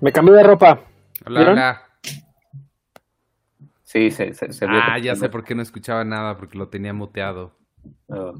Me 0.00 0.12
cambié 0.12 0.34
de 0.34 0.42
ropa. 0.42 0.80
Hola, 1.24 1.40
¿Vieron? 1.40 1.54
hola. 1.54 1.82
Sí, 3.82 4.10
se, 4.10 4.34
se, 4.34 4.52
se 4.52 4.66
vio 4.66 4.78
Ah, 4.82 4.98
ya 4.98 5.14
sé 5.16 5.28
por 5.28 5.44
qué 5.44 5.54
no 5.54 5.62
escuchaba 5.62 6.04
nada, 6.04 6.36
porque 6.36 6.58
lo 6.58 6.68
tenía 6.68 6.92
muteado. 6.92 7.56
Ah, 8.10 8.32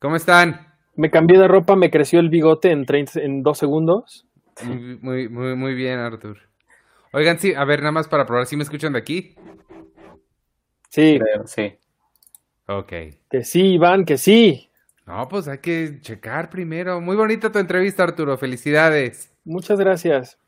¿Cómo 0.00 0.16
están? 0.16 0.72
Me 0.94 1.10
cambié 1.10 1.38
de 1.38 1.48
ropa, 1.48 1.76
me 1.76 1.90
creció 1.90 2.20
el 2.20 2.28
bigote 2.28 2.70
en, 2.70 2.86
30, 2.86 3.20
en 3.20 3.42
dos 3.42 3.58
segundos. 3.58 4.26
Muy, 4.64 4.98
muy, 5.00 5.28
muy, 5.28 5.54
muy 5.56 5.74
bien, 5.74 5.98
Artur. 5.98 6.38
Oigan, 7.12 7.38
sí, 7.38 7.54
a 7.54 7.64
ver, 7.64 7.80
nada 7.80 7.92
más 7.92 8.08
para 8.08 8.26
probar 8.26 8.46
si 8.46 8.56
me 8.56 8.62
escuchan 8.62 8.92
de 8.92 8.98
aquí. 8.98 9.34
Sí, 10.88 11.18
creo, 11.18 11.46
sí. 11.46 11.78
Ok. 12.68 12.92
que 13.30 13.44
sí, 13.44 13.74
Iván, 13.74 14.04
que 14.04 14.18
sí. 14.18 14.70
No, 15.06 15.28
pues 15.28 15.48
hay 15.48 15.58
que 15.58 15.98
checar 16.00 16.48
primero. 16.48 17.00
Muy 17.00 17.16
bonita 17.16 17.50
tu 17.50 17.58
entrevista, 17.58 18.04
Arturo. 18.04 18.38
Felicidades. 18.38 19.31
Muchas 19.44 19.78
gracias. 19.78 20.38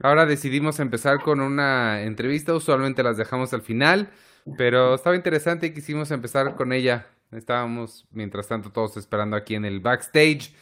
Ahora 0.00 0.26
decidimos 0.26 0.80
empezar 0.80 1.20
con 1.20 1.40
una 1.40 2.02
entrevista. 2.02 2.54
Usualmente 2.54 3.02
las 3.02 3.16
dejamos 3.16 3.52
al 3.54 3.62
final, 3.62 4.10
pero 4.56 4.94
estaba 4.94 5.16
interesante 5.16 5.66
y 5.66 5.74
quisimos 5.74 6.10
empezar 6.10 6.56
con 6.56 6.72
ella. 6.72 7.06
Estábamos, 7.30 8.06
mientras 8.10 8.48
tanto, 8.48 8.70
todos 8.70 8.96
esperando 8.96 9.36
aquí 9.36 9.54
en 9.54 9.64
el 9.64 9.80
backstage. 9.80 10.54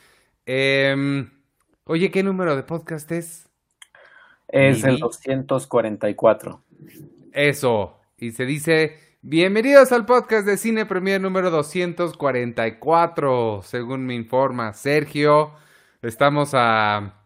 Em, 0.46 1.30
oye, 1.84 2.10
¿qué 2.10 2.22
número 2.22 2.56
de 2.56 2.62
podcast 2.62 3.10
es? 3.12 3.48
Es 4.48 4.84
el 4.84 4.92
Miri. 4.92 5.00
244. 5.00 6.62
Eso. 7.32 7.98
Y 8.18 8.32
se 8.32 8.44
dice, 8.44 8.98
bienvenidos 9.22 9.92
al 9.92 10.04
podcast 10.04 10.46
de 10.46 10.58
Cine 10.58 10.86
Premier 10.86 11.20
número 11.20 11.50
244, 11.50 13.62
según 13.62 14.06
me 14.06 14.14
informa 14.14 14.72
Sergio. 14.74 15.52
Estamos 16.02 16.50
a 16.52 17.21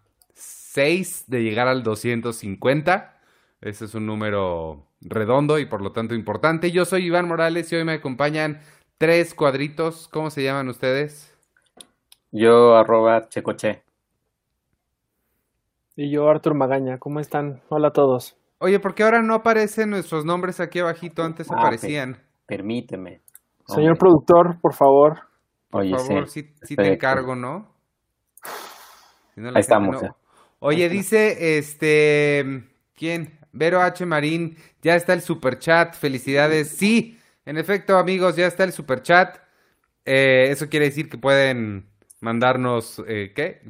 6 0.77 1.25
de 1.29 1.43
llegar 1.43 1.69
al 1.69 1.83
250. 1.83 3.15
Ese 3.63 3.87
es 3.87 3.95
un 3.95 4.05
número 4.05 4.85
redondo 5.01 5.59
y 5.59 5.65
por 5.65 5.81
lo 5.81 5.93
tanto 5.93 6.15
importante. 6.15 6.71
Yo 6.71 6.85
soy 6.85 7.07
Iván 7.07 7.27
Morales 7.27 7.73
y 7.73 7.77
hoy 7.77 7.85
me 7.87 7.95
acompañan 7.95 8.59
tres 8.99 9.35
cuadritos. 9.35 10.07
¿Cómo 10.09 10.29
se 10.29 10.45
llaman 10.45 10.69
ustedes? 10.69 11.35
Yo, 12.31 12.77
arroba 12.77 13.27
checoche. 13.31 13.85
Y 15.97 16.13
yo, 16.13 16.29
Artur 16.29 16.55
Magaña, 16.55 16.99
¿cómo 16.99 17.21
están? 17.21 17.63
Hola 17.71 17.89
a 17.89 17.93
todos. 17.93 18.37
Oye, 18.59 18.79
¿por 18.79 18.95
qué 18.95 19.05
ahora 19.05 19.23
no 19.23 19.33
aparecen 19.33 19.89
nuestros 19.89 20.27
nombres 20.27 20.61
aquí 20.61 20.81
abajito? 20.81 21.23
Antes 21.23 21.51
Ah, 21.51 21.55
aparecían. 21.57 22.19
Permíteme. 22.45 23.23
Señor 23.67 23.97
productor, 23.97 24.61
por 24.61 24.75
favor. 24.75 25.21
Oye, 25.73 25.93
Por 25.93 26.01
favor, 26.07 26.29
sí. 26.29 26.43
sí, 26.43 26.55
sí 26.61 26.77
te 26.77 26.93
encargo, 26.93 27.35
¿no? 27.35 27.67
Si 29.35 29.41
no, 29.41 29.49
Ahí 29.49 29.61
estamos, 29.61 30.03
ya. 30.03 30.15
Oye, 30.67 30.89
dice, 30.89 31.59
este, 31.59 32.65
¿quién? 32.97 33.39
Vero 33.53 33.81
H. 33.81 34.05
Marín, 34.05 34.57
ya 34.83 34.97
está 34.97 35.13
el 35.13 35.21
superchat, 35.21 35.95
felicidades. 35.95 36.69
Sí, 36.71 37.21
en 37.45 37.57
efecto, 37.57 37.97
amigos, 37.99 38.35
ya 38.35 38.49
está 38.49 38.65
el 38.65 38.73
superchat. 38.73 39.37
Eh, 40.05 40.49
eso 40.51 40.69
quiere 40.69 40.87
decir 40.87 41.09
que 41.09 41.19
pueden 41.19 41.87
mandarnos, 42.21 43.01
eh, 43.07 43.33
¿qué? 43.33 43.63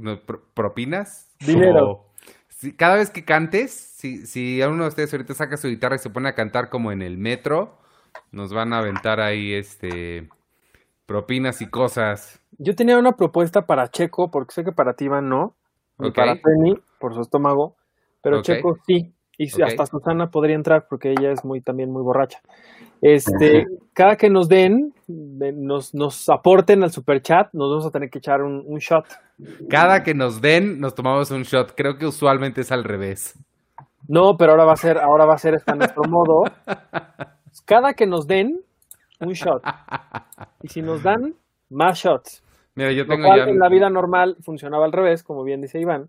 ¿Propinas? 0.54 1.28
Dinero. 1.40 1.86
O- 1.86 2.12
si- 2.48 2.72
cada 2.72 2.96
vez 2.96 3.10
que 3.10 3.26
cantes, 3.26 3.72
si, 3.72 4.26
si 4.26 4.62
a 4.62 4.70
uno 4.70 4.84
de 4.84 4.88
ustedes 4.88 5.12
ahorita 5.12 5.34
saca 5.34 5.58
su 5.58 5.68
guitarra 5.68 5.96
y 5.96 5.98
se 5.98 6.08
pone 6.08 6.30
a 6.30 6.34
cantar 6.34 6.70
como 6.70 6.92
en 6.92 7.02
el 7.02 7.18
metro, 7.18 7.78
nos 8.32 8.54
van 8.54 8.72
a 8.72 8.78
aventar 8.78 9.20
ahí, 9.20 9.52
este, 9.52 10.30
propinas 11.04 11.60
y 11.60 11.66
cosas. 11.66 12.40
Yo 12.56 12.74
tenía 12.74 12.98
una 12.98 13.16
propuesta 13.16 13.66
para 13.66 13.90
Checo, 13.90 14.30
porque 14.30 14.54
sé 14.54 14.64
que 14.64 14.72
para 14.72 14.94
ti, 14.94 15.04
Iván, 15.04 15.28
no. 15.28 15.54
Ni 15.98 16.08
Ok. 16.08 16.14
para 16.14 16.34
Penny, 16.36 16.74
por 17.00 17.14
su 17.14 17.20
estómago. 17.20 17.74
Pero. 18.22 18.42
Checo 18.42 18.76
sí. 18.86 19.12
Y 19.38 19.62
hasta 19.62 19.84
Susana 19.84 20.30
podría 20.30 20.54
entrar, 20.56 20.86
porque 20.88 21.10
ella 21.10 21.30
es 21.30 21.44
muy 21.44 21.60
también 21.60 21.90
muy 21.92 22.02
borracha. 22.02 22.40
Este, 23.02 23.66
cada 23.92 24.16
que 24.16 24.30
nos 24.30 24.48
den, 24.48 24.94
de- 25.06 25.52
nos, 25.52 25.94
nos 25.94 26.26
aporten 26.30 26.82
al 26.82 26.90
superchat, 26.90 27.52
nos 27.52 27.68
vamos 27.68 27.84
a 27.86 27.90
tener 27.90 28.08
que 28.08 28.18
echar 28.18 28.40
un, 28.40 28.62
un 28.66 28.78
shot. 28.78 29.04
Cada 29.68 30.02
que 30.02 30.14
nos 30.14 30.40
den, 30.40 30.80
nos 30.80 30.94
tomamos 30.94 31.30
un 31.30 31.42
shot. 31.42 31.74
Creo 31.76 31.98
que 31.98 32.06
usualmente 32.06 32.62
es 32.62 32.72
al 32.72 32.82
revés. 32.82 33.38
No, 34.08 34.38
pero 34.38 34.52
ahora 34.52 34.64
va 34.64 34.72
a 34.72 34.76
ser, 34.76 34.96
ahora 34.96 35.26
va 35.26 35.34
a 35.34 35.38
ser 35.38 35.52
este 35.54 35.74
nuestro 35.74 36.04
modo. 36.08 36.44
Cada 37.66 37.92
que 37.92 38.06
nos 38.06 38.26
den, 38.26 38.60
un 39.20 39.32
shot. 39.32 39.62
Y 40.62 40.68
si 40.68 40.80
nos 40.80 41.02
dan, 41.02 41.34
más 41.68 41.98
shots. 41.98 42.42
Mira, 42.76 42.92
yo 42.92 43.02
Lo 43.04 43.08
tengo 43.14 43.26
cual 43.26 43.38
ya. 43.46 43.50
en 43.50 43.58
la 43.58 43.68
vida 43.68 43.90
normal 43.90 44.36
funcionaba 44.42 44.84
al 44.84 44.92
revés, 44.92 45.22
como 45.24 45.42
bien 45.42 45.60
dice 45.60 45.80
Iván. 45.80 46.02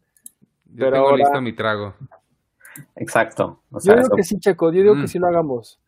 yo 0.65 0.75
pero 0.77 0.91
tengo 0.91 1.05
ahora- 1.09 1.17
listo 1.23 1.41
mi 1.41 1.53
trago. 1.53 1.95
Exacto. 2.95 3.61
O 3.71 3.79
Yo 3.81 3.93
digo 3.93 4.05
eso 4.05 4.15
que 4.15 4.23
sí, 4.23 4.39
Checo, 4.39 4.71
yo 4.71 4.81
digo 4.83 4.93
Mm. 4.95 5.01
que 5.01 5.07
sí 5.07 5.17
lo 5.19 5.27
hagamos. 5.27 5.79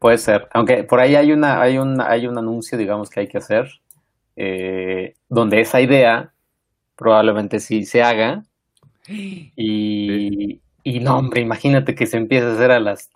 puede 0.00 0.18
ser. 0.18 0.48
Aunque 0.52 0.82
por 0.82 0.98
ahí 0.98 1.14
hay 1.14 1.30
una, 1.30 1.62
hay 1.62 1.78
un, 1.78 2.00
hay 2.00 2.26
un 2.26 2.36
anuncio, 2.36 2.76
digamos, 2.76 3.08
que 3.08 3.20
hay 3.20 3.28
que 3.28 3.38
hacer, 3.38 3.68
eh, 4.34 5.14
donde 5.28 5.60
esa 5.60 5.80
idea 5.80 6.32
probablemente 6.96 7.60
sí 7.60 7.84
se 7.84 8.02
haga. 8.02 8.42
Y, 9.54 10.60
y 10.82 11.00
no, 11.00 11.18
hombre, 11.18 11.40
imagínate 11.40 11.94
que 11.94 12.06
se 12.06 12.16
empiece 12.16 12.46
a 12.46 12.52
hacer 12.54 12.70
a 12.72 12.80
las 12.80 13.10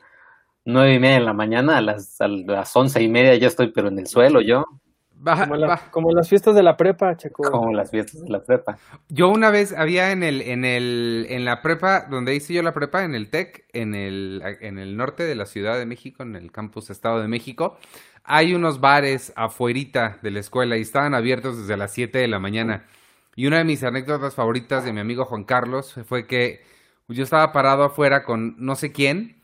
nueve 0.64 0.94
y 0.94 0.98
media 1.00 1.16
de 1.18 1.24
la 1.24 1.32
mañana, 1.32 1.78
a 1.78 1.80
las, 1.80 2.20
a 2.20 2.28
las 2.28 2.74
once 2.76 3.02
y 3.02 3.08
media 3.08 3.34
ya 3.36 3.48
estoy, 3.48 3.72
pero 3.72 3.88
en 3.88 3.98
el 3.98 4.06
suelo 4.06 4.40
yo, 4.40 4.64
Como, 5.24 5.56
la- 5.56 5.78
como 5.90 6.12
las 6.12 6.28
fiestas 6.28 6.54
de 6.54 6.62
la 6.62 6.76
prepa, 6.76 7.16
Checo. 7.16 7.50
como 7.50 7.72
las 7.72 7.90
fiestas 7.90 8.22
de 8.22 8.28
la 8.30 8.42
prepa. 8.44 8.78
Yo 9.08 9.28
una 9.28 9.50
vez 9.50 9.72
había 9.72 10.12
en 10.12 10.22
el, 10.22 10.42
en 10.42 10.64
el, 10.64 11.26
en 11.30 11.44
la 11.44 11.62
prepa, 11.62 12.06
donde 12.08 12.34
hice 12.34 12.52
yo 12.54 12.62
la 12.62 12.72
prepa, 12.74 13.02
en 13.04 13.14
el 13.14 13.28
TEC, 13.30 13.64
en 13.72 13.94
el, 13.94 14.42
en 14.60 14.78
el 14.78 14.96
norte 14.96 15.24
de 15.24 15.34
la 15.34 15.46
Ciudad 15.46 15.78
de 15.78 15.86
México, 15.86 16.22
en 16.22 16.36
el 16.36 16.52
campus 16.52 16.90
Estado 16.90 17.20
de 17.20 17.28
México, 17.28 17.76
hay 18.24 18.54
unos 18.54 18.80
bares 18.80 19.32
afuerita 19.36 20.18
de 20.22 20.30
la 20.32 20.40
escuela 20.40 20.76
y 20.76 20.82
estaban 20.82 21.14
abiertos 21.14 21.58
desde 21.58 21.76
las 21.76 21.92
7 21.92 22.18
de 22.18 22.28
la 22.28 22.38
mañana. 22.38 22.84
Y 23.34 23.46
una 23.46 23.58
de 23.58 23.64
mis 23.64 23.84
anécdotas 23.84 24.34
favoritas 24.34 24.84
de 24.84 24.92
mi 24.92 25.00
amigo 25.00 25.24
Juan 25.24 25.44
Carlos 25.44 25.94
fue 26.06 26.26
que 26.26 26.62
yo 27.08 27.22
estaba 27.22 27.52
parado 27.52 27.84
afuera 27.84 28.24
con 28.24 28.56
no 28.58 28.74
sé 28.74 28.90
quién 28.92 29.35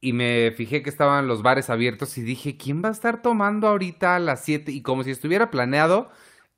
y 0.00 0.12
me 0.12 0.52
fijé 0.56 0.82
que 0.82 0.90
estaban 0.90 1.26
los 1.28 1.42
bares 1.42 1.70
abiertos 1.70 2.16
y 2.18 2.22
dije, 2.22 2.56
¿quién 2.56 2.82
va 2.84 2.88
a 2.88 2.92
estar 2.92 3.22
tomando 3.22 3.68
ahorita 3.68 4.16
a 4.16 4.18
las 4.20 4.44
7? 4.44 4.72
Y 4.72 4.82
como 4.82 5.02
si 5.04 5.10
estuviera 5.10 5.50
planeado, 5.50 6.10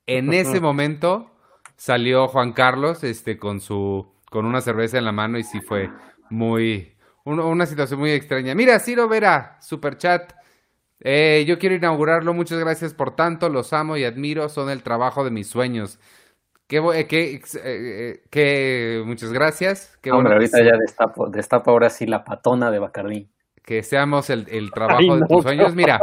en 0.07 0.33
ese 0.33 0.59
momento 0.59 1.31
salió 1.77 2.27
Juan 2.27 2.53
Carlos 2.53 3.03
este 3.03 3.37
con 3.37 3.59
su 3.61 4.07
con 4.29 4.45
una 4.45 4.61
cerveza 4.61 4.97
en 4.97 5.05
la 5.05 5.11
mano 5.11 5.37
y 5.39 5.43
sí 5.43 5.59
fue 5.61 5.89
muy 6.29 6.95
un- 7.25 7.39
una 7.39 7.65
situación 7.65 7.99
muy 7.99 8.11
extraña. 8.11 8.55
Mira, 8.55 8.79
Ciro 8.79 9.07
Vera, 9.09 9.57
super 9.61 9.97
chat. 9.97 10.33
Eh, 10.99 11.45
yo 11.47 11.57
quiero 11.59 11.75
inaugurarlo. 11.75 12.33
Muchas 12.33 12.59
gracias 12.59 12.93
por 12.93 13.15
tanto. 13.15 13.49
Los 13.49 13.73
amo 13.73 13.97
y 13.97 14.03
admiro. 14.03 14.49
Son 14.49 14.69
el 14.69 14.83
trabajo 14.83 15.23
de 15.23 15.31
mis 15.31 15.47
sueños. 15.47 15.99
Qué, 16.71 16.77
eh, 16.77 17.05
qué, 17.05 17.33
eh, 17.35 17.41
eh, 17.65 18.23
qué- 18.29 19.03
muchas 19.05 19.33
gracias. 19.33 19.97
Qué 20.01 20.09
Hombre, 20.09 20.31
bueno 20.31 20.39
ahorita 20.39 20.63
ya 20.63 20.77
destapo, 20.77 21.27
destapo 21.27 21.69
ahora 21.71 21.89
sí 21.89 22.05
la 22.05 22.23
patona 22.23 22.71
de 22.71 22.79
Bacardí. 22.79 23.29
que 23.65 23.83
seamos 23.83 24.29
el, 24.29 24.47
el 24.49 24.71
trabajo 24.71 25.15
Ay, 25.15 25.19
de 25.19 25.27
tus 25.27 25.43
sueños. 25.43 25.75
Mira, 25.75 26.01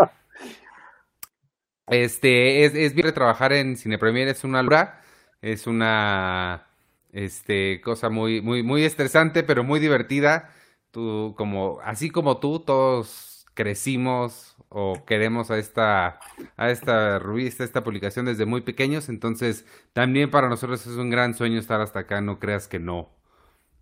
este 1.87 2.65
es, 2.65 2.75
es 2.75 2.95
bien 2.95 3.13
trabajar 3.15 3.53
en 3.53 3.77
Cine 3.77 3.99
Premier, 3.99 4.29
es 4.29 4.45
una 4.45 4.63
locura, 4.63 5.01
es 5.41 5.67
una 5.67 6.67
este 7.13 7.81
cosa 7.81 8.11
muy, 8.11 8.43
muy, 8.43 8.63
muy 8.63 8.85
estresante, 8.85 9.43
pero 9.43 9.65
muy 9.65 9.81
divertida. 9.81 10.51
Tú, 10.91 11.35
como, 11.37 11.81
así 11.83 12.11
como 12.11 12.39
tú, 12.41 12.61
todos 12.61 13.28
crecimos 13.59 14.57
o 14.69 15.05
queremos 15.05 15.51
a 15.51 15.59
esta, 15.59 16.21
a 16.57 16.71
esta 16.71 17.19
revista, 17.19 17.65
a 17.65 17.67
esta 17.67 17.83
publicación 17.83 18.27
desde 18.27 18.47
muy 18.47 18.61
pequeños, 18.61 19.09
entonces 19.09 19.67
también 19.93 20.31
para 20.31 20.49
nosotros 20.49 20.87
es 20.87 20.97
un 20.97 21.11
gran 21.11 21.35
sueño 21.35 21.59
estar 21.59 21.81
hasta 21.81 21.99
acá, 22.01 22.21
no 22.21 22.39
creas 22.39 22.69
que 22.69 22.79
no. 22.79 23.09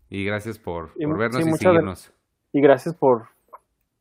Y 0.08 0.24
gracias 0.24 0.58
por, 0.58 0.92
Y 0.96 1.04
por 1.04 1.18
vernos 1.18 1.44
sí, 1.44 1.50
y 1.50 1.52
seguirnos. 1.58 2.10
Y 2.52 2.62
gracias 2.62 2.94
por, 2.94 3.26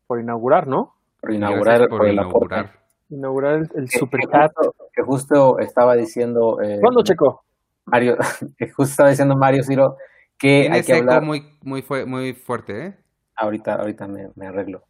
por 0.07 0.21
inaugurar, 0.21 0.65
¿no? 0.65 0.95
Por 1.19 1.33
inaugurar, 1.33 1.89
por 1.89 1.97
por 1.99 2.07
el 2.07 2.13
inaugurar. 2.13 2.79
Inaugurar 3.09 3.55
el, 3.55 3.69
el 3.75 3.89
Que- 3.89 3.99
superchat. 3.99 4.51
Que 4.53 4.63
justo, 4.63 4.87
que 4.93 5.01
justo 5.01 5.59
estaba 5.59 5.95
diciendo 5.95 6.61
eh, 6.61 6.77
¿Cuándo, 6.79 7.03
Checo? 7.03 7.43
Mario, 7.85 8.15
que 8.57 8.69
justo 8.69 8.91
estaba 8.91 9.09
diciendo 9.09 9.35
Mario 9.35 9.61
Ciro 9.63 9.97
que 10.37 10.61
Tiene 10.61 10.75
hay 10.77 10.83
que 10.83 10.93
eco 10.93 11.01
hablar. 11.01 11.21
muy, 11.23 11.57
muy, 11.63 11.83
muy 12.05 12.33
fuerte, 12.33 12.85
¿eh? 12.85 12.97
Ahorita, 13.35 13.75
ahorita 13.75 14.07
me, 14.07 14.29
me 14.35 14.47
arreglo. 14.47 14.85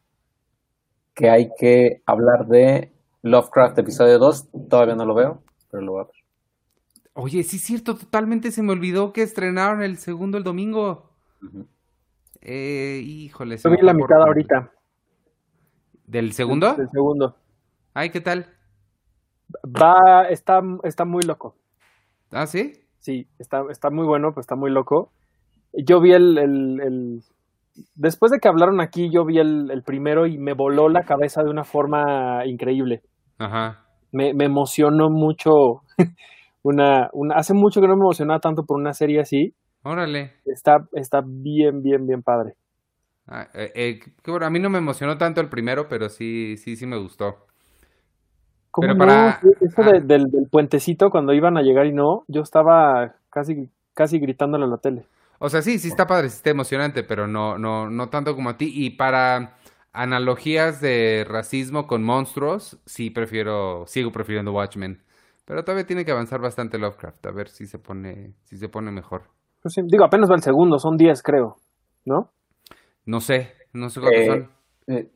Que 1.15 1.29
hay 1.29 1.49
que 1.57 2.01
hablar 2.05 2.45
de 2.47 2.91
Lovecraft 3.23 3.79
episodio 3.79 4.19
2. 4.19 4.49
Todavía 4.69 4.95
no 4.95 5.05
lo 5.05 5.15
veo, 5.15 5.41
pero 5.71 5.81
lo 5.83 5.91
voy 5.93 6.01
a 6.01 6.05
ver. 6.05 6.15
Oye, 7.13 7.43
sí 7.43 7.55
es 7.55 7.61
cierto, 7.63 7.95
totalmente 7.95 8.51
se 8.51 8.61
me 8.61 8.73
olvidó 8.73 9.13
que 9.13 9.21
estrenaron 9.21 9.81
el 9.81 9.97
segundo 9.97 10.37
el 10.37 10.43
domingo. 10.43 11.09
Ujú. 11.41 11.65
Eh, 12.41 13.01
híjole. 13.03 13.57
se 13.57 13.69
Yo 13.69 13.75
vi 13.75 13.81
la 13.81 13.93
por 13.93 14.01
mitad 14.01 14.21
ahorita. 14.21 14.71
¿Del 16.05 16.33
segundo? 16.33 16.75
El 16.77 16.89
segundo. 16.89 17.37
Ay, 17.93 18.09
¿qué 18.09 18.19
tal? 18.21 18.47
Va, 19.65 20.27
está, 20.29 20.61
está 20.83 21.05
muy 21.05 21.23
loco. 21.23 21.55
¿Ah, 22.31 22.45
sí? 22.45 22.73
Sí, 22.99 23.27
está, 23.39 23.63
está 23.71 23.89
muy 23.89 24.05
bueno, 24.05 24.33
pues 24.33 24.43
está 24.43 24.55
muy 24.55 24.69
loco. 24.71 25.13
Yo 25.73 26.01
vi 26.01 26.11
el, 26.11 26.37
el, 26.37 26.81
el- 26.81 27.23
Después 27.95 28.31
de 28.31 28.39
que 28.39 28.47
hablaron 28.47 28.79
aquí, 28.81 29.09
yo 29.11 29.25
vi 29.25 29.39
el, 29.39 29.69
el 29.71 29.83
primero 29.83 30.27
y 30.27 30.37
me 30.37 30.53
voló 30.53 30.89
la 30.89 31.03
cabeza 31.03 31.43
de 31.43 31.49
una 31.49 31.63
forma 31.63 32.45
increíble. 32.45 33.01
Ajá. 33.37 33.85
Me, 34.11 34.33
me 34.33 34.45
emocionó 34.45 35.09
mucho. 35.09 35.51
una, 36.63 37.09
una, 37.13 37.35
hace 37.35 37.53
mucho 37.53 37.81
que 37.81 37.87
no 37.87 37.95
me 37.95 38.03
emocionaba 38.05 38.39
tanto 38.39 38.63
por 38.63 38.79
una 38.79 38.93
serie 38.93 39.19
así. 39.19 39.53
Órale. 39.83 40.33
Está, 40.45 40.77
está 40.93 41.21
bien, 41.25 41.81
bien, 41.81 42.07
bien 42.07 42.21
padre. 42.23 42.53
Ah, 43.27 43.47
eh, 43.53 43.71
eh, 43.75 43.99
a 44.41 44.49
mí 44.49 44.59
no 44.59 44.69
me 44.69 44.77
emocionó 44.77 45.17
tanto 45.17 45.41
el 45.41 45.49
primero, 45.49 45.87
pero 45.89 46.09
sí, 46.09 46.57
sí, 46.57 46.75
sí 46.75 46.85
me 46.85 46.97
gustó. 46.97 47.45
¿Cómo 48.71 48.87
Pero 48.87 48.93
no? 48.93 48.99
para- 48.99 49.39
Eso 49.61 49.81
ah. 49.81 49.91
de- 49.91 50.01
del, 50.01 50.25
del 50.29 50.47
puentecito, 50.51 51.09
cuando 51.09 51.33
iban 51.33 51.57
a 51.57 51.61
llegar 51.61 51.85
y 51.87 51.93
no, 51.93 52.23
yo 52.27 52.41
estaba 52.41 53.15
casi, 53.29 53.69
casi 53.93 54.19
gritándole 54.19 54.65
a 54.65 54.67
la 54.67 54.77
tele. 54.77 55.05
O 55.39 55.49
sea, 55.49 55.61
sí, 55.61 55.79
sí 55.79 55.89
está 55.89 56.07
padre, 56.07 56.29
sí 56.29 56.37
está 56.37 56.49
emocionante, 56.49 57.03
pero 57.03 57.27
no, 57.27 57.57
no, 57.57 57.89
no 57.89 58.09
tanto 58.09 58.35
como 58.35 58.49
a 58.49 58.57
ti. 58.57 58.71
Y 58.73 58.91
para 58.91 59.57
analogías 59.91 60.81
de 60.81 61.25
racismo 61.27 61.87
con 61.87 62.03
monstruos, 62.03 62.79
sí 62.85 63.09
prefiero, 63.09 63.85
sigo 63.87 64.11
prefiriendo 64.11 64.51
Watchmen. 64.53 65.01
Pero 65.45 65.63
todavía 65.63 65.85
tiene 65.85 66.05
que 66.05 66.11
avanzar 66.11 66.41
bastante 66.41 66.77
Lovecraft, 66.77 67.25
a 67.27 67.31
ver 67.31 67.49
si 67.49 67.67
se 67.67 67.77
pone, 67.79 68.33
si 68.45 68.57
se 68.57 68.67
pone 68.67 68.91
mejor. 68.91 69.23
Pues 69.61 69.73
sí, 69.75 69.81
digo, 69.85 70.03
apenas 70.05 70.29
va 70.29 70.35
el 70.35 70.41
segundo, 70.41 70.79
son 70.79 70.97
10 70.97 71.21
creo, 71.21 71.57
¿no? 72.05 72.31
No 73.05 73.21
sé, 73.21 73.53
no 73.73 73.89
sé 73.89 73.99
cuántos 74.01 74.21
Eh, 74.21 74.25
son. 74.25 74.51
Eh, 74.87 75.11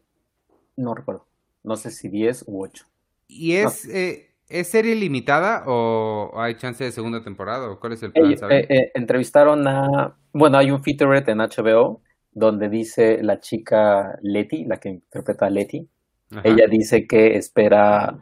no 0.78 0.94
recuerdo. 0.94 1.26
No 1.64 1.76
sé 1.76 1.90
si 1.92 2.10
10 2.10 2.46
u 2.48 2.64
8. 2.64 2.86
¿Y 3.28 3.56
es, 3.56 3.86
eh, 3.90 4.29
es 4.50 4.68
serie 4.68 4.96
limitada 4.96 5.64
o 5.68 6.32
hay 6.36 6.56
chance 6.56 6.84
de 6.84 6.92
segunda 6.92 7.22
temporada? 7.22 7.70
¿O 7.70 7.80
cuál 7.80 7.94
es 7.94 8.04
el 8.04 8.12
plan, 8.12 8.32
eh, 8.32 8.66
eh, 8.68 8.92
entrevistaron 8.96 9.68
a. 9.68 10.16
Bueno, 10.34 10.58
hay 10.58 10.72
un 10.72 10.84
featurette 10.84 11.30
en 11.30 11.38
HBO 11.38 12.02
donde 12.32 12.68
dice 12.70 13.22
la 13.22 13.40
chica 13.40 14.18
Letty, 14.22 14.66
la 14.66 14.78
que 14.78 14.90
interpreta 14.90 15.46
a 15.46 15.50
Letty. 15.50 15.88
Ajá. 16.32 16.42
Ella 16.44 16.66
dice 16.70 17.06
que 17.08 17.36
espera. 17.36 18.20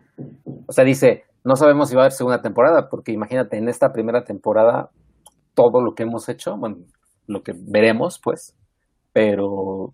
O 0.67 0.71
sea, 0.71 0.83
dice: 0.83 1.23
No 1.45 1.55
sabemos 1.55 1.89
si 1.89 1.95
va 1.95 2.01
a 2.01 2.05
haber 2.05 2.11
segunda 2.11 2.41
temporada, 2.41 2.89
porque 2.89 3.13
imagínate, 3.13 3.57
en 3.57 3.69
esta 3.69 3.93
primera 3.93 4.25
temporada, 4.25 4.89
todo 5.53 5.81
lo 5.81 5.95
que 5.95 6.03
hemos 6.03 6.27
hecho, 6.27 6.57
bueno, 6.57 6.77
lo 7.25 7.41
que 7.41 7.53
veremos, 7.55 8.19
pues. 8.21 8.53
Pero 9.13 9.93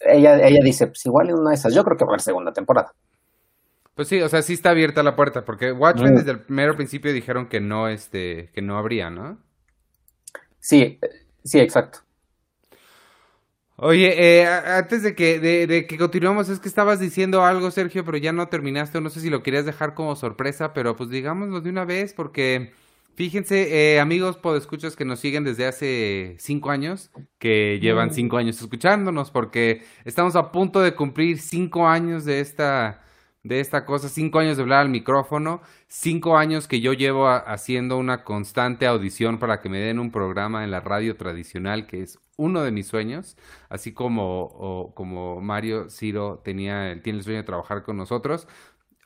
ella, 0.00 0.36
ella 0.46 0.60
dice: 0.62 0.86
Pues 0.86 1.04
igual 1.06 1.30
en 1.30 1.40
una 1.40 1.50
de 1.50 1.56
esas, 1.56 1.74
yo 1.74 1.82
creo 1.82 1.96
que 1.96 2.04
va 2.04 2.10
a 2.10 2.12
haber 2.12 2.20
segunda 2.20 2.52
temporada. 2.52 2.92
Pues 3.94 4.08
sí, 4.08 4.20
o 4.22 4.28
sea, 4.28 4.40
sí 4.42 4.54
está 4.54 4.70
abierta 4.70 5.02
la 5.02 5.16
puerta, 5.16 5.44
porque 5.44 5.70
Watchmen 5.72 6.14
Mm. 6.14 6.16
desde 6.16 6.30
el 6.32 6.40
mero 6.48 6.76
principio 6.76 7.12
dijeron 7.12 7.48
que 7.48 7.60
no, 7.60 7.88
este, 7.88 8.50
que 8.54 8.62
no 8.62 8.78
habría, 8.78 9.10
¿no? 9.10 9.38
Sí, 10.60 10.98
eh, 11.02 11.08
sí, 11.44 11.58
exacto. 11.60 12.00
Oye, 13.76 14.40
eh, 14.42 14.46
antes 14.46 15.02
de 15.02 15.14
que, 15.14 15.40
de, 15.40 15.66
de 15.66 15.86
que 15.86 15.98
continuemos, 15.98 16.48
es 16.48 16.60
que 16.60 16.68
estabas 16.68 17.00
diciendo 17.00 17.44
algo, 17.44 17.70
Sergio, 17.70 18.04
pero 18.04 18.16
ya 18.18 18.32
no 18.32 18.48
terminaste, 18.48 18.98
o 18.98 19.00
no 19.00 19.10
sé 19.10 19.20
si 19.20 19.30
lo 19.30 19.42
querías 19.42 19.64
dejar 19.66 19.94
como 19.94 20.14
sorpresa, 20.14 20.72
pero 20.72 20.94
pues 20.94 21.10
digámoslo 21.10 21.60
de 21.60 21.70
una 21.70 21.84
vez, 21.84 22.12
porque 22.12 22.72
fíjense, 23.16 23.94
eh, 23.94 24.00
amigos 24.00 24.36
podescuchas 24.36 24.94
que 24.94 25.04
nos 25.04 25.20
siguen 25.20 25.42
desde 25.44 25.66
hace 25.66 26.36
cinco 26.38 26.70
años, 26.70 27.10
que 27.38 27.78
llevan 27.80 28.08
Mm. 28.08 28.12
cinco 28.12 28.36
años 28.36 28.60
escuchándonos, 28.60 29.30
porque 29.30 29.82
estamos 30.04 30.36
a 30.36 30.52
punto 30.52 30.80
de 30.80 30.94
cumplir 30.94 31.38
cinco 31.40 31.88
años 31.88 32.24
de 32.24 32.40
esta, 32.40 33.02
de 33.42 33.60
esta 33.60 33.84
cosa, 33.84 34.08
cinco 34.08 34.38
años 34.38 34.56
de 34.56 34.62
hablar 34.62 34.80
al 34.80 34.88
micrófono, 34.88 35.62
cinco 35.88 36.36
años 36.36 36.68
que 36.68 36.80
yo 36.80 36.92
llevo 36.92 37.28
haciendo 37.28 37.98
una 37.98 38.24
constante 38.24 38.86
audición 38.86 39.38
para 39.38 39.60
que 39.60 39.68
me 39.68 39.78
den 39.78 39.98
un 39.98 40.12
programa 40.12 40.64
en 40.64 40.70
la 40.70 40.80
radio 40.80 41.16
tradicional, 41.16 41.86
que 41.86 42.02
es 42.02 42.18
uno 42.36 42.62
de 42.62 42.70
mis 42.70 42.86
sueños, 42.86 43.36
así 43.68 43.92
como, 43.92 44.92
como 44.94 45.40
Mario 45.40 45.90
Ciro 45.90 46.40
tenía, 46.44 47.00
tiene 47.02 47.18
el 47.18 47.24
sueño 47.24 47.38
de 47.38 47.44
trabajar 47.44 47.82
con 47.82 47.96
nosotros. 47.96 48.46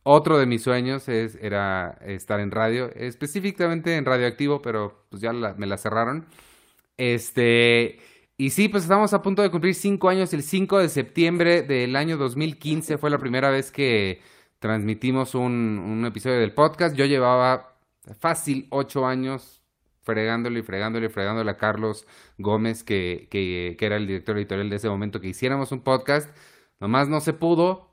Otro 0.02 0.38
de 0.38 0.46
mis 0.46 0.62
sueños 0.62 1.08
es, 1.08 1.36
era 1.42 1.98
estar 2.02 2.38
en 2.40 2.50
radio, 2.52 2.90
específicamente 2.94 3.96
en 3.96 4.04
radioactivo, 4.04 4.62
pero 4.62 5.04
pues 5.10 5.20
ya 5.22 5.32
me 5.32 5.66
la 5.66 5.78
cerraron. 5.78 6.26
Este, 6.98 7.98
y 8.38 8.50
sí, 8.50 8.68
pues 8.68 8.82
estamos 8.82 9.14
a 9.14 9.22
punto 9.22 9.40
de 9.42 9.50
cumplir 9.50 9.74
cinco 9.74 10.08
años. 10.10 10.32
El 10.34 10.42
5 10.42 10.78
de 10.78 10.88
septiembre 10.90 11.62
del 11.62 11.96
año 11.96 12.18
2015 12.18 12.98
fue 12.98 13.08
la 13.08 13.18
primera 13.18 13.50
vez 13.50 13.70
que 13.70 14.20
transmitimos 14.58 15.34
un, 15.34 16.04
episodio 16.06 16.38
del 16.38 16.52
podcast. 16.52 16.94
Yo 16.94 17.06
llevaba 17.06 17.76
fácil 18.20 18.66
ocho 18.70 19.06
años 19.06 19.62
fregándole 20.02 20.60
y 20.60 20.62
fregándole 20.62 21.06
y 21.06 21.08
fregándole 21.08 21.50
a 21.50 21.56
Carlos 21.56 22.06
Gómez, 22.36 22.84
que, 22.84 23.26
que 23.30 23.76
era 23.80 23.96
el 23.96 24.06
director 24.06 24.36
editorial 24.36 24.68
de 24.70 24.76
ese 24.76 24.88
momento, 24.88 25.20
que 25.20 25.28
hiciéramos 25.28 25.72
un 25.72 25.80
podcast. 25.80 26.30
Nomás 26.78 27.08
no 27.08 27.20
se 27.20 27.32
pudo, 27.32 27.90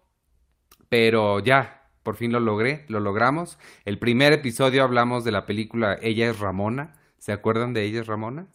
pero 0.89 1.39
ya, 1.39 1.89
por 2.03 2.17
fin 2.17 2.33
lo 2.33 2.41
logré, 2.41 2.85
lo 2.89 2.99
logramos. 2.99 3.57
El 3.85 3.97
primer 3.97 4.33
episodio 4.33 4.83
hablamos 4.83 5.23
de 5.23 5.31
la 5.31 5.45
película 5.45 5.97
Ella 6.01 6.29
es 6.29 6.39
Ramona. 6.39 6.95
¿Se 7.17 7.31
acuerdan 7.31 7.73
de 7.73 7.83
Ella 7.83 8.01
es 8.01 8.07
Ramona? 8.07 8.47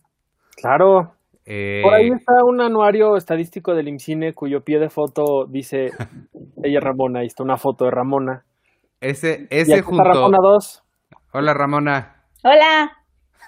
Claro. 0.55 1.18
Eh, 1.51 1.81
Por 1.83 1.95
ahí 1.95 2.09
está 2.11 2.35
un 2.45 2.61
anuario 2.61 3.17
estadístico 3.17 3.75
del 3.75 3.89
IMCINE 3.89 4.35
cuyo 4.35 4.61
pie 4.61 4.79
de 4.79 4.91
foto 4.91 5.47
dice 5.49 5.87
ella 6.63 6.79
es 6.79 6.85
Ramona, 6.85 7.21
ahí 7.21 7.27
está 7.27 7.43
una 7.43 7.57
foto 7.57 7.87
de 7.87 7.91
Ramona. 7.91 8.45
ese, 9.01 9.47
y 9.51 9.57
ese 9.57 9.75
aquí 9.77 9.83
junto. 9.83 10.03
está 10.03 10.15
Ramona 10.15 10.39
2. 10.43 10.83
Hola 11.33 11.55
Ramona. 11.55 12.23
Hola. 12.45 12.93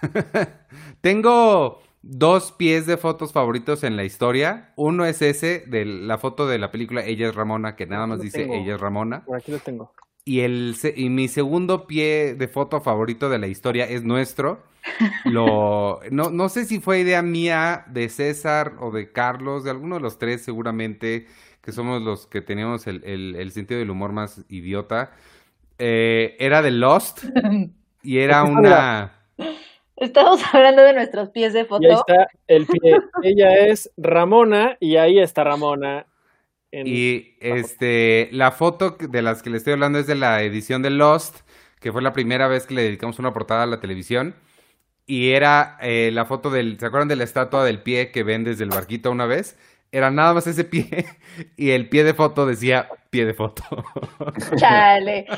Tengo 1.02 1.80
dos 2.02 2.52
pies 2.52 2.86
de 2.86 2.96
fotos 2.96 3.34
favoritos 3.34 3.84
en 3.84 3.96
la 3.96 4.04
historia. 4.04 4.72
Uno 4.76 5.04
es 5.04 5.20
ese, 5.20 5.64
de 5.66 5.84
la 5.84 6.16
foto 6.16 6.46
de 6.46 6.58
la 6.58 6.70
película 6.70 7.02
Ella 7.04 7.28
es 7.28 7.34
Ramona, 7.34 7.76
que 7.76 7.84
nada 7.86 8.06
más 8.06 8.20
dice 8.20 8.44
tengo. 8.44 8.54
Ella 8.54 8.74
es 8.76 8.80
Ramona. 8.80 9.24
Por 9.26 9.36
aquí 9.36 9.52
lo 9.52 9.58
tengo. 9.58 9.92
Y, 10.24 10.40
el, 10.40 10.74
se- 10.76 10.94
y 10.96 11.08
mi 11.08 11.28
segundo 11.28 11.86
pie 11.86 12.34
de 12.34 12.48
foto 12.48 12.80
favorito 12.80 13.28
de 13.30 13.38
la 13.38 13.46
historia 13.48 13.84
es 13.86 14.04
nuestro. 14.04 14.62
Lo, 15.24 16.00
no, 16.10 16.30
no 16.30 16.48
sé 16.48 16.64
si 16.64 16.80
fue 16.80 17.00
idea 17.00 17.22
mía, 17.22 17.84
de 17.88 18.08
César 18.08 18.74
o 18.80 18.90
de 18.90 19.12
Carlos, 19.12 19.64
de 19.64 19.70
alguno 19.70 19.96
de 19.96 20.02
los 20.02 20.18
tres 20.18 20.42
seguramente, 20.42 21.26
que 21.62 21.72
somos 21.72 22.02
los 22.02 22.26
que 22.26 22.40
teníamos 22.42 22.86
el, 22.86 23.02
el- 23.04 23.36
el 23.36 23.50
sentido 23.52 23.80
del 23.80 23.90
humor 23.90 24.12
más 24.12 24.42
idiota. 24.48 25.12
Eh, 25.78 26.36
era 26.38 26.62
de 26.62 26.70
Lost 26.72 27.24
y 28.02 28.18
era 28.18 28.44
una... 28.44 29.12
Estamos 29.96 30.40
hablando 30.52 30.82
de 30.82 30.94
nuestros 30.94 31.28
pies 31.30 31.52
de 31.52 31.60
Y 31.60 31.62
ahí 31.62 31.68
foto. 31.68 31.88
está 31.92 32.28
el 32.48 32.66
pie. 32.66 32.98
ella 33.22 33.54
es 33.66 33.90
Ramona 33.96 34.76
y 34.80 34.96
ahí 34.96 35.18
está 35.18 35.44
Ramona. 35.44 36.06
En- 36.72 36.86
Y 36.86 37.36
este, 37.40 38.28
la 38.32 38.50
foto 38.52 38.96
de 38.98 39.22
las 39.22 39.42
que 39.42 39.50
le 39.50 39.56
estoy 39.56 39.72
hablando 39.74 39.98
es 39.98 40.06
de 40.06 40.14
la 40.14 40.42
edición 40.42 40.82
de 40.82 40.90
Lost, 40.90 41.40
que 41.80 41.92
fue 41.92 42.02
la 42.02 42.12
primera 42.12 42.48
vez 42.48 42.66
que 42.66 42.74
le 42.74 42.82
dedicamos 42.82 43.18
una 43.18 43.32
portada 43.32 43.62
a 43.64 43.66
la 43.66 43.80
televisión. 43.80 44.34
Y 45.06 45.30
era 45.32 45.76
eh, 45.80 46.10
la 46.12 46.24
foto 46.24 46.50
del, 46.50 46.78
¿se 46.78 46.86
acuerdan 46.86 47.08
de 47.08 47.16
la 47.16 47.24
estatua 47.24 47.64
del 47.64 47.82
pie 47.82 48.12
que 48.12 48.22
ven 48.22 48.44
desde 48.44 48.64
el 48.64 48.70
barquito 48.70 49.10
una 49.10 49.26
vez? 49.26 49.58
Era 49.92 50.10
nada 50.12 50.34
más 50.34 50.46
ese 50.46 50.62
pie 50.64 51.06
y 51.56 51.70
el 51.70 51.88
pie 51.88 52.04
de 52.04 52.14
foto 52.14 52.46
decía 52.46 52.88
pie 53.10 53.24
de 53.26 53.34
foto. 53.34 53.64
Chale. 54.56 55.26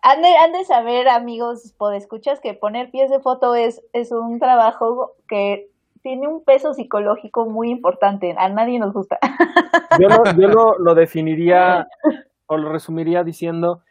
Han 0.00 0.22
de, 0.22 0.28
han 0.36 0.52
de 0.52 0.64
saber, 0.64 1.08
amigos 1.08 1.74
podescuchas, 1.76 2.38
que 2.40 2.54
poner 2.54 2.90
pies 2.92 3.10
de 3.10 3.18
foto 3.18 3.56
es, 3.56 3.82
es 3.92 4.12
un 4.12 4.38
trabajo 4.38 5.16
que 5.28 5.70
tiene 6.08 6.26
un 6.26 6.42
peso 6.42 6.72
psicológico 6.72 7.44
muy 7.44 7.70
importante. 7.70 8.34
A 8.38 8.48
nadie 8.48 8.78
nos 8.78 8.94
gusta. 8.94 9.18
Yo, 10.00 10.08
lo, 10.08 10.24
yo 10.40 10.48
lo, 10.48 10.78
lo 10.78 10.94
definiría 10.94 11.86
o 12.46 12.56
lo 12.56 12.72
resumiría 12.72 13.24
diciendo 13.24 13.82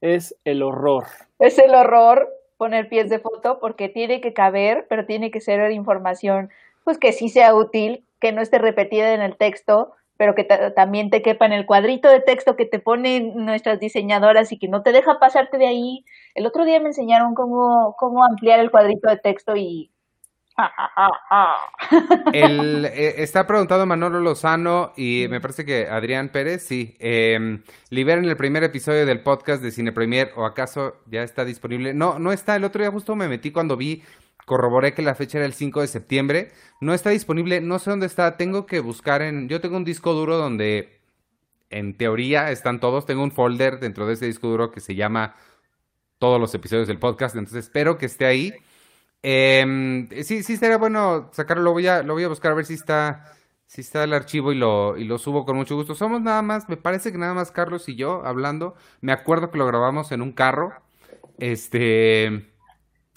es 0.00 0.36
el 0.44 0.64
horror. 0.64 1.04
Es 1.38 1.60
el 1.60 1.72
horror 1.72 2.28
poner 2.56 2.88
pies 2.88 3.08
de 3.08 3.20
foto 3.20 3.60
porque 3.60 3.88
tiene 3.88 4.20
que 4.20 4.32
caber, 4.32 4.86
pero 4.88 5.06
tiene 5.06 5.30
que 5.30 5.40
ser 5.40 5.70
información 5.70 6.50
pues 6.82 6.98
que 6.98 7.12
sí 7.12 7.28
sea 7.28 7.54
útil, 7.54 8.04
que 8.18 8.32
no 8.32 8.42
esté 8.42 8.58
repetida 8.58 9.14
en 9.14 9.20
el 9.22 9.36
texto, 9.36 9.92
pero 10.16 10.34
que 10.34 10.42
ta- 10.42 10.74
también 10.74 11.08
te 11.08 11.22
quepa 11.22 11.46
en 11.46 11.52
el 11.52 11.66
cuadrito 11.66 12.08
de 12.08 12.18
texto 12.20 12.56
que 12.56 12.66
te 12.66 12.80
ponen 12.80 13.36
nuestras 13.36 13.78
diseñadoras 13.78 14.50
y 14.50 14.58
que 14.58 14.66
no 14.66 14.82
te 14.82 14.90
deja 14.90 15.20
pasarte 15.20 15.56
de 15.56 15.68
ahí. 15.68 16.04
El 16.34 16.46
otro 16.46 16.64
día 16.64 16.80
me 16.80 16.88
enseñaron 16.88 17.36
cómo, 17.36 17.94
cómo 17.96 18.24
ampliar 18.24 18.58
el 18.58 18.72
cuadrito 18.72 19.08
de 19.08 19.18
texto 19.18 19.54
y... 19.54 19.92
El, 22.32 22.84
eh, 22.86 23.14
está 23.18 23.46
preguntando 23.46 23.86
Manolo 23.86 24.20
Lozano 24.20 24.92
y 24.96 25.26
me 25.30 25.40
parece 25.40 25.64
que 25.64 25.88
Adrián 25.88 26.30
Pérez, 26.30 26.62
sí. 26.66 26.96
Eh, 26.98 27.60
liberen 27.90 28.24
el 28.24 28.36
primer 28.36 28.64
episodio 28.64 29.06
del 29.06 29.22
podcast 29.22 29.62
de 29.62 29.70
Cine 29.70 29.92
Premier 29.92 30.32
o 30.36 30.44
acaso 30.44 30.96
ya 31.06 31.22
está 31.22 31.44
disponible. 31.44 31.94
No, 31.94 32.18
no 32.18 32.32
está. 32.32 32.56
El 32.56 32.64
otro 32.64 32.82
día 32.82 32.90
justo 32.90 33.16
me 33.16 33.28
metí 33.28 33.50
cuando 33.50 33.76
vi, 33.76 34.02
corroboré 34.44 34.94
que 34.94 35.02
la 35.02 35.14
fecha 35.14 35.38
era 35.38 35.46
el 35.46 35.54
5 35.54 35.80
de 35.80 35.86
septiembre. 35.86 36.52
No 36.80 36.94
está 36.94 37.10
disponible, 37.10 37.60
no 37.60 37.78
sé 37.78 37.90
dónde 37.90 38.06
está. 38.06 38.36
Tengo 38.36 38.66
que 38.66 38.80
buscar 38.80 39.22
en. 39.22 39.48
Yo 39.48 39.60
tengo 39.60 39.76
un 39.76 39.84
disco 39.84 40.12
duro 40.12 40.36
donde 40.36 41.00
en 41.70 41.96
teoría 41.96 42.50
están 42.50 42.80
todos. 42.80 43.06
Tengo 43.06 43.22
un 43.22 43.32
folder 43.32 43.80
dentro 43.80 44.06
de 44.06 44.14
ese 44.14 44.26
disco 44.26 44.48
duro 44.48 44.70
que 44.70 44.80
se 44.80 44.94
llama 44.94 45.36
todos 46.18 46.40
los 46.40 46.54
episodios 46.54 46.88
del 46.88 46.98
podcast. 46.98 47.36
Entonces 47.36 47.64
espero 47.64 47.96
que 47.96 48.06
esté 48.06 48.26
ahí. 48.26 48.52
Em, 49.22 50.08
sí, 50.22 50.42
sí 50.42 50.56
sería 50.56 50.78
bueno 50.78 51.30
sacarlo, 51.32 51.62
lo 51.62 51.72
voy 51.72 51.86
a, 51.86 52.02
lo 52.02 52.14
voy 52.14 52.24
a 52.24 52.28
buscar 52.28 52.52
a 52.52 52.54
ver 52.54 52.64
si 52.64 52.74
está, 52.74 53.32
si 53.66 53.82
está 53.82 54.04
el 54.04 54.14
archivo 54.14 54.52
y 54.52 54.56
lo, 54.56 54.96
y 54.96 55.04
lo 55.04 55.18
subo 55.18 55.44
con 55.44 55.56
mucho 55.56 55.76
gusto. 55.76 55.94
Somos 55.94 56.22
nada 56.22 56.42
más, 56.42 56.68
me 56.68 56.76
parece 56.76 57.12
que 57.12 57.18
nada 57.18 57.34
más 57.34 57.52
Carlos 57.52 57.88
y 57.88 57.96
yo 57.96 58.24
hablando. 58.24 58.74
Me 59.00 59.12
acuerdo 59.12 59.50
que 59.50 59.58
lo 59.58 59.66
grabamos 59.66 60.12
en 60.12 60.22
un 60.22 60.32
carro. 60.32 60.72
Este 61.38 62.50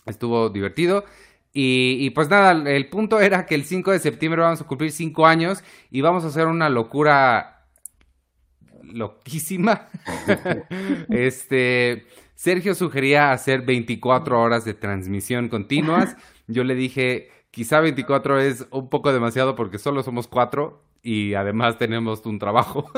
estuvo 0.06 0.50
divertido. 0.50 1.06
Y, 1.54 1.98
y, 2.00 2.10
pues 2.10 2.30
nada, 2.30 2.52
el 2.52 2.90
punto 2.90 3.20
era 3.22 3.46
que 3.46 3.54
el 3.56 3.64
5 3.66 3.92
de 3.92 4.00
septiembre 4.00 4.42
vamos 4.42 4.62
a 4.62 4.66
cumplir 4.66 4.92
5 4.92 5.28
años 5.28 5.64
y 5.92 6.02
vamos 6.02 6.24
a 6.24 6.28
hacer 6.28 6.48
una 6.48 6.68
locura 6.70 7.68
loquísima. 8.82 9.88
este, 11.10 12.06
Sergio 12.44 12.76
sugería 12.76 13.32
hacer 13.32 13.62
24 13.62 14.38
horas 14.42 14.66
de 14.66 14.74
transmisión 14.74 15.48
continuas. 15.48 16.18
Yo 16.48 16.66
le 16.66 16.76
dije, 16.76 17.32
quizá 17.52 17.80
24 17.80 18.42
es 18.42 18.68
un 18.70 18.90
poco 18.90 19.14
demasiado 19.14 19.56
porque 19.56 19.80
solo 19.80 20.04
somos 20.04 20.28
cuatro 20.28 20.84
y 21.02 21.36
además 21.36 21.78
tenemos 21.78 22.26
un 22.26 22.40
trabajo. 22.40 22.92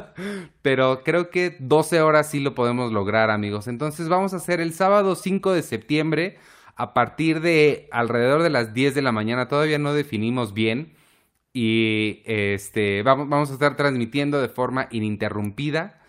Pero 0.62 1.02
creo 1.04 1.28
que 1.28 1.58
12 1.60 2.00
horas 2.00 2.30
sí 2.30 2.40
lo 2.40 2.54
podemos 2.54 2.90
lograr, 2.90 3.28
amigos. 3.28 3.68
Entonces 3.68 4.08
vamos 4.08 4.32
a 4.32 4.36
hacer 4.36 4.62
el 4.62 4.72
sábado 4.72 5.14
5 5.14 5.52
de 5.52 5.60
septiembre 5.60 6.38
a 6.74 6.94
partir 6.94 7.42
de 7.42 7.90
alrededor 7.92 8.42
de 8.42 8.48
las 8.48 8.72
10 8.72 8.94
de 8.94 9.02
la 9.02 9.12
mañana. 9.12 9.46
Todavía 9.46 9.78
no 9.78 9.92
definimos 9.92 10.54
bien. 10.54 10.94
Y 11.52 12.22
este 12.24 13.02
vamos, 13.02 13.28
vamos 13.28 13.50
a 13.50 13.52
estar 13.52 13.76
transmitiendo 13.76 14.40
de 14.40 14.48
forma 14.48 14.88
ininterrumpida 14.90 16.00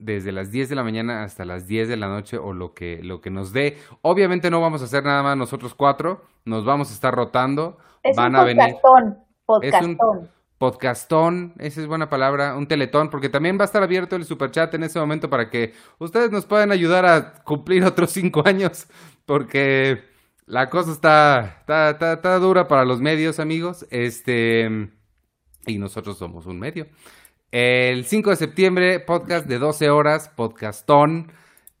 desde 0.00 0.32
las 0.32 0.50
10 0.50 0.68
de 0.70 0.74
la 0.76 0.82
mañana 0.82 1.22
hasta 1.22 1.44
las 1.44 1.66
10 1.68 1.88
de 1.88 1.96
la 1.96 2.08
noche 2.08 2.38
o 2.38 2.52
lo 2.52 2.74
que, 2.74 3.00
lo 3.02 3.20
que 3.20 3.30
nos 3.30 3.52
dé. 3.52 3.78
Obviamente 4.02 4.50
no 4.50 4.60
vamos 4.60 4.82
a 4.82 4.86
hacer 4.86 5.04
nada 5.04 5.22
más 5.22 5.36
nosotros 5.36 5.74
cuatro, 5.74 6.24
nos 6.44 6.64
vamos 6.64 6.90
a 6.90 6.94
estar 6.94 7.14
rotando. 7.14 7.78
Es 8.02 8.16
van 8.16 8.34
un 8.34 8.36
a 8.36 8.44
venir. 8.44 8.76
podcastón, 8.82 9.18
Es 9.60 9.80
un 9.80 9.96
podcastón. 9.96 10.30
podcastón, 10.58 11.54
esa 11.58 11.80
es 11.80 11.86
buena 11.86 12.08
palabra, 12.08 12.56
un 12.56 12.66
teletón, 12.66 13.10
porque 13.10 13.28
también 13.28 13.58
va 13.58 13.62
a 13.62 13.64
estar 13.66 13.82
abierto 13.82 14.16
el 14.16 14.24
superchat 14.24 14.74
en 14.74 14.82
ese 14.84 14.98
momento 14.98 15.30
para 15.30 15.48
que 15.50 15.74
ustedes 15.98 16.30
nos 16.30 16.46
puedan 16.46 16.72
ayudar 16.72 17.06
a 17.06 17.34
cumplir 17.44 17.84
otros 17.84 18.10
cinco 18.10 18.42
años, 18.46 18.86
porque 19.26 20.04
la 20.46 20.68
cosa 20.70 20.92
está, 20.92 21.56
está, 21.60 21.90
está, 21.90 22.12
está 22.14 22.38
dura 22.38 22.68
para 22.68 22.84
los 22.84 23.00
medios, 23.00 23.38
amigos, 23.38 23.86
este, 23.90 24.90
y 25.66 25.78
nosotros 25.78 26.18
somos 26.18 26.46
un 26.46 26.58
medio. 26.58 26.86
El 27.52 28.04
5 28.04 28.30
de 28.30 28.36
septiembre, 28.36 29.00
podcast 29.00 29.46
de 29.46 29.58
12 29.58 29.90
horas, 29.90 30.28
podcastón. 30.28 31.32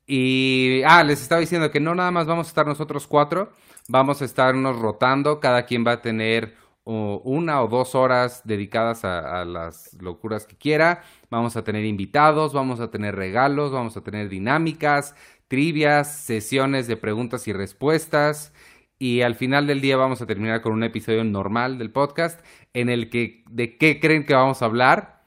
Y, 0.04 0.82
ah, 0.84 1.04
les 1.04 1.22
estaba 1.22 1.40
diciendo 1.40 1.70
que 1.70 1.78
no 1.78 1.94
nada 1.94 2.10
más 2.10 2.26
vamos 2.26 2.48
a 2.48 2.50
estar 2.50 2.66
nosotros 2.66 3.06
cuatro, 3.06 3.52
vamos 3.88 4.20
a 4.20 4.24
estarnos 4.24 4.80
rotando, 4.80 5.38
cada 5.38 5.66
quien 5.66 5.86
va 5.86 5.92
a 5.92 6.02
tener 6.02 6.56
o 6.82 7.22
una 7.24 7.62
o 7.62 7.68
dos 7.68 7.94
horas 7.94 8.42
dedicadas 8.44 9.04
a, 9.04 9.40
a, 9.40 9.44
las 9.44 9.96
locuras 10.00 10.44
que 10.44 10.56
quiera. 10.56 11.04
Vamos 11.30 11.56
a 11.56 11.62
tener 11.62 11.84
invitados, 11.84 12.52
vamos 12.52 12.80
a 12.80 12.90
tener 12.90 13.14
regalos, 13.14 13.70
vamos 13.70 13.96
a 13.96 14.00
tener 14.00 14.28
dinámicas, 14.28 15.14
trivias, 15.46 16.12
sesiones 16.16 16.88
de 16.88 16.96
preguntas 16.96 17.46
y 17.46 17.52
respuestas. 17.52 18.52
Y 18.98 19.20
al 19.22 19.36
final 19.36 19.68
del 19.68 19.80
día 19.80 19.96
vamos 19.96 20.20
a 20.20 20.26
terminar 20.26 20.62
con 20.62 20.72
un 20.72 20.82
episodio 20.82 21.22
normal 21.22 21.78
del 21.78 21.92
podcast 21.92 22.44
en 22.74 22.88
el 22.88 23.08
que 23.08 23.44
de 23.48 23.78
qué 23.78 24.00
creen 24.00 24.26
que 24.26 24.34
vamos 24.34 24.62
a 24.62 24.64
hablar. 24.64 25.19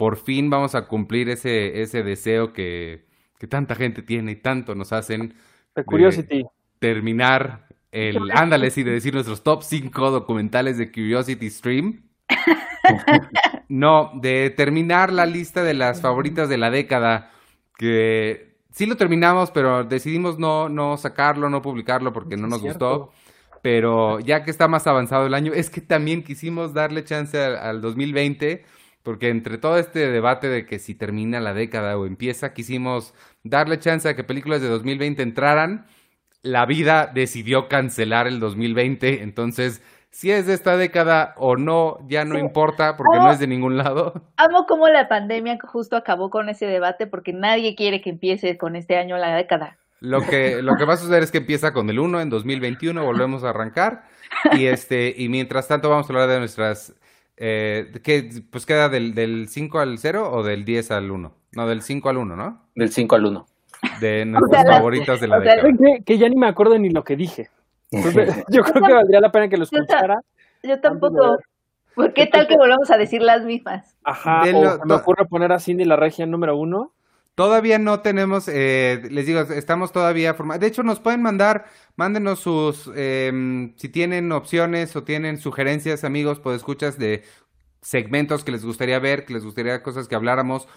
Por 0.00 0.16
fin 0.16 0.48
vamos 0.48 0.74
a 0.74 0.86
cumplir 0.88 1.28
ese, 1.28 1.82
ese 1.82 2.02
deseo 2.02 2.54
que, 2.54 3.04
que 3.38 3.46
tanta 3.46 3.74
gente 3.74 4.00
tiene 4.00 4.32
y 4.32 4.36
tanto 4.36 4.74
nos 4.74 4.94
hacen. 4.94 5.34
The 5.74 5.84
Curiosity. 5.84 6.46
terminar 6.78 7.68
el, 7.92 8.30
ándale, 8.30 8.70
sí, 8.70 8.82
de 8.82 8.92
decir 8.92 9.12
nuestros 9.12 9.42
top 9.42 9.62
5 9.62 10.10
documentales 10.10 10.78
de 10.78 10.90
Curiosity 10.90 11.50
Stream. 11.50 12.08
No, 13.68 14.10
de 14.14 14.50
terminar 14.50 15.12
la 15.12 15.26
lista 15.26 15.62
de 15.62 15.74
las 15.74 16.00
favoritas 16.00 16.48
de 16.48 16.58
la 16.58 16.72
década, 16.72 17.30
que 17.78 18.56
sí 18.72 18.84
lo 18.86 18.96
terminamos, 18.96 19.52
pero 19.52 19.84
decidimos 19.84 20.40
no, 20.40 20.68
no 20.68 20.96
sacarlo, 20.96 21.48
no 21.50 21.62
publicarlo 21.62 22.12
porque 22.12 22.36
no 22.36 22.48
nos 22.48 22.62
gustó. 22.62 23.12
Pero 23.62 24.18
ya 24.18 24.42
que 24.42 24.50
está 24.50 24.66
más 24.66 24.88
avanzado 24.88 25.26
el 25.26 25.34
año, 25.34 25.52
es 25.52 25.70
que 25.70 25.80
también 25.82 26.24
quisimos 26.24 26.74
darle 26.74 27.04
chance 27.04 27.40
al, 27.40 27.58
al 27.58 27.80
2020, 27.80 28.64
porque 29.02 29.28
entre 29.28 29.58
todo 29.58 29.78
este 29.78 30.10
debate 30.10 30.48
de 30.48 30.66
que 30.66 30.78
si 30.78 30.94
termina 30.94 31.40
la 31.40 31.54
década 31.54 31.96
o 31.98 32.06
empieza, 32.06 32.52
quisimos 32.52 33.14
darle 33.44 33.78
chance 33.78 34.08
a 34.08 34.14
que 34.16 34.24
películas 34.24 34.60
de 34.62 34.68
2020 34.68 35.22
entraran 35.22 35.86
la 36.42 36.64
vida 36.66 37.10
decidió 37.12 37.68
cancelar 37.68 38.26
el 38.26 38.40
2020, 38.40 39.22
entonces 39.22 39.82
si 40.10 40.30
es 40.32 40.46
de 40.46 40.54
esta 40.54 40.76
década 40.76 41.34
o 41.36 41.56
no, 41.56 41.98
ya 42.08 42.24
no 42.24 42.34
Sí. 42.34 42.40
importa 42.40 42.96
porque 42.96 43.18
no 43.18 43.30
es 43.30 43.38
de 43.38 43.46
ningún 43.46 43.76
lado. 43.76 44.14
Amo 44.36 44.66
cómo 44.66 44.88
la 44.88 45.06
pandemia 45.08 45.58
justo 45.62 45.96
acabó 45.96 46.30
con 46.30 46.48
ese 46.48 46.66
debate 46.66 47.06
porque 47.06 47.32
nadie 47.32 47.74
quiere 47.76 48.00
que 48.00 48.10
empiece 48.10 48.56
con 48.58 48.74
este 48.74 48.96
año 48.96 49.18
la 49.18 49.34
década. 49.36 49.76
Lo 50.00 50.22
que, 50.22 50.62
lo 50.62 50.76
que 50.76 50.84
va 50.86 50.94
a 50.94 50.96
suceder 50.96 51.22
es 51.22 51.30
que 51.30 51.38
empieza 51.38 51.72
con 51.74 51.90
el 51.90 51.98
1 51.98 52.22
en 52.22 52.30
2021, 52.30 53.04
volvemos 53.04 53.44
a 53.44 53.50
arrancar 53.50 54.04
y 54.52 54.64
este 54.66 55.14
y 55.16 55.28
mientras 55.28 55.68
tanto 55.68 55.90
vamos 55.90 56.08
a 56.08 56.12
hablar 56.12 56.28
de 56.28 56.38
nuestras 56.38 56.94
eh, 57.40 57.90
¿qué, 58.04 58.30
pues 58.50 58.66
queda 58.66 58.88
del, 58.88 59.14
del 59.14 59.48
5 59.48 59.80
al 59.80 59.98
0 59.98 60.30
o 60.32 60.42
del 60.44 60.64
10 60.64 60.90
al 60.92 61.10
1? 61.10 61.32
No, 61.52 61.66
del 61.66 61.82
5 61.82 62.08
al 62.08 62.18
1, 62.18 62.36
¿no? 62.36 62.62
Del 62.76 62.90
5 62.92 63.16
al 63.16 63.24
1. 63.26 63.46
De 64.00 64.24
nuestras 64.26 64.64
las- 64.66 64.76
favoritas 64.76 65.20
de 65.20 65.26
la 65.26 65.38
o 65.38 65.42
sea, 65.42 65.56
década. 65.56 65.72
Que, 65.96 66.04
que 66.04 66.18
ya 66.18 66.28
ni 66.28 66.36
me 66.36 66.46
acuerdo 66.46 66.78
ni 66.78 66.90
lo 66.90 67.02
que 67.02 67.16
dije. 67.16 67.50
Entonces, 67.90 68.44
yo 68.50 68.62
creo 68.62 68.84
que 68.86 68.92
valdría 68.92 69.20
la 69.20 69.32
pena 69.32 69.48
que 69.48 69.56
lo 69.56 69.64
escuchara. 69.64 70.20
Yo 70.62 70.80
tampoco. 70.80 71.38
¿Por 71.94 72.12
qué 72.12 72.26
tal 72.26 72.46
que 72.46 72.56
volvamos 72.56 72.90
a 72.90 72.96
decir 72.98 73.20
las 73.22 73.42
mismas? 73.44 73.96
Ajá, 74.04 74.42
De 74.44 74.54
o 74.54 74.62
lo- 74.62 74.76
se 74.76 74.84
me 74.84 74.94
ocurre 74.94 75.24
poner 75.24 75.50
a 75.52 75.58
Cindy 75.58 75.84
la 75.84 75.96
regia 75.96 76.24
número 76.26 76.56
uno. 76.56 76.92
Todavía 77.40 77.78
no 77.78 78.00
tenemos, 78.00 78.48
eh, 78.48 79.00
les 79.10 79.24
digo, 79.24 79.40
estamos 79.40 79.92
todavía 79.92 80.34
formados. 80.34 80.60
De 80.60 80.66
hecho, 80.66 80.82
nos 80.82 81.00
pueden 81.00 81.22
mandar, 81.22 81.64
mándenos 81.96 82.40
sus, 82.40 82.90
eh, 82.94 83.72
si 83.76 83.88
tienen 83.88 84.30
opciones 84.30 84.94
o 84.94 85.04
tienen 85.04 85.38
sugerencias, 85.38 86.04
amigos, 86.04 86.38
pues 86.38 86.58
escuchas 86.58 86.98
de 86.98 87.24
segmentos 87.80 88.44
que 88.44 88.52
les 88.52 88.62
gustaría 88.62 88.98
ver, 88.98 89.24
que 89.24 89.32
les 89.32 89.42
gustaría 89.42 89.82
cosas 89.82 90.06
que 90.06 90.16
habláramos 90.16 90.68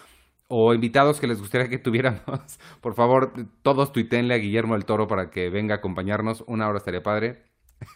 o 0.48 0.72
invitados 0.72 1.20
que 1.20 1.26
les 1.26 1.38
gustaría 1.38 1.68
que 1.68 1.76
tuviéramos. 1.86 2.58
Por 2.80 2.94
favor, 2.94 3.34
todos 3.60 3.92
tuitenle 3.92 4.32
a 4.32 4.38
Guillermo 4.38 4.74
el 4.74 4.86
Toro 4.86 5.06
para 5.06 5.28
que 5.28 5.50
venga 5.50 5.74
a 5.74 5.78
acompañarnos. 5.80 6.44
Una 6.46 6.66
hora 6.66 6.78
estaría 6.78 7.02
padre. 7.02 7.42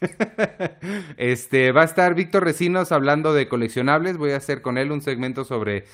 Este 1.16 1.72
va 1.72 1.80
a 1.80 1.84
estar 1.87 2.14
Víctor 2.14 2.44
Recinos 2.44 2.92
hablando 2.92 3.32
de 3.32 3.48
coleccionables. 3.48 4.18
Voy 4.18 4.32
a 4.32 4.37
hacer 4.37 4.60
con 4.60 4.76
él 4.76 4.92
un 4.92 5.00
segmento 5.00 5.44
sobre 5.44 5.87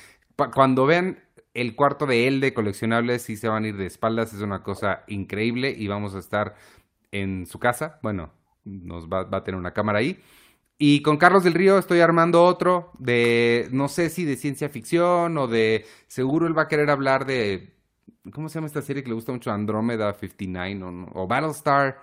cuando 0.53 0.87
vean 0.87 1.24
el 1.55 1.75
cuarto 1.77 2.07
de 2.07 2.27
él 2.29 2.41
de 2.41 2.53
coleccionables, 2.53 3.23
sí 3.23 3.37
se 3.37 3.49
van 3.49 3.65
a 3.65 3.69
ir 3.69 3.77
de 3.77 3.87
espaldas. 3.87 4.35
Es 4.35 4.41
una 4.41 4.63
cosa 4.63 5.05
increíble 5.07 5.71
y 5.77 5.87
vamos 5.89 6.15
a 6.15 6.19
estar 6.19 6.55
en 7.13 7.47
su 7.47 7.59
casa. 7.59 7.99
Bueno, 8.03 8.31
nos 8.65 9.09
va, 9.09 9.25
va 9.25 9.39
a 9.39 9.45
tener 9.45 9.59
una 9.59 9.73
cámara 9.73 10.01
ahí. 10.01 10.21
Y 10.77 11.03
con 11.03 11.17
Carlos 11.17 11.45
del 11.45 11.55
Río 11.55 11.79
estoy 11.79 12.01
armando 12.01 12.43
otro 12.43 12.91
de, 12.99 13.69
no 13.71 13.87
sé 13.89 14.11
si 14.11 14.25
de 14.25 14.35
ciencia 14.37 14.69
ficción 14.69 15.39
o 15.39 15.47
de, 15.47 15.87
seguro 16.09 16.47
él 16.49 16.59
va 16.59 16.63
a 16.63 16.69
querer 16.69 16.91
hablar 16.91 17.25
de, 17.27 17.73
¿cómo 18.33 18.49
se 18.49 18.57
llama 18.57 18.67
esta 18.67 18.83
serie 18.83 19.03
que 19.05 19.09
le 19.11 19.15
gusta 19.15 19.31
mucho? 19.31 19.53
Andrómeda 19.53 20.13
59 20.15 20.83
o, 20.83 20.91
no- 20.91 21.09
o 21.15 21.29
Battlestar. 21.29 21.99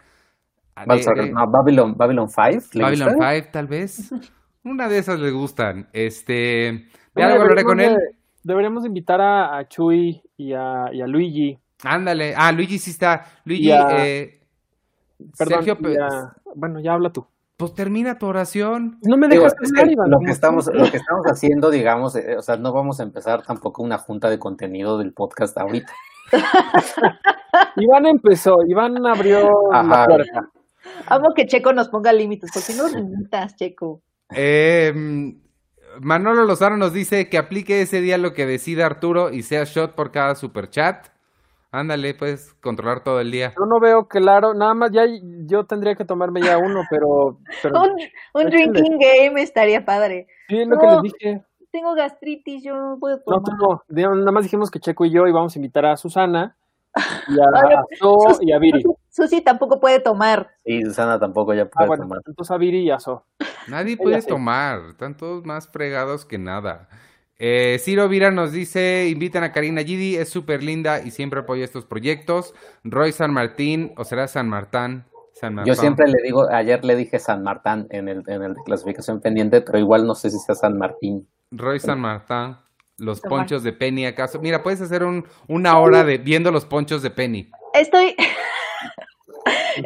Ah, 0.75 0.85
de- 0.85 1.03
de- 1.23 1.31
no, 1.33 1.45
Babylon, 1.51 1.95
Babylon 1.97 2.29
5. 2.29 2.69
¿le 2.73 2.83
Babylon 2.83 3.09
gusta? 3.09 3.33
5, 3.33 3.47
tal 3.51 3.67
vez. 3.67 4.09
Una 4.63 4.87
de 4.87 4.97
esas 4.99 5.19
le 5.19 5.31
gustan. 5.31 5.89
Este, 5.91 6.87
ya 7.13 7.33
hablaré 7.33 7.63
con 7.65 7.79
él. 7.81 7.93
de- 7.95 8.20
Deberíamos 8.43 8.85
invitar 8.85 9.21
a, 9.21 9.57
a 9.57 9.67
Chuy 9.67 10.21
y 10.37 10.53
a, 10.53 10.89
y 10.91 11.01
a 11.01 11.07
Luigi. 11.07 11.57
Ándale. 11.83 12.33
Ah, 12.35 12.51
Luigi 12.51 12.77
sí 12.79 12.91
está. 12.91 13.25
Luigi, 13.45 13.71
a- 13.71 14.05
eh, 14.05 14.39
Perdón, 15.37 15.63
Sergio, 15.63 15.77
pues, 15.77 15.97
a- 15.99 16.35
bueno, 16.55 16.79
ya 16.79 16.93
habla 16.93 17.11
tú. 17.11 17.25
pues 17.57 17.75
termina 17.75 18.17
tu 18.17 18.25
oración. 18.25 18.97
No 19.03 19.17
me 19.17 19.27
Digo, 19.27 19.43
dejas 19.43 19.55
que 19.59 19.91
Iván, 19.91 20.09
lo 20.09 20.19
que 20.19 20.31
estamos, 20.31 20.65
lo 20.73 20.89
que 20.89 20.97
estamos 20.97 21.25
haciendo, 21.27 21.69
digamos, 21.69 22.15
eh, 22.15 22.35
o 22.37 22.41
sea, 22.41 22.57
no 22.57 22.73
vamos 22.73 22.99
a 22.99 23.03
empezar 23.03 23.43
tampoco 23.43 23.83
una 23.83 23.99
junta 23.99 24.29
de 24.31 24.39
contenido 24.39 24.97
del 24.97 25.13
podcast 25.13 25.55
ahorita. 25.59 25.93
Iván 27.75 28.05
empezó, 28.07 28.57
Iván 28.67 29.05
abrió 29.05 29.69
la 29.71 29.79
Ajá. 29.81 30.05
puerta. 30.07 30.49
Amo 31.07 31.33
que 31.35 31.45
Checo 31.45 31.73
nos 31.73 31.89
ponga 31.89 32.11
límites. 32.13 32.49
¿Por 32.51 32.63
qué 32.63 32.73
nos 32.73 32.93
limitas, 32.93 33.55
Checo? 33.55 34.01
Eh, 34.33 34.91
Manolo 35.99 36.45
Lozano 36.45 36.77
nos 36.77 36.93
dice 36.93 37.27
que 37.29 37.37
aplique 37.37 37.81
ese 37.81 38.01
día 38.01 38.17
lo 38.17 38.33
que 38.33 38.45
decida 38.45 38.85
Arturo 38.85 39.31
y 39.31 39.43
sea 39.43 39.63
shot 39.65 39.93
por 39.95 40.11
cada 40.11 40.35
superchat. 40.35 41.07
Ándale, 41.73 42.13
puedes 42.13 42.53
controlar 42.55 43.01
todo 43.03 43.21
el 43.21 43.31
día. 43.31 43.53
Yo 43.57 43.65
no 43.65 43.79
veo 43.79 44.07
claro, 44.07 44.53
nada 44.53 44.73
más 44.73 44.91
ya 44.91 45.03
yo 45.45 45.65
tendría 45.65 45.95
que 45.95 46.03
tomarme 46.03 46.41
ya 46.41 46.57
uno, 46.57 46.81
pero, 46.89 47.37
pero 47.63 47.81
Un, 48.33 48.49
drinking 48.49 48.99
game 48.99 49.41
estaría 49.41 49.85
padre. 49.85 50.27
sí 50.49 50.59
es 50.61 50.67
lo 50.67 50.75
No. 50.75 50.81
que 50.81 50.87
les 50.87 51.01
dije. 51.13 51.41
Tengo 51.71 51.93
gastritis, 51.95 52.61
yo 52.63 52.75
no 52.75 52.97
puedo 52.99 53.21
No, 53.25 53.41
tomar. 53.41 53.57
no. 53.61 53.83
Di- 53.87 54.03
Nada 54.03 54.31
más 54.33 54.43
dijimos 54.43 54.69
que 54.69 54.79
Checo 54.81 55.05
y 55.05 55.11
yo 55.11 55.25
íbamos 55.27 55.55
a 55.55 55.59
invitar 55.59 55.85
a 55.85 55.95
Susana 55.95 56.57
y 57.29 57.39
a, 57.39 57.43
a 57.79 57.85
Zo 57.97 58.17
y 58.41 58.51
a 58.51 58.59
Viri. 58.59 58.83
Susi 59.11 59.41
tampoco 59.41 59.79
puede 59.79 59.99
tomar. 59.99 60.51
Y 60.65 60.81
Susana 60.83 61.19
tampoco 61.19 61.53
ya 61.53 61.63
Ah, 61.63 61.69
puede 61.69 61.87
bueno, 61.89 62.03
tomar. 62.03 62.19
entonces 62.25 62.49
a 62.51 62.57
Viri 62.57 62.79
y 62.79 62.91
a 62.91 62.99
So. 62.99 63.25
Nadie 63.67 63.97
puede 63.97 64.21
sí. 64.21 64.27
tomar, 64.27 64.79
están 64.89 65.15
todos 65.17 65.45
más 65.45 65.67
fregados 65.67 66.25
que 66.25 66.37
nada. 66.37 66.87
Eh, 67.37 67.77
Ciro 67.79 68.07
Vira 68.07 68.29
nos 68.31 68.51
dice, 68.51 69.07
invitan 69.09 69.43
a 69.43 69.51
Karina 69.51 69.81
Gidi, 69.81 70.15
es 70.15 70.29
súper 70.29 70.61
linda 70.63 71.01
y 71.03 71.11
siempre 71.11 71.39
apoya 71.41 71.65
estos 71.65 71.85
proyectos. 71.85 72.53
Roy 72.83 73.11
San 73.11 73.33
Martín, 73.33 73.93
o 73.97 74.03
será 74.03 74.27
San 74.27 74.47
Martán. 74.47 75.05
San 75.33 75.55
Martán. 75.55 75.73
Yo 75.73 75.79
siempre 75.79 76.07
le 76.07 76.21
digo, 76.23 76.47
ayer 76.51 76.85
le 76.85 76.95
dije 76.95 77.17
San 77.17 77.41
Martín 77.43 77.87
en 77.89 78.07
el, 78.07 78.21
en 78.27 78.43
el 78.43 78.53
de 78.53 78.61
clasificación 78.63 79.21
pendiente, 79.21 79.61
pero 79.61 79.79
igual 79.79 80.05
no 80.05 80.13
sé 80.13 80.29
si 80.29 80.37
sea 80.37 80.53
San 80.55 80.77
Martín. 80.77 81.27
Roy 81.49 81.79
San 81.79 81.99
Martán, 81.99 82.59
los 82.97 83.17
San 83.19 83.29
ponchos 83.29 83.63
de 83.63 83.73
Penny 83.73 84.05
acaso. 84.05 84.39
Mira, 84.39 84.61
puedes 84.61 84.79
hacer 84.81 85.03
un, 85.03 85.25
una 85.47 85.79
hora 85.79 86.03
de 86.03 86.19
viendo 86.19 86.51
los 86.51 86.65
ponchos 86.65 87.01
de 87.01 87.09
Penny. 87.09 87.49
Estoy. 87.73 88.15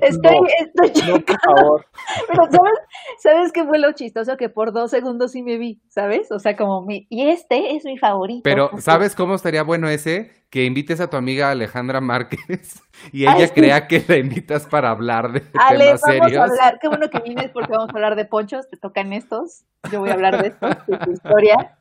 Estoy, 0.02 0.40
No, 0.74 0.84
estoy 0.84 1.08
No, 1.08 1.20
por 1.20 1.40
favor. 1.42 1.86
Pero 2.28 2.44
¿sabes, 2.52 2.80
¿sabes 3.20 3.52
qué 3.52 3.64
fue 3.66 3.80
lo 3.80 3.92
chistoso? 3.94 4.38
Que 4.38 4.50
por 4.50 4.72
dos 4.72 4.92
segundos 4.92 5.32
sí 5.32 5.44
me 5.44 5.58
vi, 5.58 5.82
¿sabes? 5.90 6.32
O 6.32 6.40
sea, 6.40 6.56
como 6.56 6.82
mi... 6.82 7.08
Y 7.10 7.30
este 7.30 7.76
es 7.76 7.86
mi 7.86 7.98
favorito. 7.98 8.42
Pero. 8.44 8.70
¿sabes 8.80 9.16
cómo 9.16 9.36
estaría 9.36 9.64
bueno 9.64 9.88
ese? 9.90 10.46
Que 10.50 10.66
invites 10.66 11.00
a 11.02 11.10
tu 11.10 11.18
amiga 11.18 11.52
Alejandra 11.52 12.02
Márquez 12.02 12.82
y 13.12 13.26
Ay, 13.26 13.38
ella 13.38 13.48
sí. 13.48 13.54
crea 13.54 13.88
que 13.88 14.04
la 14.08 14.18
invitas 14.18 14.66
para 14.66 14.90
hablar 14.90 15.32
de 15.32 15.44
Ale, 15.54 15.86
temas 15.86 16.02
vamos 16.02 16.28
serios. 16.28 16.42
a 16.42 16.44
hablar... 16.44 16.80
Qué 16.80 16.88
bueno 16.88 17.10
que 17.10 17.20
vienes 17.20 17.52
porque 17.52 17.72
vamos 17.72 17.90
a 17.90 17.94
hablar 17.94 18.16
de 18.16 18.26
ponchos. 18.26 18.70
Te 18.70 18.78
tocan 18.78 19.14
estos. 19.14 19.64
Yo 19.92 20.00
voy 20.00 20.10
a 20.10 20.14
hablar 20.14 20.42
de 20.42 20.50
estos, 20.50 20.88
de 20.88 20.98
tu 20.98 21.12
historia. 21.12 21.78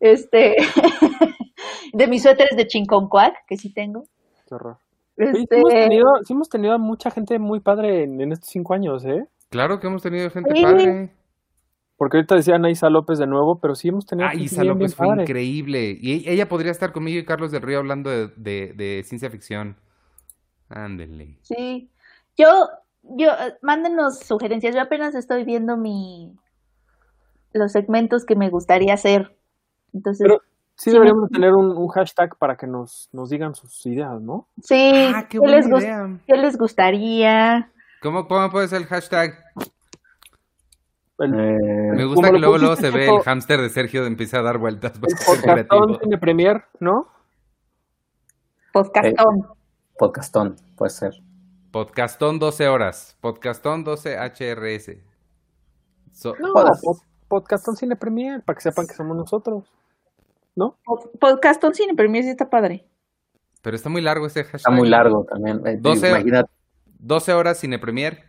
Este... 0.00 0.56
De 1.92 2.06
mis 2.06 2.22
suéteres 2.22 2.56
de 2.56 2.66
chinconcuac, 2.66 3.44
que 3.46 3.56
sí 3.56 3.72
tengo. 3.72 4.04
Qué 4.48 4.54
horror. 4.54 4.78
Sí 5.32 5.42
Este... 5.42 5.56
hemos, 5.56 5.70
tenido, 5.72 6.06
sí 6.24 6.32
hemos 6.32 6.48
tenido 6.48 6.74
a 6.74 6.78
mucha 6.78 7.10
gente 7.10 7.38
muy 7.38 7.60
padre 7.60 8.04
en, 8.04 8.20
en 8.20 8.32
estos 8.32 8.48
cinco 8.50 8.74
años, 8.74 9.04
¿eh? 9.04 9.26
Claro 9.50 9.78
que 9.80 9.86
hemos 9.86 10.02
tenido 10.02 10.30
gente 10.30 10.50
Sí. 10.54 10.62
padre. 10.62 11.12
Porque 11.96 12.16
ahorita 12.16 12.34
decían 12.34 12.64
a 12.64 12.70
Isa 12.70 12.90
López 12.90 13.18
de 13.18 13.26
nuevo, 13.28 13.60
pero 13.60 13.74
sí 13.76 13.88
hemos 13.88 14.06
tenido 14.06 14.26
Ah, 14.26 14.30
gente 14.30 14.44
Isa 14.46 14.62
bien, 14.62 14.72
López 14.74 14.90
bien 14.90 14.96
fue 14.96 15.06
padre. 15.08 15.22
increíble. 15.22 15.96
Y 16.00 16.26
e- 16.28 16.32
ella 16.32 16.48
podría 16.48 16.72
estar 16.72 16.92
conmigo 16.92 17.18
y 17.20 17.24
Carlos 17.24 17.52
del 17.52 17.62
Río 17.62 17.78
hablando 17.78 18.10
de, 18.10 18.28
de- 18.36 18.72
de 18.74 19.02
ciencia 19.04 19.30
ficción. 19.30 19.76
Ándele. 20.68 21.38
Sí. 21.42 21.90
Yo, 22.36 22.46
yo, 23.02 23.28
eh, 23.30 23.54
mándenos 23.62 24.18
sugerencias. 24.20 24.74
Yo 24.74 24.80
apenas 24.80 25.14
estoy 25.14 25.44
viendo 25.44 25.76
mi 25.76 26.34
los 27.52 27.72
segmentos 27.72 28.24
que 28.24 28.34
me 28.36 28.48
gustaría 28.48 28.94
hacer. 28.94 29.36
Entonces, 29.92 30.24
Pero 30.26 30.40
sí 30.82 30.90
Sí, 30.90 30.92
deberíamos 30.92 31.30
me- 31.30 31.34
tener 31.36 31.52
un, 31.54 31.76
un 31.76 31.88
hashtag 31.88 32.36
para 32.38 32.56
que 32.56 32.66
nos, 32.66 33.08
nos 33.12 33.30
digan 33.30 33.54
sus 33.54 33.86
ideas, 33.86 34.20
¿no? 34.20 34.48
sí, 34.62 35.12
Ah, 35.14 35.22
qué 35.22 35.28
¿qué, 35.28 35.38
buena 35.38 35.56
les 35.58 35.66
idea. 35.68 36.18
qué 36.26 36.36
les 36.36 36.56
gustaría? 36.58 37.70
¿Cómo, 38.02 38.26
cómo 38.26 38.50
puede 38.50 38.66
ser 38.66 38.80
el 38.82 38.86
hashtag? 38.88 39.34
El, 41.18 41.34
Eh, 41.38 41.92
Me 41.94 42.04
gusta 42.04 42.32
que 42.32 42.38
luego, 42.38 42.58
luego 42.58 42.74
se 42.74 42.90
ve 42.90 43.06
el 43.08 43.20
hámster 43.20 43.60
de 43.60 43.68
Sergio 43.68 44.04
empieza 44.06 44.38
a 44.40 44.42
dar 44.42 44.58
vueltas. 44.58 44.98
podcastón. 44.98 45.98
Cine 46.02 46.18
Premier, 46.18 46.64
¿no? 46.80 47.06
Podcastón. 48.72 49.46
podcastón, 49.98 50.56
puede 50.76 50.90
ser. 50.90 51.12
Podcastón 51.70 52.38
12 52.40 52.68
horas. 52.68 53.16
Podcastón 53.20 53.84
12 53.84 54.16
HRS. 54.18 54.98
So- 56.12 56.34
No, 56.40 56.52
pod- 56.54 57.02
podcastón 57.28 57.76
Cine 57.76 57.94
Premier, 57.96 58.42
para 58.42 58.56
que 58.56 58.62
sepan 58.62 58.86
que 58.86 58.94
somos 58.94 59.16
nosotros. 59.16 59.64
¿No? 60.54 60.78
Po- 60.84 61.10
Podcastón 61.18 61.74
cine, 61.74 61.94
pero 61.96 62.08
mí 62.10 62.22
sí 62.22 62.30
está 62.30 62.48
padre. 62.50 62.84
pero 63.62 63.76
está 63.76 63.88
muy 63.88 64.02
largo 64.02 64.26
ese 64.26 64.42
hashtag. 64.44 64.56
Está 64.60 64.70
muy 64.70 64.88
largo 64.88 65.24
también. 65.24 65.60
Eh, 65.66 65.76
12 65.80 66.08
Imagínate, 66.10 66.50
12 66.98 67.32
horas 67.32 67.58
cine 67.58 67.78
premier. 67.78 68.24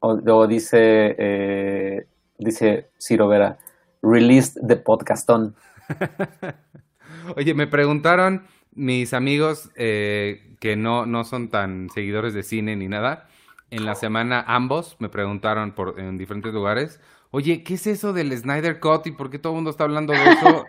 o, 0.00 0.10
o 0.12 0.46
dice, 0.46 1.14
eh, 1.18 2.06
dice 2.38 2.90
Ciro 3.00 3.28
Vera, 3.28 3.58
released 4.02 4.60
the 4.66 4.76
podcastón. 4.76 5.54
Oye, 7.36 7.54
me 7.54 7.66
preguntaron 7.66 8.46
mis 8.74 9.12
amigos 9.14 9.70
eh, 9.76 10.56
que 10.60 10.76
no, 10.76 11.06
no 11.06 11.24
son 11.24 11.50
tan 11.50 11.88
seguidores 11.90 12.34
de 12.34 12.42
cine 12.42 12.74
ni 12.76 12.88
nada. 12.88 13.28
En 13.70 13.84
la 13.86 13.94
semana 13.94 14.44
ambos 14.46 14.96
me 14.98 15.08
preguntaron 15.08 15.72
por, 15.72 15.98
en 15.98 16.18
diferentes 16.18 16.52
lugares, 16.52 17.00
oye, 17.32 17.64
¿qué 17.64 17.74
es 17.74 17.86
eso 17.88 18.12
del 18.12 18.36
Snyder 18.36 18.78
Cut 18.78 19.08
y 19.08 19.10
por 19.10 19.28
qué 19.28 19.40
todo 19.40 19.54
el 19.54 19.56
mundo 19.56 19.70
está 19.70 19.84
hablando 19.84 20.12
de 20.12 20.22
eso? 20.22 20.64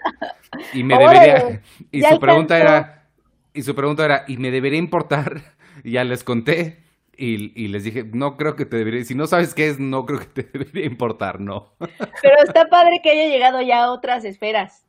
Y 0.73 0.83
me 0.83 0.97
debería, 0.97 1.61
y 1.91 2.01
su 2.01 2.19
pregunta 2.19 2.59
era, 2.59 3.07
y 3.53 3.61
su 3.61 3.75
pregunta 3.75 4.05
era, 4.05 4.25
¿y 4.27 4.37
me 4.37 4.51
debería 4.51 4.79
importar? 4.79 5.55
Y 5.83 5.91
ya 5.91 6.03
les 6.03 6.23
conté 6.23 6.83
y, 7.17 7.59
y 7.61 7.67
les 7.67 7.83
dije, 7.83 8.03
no 8.03 8.37
creo 8.37 8.55
que 8.55 8.65
te 8.65 8.77
debería, 8.77 9.03
si 9.03 9.15
no 9.15 9.27
sabes 9.27 9.53
qué 9.53 9.67
es, 9.67 9.79
no 9.79 10.05
creo 10.05 10.19
que 10.19 10.25
te 10.25 10.43
debería 10.57 10.85
importar, 10.85 11.39
no. 11.39 11.73
Pero 11.79 12.35
está 12.43 12.69
padre 12.69 12.99
que 13.03 13.11
haya 13.11 13.29
llegado 13.29 13.61
ya 13.61 13.83
a 13.85 13.91
otras 13.91 14.25
esferas. 14.25 14.85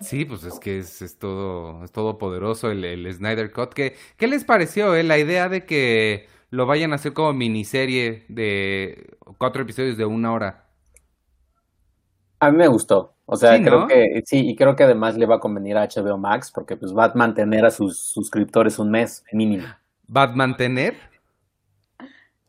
Sí, 0.00 0.24
pues 0.24 0.44
es 0.44 0.58
que 0.58 0.78
es, 0.78 1.02
es 1.02 1.18
todo, 1.18 1.84
es 1.84 1.92
todo 1.92 2.18
poderoso 2.18 2.70
el, 2.70 2.84
el 2.84 3.12
Snyder 3.12 3.52
Cut. 3.52 3.72
¿Qué, 3.72 3.96
¿Qué 4.16 4.26
les 4.26 4.44
pareció, 4.44 4.94
eh? 4.94 5.04
La 5.04 5.18
idea 5.18 5.48
de 5.48 5.64
que 5.64 6.28
lo 6.50 6.66
vayan 6.66 6.92
a 6.92 6.96
hacer 6.96 7.12
como 7.12 7.32
miniserie 7.32 8.24
de 8.28 9.16
cuatro 9.38 9.62
episodios 9.62 9.96
de 9.96 10.04
una 10.04 10.32
hora. 10.32 10.63
A 12.46 12.50
mí 12.50 12.58
me 12.58 12.68
gustó. 12.68 13.12
O 13.26 13.36
sea, 13.36 13.56
Sí, 13.56 13.64
creo 13.64 13.80
¿no? 13.80 13.86
que 13.86 14.22
sí, 14.26 14.48
y 14.50 14.54
creo 14.56 14.76
que 14.76 14.84
además 14.84 15.16
le 15.16 15.24
va 15.26 15.36
a 15.36 15.40
convenir 15.40 15.78
a 15.78 15.88
HBO 15.88 16.18
Max 16.18 16.50
porque 16.52 16.76
pues 16.76 16.94
va 16.94 17.06
a 17.06 17.14
mantener 17.14 17.64
a 17.64 17.70
sus 17.70 17.98
suscriptores 17.98 18.78
un 18.78 18.90
mes 18.90 19.24
mínimo. 19.32 19.64
Va 20.14 20.24
a 20.24 20.26
Va 20.26 20.32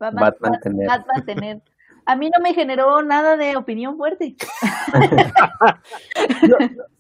a 0.07 0.11
man- 0.11 0.33
mantener. 0.41 0.89
va 0.89 0.93
a 0.95 1.05
mantener. 1.15 1.61
A 2.07 2.15
mí 2.15 2.29
no 2.29 2.39
me 2.43 2.53
generó 2.53 3.01
nada 3.01 3.35
de 3.37 3.55
opinión 3.55 3.97
fuerte. 3.97 4.35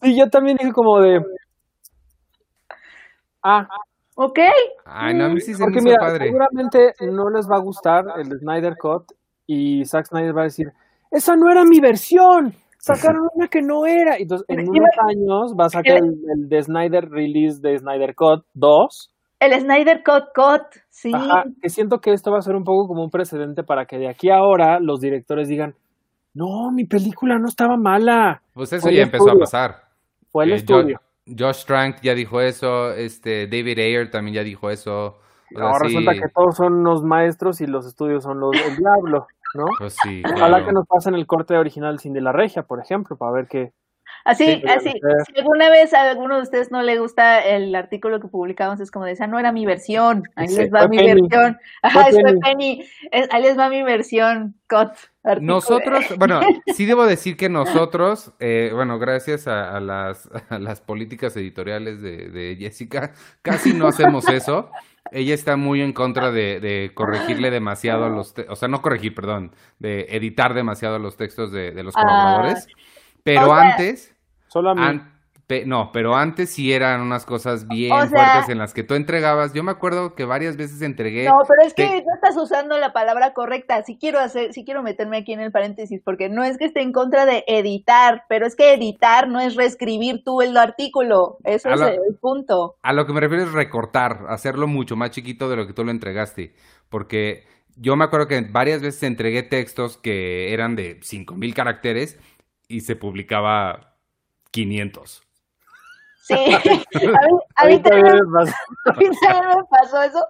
Sí, 0.01 0.17
yo 0.17 0.29
también 0.29 0.57
dije 0.57 0.71
como 0.71 0.99
de... 1.01 1.23
Ah, 3.43 3.67
¿Ok? 4.15 4.39
Ay, 4.85 5.13
no, 5.13 5.25
a 5.25 5.29
mí 5.29 5.41
sí 5.41 5.53
se 5.53 5.59
me 5.59 5.65
porque 5.65 5.81
mira, 5.81 5.97
padre. 5.99 6.25
seguramente 6.25 6.93
no 7.01 7.29
les 7.29 7.49
va 7.49 7.57
a 7.57 7.59
gustar 7.59 8.05
el 8.17 8.39
Snyder 8.39 8.75
Cut 8.77 9.11
y 9.45 9.85
Zack 9.85 10.07
Snyder 10.07 10.35
va 10.35 10.41
a 10.41 10.45
decir, 10.45 10.71
esa 11.11 11.35
no 11.35 11.51
era 11.51 11.63
mi 11.65 11.79
versión, 11.79 12.53
sacaron 12.85 13.27
una 13.33 13.47
que 13.47 13.61
no 13.61 13.85
era. 13.85 14.17
Entonces, 14.17 14.45
en 14.49 14.67
unos 14.69 14.89
años 15.09 15.55
va 15.59 15.65
a 15.65 15.69
sacar 15.69 15.97
el, 15.97 16.15
el 16.35 16.49
de 16.49 16.61
Snyder 16.63 17.09
Release 17.09 17.59
de 17.61 17.77
Snyder 17.77 18.15
Cut 18.15 18.45
2. 18.53 19.11
El 19.39 19.59
Snyder 19.59 20.01
Cut 20.03 20.25
Cut, 20.33 20.63
sí. 20.89 21.11
Ajá, 21.13 21.43
que 21.61 21.69
siento 21.69 21.99
que 21.99 22.13
esto 22.13 22.31
va 22.31 22.37
a 22.39 22.41
ser 22.41 22.55
un 22.55 22.63
poco 22.63 22.87
como 22.87 23.03
un 23.03 23.09
precedente 23.09 23.63
para 23.63 23.85
que 23.85 23.97
de 23.97 24.07
aquí 24.09 24.29
a 24.29 24.37
ahora 24.37 24.79
los 24.79 24.99
directores 25.01 25.47
digan, 25.49 25.75
no, 26.33 26.71
mi 26.71 26.85
película 26.85 27.37
no 27.37 27.47
estaba 27.47 27.77
mala, 27.77 28.41
Pues 28.53 28.71
eso 28.73 28.83
fue 28.83 28.95
ya 28.95 29.03
empezó 29.03 29.29
a 29.31 29.35
pasar. 29.37 29.75
fue 30.31 30.45
el 30.45 30.53
Eh, 30.53 30.55
estudio. 30.55 30.97
Jo- 31.27 31.35
Josh 31.47 31.65
Trank 31.65 31.97
ya 32.01 32.13
dijo 32.13 32.39
eso, 32.39 32.91
este 32.93 33.47
David 33.47 33.79
Ayer 33.79 34.11
también 34.11 34.35
ya 34.35 34.43
dijo 34.43 34.69
eso. 34.69 35.17
Ahora 35.55 35.87
sí, 35.89 35.95
resulta 35.95 36.13
que 36.13 36.29
todos 36.33 36.55
son 36.55 36.73
unos 36.75 37.03
maestros 37.03 37.61
y 37.61 37.67
los 37.67 37.85
estudios 37.87 38.23
son 38.23 38.39
los 38.39 38.51
del 38.51 38.75
diablo, 38.77 39.27
¿no? 39.55 39.65
Pues 39.79 39.95
sí, 40.03 40.21
Ojalá 40.35 40.65
que 40.65 40.71
nos 40.71 40.85
pasen 40.87 41.15
el 41.15 41.25
corte 41.25 41.57
original 41.57 41.99
sin 41.99 42.13
de 42.13 42.21
la 42.21 42.31
regia, 42.31 42.63
por 42.63 42.79
ejemplo, 42.79 43.17
para 43.17 43.31
ver 43.31 43.47
qué. 43.47 43.71
Así, 44.23 44.45
Sí, 44.45 44.59
pero 44.63 44.73
así. 44.79 44.91
Si 45.31 45.39
alguna 45.39 45.69
vez 45.69 45.93
a 45.93 46.09
alguno 46.09 46.37
de 46.37 46.41
ustedes 46.43 46.71
no 46.71 46.81
le 46.81 46.97
gusta 46.97 47.39
el 47.41 47.75
artículo 47.75 48.19
que 48.19 48.27
publicamos, 48.27 48.79
es 48.79 48.89
como 48.89 49.05
de 49.05 49.11
esa 49.11 49.27
no 49.27 49.37
era 49.39 49.51
mi 49.51 49.65
versión. 49.67 50.23
Ahí 50.35 50.47
Sí, 50.47 50.57
les 50.57 50.73
va 50.73 50.87
mi 50.87 50.97
Penny. 50.97 51.21
versión. 51.21 51.59
Ajá, 51.83 52.01
Fue 52.01 52.09
es 52.09 52.15
Penny. 52.23 52.39
Penny. 52.41 52.85
Es- 53.11 53.27
ahí 53.31 53.43
les 53.43 53.57
va 53.57 53.69
mi 53.69 53.83
versión. 53.83 54.55
Cut. 54.67 54.93
artículo. 55.23 55.53
Nosotros, 55.55 56.05
bueno, 56.17 56.39
sí 56.75 56.85
debo 56.87 57.05
decir 57.05 57.37
que 57.37 57.49
nosotros, 57.49 58.33
eh, 58.39 58.71
bueno, 58.73 58.97
gracias 58.97 59.47
a, 59.47 59.75
a 59.75 59.79
las, 59.79 60.27
a 60.49 60.57
las 60.59 60.81
políticas 60.81 61.35
editoriales 61.37 62.01
de, 62.01 62.29
de 62.29 62.55
Jessica, 62.59 63.11
casi 63.43 63.73
no 63.73 63.87
hacemos 63.87 64.27
eso. 64.29 64.71
Ella 65.11 65.33
está 65.33 65.55
muy 65.55 65.81
en 65.81 65.93
contra 65.93 66.31
de, 66.31 66.59
de 66.59 66.91
corregirle 66.93 67.51
demasiado 67.51 68.05
a 68.05 68.09
los, 68.09 68.33
o 68.49 68.55
sea, 68.55 68.67
no 68.67 68.81
corregir, 68.81 69.13
perdón, 69.13 69.53
de 69.79 70.07
editar 70.09 70.53
demasiado 70.53 70.97
los 70.99 71.15
textos 71.15 71.51
de, 71.51 71.71
de 71.71 71.83
los 71.83 71.95
Ah, 71.95 72.01
colaboradores. 72.01 72.67
Pero 73.23 73.51
o 73.51 73.55
sea, 73.55 73.71
antes, 73.71 74.15
an- 74.81 75.14
pe- 75.47 75.65
no, 75.65 75.91
pero 75.91 76.15
antes 76.15 76.49
sí 76.51 76.73
eran 76.73 77.01
unas 77.01 77.25
cosas 77.25 77.67
bien 77.67 77.91
O 77.91 78.05
sea- 78.07 78.09
fuertes 78.33 78.49
en 78.49 78.57
las 78.57 78.73
que 78.73 78.83
tú 78.83 78.93
entregabas. 78.95 79.53
Yo 79.53 79.63
me 79.63 79.71
acuerdo 79.71 80.15
que 80.15 80.25
varias 80.25 80.57
veces 80.57 80.81
entregué. 80.81 81.25
No, 81.25 81.37
pero 81.47 81.67
es 81.67 81.73
que 81.73 81.83
te- 81.87 82.03
no 82.05 82.13
estás 82.15 82.35
usando 82.37 82.77
la 82.77 82.93
palabra 82.93 83.33
correcta. 83.33 83.83
Sí 83.83 83.97
quiero 83.99 84.19
hacer, 84.19 84.53
sí 84.53 84.65
quiero 84.65 84.81
meterme 84.83 85.17
aquí 85.17 85.33
en 85.33 85.39
el 85.39 85.51
paréntesis, 85.51 86.01
porque 86.03 86.29
no 86.29 86.43
es 86.43 86.57
que 86.57 86.65
esté 86.65 86.81
en 86.81 86.91
contra 86.91 87.25
de 87.25 87.43
editar, 87.47 88.23
pero 88.29 88.45
es 88.45 88.55
que 88.55 88.73
editar 88.73 89.27
no 89.27 89.39
es 89.39 89.55
reescribir 89.55 90.23
tú 90.23 90.41
el 90.41 90.55
artículo. 90.57 91.37
Eso 91.43 91.69
A 91.69 91.73
es 91.75 91.81
el 91.81 92.15
punto. 92.19 92.75
A 92.81 92.93
lo 92.93 93.05
que 93.05 93.13
me 93.13 93.19
refiero 93.21 93.43
es 93.43 93.51
recortar, 93.53 94.25
hacerlo 94.29 94.67
mucho 94.67 94.95
más 94.95 95.11
chiquito 95.11 95.49
de 95.49 95.55
lo 95.57 95.67
que 95.67 95.73
tú 95.73 95.83
lo 95.83 95.91
entregaste. 95.91 96.53
Porque 96.89 97.43
yo 97.75 97.95
me 97.95 98.05
acuerdo 98.05 98.27
que 98.27 98.41
varias 98.41 98.81
veces 98.81 99.03
entregué 99.03 99.43
textos 99.43 99.97
que 99.97 100.53
eran 100.53 100.75
de 100.75 100.99
5000 101.01 101.53
caracteres 101.53 102.17
y 102.67 102.81
se 102.81 102.95
publicaba 102.95 103.95
500. 104.51 105.21
Sí, 106.25 106.33
a 107.55 107.67
mí, 107.67 107.79
también, 107.81 108.15
me 108.31 109.63
pasó 109.69 110.01
eso. 110.01 110.25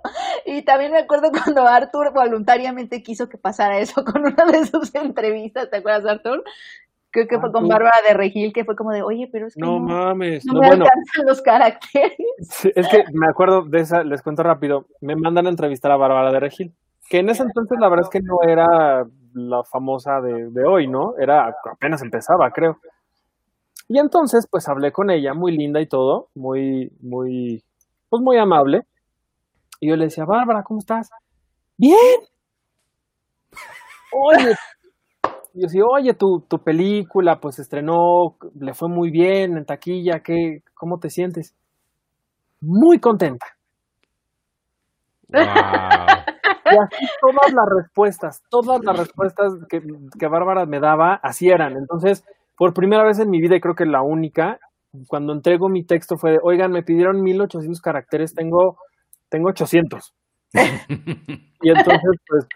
Y 0.45 0.61
también 0.63 0.91
me 0.91 0.97
acuerdo 0.99 1.31
cuando 1.31 1.65
Arthur 1.65 2.11
voluntariamente 2.11 3.01
quiso 3.01 3.29
que 3.29 3.37
pasara 3.37 3.79
eso 3.79 4.03
con 4.03 4.25
una 4.25 4.45
de 4.45 4.65
sus 4.65 4.93
entrevistas, 4.93 5.69
¿te 5.69 5.77
acuerdas, 5.77 6.05
Arthur? 6.05 6.43
Creo 7.11 7.27
que 7.29 7.39
fue 7.39 7.49
con 7.53 7.69
Bárbara 7.69 7.95
de 8.05 8.13
Regil, 8.13 8.51
que 8.51 8.65
fue 8.65 8.75
como 8.75 8.91
de, 8.91 9.03
oye, 9.03 9.29
pero 9.31 9.47
es 9.47 9.55
que 9.55 9.61
no, 9.61 9.79
mames, 9.79 10.45
no, 10.45 10.59
me 10.59 10.67
alcanzan 10.67 11.25
los 11.25 11.41
caracteres. 11.41 12.17
es 12.75 12.87
que 12.89 13.05
me 13.13 13.27
acuerdo 13.29 13.61
de 13.61 13.79
esa, 13.79 14.03
les 14.03 14.21
cuento 14.21 14.43
rápido, 14.43 14.87
me 14.99 15.15
mandan 15.15 15.47
a 15.47 15.49
entrevistar 15.49 15.93
a 15.93 15.95
Bárbara 15.95 16.33
de 16.33 16.41
Regil, 16.41 16.73
que 17.07 17.19
en 17.19 17.29
ese 17.29 17.43
entonces 17.43 17.79
la 17.79 17.87
verdad 17.87 18.03
es 18.03 18.09
que 18.09 18.19
no 18.19 18.39
era 18.45 19.05
la 19.33 19.63
famosa 19.63 20.19
de, 20.19 20.49
de 20.49 20.65
hoy, 20.65 20.89
¿no? 20.89 21.13
Era, 21.17 21.55
apenas 21.71 22.01
empezaba, 22.01 22.51
creo. 22.51 22.79
Y 23.87 23.99
entonces, 23.99 24.47
pues 24.49 24.67
hablé 24.67 24.91
con 24.91 25.11
ella, 25.11 25.33
muy 25.33 25.55
linda 25.55 25.79
y 25.79 25.87
todo, 25.87 26.29
muy, 26.33 26.91
muy, 27.01 27.63
pues 28.09 28.21
muy 28.21 28.37
amable. 28.37 28.81
Y 29.79 29.89
yo 29.89 29.95
le 29.95 30.05
decía, 30.05 30.25
Bárbara, 30.25 30.63
¿cómo 30.63 30.79
estás? 30.79 31.09
Bien. 31.77 32.19
Oye, 34.11 34.55
yo 35.53 35.61
decía, 35.61 35.83
oye, 35.85 36.13
tu, 36.13 36.41
tu 36.47 36.57
película, 36.59 37.39
pues 37.39 37.59
estrenó, 37.59 38.37
le 38.59 38.73
fue 38.73 38.89
muy 38.89 39.11
bien 39.11 39.57
en 39.57 39.65
taquilla, 39.65 40.21
¿qué, 40.23 40.63
¿cómo 40.73 40.99
te 40.99 41.09
sientes? 41.09 41.55
Muy 42.61 42.99
contenta. 42.99 43.45
Y 45.29 45.37
así 46.77 47.05
todas 47.21 47.53
las 47.53 47.65
respuestas, 47.77 48.43
todas 48.49 48.83
las 48.83 48.97
respuestas 48.97 49.53
que, 49.69 49.81
que 50.19 50.27
Bárbara 50.27 50.65
me 50.65 50.79
daba, 50.79 51.19
así 51.21 51.49
eran. 51.49 51.73
Entonces, 51.77 52.23
por 52.57 52.73
primera 52.73 53.03
vez 53.03 53.19
en 53.19 53.29
mi 53.29 53.41
vida, 53.41 53.55
y 53.55 53.61
creo 53.61 53.75
que 53.75 53.85
la 53.85 54.01
única, 54.01 54.59
cuando 55.07 55.33
entrego 55.33 55.69
mi 55.69 55.85
texto 55.85 56.17
fue 56.17 56.31
de, 56.31 56.39
oigan, 56.41 56.71
me 56.71 56.83
pidieron 56.83 57.21
1800 57.21 57.81
caracteres, 57.81 58.33
tengo, 58.33 58.77
tengo 59.29 59.49
800. 59.49 60.13
y 61.61 61.69
entonces, 61.69 62.11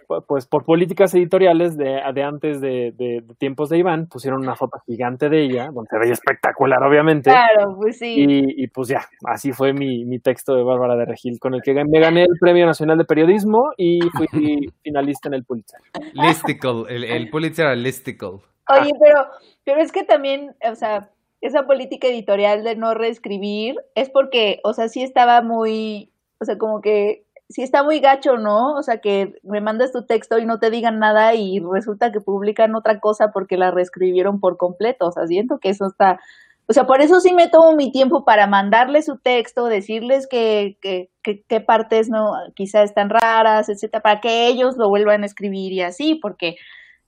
pues, 0.07 0.23
pues, 0.27 0.47
por 0.47 0.63
políticas 0.63 1.13
editoriales 1.15 1.75
de, 1.75 1.99
de 2.13 2.23
antes 2.23 2.62
de, 2.62 2.93
de, 2.95 3.23
tiempos 3.38 3.69
de 3.69 3.77
Iván, 3.77 4.07
pusieron 4.07 4.41
una 4.41 4.55
foto 4.55 4.79
gigante 4.85 5.29
de 5.29 5.43
ella, 5.43 5.69
donde 5.73 5.89
se 5.89 5.99
veía 5.99 6.13
espectacular, 6.13 6.81
obviamente. 6.83 7.29
Claro, 7.29 7.75
pues 7.77 7.97
sí. 7.97 8.15
Y, 8.17 8.63
y 8.63 8.67
pues 8.67 8.88
ya, 8.88 9.01
así 9.25 9.51
fue 9.51 9.73
mi, 9.73 10.05
mi, 10.05 10.19
texto 10.19 10.55
de 10.55 10.63
Bárbara 10.63 10.95
de 10.95 11.05
Regil, 11.05 11.39
con 11.39 11.55
el 11.55 11.62
que 11.62 11.73
me 11.73 11.99
gané 11.99 12.21
el 12.21 12.38
Premio 12.39 12.65
Nacional 12.65 12.97
de 12.97 13.05
Periodismo 13.05 13.71
y 13.77 13.99
fui 14.15 14.27
finalista 14.83 15.27
en 15.27 15.33
el 15.33 15.43
Pulitzer. 15.43 15.81
Listicle, 16.13 16.83
el, 16.88 17.03
el 17.03 17.29
Pulitzer 17.29 17.65
era 17.65 17.75
Listicle. 17.75 18.39
Oye, 18.69 18.91
pero, 18.99 19.27
pero 19.63 19.82
es 19.82 19.91
que 19.91 20.03
también, 20.03 20.55
o 20.69 20.75
sea, 20.75 21.10
esa 21.41 21.65
política 21.65 22.08
editorial 22.08 22.63
de 22.63 22.75
no 22.75 22.93
reescribir 22.93 23.75
es 23.95 24.10
porque, 24.10 24.60
o 24.63 24.73
sea, 24.73 24.89
sí 24.89 25.01
estaba 25.01 25.41
muy, 25.41 26.12
o 26.39 26.45
sea, 26.45 26.58
como 26.58 26.82
que 26.82 27.25
sí 27.49 27.63
está 27.63 27.84
muy 27.84 27.99
gacho, 27.99 28.38
¿no? 28.38 28.75
O 28.75 28.84
sea, 28.84 28.99
que 28.99 29.39
me 29.43 29.62
mandas 29.62 29.91
tu 29.91 30.05
texto 30.05 30.38
y 30.38 30.45
no 30.45 30.60
te 30.60 30.69
digan 30.69 30.99
nada 30.99 31.34
y 31.34 31.60
resulta 31.60 32.12
que 32.12 32.21
publican 32.21 32.75
otra 32.75 32.99
cosa 32.99 33.32
porque 33.32 33.58
la 33.58 33.71
reescribieron 33.71 34.39
por 34.39 34.58
completo. 34.58 35.08
O 35.08 35.12
sea, 35.12 35.25
siento 35.25 35.58
que 35.60 35.69
eso 35.69 35.88
está, 35.88 36.19
o 36.67 36.73
sea, 36.73 36.86
por 36.86 37.01
eso 37.01 37.19
sí 37.19 37.34
me 37.34 37.47
tomo 37.47 37.75
mi 37.75 37.91
tiempo 37.91 38.23
para 38.23 38.45
mandarles 38.45 39.05
su 39.05 39.17
texto, 39.17 39.65
decirles 39.65 40.27
que, 40.27 40.77
que, 40.82 41.10
que, 41.23 41.62
partes 41.62 42.10
no, 42.10 42.34
quizá 42.53 42.84
están 42.84 43.10
raras, 43.10 43.69
etcétera, 43.69 44.03
para 44.03 44.21
que 44.21 44.47
ellos 44.47 44.77
lo 44.77 44.88
vuelvan 44.88 45.23
a 45.23 45.25
escribir 45.25 45.71
y 45.71 45.82
así, 45.82 46.15
porque 46.15 46.58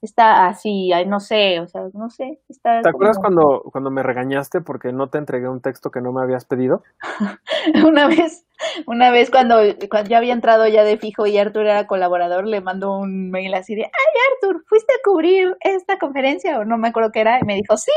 está 0.01 0.47
así, 0.47 0.91
no 1.07 1.19
sé, 1.19 1.59
o 1.59 1.67
sea, 1.67 1.83
no 1.93 2.09
sé. 2.09 2.39
Está 2.49 2.81
¿Te 2.81 2.89
acuerdas 2.89 3.19
cuando, 3.19 3.61
cuando 3.71 3.91
me 3.91 4.01
regañaste 4.01 4.61
porque 4.61 4.91
no 4.91 5.09
te 5.09 5.19
entregué 5.19 5.47
un 5.47 5.61
texto 5.61 5.91
que 5.91 6.01
no 6.01 6.11
me 6.11 6.21
habías 6.21 6.45
pedido? 6.45 6.83
una 7.85 8.07
vez, 8.07 8.45
una 8.87 9.11
vez 9.11 9.29
cuando, 9.29 9.57
cuando 9.89 10.09
ya 10.09 10.17
había 10.17 10.33
entrado 10.33 10.67
ya 10.67 10.83
de 10.83 10.97
fijo 10.97 11.27
y 11.27 11.37
Artur 11.37 11.63
era 11.63 11.85
colaborador, 11.85 12.47
le 12.47 12.61
mandó 12.61 12.97
un 12.97 13.29
mail 13.29 13.53
así 13.53 13.75
de, 13.75 13.83
ay 13.83 13.89
Artur, 14.33 14.63
¿fuiste 14.67 14.93
a 14.93 15.03
cubrir 15.03 15.55
esta 15.61 15.99
conferencia? 15.99 16.59
O 16.59 16.65
no 16.65 16.77
me 16.77 16.87
acuerdo 16.87 17.11
qué 17.11 17.21
era, 17.21 17.39
y 17.39 17.45
me 17.45 17.55
dijo, 17.55 17.77
sí, 17.77 17.91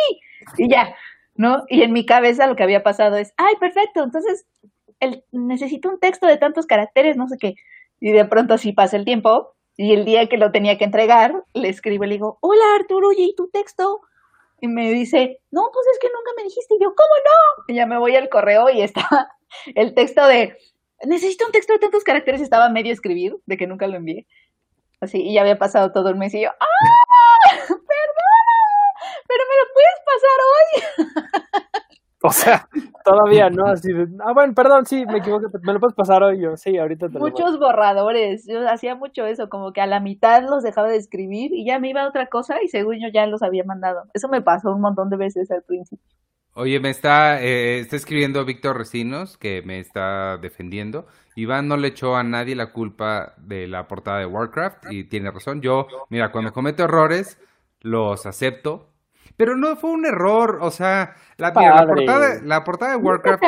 y 0.59 0.69
ya, 0.69 0.95
¿no? 1.37 1.65
Y 1.69 1.83
en 1.83 1.93
mi 1.93 2.05
cabeza 2.05 2.47
lo 2.47 2.55
que 2.55 2.65
había 2.65 2.83
pasado 2.83 3.17
es, 3.17 3.33
ay, 3.39 3.55
perfecto, 3.59 4.05
entonces 4.05 4.47
el, 5.01 5.25
necesito 5.33 5.89
un 5.89 5.99
texto 5.99 6.27
de 6.27 6.37
tantos 6.37 6.67
caracteres, 6.67 7.17
no 7.17 7.29
sé 7.29 7.37
qué. 7.39 7.55
Y 7.99 8.13
de 8.13 8.27
pronto 8.27 8.55
así 8.55 8.73
pasa 8.73 8.97
el 8.97 9.07
tiempo 9.07 9.55
y 9.77 9.93
el 9.93 10.05
día 10.05 10.29
que 10.29 10.37
lo 10.37 10.53
tenía 10.53 10.79
que 10.79 10.85
entregar, 10.85 11.45
le 11.53 11.69
escribo 11.69 12.05
y 12.05 12.09
le 12.09 12.15
digo, 12.15 12.39
hola 12.41 12.65
Arturo, 12.79 13.09
oye, 13.09 13.25
¿y 13.25 13.35
tu 13.35 13.49
texto? 13.49 14.03
Y 14.61 14.69
me 14.69 14.91
dice, 14.93 15.41
no, 15.51 15.69
pues 15.73 15.87
es 15.93 15.99
que 15.99 16.09
nunca 16.09 16.31
me 16.37 16.45
dijiste. 16.45 16.77
Y 16.77 16.83
yo, 16.83 16.95
¿cómo 16.95 17.09
no? 17.25 17.65
Y 17.69 17.75
ya 17.75 17.87
me 17.87 17.99
voy 17.99 18.15
al 18.17 18.29
correo 18.29 18.71
y 18.71 18.83
estaba 18.83 19.29
el 19.75 19.95
texto 19.95 20.27
de, 20.27 20.57
necesito 21.05 21.47
un 21.47 21.53
texto 21.53 21.73
de 21.73 21.81
tantos 21.81 22.05
caracteres, 22.05 22.41
estaba 22.41 22.69
medio 22.69 22.93
escribir, 22.93 23.37
de 23.47 23.57
que 23.57 23.67
nunca 23.67 23.87
lo 23.87 23.97
envié. 23.97 24.27
Así, 25.01 25.21
y 25.21 25.35
ya 25.35 25.43
había 25.43 25.59
pasado 25.59 25.93
todo 25.93 26.09
el 26.09 26.17
mes 26.17 26.33
y 26.35 26.43
yo, 26.43 26.51
¡ah! 26.51 26.65
¡Perdona! 27.69 28.55
Pero 29.27 29.43
me 29.51 29.57
lo 29.61 29.67
puedes 29.75 29.99
pasar 30.07 30.39
hoy. 30.51 31.81
O 32.27 32.31
sea, 32.31 32.67
todavía 33.05 33.51
no, 33.51 33.67
así 33.67 33.93
de, 33.93 34.09
ah, 34.25 34.33
bueno, 34.33 34.55
perdón, 34.55 34.87
sí, 34.87 35.05
me 35.05 35.19
equivoqué, 35.19 35.47
me 35.61 35.75
lo 35.75 35.79
puedes 35.79 35.95
pasar 35.95 36.23
hoy 36.23 36.41
yo, 36.41 36.57
sí, 36.57 36.79
ahorita 36.79 37.11
te 37.11 37.19
Muchos 37.19 37.59
borradores, 37.59 38.47
yo 38.49 38.67
hacía 38.67 38.95
mucho 38.95 39.27
eso, 39.27 39.51
como 39.51 39.75
que 39.75 39.83
a 39.83 39.87
la 39.87 40.01
mitad 40.01 40.43
los 40.43 40.63
dejaba 40.63 40.89
de 40.89 40.97
escribir 40.97 41.53
y 41.53 41.67
ya 41.67 41.79
me 41.79 41.91
iba 41.91 42.01
a 42.01 42.09
otra 42.09 42.29
cosa 42.29 42.63
y 42.63 42.69
según 42.69 42.95
yo 42.99 43.09
ya 43.13 43.27
los 43.27 43.43
había 43.43 43.63
mandado. 43.65 44.05
Eso 44.15 44.29
me 44.31 44.41
pasó 44.41 44.73
un 44.73 44.81
montón 44.81 45.11
de 45.11 45.19
veces 45.19 45.51
al 45.51 45.65
principio. 45.65 46.03
Oye, 46.55 46.81
me 46.81 46.89
está, 46.89 47.43
eh, 47.43 47.81
está 47.81 47.97
escribiendo 47.97 48.43
Víctor 48.47 48.79
Recinos, 48.79 49.37
que 49.37 49.61
me 49.61 49.79
está 49.79 50.39
defendiendo. 50.39 51.07
Iván 51.37 51.69
no 51.69 51.77
le 51.77 51.89
echó 51.89 52.17
a 52.17 52.23
nadie 52.23 52.57
la 52.57 52.73
culpa 52.73 53.35
de 53.37 53.69
la 53.69 53.87
portada 53.87 54.21
de 54.21 54.27
Warcraft 54.27 54.91
y 54.91 55.05
tiene 55.05 55.31
razón. 55.31 55.61
Yo, 55.61 55.89
mira, 56.09 56.33
cuando 56.33 56.55
cometo 56.55 56.85
errores, 56.85 57.39
los 57.81 58.25
acepto, 58.25 58.94
pero 59.37 59.57
no 59.57 59.77
fue 59.77 59.91
un 59.91 60.07
error, 60.07 60.59
o 60.61 60.71
sea, 60.71 61.15
la, 61.37 61.53
portada, 61.53 62.41
la 62.43 62.65
portada 62.65 62.93
de 62.93 62.97
Warcraft 62.99 63.43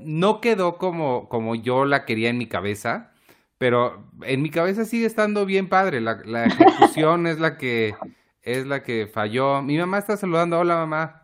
no, 0.00 0.40
quedó 0.40 0.76
como, 0.78 1.28
como 1.28 1.54
yo 1.54 1.84
la 1.84 2.04
quería 2.04 2.28
en 2.28 2.38
mi 2.38 2.46
cabeza, 2.46 3.12
pero 3.58 4.04
en 4.22 4.42
mi 4.42 4.50
cabeza 4.50 4.84
sigue 4.84 5.06
estando 5.06 5.46
bien 5.46 5.68
padre. 5.68 6.00
La, 6.00 6.18
la 6.24 6.44
ejecución 6.46 7.26
es 7.26 7.40
la 7.40 7.56
que 7.56 7.94
es 8.42 8.66
la 8.66 8.82
que 8.82 9.06
falló. 9.06 9.62
Mi 9.62 9.76
mamá 9.78 9.98
está 9.98 10.16
saludando. 10.16 10.58
Hola, 10.58 10.76
mamá. 10.76 11.22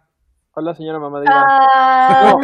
Hola, 0.55 0.75
señora 0.75 0.99
mamá. 0.99 1.21
De 1.21 1.27
ah. 1.31 2.37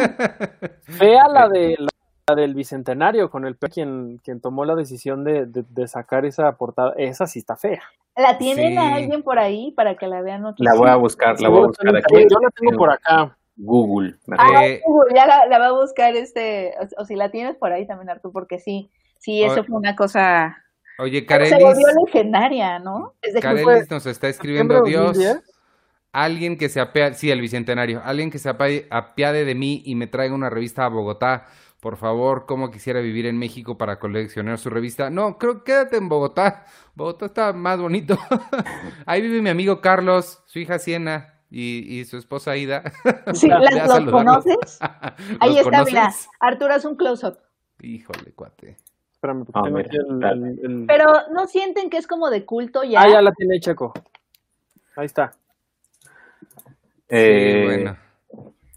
fea 0.81 1.27
la 1.27 1.49
de 1.49 1.75
del 2.35 2.53
bicentenario 2.53 3.29
con 3.29 3.45
el 3.45 3.57
quien, 3.57 4.19
quien 4.23 4.41
tomó 4.41 4.65
la 4.65 4.75
decisión 4.75 5.23
de, 5.23 5.45
de, 5.45 5.87
sacar 5.87 6.25
esa 6.25 6.51
portada, 6.53 6.93
esa 6.97 7.27
sí 7.27 7.39
está 7.39 7.55
fea. 7.55 7.81
¿La 8.15 8.37
tienen 8.37 8.77
a 8.77 8.95
alguien 8.95 9.23
por 9.23 9.39
ahí 9.39 9.71
para 9.71 9.95
que 9.95 10.07
la 10.07 10.21
vean? 10.21 10.43
La 10.57 10.75
voy 10.75 10.89
a 10.89 10.95
buscar, 10.95 11.39
la 11.39 11.49
voy 11.49 11.63
a 11.63 11.67
buscar 11.67 11.95
aquí. 11.95 12.15
Yo 12.29 12.37
la 12.41 12.49
tengo 12.51 12.77
por 12.77 12.91
acá. 12.91 13.35
Google. 13.59 14.15
Ah, 14.37 14.65
eh, 14.65 14.81
Google, 14.85 15.13
ya 15.13 15.25
la, 15.25 15.45
la, 15.45 15.59
va 15.59 15.67
a 15.67 15.71
buscar 15.73 16.15
este, 16.15 16.73
o, 16.97 17.03
si 17.03 17.15
la 17.15 17.29
tienes 17.29 17.57
por 17.57 17.73
ahí 17.73 17.85
también, 17.85 18.09
Arturo, 18.09 18.31
porque 18.31 18.57
sí, 18.57 18.89
sí, 19.19 19.43
eso 19.43 19.63
fue 19.65 19.77
una 19.77 19.95
cosa... 19.95 20.55
Oye, 20.97 21.25
Carelis... 21.25 21.57
Se 21.57 21.63
volvió 21.63 21.87
legendaria, 22.05 22.79
¿no? 22.79 23.15
Carelis 23.41 23.89
nos 23.89 24.05
está 24.05 24.29
escribiendo 24.29 24.81
Dios... 24.83 25.17
Alguien 26.11 26.57
que 26.57 26.69
se 26.69 26.79
apiade, 26.79 27.13
sí, 27.13 27.29
el 27.29 27.39
bicentenario, 27.39 28.01
alguien 28.03 28.31
que 28.31 28.39
se 28.39 28.49
apiade 28.49 29.45
de 29.45 29.53
mí 29.53 29.83
y 29.85 29.93
me 29.93 30.07
traiga 30.07 30.33
una 30.33 30.49
revista 30.49 30.85
a 30.85 30.89
Bogotá 30.89 31.45
por 31.79 31.95
favor, 31.95 32.45
cómo 32.45 32.71
quisiera 32.71 32.99
vivir 32.99 33.25
en 33.25 33.37
México 33.37 33.77
para 33.77 33.99
coleccionar 33.99 34.57
su 34.57 34.69
revista. 34.69 35.09
No, 35.09 35.37
creo 35.37 35.63
quédate 35.63 35.97
en 35.97 36.09
Bogotá. 36.09 36.65
Bogotá 36.93 37.27
está 37.27 37.53
más 37.53 37.79
bonito. 37.79 38.17
Ahí 39.05 39.21
vive 39.21 39.41
mi 39.41 39.49
amigo 39.49 39.79
Carlos, 39.79 40.43
su 40.45 40.59
hija 40.59 40.77
Siena 40.77 41.35
y, 41.49 42.03
su 42.05 42.17
esposa 42.17 42.57
Ida. 42.57 42.83
Sí, 43.33 43.47
¿las, 43.47 43.87
¿los 43.87 44.11
conoces? 44.11 44.79
Ahí 45.39 45.57
está, 45.57 45.85
mira. 45.85 46.11
Arturo 46.39 46.75
es 46.75 46.83
un 46.83 46.95
close-up. 46.95 47.37
Híjole, 47.81 48.33
cuate. 48.33 48.77
Espérame, 49.13 49.45
porque 49.45 49.61
tengo 49.63 49.79
el, 49.79 50.85
Pero 50.87 51.05
no 51.33 51.47
sienten 51.47 51.89
que 51.89 51.97
es 51.97 52.07
como 52.07 52.29
de 52.29 52.45
culto 52.45 52.83
ya. 52.83 53.01
Ah, 53.01 53.09
ya 53.09 53.21
la 53.21 53.31
tiene 53.31 53.59
Checo. 53.59 53.93
Ahí 54.95 55.05
está. 55.05 55.31
Eh, 57.07 57.63
bueno. 57.65 58.08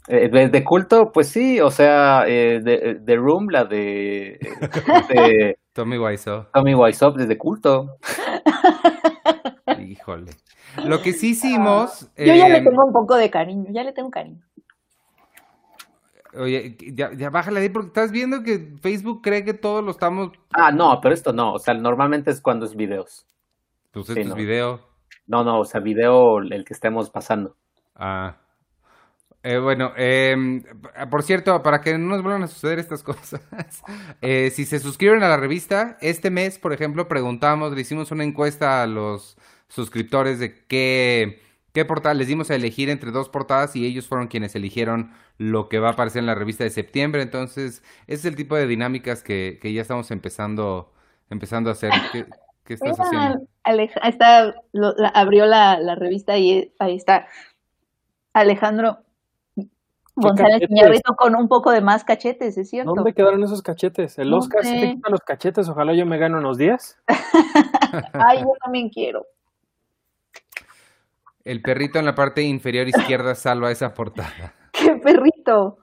Eh, 0.08 0.28
de, 0.28 0.64
culto, 0.64 1.12
pues 1.12 1.28
sí, 1.28 1.60
o 1.60 1.70
sea, 1.70 2.24
eh, 2.26 2.60
de, 2.60 2.98
de, 3.00 3.16
Room, 3.16 3.48
la 3.50 3.64
de, 3.64 4.38
de 5.08 5.58
Tommy 5.72 5.96
Wiseau. 5.96 6.46
Tommy 6.52 6.74
Wiseau, 6.74 7.12
desde 7.12 7.38
culto. 7.38 7.98
Híjole. 9.78 10.32
Lo 10.84 11.00
que 11.02 11.12
sí 11.12 11.30
hicimos. 11.30 12.10
Yo 12.16 12.34
ya 12.34 12.48
le 12.48 12.58
em, 12.58 12.64
tengo 12.64 12.84
un 12.84 12.92
poco 12.92 13.16
de 13.16 13.30
cariño, 13.30 13.66
ya 13.70 13.84
le 13.84 13.92
tengo 13.92 14.10
cariño. 14.10 14.42
Oye, 16.34 16.76
ya, 16.94 17.12
ya 17.12 17.30
bájale 17.30 17.60
ahí 17.60 17.68
porque 17.68 17.88
estás 17.88 18.10
viendo 18.10 18.42
que 18.42 18.74
Facebook 18.80 19.20
cree 19.22 19.44
que 19.44 19.54
todos 19.54 19.84
lo 19.84 19.90
estamos. 19.90 20.32
Ah, 20.52 20.72
no, 20.72 20.98
pero 21.00 21.14
esto 21.14 21.32
no. 21.32 21.52
O 21.52 21.58
sea, 21.58 21.74
normalmente 21.74 22.30
es 22.30 22.40
cuando 22.40 22.64
es 22.64 22.74
videos. 22.74 23.26
Pues 23.92 24.08
esto 24.08 24.20
es 24.20 24.34
video. 24.34 24.80
No, 25.26 25.44
no, 25.44 25.60
o 25.60 25.64
sea, 25.64 25.80
video 25.80 26.38
el 26.38 26.64
que 26.64 26.72
estemos 26.72 27.10
pasando. 27.10 27.54
Ah. 27.94 28.41
Eh, 29.44 29.58
bueno, 29.58 29.92
em, 29.96 30.62
por 31.10 31.24
cierto, 31.24 31.62
para 31.64 31.80
que 31.80 31.98
no 31.98 32.06
nos 32.08 32.22
vuelvan 32.22 32.44
a 32.44 32.46
suceder 32.46 32.78
estas 32.78 33.02
cosas, 33.02 33.40
eh, 34.22 34.50
si 34.50 34.64
se 34.64 34.78
suscriben 34.78 35.22
a 35.24 35.28
la 35.28 35.36
revista, 35.36 35.98
este 36.00 36.30
mes, 36.30 36.58
por 36.60 36.72
ejemplo, 36.72 37.08
preguntamos, 37.08 37.72
le 37.72 37.80
hicimos 37.80 38.12
una 38.12 38.22
encuesta 38.22 38.82
a 38.82 38.86
los 38.86 39.36
suscriptores 39.68 40.38
de 40.38 40.64
qué, 40.66 41.40
qué 41.72 41.84
portada, 41.84 42.14
les 42.14 42.28
dimos 42.28 42.50
a 42.50 42.54
elegir 42.54 42.88
entre 42.88 43.10
dos 43.10 43.28
portadas 43.28 43.74
y 43.74 43.84
ellos 43.84 44.06
fueron 44.06 44.28
quienes 44.28 44.54
eligieron 44.54 45.12
lo 45.38 45.68
que 45.68 45.80
va 45.80 45.88
a 45.88 45.92
aparecer 45.92 46.20
en 46.20 46.26
la 46.26 46.36
revista 46.36 46.62
de 46.62 46.70
septiembre. 46.70 47.22
Entonces, 47.22 47.82
ese 48.06 48.14
es 48.20 48.24
el 48.26 48.36
tipo 48.36 48.54
de 48.54 48.68
dinámicas 48.68 49.24
que, 49.24 49.58
que 49.60 49.72
ya 49.72 49.82
estamos 49.82 50.12
empezando, 50.12 50.92
empezando 51.30 51.68
a 51.70 51.72
hacer. 51.72 51.90
¿Qué, 52.12 52.26
qué 52.64 52.74
estás 52.74 52.96
haciendo? 53.00 53.44
Aleja, 53.64 53.98
está, 54.08 54.54
lo- 54.72 54.94
la- 54.96 55.08
abrió 55.08 55.46
la, 55.46 55.80
la 55.80 55.96
revista 55.96 56.38
y 56.38 56.72
ahí 56.78 56.94
está 56.94 57.26
Alejandro 58.34 58.98
González? 60.14 60.62
Iñárritu 60.68 61.14
con 61.16 61.34
un 61.36 61.48
poco 61.48 61.70
de 61.70 61.80
más 61.80 62.04
cachetes, 62.04 62.58
es 62.58 62.68
cierto. 62.70 62.94
¿Dónde 62.94 63.14
quedaron 63.14 63.42
esos 63.42 63.62
cachetes? 63.62 64.18
¿El 64.18 64.30
No 64.30 64.38
Oscar 64.38 64.62
se 64.64 64.72
te 64.78 64.90
quita 64.94 65.08
los 65.10 65.20
cachetes? 65.20 65.68
Ojalá 65.68 65.94
yo 65.94 66.04
me 66.06 66.18
gane 66.18 66.36
unos 66.36 66.58
días. 66.58 66.98
Ay, 68.12 68.40
yo 68.40 68.52
también 68.62 68.88
quiero. 68.90 69.26
El 71.44 71.60
perrito 71.62 71.98
en 71.98 72.04
la 72.04 72.14
parte 72.14 72.42
inferior 72.42 72.88
izquierda 72.88 73.34
salva 73.36 73.70
esa 73.70 73.94
portada. 73.94 74.54
¡Qué 74.72 74.96
perrito! 74.96 75.78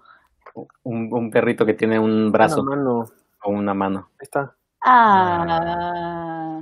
Un, 0.83 1.09
un 1.11 1.31
perrito 1.31 1.65
que 1.65 1.73
tiene 1.73 1.99
un 1.99 2.31
brazo 2.31 2.61
Una 2.61 2.75
mano. 2.75 3.05
o 3.43 3.51
una 3.51 3.73
mano. 3.73 4.09
Ahí 4.13 4.23
está. 4.23 4.55
Ah. 4.81 6.61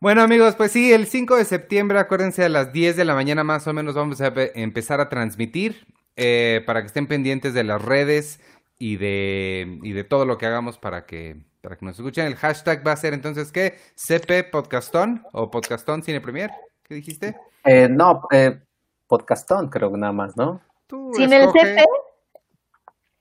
Bueno 0.00 0.22
amigos, 0.22 0.54
pues 0.56 0.72
sí, 0.72 0.92
el 0.92 1.06
5 1.06 1.36
de 1.36 1.44
septiembre, 1.44 1.98
acuérdense 1.98 2.44
a 2.44 2.48
las 2.48 2.72
10 2.72 2.96
de 2.96 3.04
la 3.04 3.14
mañana 3.14 3.44
más 3.44 3.66
o 3.66 3.72
menos 3.72 3.94
vamos 3.94 4.20
a 4.20 4.32
pe- 4.34 4.52
empezar 4.60 5.00
a 5.00 5.08
transmitir 5.08 5.86
eh, 6.16 6.62
para 6.66 6.80
que 6.80 6.86
estén 6.86 7.06
pendientes 7.06 7.54
de 7.54 7.64
las 7.64 7.80
redes 7.82 8.40
y 8.78 8.96
de, 8.96 9.78
y 9.82 9.92
de 9.92 10.04
todo 10.04 10.24
lo 10.24 10.38
que 10.38 10.46
hagamos 10.46 10.78
para 10.78 11.06
que, 11.06 11.36
para 11.60 11.76
que 11.76 11.84
nos 11.86 11.98
escuchen. 11.98 12.26
El 12.26 12.36
hashtag 12.36 12.86
va 12.86 12.92
a 12.92 12.96
ser 12.96 13.14
entonces, 13.14 13.52
¿qué? 13.52 13.78
CP 13.94 14.44
Podcastón 14.44 15.24
o 15.32 15.50
Podcastón 15.50 16.02
Cine 16.02 16.20
Premier, 16.20 16.50
¿qué 16.82 16.94
dijiste? 16.94 17.36
Eh, 17.64 17.88
no, 17.90 18.22
eh, 18.32 18.60
podcastón 19.06 19.68
creo 19.68 19.92
que 19.92 19.98
nada 19.98 20.12
más, 20.12 20.36
¿no? 20.36 20.60
Tú 20.86 21.12
Sin 21.14 21.32
el. 21.32 21.50
CP, 21.50 21.84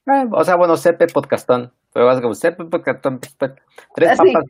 Eh, 0.08 0.28
o 0.32 0.44
sea, 0.44 0.56
bueno, 0.56 0.78
CP 0.78 1.08
podcastón. 1.08 1.74
Pero 1.92 2.06
vas 2.06 2.22
como 2.22 2.36
CP 2.36 2.66
podcastón. 2.66 3.20
Tres 3.20 4.18
papas. 4.18 4.44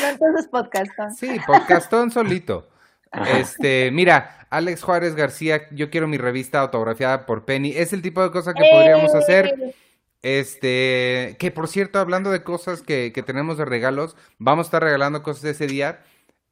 no, 0.00 0.08
entonces 0.08 0.48
podcast. 0.48 0.98
¿no? 0.98 1.10
Sí, 1.10 1.36
Podcastón 1.46 2.10
solito. 2.10 2.68
Este, 3.12 3.90
mira, 3.90 4.46
Alex 4.50 4.82
Juárez 4.82 5.14
García, 5.14 5.68
yo 5.70 5.90
quiero 5.90 6.08
mi 6.08 6.18
revista 6.18 6.60
autografiada 6.60 7.26
por 7.26 7.44
Penny. 7.44 7.72
Es 7.72 7.92
el 7.92 8.02
tipo 8.02 8.22
de 8.22 8.30
cosa 8.30 8.54
que 8.54 8.68
podríamos 8.70 9.14
hacer. 9.14 9.74
Este, 10.22 11.36
que 11.40 11.50
por 11.50 11.68
cierto, 11.68 11.98
hablando 11.98 12.30
de 12.30 12.44
cosas 12.44 12.82
que, 12.82 13.12
que 13.12 13.22
tenemos 13.22 13.58
de 13.58 13.64
regalos, 13.64 14.16
vamos 14.38 14.66
a 14.66 14.68
estar 14.68 14.82
regalando 14.82 15.22
cosas 15.22 15.44
ese 15.44 15.66
día. 15.66 16.02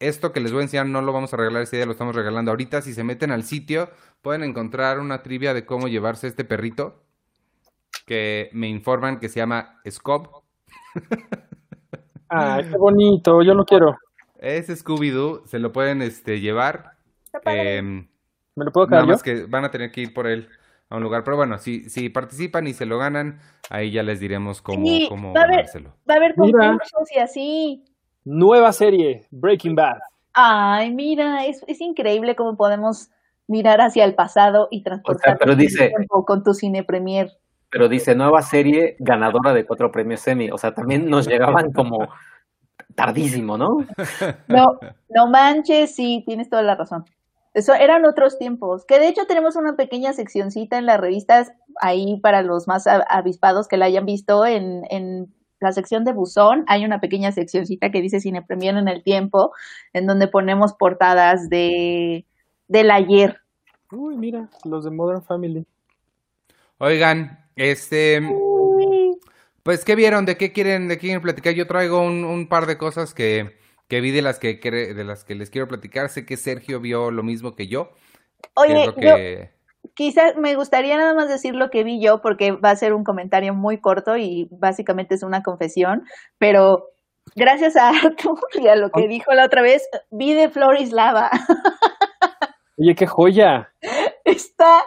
Esto 0.00 0.32
que 0.32 0.40
les 0.40 0.50
voy 0.50 0.60
a 0.60 0.62
enseñar 0.64 0.86
no 0.86 1.02
lo 1.02 1.12
vamos 1.12 1.32
a 1.34 1.36
regalar 1.36 1.62
ese 1.62 1.76
día, 1.76 1.86
lo 1.86 1.92
estamos 1.92 2.14
regalando 2.14 2.50
ahorita. 2.50 2.82
Si 2.82 2.94
se 2.94 3.04
meten 3.04 3.30
al 3.30 3.44
sitio, 3.44 3.90
pueden 4.22 4.42
encontrar 4.42 4.98
una 4.98 5.22
trivia 5.22 5.54
de 5.54 5.66
cómo 5.66 5.88
llevarse 5.88 6.26
este 6.26 6.44
perrito. 6.44 7.02
Que 8.06 8.48
me 8.52 8.68
informan 8.68 9.20
que 9.20 9.28
se 9.28 9.40
llama 9.40 9.80
Scob. 9.88 10.42
Ah, 12.32 12.60
qué 12.62 12.76
bonito, 12.76 13.42
yo 13.42 13.54
lo 13.54 13.64
quiero. 13.64 13.98
Es 14.40 14.68
Scooby-Doo, 14.68 15.42
se 15.46 15.58
lo 15.58 15.70
pueden 15.72 16.00
este, 16.02 16.40
llevar. 16.40 16.92
Em, 17.44 18.08
¿Me 18.56 18.64
lo 18.64 18.72
puedo 18.72 18.86
Nada 18.86 19.02
quedar 19.02 19.06
yo? 19.08 19.12
más 19.12 19.22
que 19.22 19.44
van 19.46 19.64
a 19.64 19.70
tener 19.70 19.92
que 19.92 20.00
ir 20.00 20.14
por 20.14 20.26
él 20.26 20.48
a 20.88 20.96
un 20.96 21.02
lugar. 21.02 21.24
Pero 21.24 21.36
bueno, 21.36 21.58
si, 21.58 21.88
si 21.90 22.08
participan 22.08 22.66
y 22.66 22.72
se 22.72 22.86
lo 22.86 22.98
ganan, 22.98 23.38
ahí 23.68 23.90
ya 23.92 24.02
les 24.02 24.18
diremos 24.18 24.62
cómo, 24.62 24.84
Sí, 24.86 25.06
cómo 25.08 25.32
va 25.34 25.40
a 25.42 25.44
haber- 25.44 25.56
ganárselo. 25.56 25.90
Va 26.08 26.14
a 26.14 26.16
haber 26.16 26.34
Mira. 26.38 26.58
concursos 26.70 27.12
y 27.14 27.18
así. 27.18 27.84
Nueva 28.24 28.72
serie, 28.72 29.26
Breaking 29.30 29.74
Bad. 29.74 29.98
Ay, 30.32 30.92
mira, 30.92 31.44
es, 31.46 31.62
es 31.66 31.80
increíble 31.80 32.34
cómo 32.36 32.56
podemos 32.56 33.10
mirar 33.46 33.80
hacia 33.80 34.04
el 34.04 34.14
pasado 34.14 34.68
y 34.70 34.82
transportar 34.82 35.36
pero 35.38 35.54
dice- 35.56 35.88
tiempo 35.88 36.24
con 36.24 36.42
tu 36.44 36.54
cine 36.54 36.82
premier. 36.84 37.30
Pero 37.70 37.88
dice 37.88 38.14
nueva 38.16 38.42
serie 38.42 38.96
ganadora 38.98 39.52
de 39.52 39.64
cuatro 39.64 39.92
premios 39.92 40.26
Emmy. 40.26 40.50
O 40.50 40.58
sea, 40.58 40.74
también 40.74 41.08
nos 41.08 41.28
llegaban 41.28 41.70
como 41.72 42.08
tardísimo, 43.00 43.56
¿no? 43.56 43.78
No, 44.48 44.66
no 45.08 45.26
manches, 45.28 45.94
sí, 45.94 46.22
tienes 46.26 46.50
toda 46.50 46.62
la 46.62 46.74
razón. 46.74 47.04
Eso 47.54 47.74
eran 47.74 48.04
otros 48.04 48.38
tiempos. 48.38 48.84
Que 48.84 48.98
de 48.98 49.08
hecho 49.08 49.26
tenemos 49.26 49.56
una 49.56 49.74
pequeña 49.74 50.12
seccioncita 50.12 50.78
en 50.78 50.86
las 50.86 51.00
revistas 51.00 51.50
ahí 51.80 52.20
para 52.20 52.42
los 52.42 52.68
más 52.68 52.86
avispados 52.86 53.68
que 53.68 53.76
la 53.76 53.86
hayan 53.86 54.04
visto 54.04 54.46
en, 54.46 54.82
en 54.90 55.34
la 55.60 55.72
sección 55.72 56.04
de 56.04 56.12
buzón. 56.12 56.64
Hay 56.68 56.84
una 56.84 57.00
pequeña 57.00 57.32
seccioncita 57.32 57.90
que 57.90 58.02
dice 58.02 58.20
Cine 58.20 58.42
Premier 58.42 58.76
en 58.76 58.88
el 58.88 59.02
tiempo, 59.02 59.52
en 59.92 60.06
donde 60.06 60.28
ponemos 60.28 60.74
portadas 60.74 61.48
de 61.48 62.26
del 62.68 62.90
ayer. 62.90 63.38
Uy, 63.90 64.16
mira, 64.16 64.48
los 64.64 64.84
de 64.84 64.90
Modern 64.90 65.22
Family. 65.22 65.66
Oigan, 66.78 67.46
este, 67.56 68.20
pues, 69.62 69.84
¿qué 69.84 69.94
vieron? 69.94 70.24
¿De 70.24 70.36
qué 70.36 70.52
quieren, 70.52 70.88
de 70.88 70.96
qué 70.96 71.02
quieren 71.02 71.22
platicar? 71.22 71.54
Yo 71.54 71.66
traigo 71.66 72.00
un, 72.00 72.24
un 72.24 72.48
par 72.48 72.66
de 72.66 72.78
cosas 72.78 73.14
que, 73.14 73.56
que 73.90 74.00
vi 74.00 74.12
de 74.12 74.22
las 74.22 74.38
que, 74.38 74.54
de 74.54 75.04
las 75.04 75.24
que 75.24 75.34
les 75.34 75.50
quiero 75.50 75.66
platicar. 75.66 76.08
Sé 76.08 76.24
que 76.24 76.36
Sergio 76.36 76.80
vio 76.80 77.10
lo 77.10 77.22
mismo 77.22 77.56
que 77.56 77.66
yo. 77.66 77.90
Oye, 78.54 78.86
yo 78.86 78.94
que... 78.94 79.50
quizás 79.94 80.36
me 80.36 80.54
gustaría 80.54 80.96
nada 80.96 81.12
más 81.12 81.28
decir 81.28 81.54
lo 81.54 81.70
que 81.70 81.84
vi 81.84 82.00
yo 82.00 82.22
porque 82.22 82.52
va 82.52 82.70
a 82.70 82.76
ser 82.76 82.94
un 82.94 83.04
comentario 83.04 83.52
muy 83.52 83.80
corto 83.80 84.16
y 84.16 84.48
básicamente 84.52 85.16
es 85.16 85.24
una 85.24 85.42
confesión, 85.42 86.04
pero 86.38 86.86
gracias 87.34 87.76
a 87.76 87.88
Arthur 88.04 88.38
y 88.54 88.68
a 88.68 88.76
lo 88.76 88.90
que 88.90 89.08
dijo 89.08 89.34
la 89.34 89.46
otra 89.46 89.60
vez, 89.60 89.86
vi 90.10 90.34
de 90.34 90.48
Floris 90.48 90.92
Lava. 90.92 91.30
Oye, 92.78 92.94
qué 92.94 93.06
joya. 93.06 93.72
Está 94.24 94.84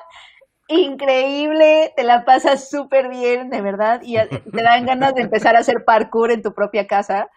increíble, 0.67 1.93
te 1.95 2.03
la 2.03 2.25
pasas 2.25 2.69
súper 2.69 3.09
bien, 3.09 3.49
de 3.49 3.61
verdad, 3.61 4.01
y 4.01 4.17
a- 4.17 4.27
te 4.27 4.63
dan 4.63 4.85
ganas 4.85 5.13
de 5.13 5.21
empezar 5.21 5.55
a 5.55 5.59
hacer 5.59 5.83
parkour 5.85 6.31
en 6.31 6.41
tu 6.41 6.53
propia 6.53 6.87
casa. 6.87 7.29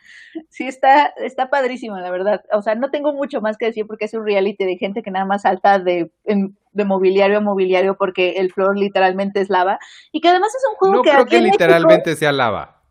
Sí, 0.49 0.67
está, 0.67 1.07
está 1.17 1.51
padrísimo, 1.51 1.97
la 1.99 2.11
verdad. 2.11 2.43
O 2.53 2.63
sea, 2.63 2.75
no 2.75 2.91
tengo 2.91 3.13
mucho 3.13 3.41
más 3.41 3.57
que 3.57 3.67
decir 3.67 3.87
porque 3.87 4.05
es 4.05 4.15
un 4.15 4.25
reality 4.25 4.65
de 4.65 4.77
gente 4.77 5.03
que 5.03 5.11
nada 5.11 5.25
más 5.25 5.43
salta 5.43 5.79
de, 5.79 6.11
de 6.25 6.85
mobiliario 6.85 7.39
a 7.39 7.41
mobiliario 7.41 7.97
porque 7.97 8.33
el 8.37 8.53
floor 8.53 8.79
literalmente 8.79 9.41
es 9.41 9.51
lava. 9.51 9.79
Y 10.13 10.21
que 10.21 10.29
además 10.29 10.55
es 10.55 10.63
un 10.71 10.77
juego 10.77 10.95
No 10.97 11.03
que 11.03 11.11
creo 11.11 11.23
aquí 11.23 11.31
que 11.31 11.37
en 11.39 11.43
México, 11.45 11.65
literalmente 11.65 12.17
sea 12.17 12.33
lava. 12.33 12.83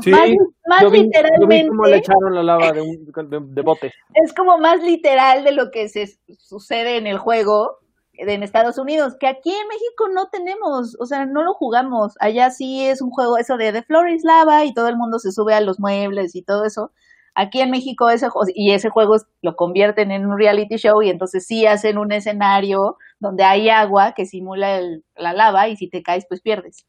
Sí, 0.00 0.10
más, 0.10 0.28
más 0.66 0.82
yo 0.82 0.90
vi, 0.90 0.98
yo 0.98 1.04
literalmente, 1.04 1.62
vi 1.62 1.68
cómo 1.68 1.86
le 1.86 1.96
echaron 1.96 2.34
la 2.34 2.42
lava 2.42 2.72
de, 2.72 2.82
un, 2.82 3.04
de, 3.30 3.38
de 3.40 3.62
bote. 3.62 3.92
es 4.14 4.34
como 4.34 4.58
más 4.58 4.82
literal 4.82 5.44
de 5.44 5.52
lo 5.52 5.70
que 5.70 5.88
se 5.88 6.08
sucede 6.38 6.96
en 6.96 7.06
el 7.06 7.18
juego 7.18 7.78
en 8.18 8.42
Estados 8.42 8.78
Unidos, 8.78 9.16
que 9.18 9.26
aquí 9.28 9.50
en 9.50 9.68
México 9.68 10.08
no 10.14 10.28
tenemos, 10.28 10.96
o 11.00 11.06
sea, 11.06 11.26
no 11.26 11.42
lo 11.42 11.54
jugamos. 11.54 12.14
Allá 12.20 12.50
sí 12.50 12.84
es 12.86 13.00
un 13.02 13.10
juego 13.10 13.38
eso 13.38 13.56
de 13.56 13.72
The 13.72 13.82
Floor 13.82 14.10
is 14.10 14.24
Lava 14.24 14.64
y 14.64 14.74
todo 14.74 14.88
el 14.88 14.96
mundo 14.96 15.18
se 15.18 15.32
sube 15.32 15.54
a 15.54 15.60
los 15.60 15.78
muebles 15.80 16.34
y 16.34 16.42
todo 16.42 16.64
eso. 16.64 16.92
Aquí 17.34 17.60
en 17.60 17.70
México 17.70 18.08
ese 18.10 18.28
y 18.54 18.72
ese 18.72 18.88
juego 18.90 19.16
lo 19.42 19.56
convierten 19.56 20.10
en 20.10 20.26
un 20.26 20.38
reality 20.38 20.76
show 20.76 21.02
y 21.02 21.10
entonces 21.10 21.46
sí 21.46 21.66
hacen 21.66 21.98
un 21.98 22.10
escenario 22.12 22.96
donde 23.20 23.44
hay 23.44 23.68
agua 23.68 24.12
que 24.14 24.24
simula 24.26 24.78
el- 24.78 25.04
la 25.16 25.32
lava 25.34 25.68
y 25.68 25.76
si 25.76 25.88
te 25.90 26.02
caes 26.02 26.24
pues 26.28 26.40
pierdes. 26.40 26.86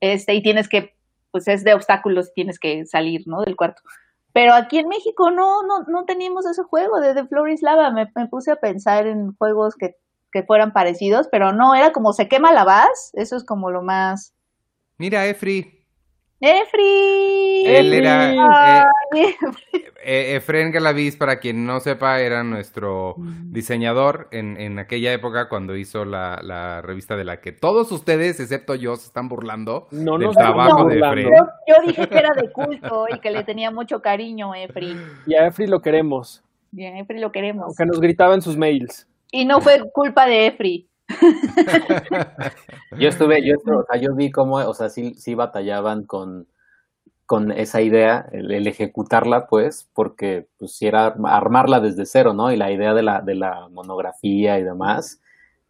Este, 0.00 0.34
y 0.34 0.42
tienes 0.42 0.68
que, 0.68 0.94
pues 1.30 1.48
es 1.48 1.64
de 1.64 1.74
obstáculos, 1.74 2.32
tienes 2.34 2.58
que 2.58 2.86
salir, 2.86 3.22
¿no? 3.26 3.42
Del 3.42 3.56
cuarto. 3.56 3.82
Pero 4.32 4.52
aquí 4.54 4.78
en 4.78 4.88
México 4.88 5.30
no, 5.30 5.62
no, 5.62 5.84
no 5.86 6.04
teníamos 6.06 6.44
ese 6.46 6.62
juego 6.64 7.00
de 7.00 7.14
The 7.14 7.26
Floor 7.26 7.50
is 7.50 7.62
Lava. 7.62 7.90
Me, 7.92 8.10
me 8.16 8.26
puse 8.28 8.50
a 8.50 8.56
pensar 8.56 9.06
en 9.06 9.34
juegos 9.36 9.76
que, 9.76 9.94
que 10.34 10.42
fueran 10.42 10.72
parecidos, 10.72 11.28
pero 11.30 11.52
no, 11.52 11.74
era 11.76 11.92
como 11.92 12.12
se 12.12 12.26
quema 12.28 12.52
la 12.52 12.64
base. 12.64 13.12
Eso 13.14 13.36
es 13.36 13.44
como 13.44 13.70
lo 13.70 13.82
más. 13.82 14.34
Mira, 14.98 15.24
Efri. 15.26 15.80
¡Efri! 16.40 17.64
Él 17.64 17.94
era... 17.94 18.82
eh, 19.14 19.36
Eh, 20.06 20.34
Efren 20.36 20.70
Galaviz, 20.70 21.16
para 21.16 21.38
quien 21.38 21.64
no 21.64 21.80
sepa, 21.80 22.20
era 22.20 22.42
nuestro 22.44 23.14
diseñador 23.44 24.28
en, 24.32 24.60
en 24.60 24.78
aquella 24.78 25.12
época 25.14 25.48
cuando 25.48 25.76
hizo 25.76 26.04
la, 26.04 26.40
la 26.42 26.82
revista 26.82 27.16
de 27.16 27.24
la 27.24 27.40
que 27.40 27.52
todos 27.52 27.90
ustedes, 27.92 28.38
excepto 28.40 28.74
yo, 28.74 28.96
se 28.96 29.06
están 29.06 29.30
burlando 29.30 29.86
No 29.92 30.18
del 30.18 30.32
trabajo 30.32 30.90
estamos 30.90 31.14
de 31.14 31.22
yo, 31.22 31.30
yo 31.66 31.74
dije 31.86 32.06
que 32.08 32.18
era 32.18 32.34
de 32.34 32.52
culto 32.52 33.06
y 33.08 33.18
que 33.20 33.30
le 33.30 33.44
tenía 33.44 33.70
mucho 33.70 34.02
cariño, 34.02 34.54
Efri. 34.54 34.94
Y 35.26 35.34
a 35.36 35.46
Efri 35.46 35.66
lo 35.68 35.80
queremos, 35.80 36.42
Bien, 36.70 36.96
Efri 36.98 37.18
lo 37.20 37.32
queremos. 37.32 37.64
aunque 37.66 37.86
nos 37.86 38.00
gritaba 38.00 38.34
en 38.34 38.42
sus 38.42 38.56
mails. 38.58 39.06
Y 39.30 39.44
no 39.44 39.60
fue 39.60 39.90
culpa 39.92 40.26
de 40.26 40.46
Efri. 40.48 40.88
Yo 42.98 43.08
estuve, 43.08 43.44
yo 43.44 43.54
estuve, 43.54 43.76
o 43.76 43.84
sea, 43.90 44.00
yo 44.00 44.14
vi 44.14 44.30
cómo, 44.30 44.56
o 44.56 44.74
sea, 44.74 44.88
sí, 44.88 45.14
sí 45.14 45.34
batallaban 45.34 46.04
con, 46.04 46.46
con 47.26 47.50
esa 47.52 47.80
idea, 47.82 48.26
el, 48.32 48.50
el 48.52 48.66
ejecutarla, 48.66 49.46
pues, 49.46 49.88
porque 49.94 50.46
pues 50.58 50.80
era 50.82 51.14
armarla 51.24 51.80
desde 51.80 52.06
cero, 52.06 52.32
¿no? 52.34 52.52
Y 52.52 52.56
la 52.56 52.70
idea 52.70 52.94
de 52.94 53.02
la, 53.02 53.20
de 53.20 53.34
la 53.34 53.68
monografía 53.70 54.58
y 54.58 54.62
demás, 54.64 55.20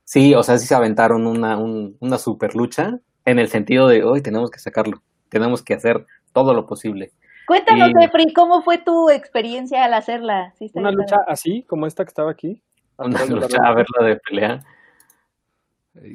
Sí, 0.07 0.35
o 0.35 0.43
sea, 0.43 0.59
sí 0.59 0.67
se 0.67 0.75
aventaron 0.75 1.27
una, 1.27 1.57
un- 1.57 1.97
una 1.99 2.19
super 2.19 2.55
lucha 2.55 2.99
en 3.25 3.39
el 3.39 3.49
sentido 3.49 3.89
de 3.89 4.05
hoy 4.05 4.21
tenemos 4.21 4.51
que 4.51 4.59
sacarlo, 4.59 5.03
tenemos 5.31 5.63
que 5.63 5.73
hacer 5.73 6.05
todo 6.35 6.53
lo 6.53 6.67
posible. 6.67 7.13
Cuéntanos, 7.47 7.89
Y- 7.99 8.05
Efri, 8.05 8.31
¿cómo 8.35 8.61
fue 8.61 8.77
tu 8.77 9.09
experiencia 9.09 9.83
al 9.83 9.95
hacerla? 9.95 10.53
Sí, 10.59 10.67
está 10.67 10.81
Una 10.81 10.91
lucha 10.91 11.17
así, 11.27 11.63
como 11.63 11.87
esta 11.87 12.05
que 12.05 12.09
estaba 12.11 12.31
aquí. 12.31 12.63
Una 12.99 13.25
lucha, 13.27 13.59
a 13.65 13.75
verla 13.75 14.07
de 14.07 14.17
pelea. 14.17 14.65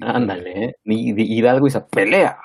Ándale, 0.01 0.65
¿eh? 0.65 0.75
Y- 0.83 1.11
y- 1.21 1.37
Hidalgo 1.39 1.65
dice, 1.65 1.81
pelea. 1.81 2.37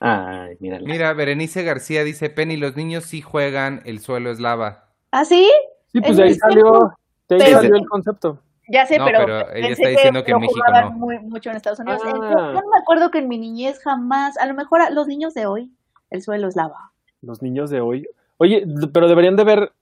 Ay, 0.00 0.56
mírala. 0.60 0.86
Mira, 0.86 1.12
Berenice 1.12 1.62
García 1.62 2.04
dice, 2.04 2.30
Penny, 2.30 2.56
los 2.56 2.76
niños 2.76 3.04
sí 3.04 3.20
juegan, 3.20 3.82
el 3.84 4.00
suelo 4.00 4.30
es 4.30 4.40
lava. 4.40 4.88
¿Ah, 5.10 5.24
sí? 5.24 5.50
Sí, 5.92 6.00
pues 6.00 6.18
ahí 6.18 6.34
salió, 6.34 6.92
de 7.28 7.36
ahí 7.36 7.40
pero- 7.44 7.56
salió 7.60 7.76
el 7.76 7.86
concepto. 7.88 8.38
Ya 8.68 8.86
sé, 8.86 8.96
No, 8.98 9.04
pero, 9.04 9.18
pero 9.20 9.38
ella 9.52 9.66
pensé 9.68 9.70
está 9.72 9.88
diciendo 9.88 10.24
que 10.24 10.30
en 10.32 10.38
México 10.40 10.60
jugaban 10.64 10.92
no. 10.92 10.98
muy, 10.98 11.18
mucho 11.18 11.50
en 11.50 11.56
Estados 11.56 11.80
Unidos. 11.80 12.00
En- 12.04 12.10
Ah. 12.22 12.30
yo, 12.30 12.38
yo 12.54 12.60
no 12.60 12.68
me 12.70 12.78
acuerdo 12.80 13.10
que 13.10 13.18
en 13.18 13.28
mi 13.28 13.36
niñez 13.38 13.80
jamás, 13.82 14.38
a 14.38 14.46
lo 14.46 14.54
mejor 14.54 14.80
a 14.80 14.90
los 14.90 15.06
niños 15.08 15.34
de 15.34 15.46
hoy, 15.46 15.70
el 16.10 16.22
suelo 16.22 16.48
es 16.48 16.56
lava. 16.56 16.92
Los 17.20 17.42
niños 17.42 17.70
de 17.70 17.80
hoy. 17.80 18.06
Oye, 18.38 18.64
pero 18.92 19.08
deberían 19.08 19.36
de 19.36 19.44
ver, 19.44 19.72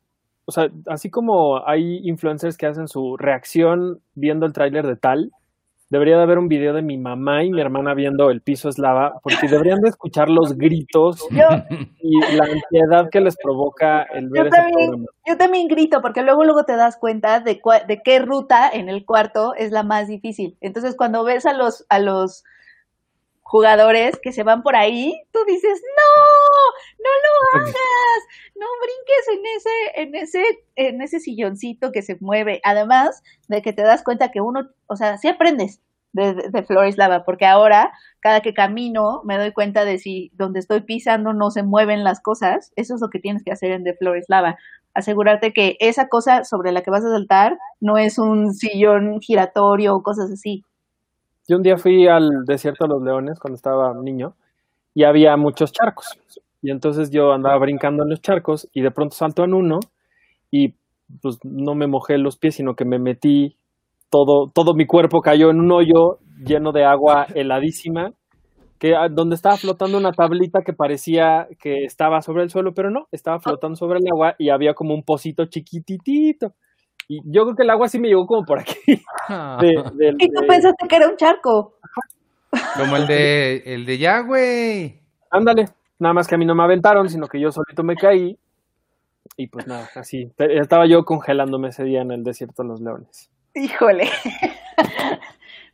o 0.50 0.52
sea, 0.52 0.68
así 0.86 1.08
como 1.10 1.66
hay 1.66 2.00
influencers 2.02 2.56
que 2.56 2.66
hacen 2.66 2.88
su 2.88 3.16
reacción 3.16 4.00
viendo 4.14 4.44
el 4.46 4.52
tráiler 4.52 4.84
de 4.86 4.96
tal, 4.96 5.30
debería 5.88 6.16
de 6.16 6.22
haber 6.22 6.38
un 6.38 6.48
video 6.48 6.72
de 6.72 6.82
mi 6.82 6.98
mamá 6.98 7.42
y 7.44 7.50
mi 7.50 7.60
hermana 7.60 7.94
viendo 7.94 8.30
el 8.30 8.42
piso 8.42 8.68
es 8.68 8.78
lava, 8.78 9.20
porque 9.24 9.48
deberían 9.48 9.80
de 9.80 9.88
escuchar 9.88 10.28
los 10.28 10.56
gritos 10.56 11.20
Yo, 11.30 11.46
y 12.00 12.20
la 12.36 12.44
ansiedad 12.44 13.08
que 13.10 13.20
les 13.20 13.36
provoca 13.36 14.02
el 14.04 14.28
ver 14.28 14.42
yo, 14.44 14.48
ese 14.48 14.56
también, 14.56 14.88
programa. 14.90 15.06
yo 15.26 15.36
también 15.36 15.68
grito, 15.68 16.00
porque 16.02 16.22
luego 16.22 16.44
luego 16.44 16.64
te 16.64 16.76
das 16.76 16.96
cuenta 16.96 17.40
de, 17.40 17.60
cua- 17.60 17.84
de 17.86 18.02
qué 18.02 18.18
ruta 18.20 18.68
en 18.72 18.88
el 18.88 19.04
cuarto 19.04 19.54
es 19.56 19.72
la 19.72 19.82
más 19.82 20.06
difícil. 20.08 20.56
Entonces, 20.60 20.94
cuando 20.96 21.24
ves 21.24 21.44
a 21.46 21.54
los, 21.54 21.84
a 21.88 21.98
los 21.98 22.44
jugadores 23.42 24.16
que 24.22 24.30
se 24.32 24.44
van 24.44 24.62
por 24.62 24.76
ahí, 24.76 25.20
tú 25.32 25.40
dices, 25.48 25.82
no, 25.82 26.39
no 26.98 27.10
lo 27.24 27.60
hagas, 27.60 27.74
no 28.54 28.66
brinques 28.82 29.28
en 29.32 29.46
ese, 29.56 30.02
en 30.02 30.14
ese, 30.14 30.64
en 30.76 31.02
ese 31.02 31.20
silloncito 31.20 31.92
que 31.92 32.02
se 32.02 32.16
mueve. 32.20 32.60
Además 32.64 33.22
de 33.48 33.62
que 33.62 33.72
te 33.72 33.82
das 33.82 34.02
cuenta 34.02 34.30
que 34.30 34.40
uno, 34.40 34.68
o 34.86 34.96
sea, 34.96 35.18
sí 35.18 35.28
aprendes 35.28 35.80
de, 36.12 36.34
de, 36.34 36.48
de 36.50 36.62
Flores 36.62 36.98
Lava, 36.98 37.24
porque 37.24 37.46
ahora, 37.46 37.92
cada 38.20 38.40
que 38.40 38.54
camino, 38.54 39.22
me 39.24 39.38
doy 39.38 39.52
cuenta 39.52 39.84
de 39.84 39.98
si 39.98 40.30
donde 40.34 40.60
estoy 40.60 40.80
pisando 40.82 41.32
no 41.32 41.50
se 41.50 41.62
mueven 41.62 42.04
las 42.04 42.20
cosas. 42.20 42.72
Eso 42.76 42.94
es 42.94 43.00
lo 43.00 43.10
que 43.10 43.18
tienes 43.18 43.44
que 43.44 43.52
hacer 43.52 43.70
en 43.70 43.84
The 43.84 43.94
Flores 43.94 44.26
Lava. 44.28 44.56
Asegurarte 44.92 45.52
que 45.52 45.76
esa 45.78 46.08
cosa 46.08 46.44
sobre 46.44 46.72
la 46.72 46.82
que 46.82 46.90
vas 46.90 47.04
a 47.04 47.10
saltar 47.10 47.58
no 47.78 47.96
es 47.96 48.18
un 48.18 48.54
sillón 48.54 49.20
giratorio 49.20 49.94
o 49.94 50.02
cosas 50.02 50.30
así. 50.32 50.64
Yo 51.46 51.56
un 51.56 51.62
día 51.62 51.78
fui 51.78 52.06
al 52.06 52.44
desierto 52.44 52.84
de 52.84 52.90
los 52.90 53.02
leones 53.02 53.38
cuando 53.38 53.56
estaba 53.56 53.92
niño 53.94 54.34
y 54.94 55.04
había 55.04 55.36
muchos 55.36 55.72
charcos. 55.72 56.18
Y 56.62 56.70
entonces 56.70 57.10
yo 57.10 57.32
andaba 57.32 57.58
brincando 57.58 58.02
en 58.02 58.10
los 58.10 58.20
charcos 58.20 58.68
y 58.72 58.82
de 58.82 58.90
pronto 58.90 59.14
salto 59.16 59.44
en 59.44 59.54
uno 59.54 59.80
y 60.50 60.74
pues 61.22 61.38
no 61.42 61.74
me 61.74 61.86
mojé 61.86 62.18
los 62.18 62.36
pies, 62.36 62.56
sino 62.56 62.74
que 62.74 62.84
me 62.84 62.98
metí 62.98 63.56
todo, 64.10 64.50
todo 64.52 64.74
mi 64.74 64.86
cuerpo 64.86 65.20
cayó 65.22 65.50
en 65.50 65.60
un 65.60 65.72
hoyo 65.72 66.18
lleno 66.44 66.72
de 66.72 66.84
agua 66.84 67.26
heladísima, 67.34 68.12
que 68.78 68.94
ah, 68.94 69.08
donde 69.10 69.34
estaba 69.36 69.56
flotando 69.56 69.98
una 69.98 70.12
tablita 70.12 70.60
que 70.62 70.72
parecía 70.72 71.48
que 71.60 71.84
estaba 71.84 72.22
sobre 72.22 72.42
el 72.44 72.50
suelo, 72.50 72.72
pero 72.74 72.90
no, 72.90 73.08
estaba 73.12 73.38
flotando 73.40 73.76
sobre 73.76 73.98
el 73.98 74.06
agua 74.10 74.34
y 74.38 74.50
había 74.50 74.74
como 74.74 74.94
un 74.94 75.02
pocito 75.02 75.44
chiquititito. 75.46 76.54
Y 77.08 77.18
yo 77.24 77.42
creo 77.44 77.56
que 77.56 77.62
el 77.64 77.70
agua 77.70 77.88
sí 77.88 77.98
me 77.98 78.08
llegó 78.08 78.26
como 78.26 78.44
por 78.44 78.60
aquí. 78.60 78.78
de- 78.86 79.82
del- 79.94 80.16
Y 80.18 80.28
tú 80.28 80.40
de- 80.42 80.46
pensaste 80.46 80.86
que 80.88 80.96
era 80.96 81.08
un 81.08 81.16
charco. 81.16 81.74
Como 82.76 82.96
el 82.96 83.06
de, 83.06 83.56
el 83.66 83.84
de 83.84 83.98
ya, 83.98 84.20
güey. 84.20 85.00
Ándale, 85.30 85.66
nada 86.00 86.12
más 86.14 86.26
que 86.26 86.34
a 86.34 86.38
mí 86.38 86.44
no 86.44 86.54
me 86.54 86.62
aventaron, 86.64 87.08
sino 87.08 87.28
que 87.28 87.40
yo 87.40 87.52
solito 87.52 87.82
me 87.84 87.96
caí. 87.96 88.38
Y 89.36 89.46
pues 89.48 89.66
nada, 89.66 89.88
así. 89.94 90.32
Estaba 90.38 90.86
yo 90.86 91.04
congelándome 91.04 91.68
ese 91.68 91.84
día 91.84 92.02
en 92.02 92.10
el 92.10 92.24
desierto 92.24 92.62
de 92.62 92.68
los 92.68 92.80
leones. 92.80 93.30
Híjole. 93.54 94.08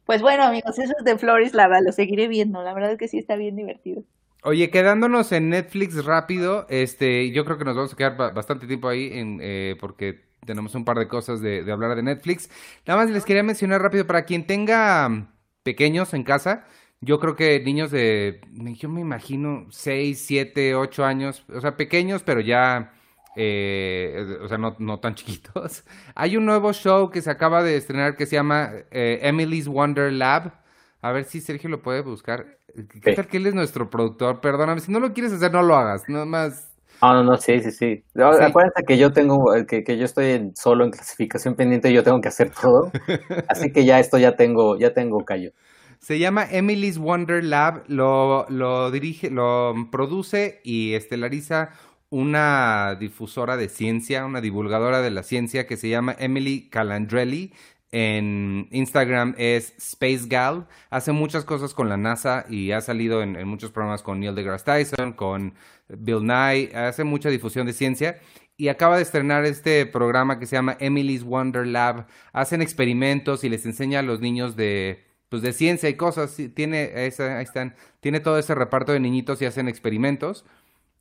Pues 0.04 0.22
bueno, 0.22 0.44
amigos, 0.44 0.78
eso 0.78 0.92
es 0.96 1.04
de 1.04 1.18
Flores 1.18 1.52
Lava, 1.52 1.80
lo 1.80 1.90
seguiré 1.90 2.28
viendo. 2.28 2.62
La 2.62 2.72
verdad 2.74 2.92
es 2.92 2.98
que 2.98 3.08
sí 3.08 3.18
está 3.18 3.34
bien 3.34 3.56
divertido. 3.56 4.04
Oye, 4.44 4.70
quedándonos 4.70 5.32
en 5.32 5.48
Netflix 5.48 6.04
rápido, 6.04 6.66
este, 6.70 7.32
yo 7.32 7.44
creo 7.44 7.58
que 7.58 7.64
nos 7.64 7.74
vamos 7.74 7.92
a 7.92 7.96
quedar 7.96 8.16
ba- 8.16 8.30
bastante 8.30 8.68
tiempo 8.68 8.88
ahí 8.88 9.10
en, 9.12 9.40
eh, 9.42 9.74
porque 9.80 10.20
tenemos 10.46 10.76
un 10.76 10.84
par 10.84 10.98
de 10.98 11.08
cosas 11.08 11.40
de, 11.40 11.64
de 11.64 11.72
hablar 11.72 11.96
de 11.96 12.04
Netflix. 12.04 12.48
Nada 12.86 13.00
más 13.02 13.10
les 13.10 13.24
quería 13.24 13.42
mencionar 13.42 13.82
rápido 13.82 14.06
para 14.06 14.24
quien 14.24 14.46
tenga 14.46 15.08
mm, 15.08 15.28
pequeños 15.64 16.14
en 16.14 16.22
casa. 16.22 16.64
Yo 17.06 17.20
creo 17.20 17.36
que 17.36 17.60
niños 17.60 17.92
de, 17.92 18.40
yo 18.52 18.88
me 18.88 19.00
imagino, 19.00 19.66
6, 19.70 20.20
7, 20.26 20.74
8 20.74 21.04
años, 21.04 21.44
o 21.54 21.60
sea, 21.60 21.76
pequeños, 21.76 22.24
pero 22.24 22.40
ya, 22.40 22.92
eh, 23.36 24.38
o 24.42 24.48
sea, 24.48 24.58
no, 24.58 24.74
no 24.80 24.98
tan 24.98 25.14
chiquitos. 25.14 25.84
Hay 26.16 26.36
un 26.36 26.44
nuevo 26.44 26.72
show 26.72 27.10
que 27.10 27.22
se 27.22 27.30
acaba 27.30 27.62
de 27.62 27.76
estrenar 27.76 28.16
que 28.16 28.26
se 28.26 28.34
llama 28.34 28.70
eh, 28.90 29.20
Emily's 29.22 29.68
Wonder 29.68 30.12
Lab. 30.12 30.52
A 31.00 31.12
ver 31.12 31.24
si 31.24 31.40
Sergio 31.40 31.70
lo 31.70 31.80
puede 31.80 32.00
buscar. 32.02 32.58
¿Qué 32.74 33.10
Sí. 33.10 33.14
tal 33.16 33.28
que 33.28 33.36
él 33.36 33.46
es 33.46 33.54
nuestro 33.54 33.88
productor? 33.88 34.40
Perdóname, 34.40 34.80
si 34.80 34.90
no 34.90 34.98
lo 34.98 35.12
quieres 35.12 35.32
hacer, 35.32 35.52
no 35.52 35.62
lo 35.62 35.76
hagas. 35.76 36.02
Nada 36.08 36.24
más. 36.24 36.72
No, 37.02 37.12
no, 37.14 37.22
no, 37.22 37.36
sí, 37.36 37.60
sí, 37.60 37.70
sí. 37.70 38.04
No, 38.14 38.32
Sí. 38.34 38.42
Acuérdense 38.42 38.82
que 38.84 38.98
yo 38.98 39.12
tengo, 39.12 39.54
eh, 39.54 39.64
que, 39.66 39.84
que 39.84 39.96
yo 39.96 40.04
estoy 40.06 40.50
solo 40.54 40.84
en 40.84 40.90
clasificación 40.90 41.54
pendiente 41.54 41.90
y 41.90 41.94
yo 41.94 42.02
tengo 42.02 42.20
que 42.20 42.28
hacer 42.28 42.50
todo. 42.50 42.90
Así 43.48 43.70
que 43.70 43.84
ya 43.84 44.00
esto 44.00 44.18
ya 44.18 44.34
tengo, 44.34 44.76
ya 44.78 44.92
tengo 44.92 45.24
callo. 45.24 45.52
Se 46.00 46.18
llama 46.18 46.46
Emily's 46.50 46.98
Wonder 46.98 47.42
Lab. 47.42 47.84
Lo, 47.88 48.90
dirige, 48.90 49.30
lo 49.30 49.74
produce 49.90 50.60
y 50.64 50.94
estelariza 50.94 51.70
una 52.10 52.96
difusora 52.98 53.56
de 53.56 53.68
ciencia, 53.68 54.24
una 54.24 54.40
divulgadora 54.40 55.02
de 55.02 55.10
la 55.10 55.22
ciencia 55.22 55.66
que 55.66 55.76
se 55.76 55.88
llama 55.88 56.14
Emily 56.18 56.68
Calandrelli. 56.68 57.52
En 57.92 58.68
Instagram 58.72 59.34
es 59.38 59.74
Space 59.78 60.26
Gal. 60.28 60.66
Hace 60.90 61.12
muchas 61.12 61.44
cosas 61.44 61.72
con 61.72 61.88
la 61.88 61.96
NASA 61.96 62.44
y 62.48 62.72
ha 62.72 62.80
salido 62.80 63.22
en, 63.22 63.36
en 63.36 63.48
muchos 63.48 63.70
programas 63.70 64.02
con 64.02 64.20
Neil 64.20 64.34
deGrasse 64.34 64.64
Tyson, 64.64 65.12
con 65.12 65.54
Bill 65.88 66.24
Nye. 66.24 66.72
Hace 66.74 67.04
mucha 67.04 67.30
difusión 67.30 67.66
de 67.66 67.72
ciencia 67.72 68.20
y 68.56 68.68
acaba 68.68 68.96
de 68.96 69.02
estrenar 69.02 69.44
este 69.44 69.86
programa 69.86 70.38
que 70.38 70.46
se 70.46 70.56
llama 70.56 70.76
Emily's 70.80 71.24
Wonder 71.24 71.66
Lab. 71.66 72.06
Hacen 72.32 72.62
experimentos 72.62 73.44
y 73.44 73.48
les 73.48 73.66
enseña 73.66 74.00
a 74.00 74.02
los 74.02 74.20
niños 74.20 74.56
de 74.56 75.04
pues 75.28 75.42
de 75.42 75.52
ciencia 75.52 75.88
y 75.88 75.94
cosas. 75.96 76.36
Tiene 76.54 77.06
esa, 77.06 77.38
ahí 77.38 77.44
están, 77.44 77.74
tiene 78.00 78.20
todo 78.20 78.38
ese 78.38 78.54
reparto 78.54 78.92
de 78.92 79.00
niñitos 79.00 79.40
y 79.42 79.46
hacen 79.46 79.68
experimentos. 79.68 80.44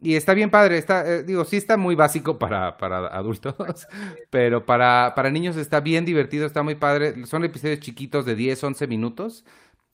Y 0.02 0.16
está 0.16 0.34
bien 0.34 0.52
padre, 0.52 0.78
está, 0.78 1.08
eh, 1.10 1.24
digo, 1.24 1.46
sí 1.46 1.58
está 1.58 1.78
muy 1.78 1.96
básico 1.96 2.38
para, 2.38 2.78
para 2.78 3.08
adultos, 3.08 3.56
pero 4.30 4.66
para, 4.66 5.14
para 5.16 5.32
niños 5.32 5.56
está 5.58 5.80
bien 5.80 6.06
divertido, 6.06 6.46
está 6.46 6.64
muy 6.64 6.76
padre. 6.76 7.26
Son 7.26 7.44
episodios 7.46 7.80
chiquitos 7.80 8.26
de 8.26 8.36
10, 8.36 8.64
11 8.64 8.88
minutos, 8.88 9.46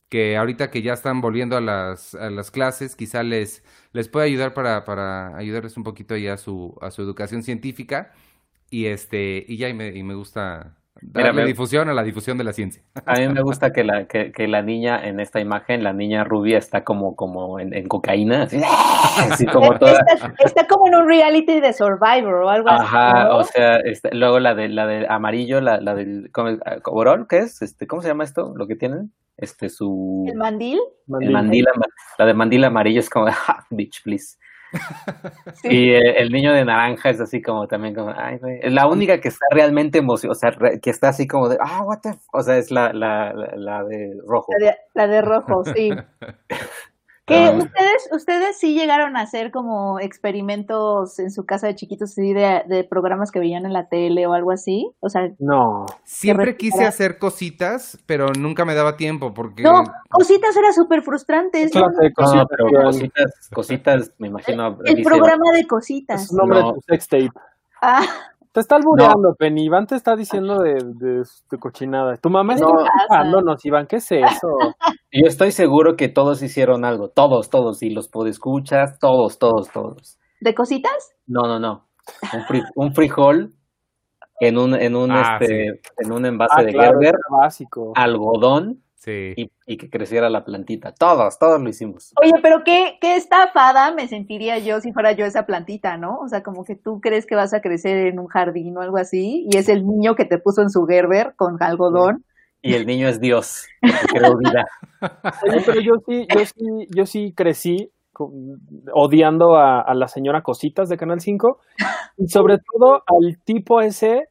que 0.10 0.38
ahorita 0.38 0.72
que 0.72 0.82
ya 0.82 0.94
están 0.94 1.22
volviendo 1.22 1.58
a 1.58 1.62
las, 1.62 2.16
a 2.16 2.30
las 2.32 2.52
clases, 2.52 2.96
quizá 2.96 3.24
les, 3.24 3.64
les 3.94 4.10
puede 4.10 4.28
ayudar 4.28 4.54
para, 4.54 4.86
para 4.86 5.36
ayudarles 5.38 5.78
un 5.78 5.84
poquito 5.84 6.18
ya 6.18 6.34
a 6.34 6.38
su, 6.38 6.78
a 6.82 6.92
su 6.92 7.02
educación 7.02 7.44
científica. 7.44 8.14
Y 8.70 8.88
este, 8.88 9.46
y 9.48 9.58
ya, 9.58 9.70
y 9.70 9.74
me, 9.74 9.90
y 9.90 10.04
me 10.04 10.16
gusta 10.16 10.81
Mira, 11.02 11.28
darle 11.28 11.42
me- 11.42 11.48
difusión 11.48 11.90
a 11.90 11.94
la 11.94 12.04
difusión 12.04 12.38
de 12.38 12.44
la 12.44 12.54
ciencia. 12.54 12.84
A 13.06 13.16
mí 13.16 13.28
me 13.28 13.42
gusta 13.42 13.72
que 13.74 13.84
la, 13.84 14.06
que, 14.06 14.32
que 14.32 14.48
la 14.48 14.62
niña 14.62 15.04
en 15.08 15.20
esta 15.20 15.40
imagen, 15.40 15.84
la 15.84 15.94
niña 15.94 16.24
rubia 16.24 16.58
está 16.58 16.84
como, 16.84 17.16
como 17.16 17.60
en, 17.60 17.74
en 17.74 17.88
cocaína, 17.88 18.44
así, 18.44 18.62
así 19.32 19.46
como 19.48 19.78
toda. 19.80 20.00
Está, 20.14 20.34
está 20.46 20.68
como 20.68 20.88
en 20.88 20.96
un 20.96 21.08
reality 21.08 21.60
de 21.60 21.74
Survivor 21.74 22.34
o 22.44 22.50
algo 22.50 22.70
así. 22.70 22.84
Ajá, 22.86 23.24
¿no? 23.26 23.38
o 23.38 23.44
sea, 23.44 23.78
este, 23.78 24.14
luego 24.16 24.40
la 24.40 24.54
de 24.56 24.70
la 24.70 24.86
de 24.88 25.08
amarillo, 25.08 25.60
la, 25.62 25.82
la 25.82 25.96
del 25.96 26.30
¿cómo, 26.32 26.58
overall, 26.86 27.28
¿qué 27.28 27.40
es? 27.40 27.62
Este, 27.62 27.88
¿cómo 27.88 28.02
se 28.02 28.08
llama 28.10 28.24
esto? 28.24 28.54
Lo 28.56 28.68
que 28.68 28.76
tienen, 28.76 29.12
este, 29.38 29.70
su 29.70 30.26
El 30.28 30.38
mandil. 30.38 30.80
el 31.20 31.32
mandil, 31.32 31.66
la 32.20 32.26
de 32.26 32.34
mandil 32.34 32.64
amarillo 32.64 33.00
es 33.00 33.10
como, 33.10 33.26
"Ja, 33.32 33.66
bitch, 33.72 34.04
please. 34.04 34.38
Sí. 35.56 35.68
Y 35.70 35.90
eh, 35.92 36.20
el 36.22 36.32
niño 36.32 36.54
de 36.54 36.64
naranja 36.66 37.10
es 37.10 37.20
así 37.20 37.42
como 37.42 37.68
también 37.68 37.94
como, 37.94 38.14
ay, 38.16 38.38
güey. 38.38 38.60
Es 38.62 38.74
la 38.74 38.88
única 38.88 39.20
que 39.20 39.28
está 39.28 39.46
realmente 39.52 40.00
emocionada, 40.00 40.32
o 40.32 40.36
sea, 40.36 40.52
re- 40.52 40.80
que 40.80 40.90
está 40.90 41.10
así 41.10 41.28
como 41.28 41.50
de, 41.50 41.58
ah, 41.60 41.84
what 41.84 42.00
the, 42.02 42.10
f-", 42.10 42.20
o 42.32 42.42
sea, 42.42 42.58
es 42.58 42.72
la, 42.72 42.94
la, 42.94 43.34
la, 43.34 43.56
la 43.56 43.84
de 43.84 44.18
rojo. 44.26 44.48
La 44.60 44.68
de, 44.72 44.78
la 44.94 45.08
de 45.08 45.22
rojo, 45.22 45.64
sí. 45.66 45.92
Que 47.28 47.36
Ah. 47.36 47.52
ustedes, 47.52 48.10
ustedes 48.12 48.58
sí 48.58 48.74
llegaron 48.74 49.16
a 49.16 49.22
hacer 49.22 49.52
como 49.52 50.00
experimentos 50.00 51.20
en 51.20 51.30
su 51.32 51.46
casa 51.46 51.68
de 51.68 51.76
chiquitos, 51.76 52.10
así 52.12 52.34
de, 52.34 52.64
de 52.68 52.84
programas 52.84 53.32
que 53.32 53.40
veían 53.40 53.66
en 53.66 53.74
la 53.74 53.88
tele 53.90 54.26
o 54.28 54.34
algo 54.34 54.52
así. 54.52 54.92
O 55.00 55.10
sea, 55.10 55.30
No. 55.40 55.86
Siempre 56.04 56.58
quise 56.58 56.84
hacer 56.84 57.20
cositas, 57.20 58.00
pero 58.08 58.28
nunca 58.38 58.66
me 58.66 58.74
daba 58.76 58.98
tiempo 58.98 59.34
porque... 59.34 59.62
no, 59.64 59.84
cositas 60.10 60.56
era 60.58 60.74
súper 60.74 61.04
frustrante. 61.04 61.62
Es 61.64 61.72
clase 61.72 61.96
de 62.02 62.10
No, 62.10 62.16
cositas. 62.16 62.48
pero 62.50 62.84
cositas, 62.84 63.50
cositas, 63.54 64.12
me 64.18 64.28
imagino. 64.28 64.78
El 64.86 65.04
programa 65.04 65.52
de 65.54 65.60
Es 65.62 65.68
cositas. 65.68 66.32
un 66.32 66.38
nombre 66.38 66.60
No. 66.60 66.68
de 66.68 66.74
tu 66.74 66.82
sex 66.88 67.08
tape. 67.08 67.32
Ah, 67.82 68.04
Te 68.54 68.60
está 68.60 68.76
albureando, 68.76 69.34
Penny. 69.38 69.66
Iván 69.66 69.88
te 69.88 69.96
está 69.96 70.16
diciendo 70.16 70.60
de, 70.60 70.74
de, 70.74 71.24
de 71.50 71.58
cochinada. 71.58 72.18
Tu 72.18 72.30
mamá 72.30 72.56
está 72.56 72.66
No. 72.68 72.74
escuchándonos, 72.86 73.66
Iván. 73.66 73.88
¿Qué 73.88 73.98
es 73.98 74.12
eso? 74.12 74.48
Yo 75.14 75.26
estoy 75.28 75.52
seguro 75.52 75.96
que 75.96 76.10
todos 76.10 76.42
hicieron 76.44 76.84
algo, 76.84 77.10
todos, 77.10 77.50
todos, 77.50 77.82
y 77.82 77.90
los 77.92 78.10
podescuchas, 78.10 79.00
todos, 79.00 79.40
todos, 79.40 79.70
todos. 79.72 80.20
¿De 80.42 80.54
cositas? 80.54 81.14
No, 81.28 81.44
no, 81.48 81.60
no. 81.60 81.88
Un, 82.34 82.42
fri- 82.42 82.66
un 82.76 82.94
frijol 82.94 83.54
en 84.42 84.58
un, 84.58 84.74
en 84.76 84.96
un, 84.96 85.12
Ah, 85.12 85.38
este, 85.40 85.82
en 86.00 86.12
un 86.12 86.26
envase 86.26 86.56
Ah, 86.58 86.64
de 86.64 86.72
claro, 86.74 87.00
Gerber, 87.00 87.16
básico. 87.30 87.94
algodón 87.96 88.82
Sí. 89.04 89.34
y, 89.36 89.52
y 89.66 89.78
que 89.78 89.90
creciera 89.90 90.30
la 90.30 90.46
plantita. 90.46 90.94
Todos, 90.94 91.40
todos 91.40 91.60
lo 91.60 91.68
hicimos. 91.68 92.14
Oye, 92.22 92.34
pero 92.44 92.64
qué, 92.64 93.00
qué 93.02 93.16
estafada 93.16 93.92
me 93.96 94.08
sentiría 94.08 94.60
yo 94.60 94.80
si 94.80 94.94
fuera 94.94 95.14
yo 95.14 95.26
esa 95.26 95.48
plantita, 95.48 95.98
¿no? 95.98 96.20
O 96.20 96.28
sea, 96.28 96.44
como 96.44 96.64
que 96.64 96.76
tú 96.76 97.02
crees 97.02 97.26
que 97.26 97.34
vas 97.34 97.52
a 97.56 97.62
crecer 97.62 98.06
en 98.06 98.20
un 98.20 98.28
jardín 98.28 98.78
o 98.78 98.82
algo 98.82 98.98
así, 98.98 99.48
y 99.52 99.58
es 99.58 99.70
el 99.70 99.88
niño 99.88 100.14
que 100.14 100.26
te 100.26 100.38
puso 100.38 100.62
en 100.62 100.70
su 100.70 100.86
Gerber 100.86 101.34
con 101.36 101.58
algodón. 101.64 102.24
Y 102.62 102.76
el 102.76 102.86
niño 102.86 103.08
es 103.08 103.20
Dios, 103.20 103.66
creó 104.14 104.38
vida. 104.38 104.66
Oye, 105.50 105.64
pero 105.66 105.82
yo 105.82 105.94
sí, 106.06 106.28
yo 106.32 106.46
sí, 106.46 106.88
yo 106.96 107.06
sí 107.08 107.34
crecí 107.36 107.92
odiando 108.94 109.56
a, 109.56 109.82
a 109.82 109.96
la 109.96 110.08
señora 110.08 110.44
Cositas 110.44 110.90
de 110.90 110.98
Canal 110.98 111.22
5 111.22 111.60
y 112.18 112.28
sobre 112.28 112.60
todo 112.60 113.04
al 113.08 113.40
tipo 113.44 113.82
ese 113.82 114.28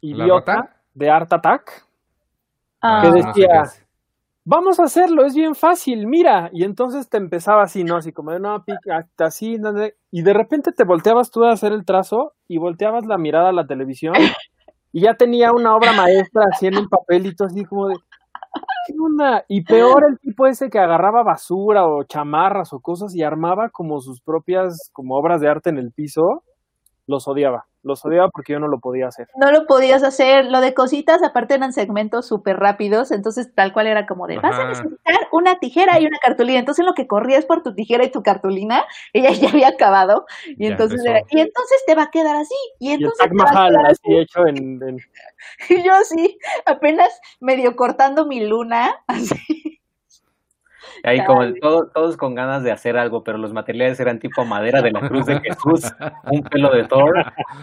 ¿La 0.00 0.24
idiota 0.24 0.76
de 0.94 1.10
Art 1.10 1.30
Attack. 1.30 1.84
Ah, 2.80 3.02
Que 3.02 3.08
no 3.08 3.34
sé 3.34 3.40
decía. 3.40 3.85
Vamos 4.48 4.78
a 4.78 4.84
hacerlo, 4.84 5.26
es 5.26 5.34
bien 5.34 5.56
fácil, 5.56 6.06
mira. 6.06 6.50
Y 6.52 6.62
entonces 6.62 7.08
te 7.08 7.16
empezaba 7.16 7.64
así, 7.64 7.82
¿no? 7.82 7.96
Así 7.96 8.12
como, 8.12 8.30
de, 8.30 8.38
no, 8.38 8.64
pica, 8.64 9.08
así, 9.18 9.58
no, 9.58 9.72
no. 9.72 9.86
y 10.12 10.22
de 10.22 10.32
repente 10.32 10.70
te 10.70 10.84
volteabas 10.84 11.32
tú 11.32 11.42
a 11.42 11.50
hacer 11.50 11.72
el 11.72 11.84
trazo 11.84 12.32
y 12.46 12.58
volteabas 12.58 13.06
la 13.06 13.18
mirada 13.18 13.48
a 13.48 13.52
la 13.52 13.66
televisión 13.66 14.14
y 14.92 15.00
ya 15.00 15.14
tenía 15.14 15.50
una 15.50 15.74
obra 15.74 15.92
maestra 15.92 16.44
en 16.60 16.78
un 16.78 16.88
papelito, 16.88 17.44
así 17.44 17.64
como 17.64 17.88
de, 17.88 17.96
¿qué 18.86 18.94
onda? 19.04 19.44
Y 19.48 19.64
peor 19.64 20.04
el 20.08 20.16
tipo 20.20 20.46
ese 20.46 20.70
que 20.70 20.78
agarraba 20.78 21.24
basura 21.24 21.84
o 21.88 22.04
chamarras 22.04 22.72
o 22.72 22.78
cosas 22.78 23.16
y 23.16 23.24
armaba 23.24 23.70
como 23.70 24.00
sus 24.00 24.20
propias, 24.20 24.90
como 24.92 25.16
obras 25.16 25.40
de 25.40 25.48
arte 25.48 25.70
en 25.70 25.78
el 25.78 25.90
piso, 25.90 26.44
los 27.08 27.26
odiaba. 27.26 27.66
Los 27.86 28.04
odiaba 28.04 28.28
porque 28.30 28.52
yo 28.54 28.58
no 28.58 28.66
lo 28.66 28.80
podía 28.80 29.06
hacer. 29.06 29.28
no 29.36 29.52
lo 29.52 29.64
podías 29.66 30.02
hacer. 30.02 30.46
Lo 30.46 30.60
de 30.60 30.74
cositas, 30.74 31.22
aparte 31.22 31.54
eran 31.54 31.72
segmentos 31.72 32.26
súper 32.26 32.56
rápidos, 32.58 33.12
entonces 33.12 33.54
tal 33.54 33.72
cual 33.72 33.86
era 33.86 34.06
como 34.06 34.26
de, 34.26 34.38
vas 34.40 34.58
a 34.58 34.64
necesitar 34.66 35.28
una 35.30 35.60
tijera 35.60 36.00
y 36.00 36.06
una 36.06 36.18
cartulina. 36.18 36.58
Entonces 36.58 36.80
en 36.80 36.86
lo 36.86 36.94
que 36.94 37.06
corrías 37.06 37.44
por 37.46 37.62
tu 37.62 37.74
tijera 37.76 38.02
y 38.04 38.10
tu 38.10 38.24
cartulina, 38.24 38.84
ella 39.12 39.30
ya 39.30 39.50
había 39.50 39.68
acabado. 39.68 40.26
Y 40.46 40.64
Ya 40.64 40.70
entonces 40.72 40.98
empezó. 40.98 41.10
era, 41.16 41.20
y 41.30 41.38
entonces 41.40 41.82
te 41.86 41.94
va 41.94 42.02
a 42.02 42.10
quedar 42.10 42.34
así. 42.36 42.54
Y 42.80 42.88
Y 42.88 42.92
el 42.94 42.94
entonces 42.96 43.18
Taj 43.20 43.30
te 43.30 43.36
va 43.36 43.44
a 43.50 43.52
Mahal 43.54 43.70
quedar 43.72 43.86
así. 43.86 44.00
así 44.04 44.16
hecho 44.18 44.46
en, 44.48 44.56
en- 44.82 44.98
Y 45.70 45.82
yo 45.84 45.94
así, 45.94 46.38
apenas 46.66 47.20
medio 47.40 47.76
cortando 47.76 48.26
mi 48.26 48.40
luna, 48.44 48.96
así. 49.06 49.65
Y 51.06 51.08
ahí 51.08 51.24
como 51.24 51.42
todo- 51.60 51.86
todos 51.94 52.16
con 52.16 52.34
ganas 52.34 52.64
de 52.64 52.72
hacer 52.72 52.96
algo, 52.98 53.22
pero 53.22 53.38
los 53.38 53.52
materiales 53.52 54.00
eran 54.00 54.18
tipo 54.18 54.44
madera 54.44 54.82
de 54.82 54.90
la 54.90 55.08
cruz 55.08 55.24
de 55.26 55.40
Jesús, 55.40 55.92
un 56.30 56.42
pelo 56.42 56.70
de 56.74 56.84
Thor, 56.84 57.14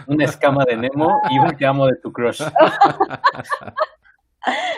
una 0.06 0.24
escama 0.24 0.64
de 0.64 0.76
Nemo 0.78 1.20
y 1.30 1.38
un 1.38 1.54
te 1.54 1.66
amo 1.66 1.86
de 1.86 1.96
tu 1.96 2.10
crush. 2.10 2.42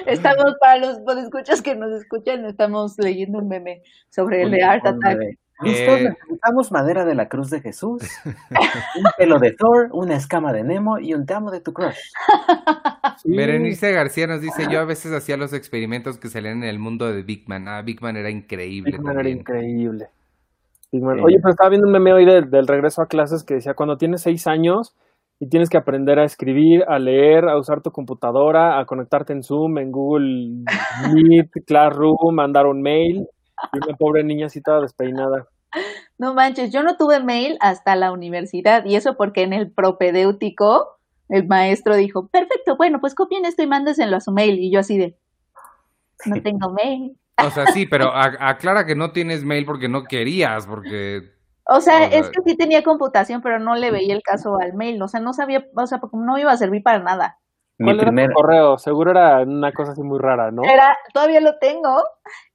Estamos, 0.07 0.55
para 0.61 0.79
los 0.79 0.99
escuchas 1.19 1.61
que 1.63 1.75
nos 1.75 1.91
escuchan, 1.93 2.45
estamos 2.45 2.97
leyendo 2.99 3.39
un 3.39 3.49
meme 3.49 3.83
sobre 4.11 4.43
el 4.43 4.51
de 4.53 4.63
Art 4.63 4.87
Attack. 4.87 5.19
de, 5.19 5.39
¿Listo? 5.61 5.97
Eh. 5.97 6.11
Necesitamos 6.11 6.71
madera 6.71 7.05
de 7.05 7.15
la 7.15 7.29
cruz 7.29 7.51
de 7.51 7.61
Jesús, 7.61 8.03
un 8.97 9.05
pelo 9.17 9.39
de 9.39 9.53
Thor, 9.53 9.89
una 9.93 10.15
escama 10.17 10.53
de 10.53 10.63
Nemo 10.63 10.99
y 10.99 11.15
un 11.15 11.25
te 11.27 11.35
amo 11.35 11.51
de 11.51 11.61
tu 11.61 11.73
crush. 11.73 11.99
Sí. 13.23 13.35
Berenice 13.37 13.93
García 13.93 14.27
nos 14.27 14.41
dice, 14.41 14.67
yo 14.71 14.81
a 14.81 14.85
veces 14.85 15.13
hacía 15.13 15.37
los 15.37 15.53
experimentos 15.53 16.19
que 16.19 16.29
salían 16.29 16.63
en 16.63 16.69
el 16.69 16.79
mundo 16.79 17.07
de 17.13 17.23
Big 17.23 17.49
Man. 17.49 17.69
Ah, 17.69 17.83
Big 17.83 18.01
Man 18.03 18.17
era 18.17 18.31
increíble 18.31 18.93
Big 18.93 19.01
Man 19.03 19.19
era 19.19 19.29
increíble. 19.29 20.07
Big 20.93 21.03
Man- 21.03 21.17
Sí. 21.19 21.23
Oye, 21.25 21.37
pero 21.43 21.51
estaba 21.51 21.71
viendo 21.71 21.87
un 21.87 21.93
meme 21.93 22.13
hoy 22.13 22.25
del, 22.25 22.51
del 22.51 22.67
regreso 22.67 23.03
a 23.03 23.07
clases 23.07 23.45
que 23.45 23.55
decía, 23.55 23.75
cuando 23.75 23.97
tienes 23.97 24.23
seis 24.23 24.47
años 24.47 24.95
y 25.39 25.49
tienes 25.49 25.69
que 25.69 25.77
aprender 25.77 26.19
a 26.19 26.25
escribir, 26.25 26.85
a 26.89 26.99
leer, 26.99 27.49
a 27.49 27.59
usar 27.59 27.83
tu 27.83 27.91
computadora, 27.91 28.79
a 28.79 28.87
conectarte 28.87 29.33
en 29.35 29.43
Zoom, 29.43 29.79
en 29.79 29.91
Google 29.91 30.65
Meet, 31.13 31.51
Classroom, 31.67 32.35
mandar 32.35 32.67
un 32.67 32.81
mail, 32.81 33.27
y 33.73 33.77
una 33.87 33.97
pobre 33.99 34.25
niña 34.25 34.47
así 34.47 34.63
toda 34.63 34.81
despeinada. 34.81 35.47
No 36.19 36.33
manches, 36.33 36.73
yo 36.73 36.83
no 36.83 36.97
tuve 36.97 37.23
mail 37.23 37.59
hasta 37.61 37.97
la 37.97 38.13
universidad 38.13 38.85
y 38.87 38.95
eso 38.97 39.17
porque 39.19 39.43
en 39.43 39.53
el 39.53 39.71
propedéutico 39.71 40.96
el 41.29 41.47
maestro 41.47 41.97
dijo, 41.97 42.29
perfecto, 42.29 42.77
bueno, 42.77 43.01
pues 43.01 43.15
copien 43.15 43.45
esto 43.45 43.63
y 43.63 43.67
mándeselo 43.67 44.17
a 44.17 44.21
su 44.21 44.33
mail. 44.33 44.59
Y 44.59 44.71
yo 44.71 44.81
así 44.81 44.99
de, 44.99 45.17
no 46.27 46.41
tengo 46.43 46.71
mail. 46.73 47.19
O 47.45 47.51
sea, 47.51 47.67
sí, 47.67 47.87
pero 47.87 48.13
aclara 48.15 48.87
que 48.87 48.95
no 48.95 49.13
tienes 49.13 49.45
mail 49.45 49.67
porque 49.67 49.89
no 49.89 50.05
querías, 50.05 50.67
porque... 50.67 51.35
O 51.69 51.81
sea, 51.81 52.07
O 52.07 52.11
sea- 52.11 52.21
es 52.21 52.31
que 52.31 52.43
sí 52.47 52.57
tenía 52.57 52.85
computación, 52.85 53.43
pero 53.43 53.59
no 53.59 53.75
le 53.75 53.91
veía 53.91 54.15
el 54.15 54.23
caso 54.23 54.57
al 54.61 54.75
mail. 54.75 55.03
O 55.03 55.09
sea, 55.09 55.19
no 55.19 55.33
sabía, 55.33 55.67
o 55.75 55.87
sea, 55.89 55.99
porque 55.99 56.17
no 56.17 56.39
iba 56.39 56.53
a 56.53 56.57
servir 56.57 56.85
para 56.85 57.01
nada. 57.01 57.39
Mi 57.77 57.87
¿Cuál 57.87 57.97
era 57.97 58.07
primer, 58.07 58.29
tu 58.29 58.35
correo? 58.35 58.79
Seguro 58.79 59.11
era 59.11 59.43
una 59.43 59.73
cosa 59.73 59.91
así 59.91 60.03
muy 60.03 60.21
rara, 60.21 60.53
¿no? 60.53 60.63
Era, 60.63 60.97
todavía 61.13 61.41
lo 61.41 61.59
tengo, 61.59 62.05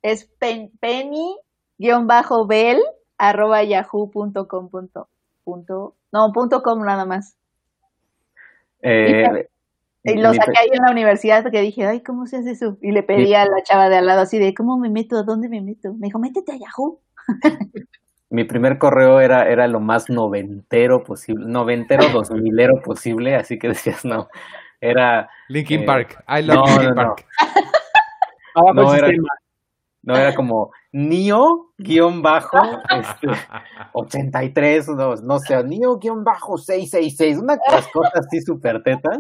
es 0.02 0.32
pen- 0.40 0.72
penny-bell 0.80 2.80
arroba 3.18 3.64
yahoo.com 3.64 4.70
punto, 4.70 5.10
punto, 5.44 5.96
no, 6.14 6.32
punto 6.34 6.64
com 6.64 6.82
nada 6.84 7.04
más. 7.06 7.36
Eh, 8.82 9.48
Y 10.04 10.16
lo 10.16 10.32
mi 10.32 10.36
saqué 10.38 10.52
ahí 10.60 10.70
en 10.74 10.84
la 10.84 10.92
universidad 10.92 11.44
porque 11.44 11.62
dije, 11.62 11.86
ay, 11.86 12.02
¿cómo 12.02 12.26
se 12.26 12.38
hace 12.38 12.52
eso? 12.52 12.78
Y 12.82 12.92
le 12.92 13.04
pedí 13.04 13.34
a 13.36 13.46
la 13.46 13.62
chava 13.64 13.90
de 13.90 13.98
al 13.98 14.06
lado 14.08 14.22
así 14.22 14.40
de, 14.40 14.54
¿cómo 14.54 14.78
me 14.78 14.90
meto? 14.90 15.18
¿A 15.18 15.24
dónde 15.24 15.48
me 15.50 15.62
meto? 15.62 15.94
Me 15.94 16.08
dijo, 16.08 16.18
métete 16.20 16.52
a 16.54 16.58
Yahoo. 16.58 17.00
mi 18.30 18.44
primer 18.46 18.78
correo 18.78 19.20
era, 19.20 19.48
era 19.50 19.68
lo 19.68 19.80
más 19.80 20.10
noventero 20.10 21.04
posible, 21.04 21.46
noventero, 21.46 22.08
dos 22.10 22.32
milero 22.32 22.82
posible, 22.82 23.36
así 23.36 23.60
que 23.60 23.68
decías, 23.70 24.06
no, 24.06 24.30
era, 24.80 25.30
Linkin 25.50 25.82
Eh, 25.82 25.86
Park. 25.86 26.24
I 26.28 26.42
love 26.42 26.56
no, 26.58 26.66
Linkin 26.66 26.84
no, 26.84 26.90
no. 26.90 26.96
Park. 26.96 27.26
Abajo 28.56 28.74
no, 28.74 28.94
el 28.94 28.98
era- 29.00 29.08
sistema. 29.10 29.28
No 30.04 30.16
era 30.16 30.34
como 30.34 30.72
Nio 30.92 31.74
guion 31.78 32.22
bajo 32.22 32.58
este, 32.90 33.28
83, 33.94 34.88
no, 34.90 35.16
no 35.16 35.40
sé, 35.40 35.64
Nio 35.64 35.98
guion 35.98 36.24
bajo 36.24 36.58
666, 36.58 37.38
una 37.38 37.58
cosa 37.58 38.12
así 38.16 38.42
súper 38.42 38.82
teta. 38.84 39.12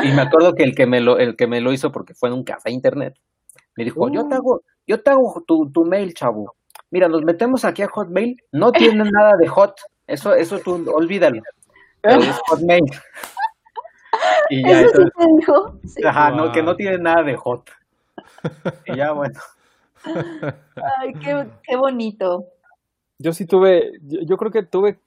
Y 0.00 0.12
me 0.12 0.22
acuerdo 0.22 0.54
que 0.54 0.62
el 0.62 0.74
que 0.74 0.86
me 0.86 1.00
lo, 1.00 1.18
el 1.18 1.36
que 1.36 1.46
me 1.46 1.60
lo 1.60 1.72
hizo 1.72 1.90
porque 1.90 2.14
fue 2.14 2.28
en 2.28 2.36
un 2.36 2.44
café 2.44 2.70
internet, 2.70 3.16
me 3.76 3.84
dijo, 3.84 4.08
yo 4.10 4.28
te 4.28 4.34
hago, 4.34 4.62
yo 4.86 5.02
te 5.02 5.10
hago 5.10 5.42
tu, 5.46 5.70
tu 5.70 5.84
mail, 5.84 6.14
chavo. 6.14 6.54
Mira, 6.90 7.08
nos 7.08 7.22
metemos 7.22 7.64
aquí 7.64 7.82
a 7.82 7.88
Hotmail, 7.88 8.36
no 8.52 8.72
tiene 8.72 9.10
nada 9.10 9.36
de 9.38 9.48
hot, 9.48 9.74
eso, 10.06 10.34
eso 10.34 10.58
tú 10.60 10.84
olvídalo. 10.92 11.42
Pero 12.00 12.22
es 12.22 12.38
Hotmail. 12.46 12.84
Y 14.50 14.62
ya, 14.62 14.80
Eso 14.80 14.88
sí 14.88 15.02
entonces, 15.02 15.12
te 15.16 15.36
dijo. 15.36 15.80
Sí. 15.84 16.02
ajá, 16.04 16.30
no, 16.30 16.52
que 16.52 16.62
no 16.62 16.76
tiene 16.76 16.98
nada 16.98 17.22
de 17.22 17.36
hot. 17.36 17.70
Y 18.86 18.96
ya, 18.96 19.12
bueno. 19.12 19.38
Ay, 20.04 21.12
qué, 21.14 21.46
qué 21.62 21.76
bonito. 21.76 22.46
Yo 23.18 23.32
sí 23.32 23.46
tuve, 23.46 23.92
yo, 24.02 24.20
yo 24.22 24.36
creo 24.36 24.52
que 24.52 24.62
tuve 24.62 24.98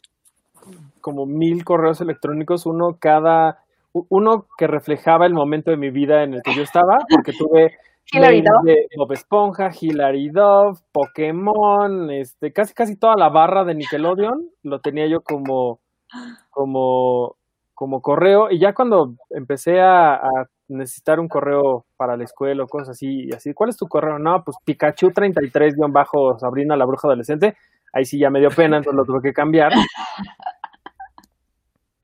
como 0.99 1.25
mil 1.25 1.63
correos 1.63 2.01
electrónicos, 2.01 2.65
uno 2.65 2.97
cada, 2.99 3.63
uno 3.93 4.45
que 4.57 4.67
reflejaba 4.67 5.25
el 5.25 5.33
momento 5.33 5.71
de 5.71 5.77
mi 5.77 5.89
vida 5.89 6.23
en 6.23 6.35
el 6.35 6.41
que 6.43 6.55
yo 6.55 6.63
estaba, 6.63 6.99
porque 7.09 7.33
tuve 7.33 7.73
Hilary 8.13 8.41
de 8.63 8.87
Bob 8.97 9.11
Esponja, 9.13 9.71
Hilary 9.79 10.29
Duff, 10.29 10.81
Pokémon, 10.91 12.11
este, 12.11 12.51
casi 12.51 12.73
casi 12.73 12.97
toda 12.97 13.15
la 13.15 13.29
barra 13.29 13.63
de 13.63 13.75
Nickelodeon, 13.75 14.49
lo 14.63 14.79
tenía 14.79 15.07
yo 15.07 15.21
como, 15.21 15.79
como, 16.49 17.35
como 17.73 18.01
correo, 18.01 18.51
y 18.51 18.59
ya 18.59 18.73
cuando 18.73 19.15
empecé 19.29 19.79
a, 19.79 20.15
a 20.15 20.47
necesitar 20.71 21.19
un 21.19 21.27
correo 21.27 21.85
para 21.97 22.17
la 22.17 22.23
escuela 22.23 22.63
o 22.63 22.67
cosas 22.67 22.89
así, 22.89 23.25
y 23.25 23.33
así, 23.33 23.53
¿cuál 23.53 23.69
es 23.69 23.77
tu 23.77 23.87
correo? 23.87 24.17
No, 24.19 24.43
pues 24.43 24.57
Pikachu 24.63 25.11
33 25.11 25.75
bajo 25.89 26.37
Sabrina 26.39 26.75
la 26.75 26.85
bruja 26.85 27.07
adolescente, 27.07 27.55
ahí 27.93 28.05
sí 28.05 28.17
ya 28.19 28.29
me 28.29 28.39
dio 28.39 28.49
pena, 28.49 28.77
entonces 28.77 28.97
lo 28.97 29.05
tuve 29.05 29.21
que 29.21 29.33
cambiar. 29.33 29.71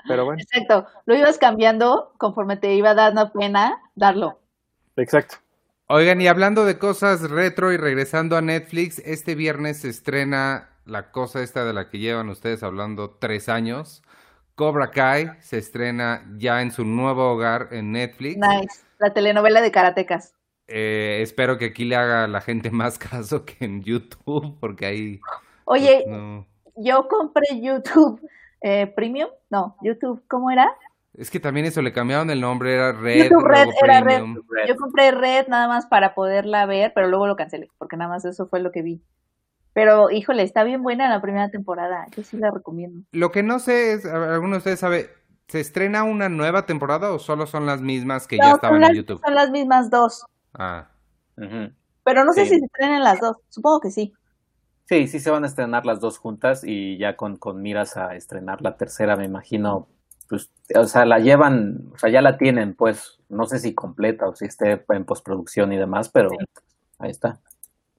Pero 0.08 0.26
bueno, 0.26 0.42
Exacto. 0.42 0.88
Lo 1.06 1.16
ibas 1.16 1.38
cambiando 1.38 2.14
conforme 2.18 2.58
te 2.58 2.74
iba 2.74 2.94
dando 2.94 3.32
pena 3.32 3.82
darlo. 3.96 4.40
exacto. 4.96 5.38
Oigan, 5.90 6.20
y 6.20 6.28
hablando 6.28 6.66
de 6.66 6.78
cosas 6.78 7.30
retro 7.30 7.72
y 7.72 7.78
regresando 7.78 8.36
a 8.36 8.42
Netflix, 8.42 9.00
este 9.00 9.36
viernes 9.36 9.82
se 9.82 9.90
estrena 9.90 10.70
la 10.86 11.12
cosa 11.12 11.42
esta 11.42 11.64
de 11.64 11.74
la 11.74 11.90
que 11.90 12.00
llevan 12.00 12.30
ustedes 12.30 12.64
hablando 12.64 13.12
tres 13.12 13.48
años. 13.48 14.04
Cobra 14.58 14.90
Kai 14.90 15.30
se 15.40 15.60
estrena 15.60 16.26
ya 16.36 16.64
en 16.64 16.72
su 16.72 16.84
nuevo 16.84 17.32
hogar 17.32 17.68
en 17.70 17.92
Netflix. 17.92 18.38
Nice. 18.38 18.84
La 18.98 19.14
telenovela 19.14 19.62
de 19.62 19.72
karatecas. 19.72 20.34
Eh, 20.68 21.20
espero 21.22 21.60
que 21.60 21.66
aquí 21.66 21.86
le 21.86 21.96
haga 21.96 22.28
la 22.28 22.42
gente 22.42 22.72
más 22.72 22.98
caso 23.00 23.46
que 23.46 23.64
en 23.64 23.84
YouTube, 23.84 24.58
porque 24.60 24.88
ahí... 24.88 25.20
Oye, 25.66 26.06
no. 26.08 26.48
yo 26.76 27.08
compré 27.08 27.62
YouTube 27.62 28.20
eh, 28.62 28.88
Premium. 28.88 29.30
No, 29.52 29.78
YouTube, 29.84 30.24
¿cómo 30.28 30.50
era? 30.50 30.68
Es 31.14 31.30
que 31.30 31.40
también 31.40 31.68
eso, 31.68 31.84
le 31.84 31.94
cambiaron 31.94 32.32
el 32.32 32.42
nombre, 32.42 32.74
era 32.74 32.94
Red, 32.94 33.26
YouTube 33.26 33.48
Red 33.48 33.68
era 33.84 34.02
Red. 34.02 34.24
Yo 34.68 34.76
compré 34.76 35.12
Red 35.12 35.50
nada 35.50 35.68
más 35.68 35.86
para 35.86 36.16
poderla 36.16 36.66
ver, 36.66 36.94
pero 36.96 37.08
luego 37.08 37.28
lo 37.28 37.36
cancelé, 37.36 37.70
porque 37.78 37.96
nada 37.96 38.10
más 38.10 38.26
eso 38.26 38.48
fue 38.48 38.60
lo 38.60 38.72
que 38.72 38.82
vi. 38.82 39.04
Pero, 39.78 40.10
híjole, 40.10 40.42
está 40.42 40.64
bien 40.64 40.82
buena 40.82 41.08
la 41.08 41.22
primera 41.22 41.52
temporada. 41.52 42.08
Yo 42.16 42.24
sí 42.24 42.36
la 42.38 42.50
recomiendo. 42.50 43.06
Lo 43.12 43.32
que 43.32 43.44
no 43.44 43.60
sé 43.60 43.94
es, 43.94 44.06
¿alguno 44.08 44.54
de 44.54 44.58
ustedes 44.58 44.80
sabe, 44.80 45.12
¿se 45.48 45.60
estrena 45.60 46.04
una 46.04 46.30
nueva 46.30 46.66
temporada 46.66 47.12
o 47.14 47.20
solo 47.20 47.46
son 47.46 47.68
las 47.68 47.80
mismas 47.80 48.26
que 48.26 48.38
ya 48.38 48.54
estaban 48.54 48.82
las, 48.82 48.90
en 48.90 48.96
YouTube? 48.96 49.22
son 49.24 49.36
las 49.36 49.52
mismas 49.52 49.92
dos. 49.92 50.26
Ah. 50.56 50.88
Pero 51.36 52.26
no 52.26 52.34
sé 52.34 52.46
Sí. 52.46 52.54
si 52.56 52.60
se 52.60 52.66
estrenen 52.66 53.04
las 53.04 53.20
dos. 53.20 53.38
Supongo 53.50 53.82
que 53.82 53.92
sí. 53.92 54.16
Sí, 54.86 55.06
sí 55.06 55.20
se 55.20 55.30
van 55.30 55.44
a 55.44 55.48
estrenar 55.48 55.86
las 55.86 56.00
dos 56.00 56.18
juntas 56.18 56.64
y 56.64 56.98
ya 56.98 57.16
con, 57.16 57.38
con 57.38 57.62
miras 57.62 57.98
a 57.98 58.16
estrenar 58.16 58.64
la 58.64 58.78
tercera, 58.78 59.16
me 59.16 59.26
imagino, 59.26 59.90
pues, 60.28 60.50
o 60.76 60.86
sea, 60.86 61.06
la 61.06 61.20
llevan, 61.20 61.92
o 61.94 62.00
sea, 62.00 62.10
ya 62.10 62.24
la 62.24 62.40
tienen, 62.40 62.74
pues, 62.74 63.20
no 63.30 63.46
sé 63.46 63.60
si 63.60 63.76
completa 63.76 64.28
o 64.28 64.34
si 64.36 64.46
esté 64.46 64.84
en 64.90 65.06
postproducción 65.06 65.72
y 65.72 65.78
demás, 65.78 66.10
pero 66.10 66.30
ahí 66.98 67.12
está. 67.12 67.40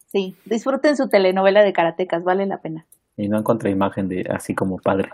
Sí. 0.08 0.36
Disfruten 0.44 0.96
su 0.96 1.08
telenovela 1.08 1.62
de 1.62 1.72
karatecas, 1.72 2.24
vale 2.24 2.46
la 2.46 2.58
pena. 2.58 2.86
Y 3.16 3.28
no 3.28 3.38
encontré 3.38 3.70
imagen 3.70 4.08
de 4.08 4.26
así 4.30 4.54
como 4.54 4.78
padre. 4.78 5.10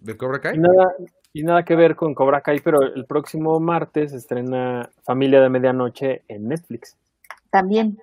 ¿de 0.00 0.16
Cobra 0.16 0.40
Kai? 0.40 0.56
Y 0.56 0.58
nada, 0.58 0.94
y 1.32 1.42
nada 1.42 1.64
que 1.64 1.74
ver 1.76 1.96
con 1.96 2.14
Cobra 2.14 2.40
Kai, 2.42 2.60
pero 2.60 2.82
el 2.82 3.06
próximo 3.06 3.58
martes 3.60 4.12
estrena 4.12 4.90
Familia 5.02 5.40
de 5.40 5.48
Medianoche 5.48 6.22
en 6.28 6.48
Netflix. 6.48 6.96
También. 7.50 8.00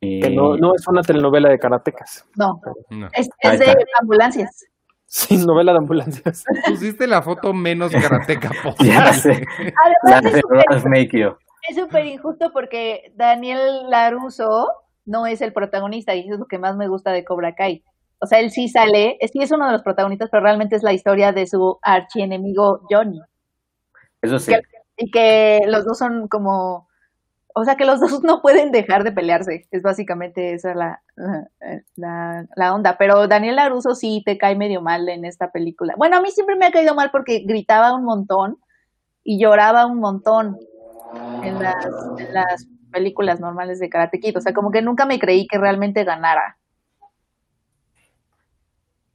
Y 0.00 0.20
Que 0.20 0.30
no, 0.30 0.56
no 0.56 0.74
es 0.74 0.86
una 0.86 1.02
telenovela 1.02 1.48
de 1.48 1.58
karatecas. 1.58 2.24
No. 2.36 2.60
No. 2.90 3.08
Es, 3.12 3.28
de 3.42 3.76
ambulancias. 4.00 4.64
Sí, 5.06 5.36
novela 5.36 5.72
de 5.72 5.78
ambulancias. 5.78 6.44
Pusiste 6.66 7.06
la 7.06 7.22
foto 7.22 7.52
menos 7.52 7.92
karateca 7.92 8.50
posible. 8.62 8.92
Ya 8.94 9.12
sé, 9.12 9.44
la 9.58 9.72
Además, 10.06 10.24
es 10.26 10.32
de 10.32 10.40
súper- 10.40 10.64
Ralph 10.68 10.86
Macchio. 10.86 11.38
Es 11.68 11.76
súper 11.76 12.06
injusto 12.06 12.50
porque 12.52 13.12
Daniel 13.16 13.88
Laruso 13.90 14.68
no 15.06 15.26
es 15.26 15.40
el 15.40 15.52
protagonista 15.52 16.14
y 16.14 16.20
eso 16.20 16.34
es 16.34 16.40
lo 16.40 16.46
que 16.46 16.58
más 16.58 16.76
me 16.76 16.88
gusta 16.88 17.12
de 17.12 17.24
Cobra 17.24 17.54
Kai. 17.54 17.82
O 18.20 18.26
sea, 18.26 18.40
él 18.40 18.50
sí 18.50 18.68
sale, 18.68 19.18
sí 19.32 19.42
es 19.42 19.50
uno 19.50 19.66
de 19.66 19.72
los 19.72 19.82
protagonistas, 19.82 20.30
pero 20.30 20.42
realmente 20.42 20.76
es 20.76 20.82
la 20.82 20.92
historia 20.94 21.32
de 21.32 21.46
su 21.46 21.78
archienemigo 21.82 22.80
Johnny. 22.88 23.20
Eso 24.22 24.38
sí. 24.38 24.52
Que- 24.52 24.62
y 24.96 25.10
que 25.10 25.60
los 25.66 25.84
dos 25.84 25.98
son 25.98 26.28
como, 26.28 26.88
o 27.52 27.64
sea, 27.64 27.74
que 27.76 27.84
los 27.84 28.00
dos 28.00 28.22
no 28.22 28.40
pueden 28.40 28.70
dejar 28.72 29.02
de 29.04 29.12
pelearse. 29.12 29.66
Es 29.72 29.82
básicamente 29.82 30.54
esa 30.54 30.74
la, 30.74 31.02
la, 31.16 31.48
la- 31.96 32.46
la 32.54 32.74
onda. 32.74 32.96
Pero 32.96 33.26
Daniel 33.28 33.56
Laruso 33.56 33.94
sí 33.94 34.22
te 34.24 34.38
cae 34.38 34.54
medio 34.56 34.80
mal 34.80 35.08
en 35.08 35.24
esta 35.24 35.50
película. 35.50 35.94
Bueno, 35.96 36.16
a 36.16 36.20
mí 36.20 36.30
siempre 36.30 36.56
me 36.56 36.66
ha 36.66 36.70
caído 36.70 36.94
mal 36.94 37.10
porque 37.10 37.40
gritaba 37.44 37.92
un 37.94 38.04
montón 38.04 38.58
y 39.24 39.38
lloraba 39.40 39.84
un 39.86 39.98
montón 39.98 40.56
en 41.40 41.60
las, 41.60 41.74
en 42.16 42.26
las 42.32 42.66
películas 42.90 43.40
normales 43.40 43.78
de 43.80 43.88
Karate 43.88 44.20
Kid. 44.20 44.36
O 44.38 44.40
sea, 44.40 44.52
como 44.54 44.70
que 44.70 44.82
nunca 44.82 45.06
me 45.06 45.18
creí 45.18 45.46
que 45.46 45.58
realmente 45.58 46.04
ganara. 46.04 46.58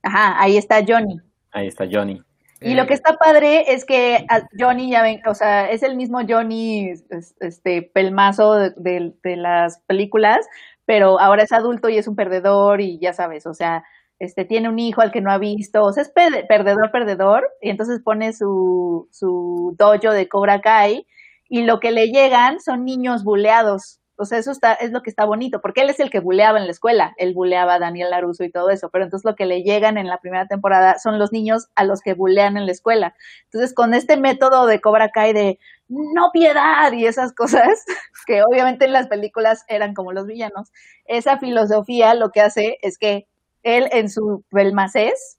Ajá, 0.02 0.42
ahí 0.42 0.58
está 0.58 0.84
Johnny. 0.88 1.20
Ahí 1.52 1.68
está 1.68 1.86
Johnny. 1.92 2.22
Y 2.62 2.74
lo 2.74 2.88
que 2.88 2.94
está 2.94 3.16
padre 3.16 3.72
es 3.74 3.86
que 3.86 4.26
a 4.30 4.42
Johnny 4.58 4.90
ya 4.92 5.02
ven, 5.02 5.22
o 5.28 5.34
sea, 5.34 5.70
es 5.72 5.82
el 5.82 5.96
mismo 5.96 6.20
Johnny, 6.28 6.90
es- 6.90 7.36
este 7.40 7.82
pelmazo 7.84 8.56
de, 8.56 8.72
de- 8.76 9.14
de 9.24 9.36
las 9.38 9.80
películas, 9.88 10.46
pero 10.86 11.20
ahora 11.22 11.44
es 11.44 11.54
adulto 11.54 11.88
y 11.88 11.98
es 11.98 12.08
un 12.08 12.16
perdedor 12.18 12.82
y 12.82 13.00
ya 13.00 13.14
sabes, 13.14 13.46
o 13.46 13.54
sea, 13.54 13.84
este 14.20 14.44
tiene 14.44 14.68
un 14.68 14.78
hijo 14.80 15.00
al 15.02 15.12
que 15.12 15.22
no 15.22 15.32
ha 15.32 15.38
visto, 15.38 15.84
o 15.86 15.94
sea, 15.94 16.04
es 16.04 16.14
perde- 16.14 16.46
perdedor, 16.48 16.92
perdedor, 16.92 17.48
y 17.62 17.70
entonces 17.70 18.02
pone 18.04 18.34
su, 18.34 19.08
su 19.12 19.74
dojo 19.78 20.12
de 20.12 20.28
Cobra 20.28 20.60
Kai 20.60 21.08
y 21.50 21.64
lo 21.64 21.80
que 21.80 21.92
le 21.92 22.08
llegan 22.08 22.62
son 22.62 22.86
niños 22.86 23.24
buleados. 23.24 24.00
O 24.22 24.26
sea, 24.26 24.38
eso 24.38 24.52
está, 24.52 24.74
es 24.74 24.92
lo 24.92 25.02
que 25.02 25.10
está 25.10 25.24
bonito, 25.24 25.62
porque 25.62 25.82
él 25.82 25.90
es 25.90 26.02
el 26.02 26.10
que 26.10 26.20
buleaba 26.20 26.60
en 26.60 26.66
la 26.66 26.72
escuela, 26.72 27.14
él 27.18 27.34
buleaba 27.34 27.76
a 27.76 27.80
Daniel 27.80 28.10
Laruso 28.10 28.44
y 28.44 28.52
todo 28.52 28.70
eso, 28.70 28.90
pero 28.90 29.06
entonces 29.06 29.24
lo 29.24 29.36
que 29.36 29.46
le 29.46 29.64
llegan 29.64 29.98
en 29.98 30.08
la 30.08 30.20
primera 30.20 30.46
temporada 30.46 31.00
son 31.00 31.18
los 31.18 31.32
niños 31.32 31.70
a 31.76 31.86
los 31.86 32.02
que 32.02 32.16
bulean 32.16 32.58
en 32.58 32.66
la 32.66 32.74
escuela. 32.74 33.16
Entonces, 33.46 33.74
con 33.74 33.94
este 33.94 34.18
método 34.18 34.66
de 34.66 34.82
Cobra 34.82 35.10
Kai 35.10 35.32
de 35.32 35.58
no 35.88 36.32
piedad 36.34 36.92
y 36.92 37.06
esas 37.06 37.34
cosas, 37.34 37.86
que 38.28 38.44
obviamente 38.44 38.84
en 38.86 38.94
las 38.94 39.08
películas 39.08 39.64
eran 39.70 39.94
como 39.94 40.12
los 40.12 40.28
villanos, 40.28 40.70
esa 41.06 41.40
filosofía 41.40 42.14
lo 42.14 42.32
que 42.32 42.42
hace 42.42 42.78
es 42.82 42.98
que 42.98 43.26
él 43.64 43.88
en 43.94 44.10
su 44.10 44.44
pelmacés 44.52 45.39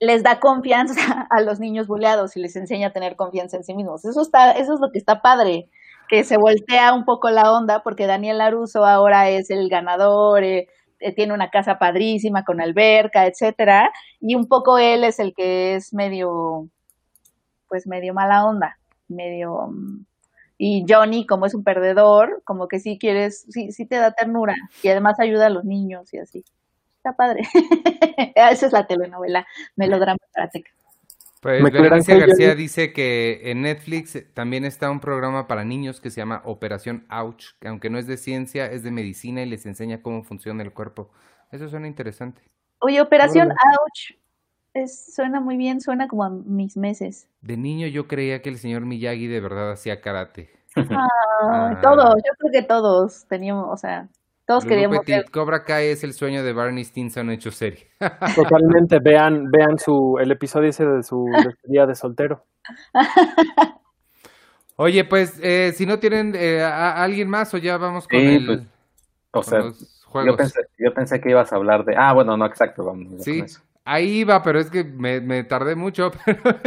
les 0.00 0.22
da 0.22 0.40
confianza 0.40 0.94
a 1.30 1.40
los 1.40 1.60
niños 1.60 1.86
buleados 1.86 2.36
y 2.36 2.40
les 2.40 2.56
enseña 2.56 2.88
a 2.88 2.92
tener 2.92 3.16
confianza 3.16 3.56
en 3.56 3.64
sí 3.64 3.74
mismos. 3.74 4.04
Eso 4.04 4.20
está, 4.22 4.52
eso 4.52 4.74
es 4.74 4.80
lo 4.80 4.90
que 4.92 4.98
está 4.98 5.22
padre, 5.22 5.68
que 6.08 6.24
se 6.24 6.36
voltea 6.38 6.94
un 6.94 7.04
poco 7.04 7.30
la 7.30 7.52
onda 7.52 7.82
porque 7.82 8.06
Daniel 8.06 8.38
Laruso 8.38 8.84
ahora 8.84 9.28
es 9.30 9.50
el 9.50 9.68
ganador, 9.68 10.44
eh, 10.44 10.68
eh, 11.00 11.14
tiene 11.14 11.34
una 11.34 11.50
casa 11.50 11.78
padrísima 11.78 12.44
con 12.44 12.60
alberca, 12.60 13.26
etcétera, 13.26 13.90
y 14.20 14.34
un 14.34 14.48
poco 14.48 14.78
él 14.78 15.04
es 15.04 15.18
el 15.20 15.34
que 15.34 15.74
es 15.74 15.92
medio, 15.94 16.68
pues 17.68 17.86
medio 17.86 18.14
mala 18.14 18.46
onda, 18.46 18.78
medio 19.08 19.68
mm, 19.68 20.04
y 20.58 20.84
Johnny, 20.88 21.24
como 21.26 21.46
es 21.46 21.54
un 21.54 21.62
perdedor, 21.64 22.42
como 22.44 22.66
que 22.68 22.80
sí 22.80 22.98
quieres, 22.98 23.46
sí, 23.48 23.70
sí 23.72 23.86
te 23.86 23.96
da 23.96 24.12
ternura 24.12 24.54
y 24.82 24.88
además 24.88 25.20
ayuda 25.20 25.46
a 25.46 25.50
los 25.50 25.64
niños 25.64 26.12
y 26.12 26.18
así. 26.18 26.44
Está 26.98 27.16
padre. 27.16 27.42
Esa 28.34 28.66
es 28.66 28.72
la 28.72 28.86
telenovela, 28.86 29.46
melodrama 29.76 30.18
karateca. 30.32 30.70
Pues 31.40 31.62
ya 31.72 32.16
García 32.16 32.54
dice 32.56 32.92
que 32.92 33.50
en 33.50 33.62
Netflix 33.62 34.18
también 34.34 34.64
está 34.64 34.90
un 34.90 34.98
programa 34.98 35.46
para 35.46 35.64
niños 35.64 36.00
que 36.00 36.10
se 36.10 36.20
llama 36.20 36.42
Operación 36.44 37.06
Ouch, 37.08 37.52
que 37.60 37.68
aunque 37.68 37.90
no 37.90 37.98
es 37.98 38.08
de 38.08 38.16
ciencia, 38.16 38.66
es 38.66 38.82
de 38.82 38.90
medicina 38.90 39.42
y 39.42 39.46
les 39.46 39.64
enseña 39.64 40.02
cómo 40.02 40.24
funciona 40.24 40.64
el 40.64 40.72
cuerpo. 40.72 41.10
Eso 41.52 41.68
suena 41.68 41.86
interesante. 41.86 42.42
Oye, 42.80 43.00
Operación. 43.00 43.50
Ouch. 43.50 44.18
Es, 44.74 45.14
suena 45.14 45.40
muy 45.40 45.56
bien, 45.56 45.80
suena 45.80 46.08
como 46.08 46.24
a 46.24 46.30
mis 46.30 46.76
meses. 46.76 47.28
De 47.40 47.56
niño 47.56 47.86
yo 47.86 48.08
creía 48.08 48.42
que 48.42 48.48
el 48.48 48.58
señor 48.58 48.84
Miyagi 48.84 49.28
de 49.28 49.40
verdad 49.40 49.72
hacía 49.72 50.00
karate. 50.00 50.50
Ah. 51.40 51.78
Todos, 51.80 52.16
yo 52.16 52.32
creo 52.36 52.52
que 52.52 52.62
todos 52.66 53.26
teníamos, 53.28 53.68
o 53.70 53.76
sea, 53.76 54.08
todos 54.48 54.64
queríamos 54.64 55.00
Petit, 55.00 55.14
ser. 55.16 55.30
Cobra 55.30 55.62
Kai 55.62 55.88
es 55.88 56.02
el 56.04 56.14
sueño 56.14 56.42
de 56.42 56.54
Barney 56.54 56.82
Stinson 56.82 57.28
hecho 57.30 57.50
serie. 57.50 57.86
Totalmente, 58.34 58.98
vean, 58.98 59.50
vean 59.50 59.78
su, 59.78 60.18
el 60.18 60.30
episodio 60.30 60.70
ese 60.70 60.86
de 60.86 61.02
su 61.02 61.26
despedida 61.44 61.86
de 61.86 61.94
soltero. 61.94 62.44
Oye, 64.76 65.04
pues, 65.04 65.38
eh, 65.42 65.72
si 65.76 65.86
no 65.86 65.98
tienen 65.98 66.34
eh, 66.36 66.62
a, 66.62 66.92
a 66.92 67.02
alguien 67.04 67.28
más 67.28 67.52
o 67.52 67.58
ya 67.58 67.76
vamos 67.76 68.08
con, 68.08 68.18
Sí, 68.20 68.26
el, 68.36 68.46
pues, 68.46 68.60
O 68.60 68.66
con 69.32 69.44
sea, 69.44 69.58
los 69.60 70.02
juegos. 70.06 70.30
yo 70.32 70.36
pensé, 70.36 70.60
yo 70.78 70.94
pensé 70.94 71.20
que 71.20 71.30
ibas 71.30 71.52
a 71.52 71.56
hablar 71.56 71.84
de. 71.84 71.94
Ah, 71.96 72.12
bueno, 72.14 72.36
no, 72.36 72.46
exacto, 72.46 72.84
vamos. 72.84 73.22
Sí, 73.22 73.44
ahí 73.84 74.20
iba, 74.20 74.42
pero 74.42 74.60
es 74.60 74.70
que 74.70 74.84
me, 74.84 75.20
me 75.20 75.44
tardé 75.44 75.74
mucho. 75.74 76.10
pero 76.24 76.58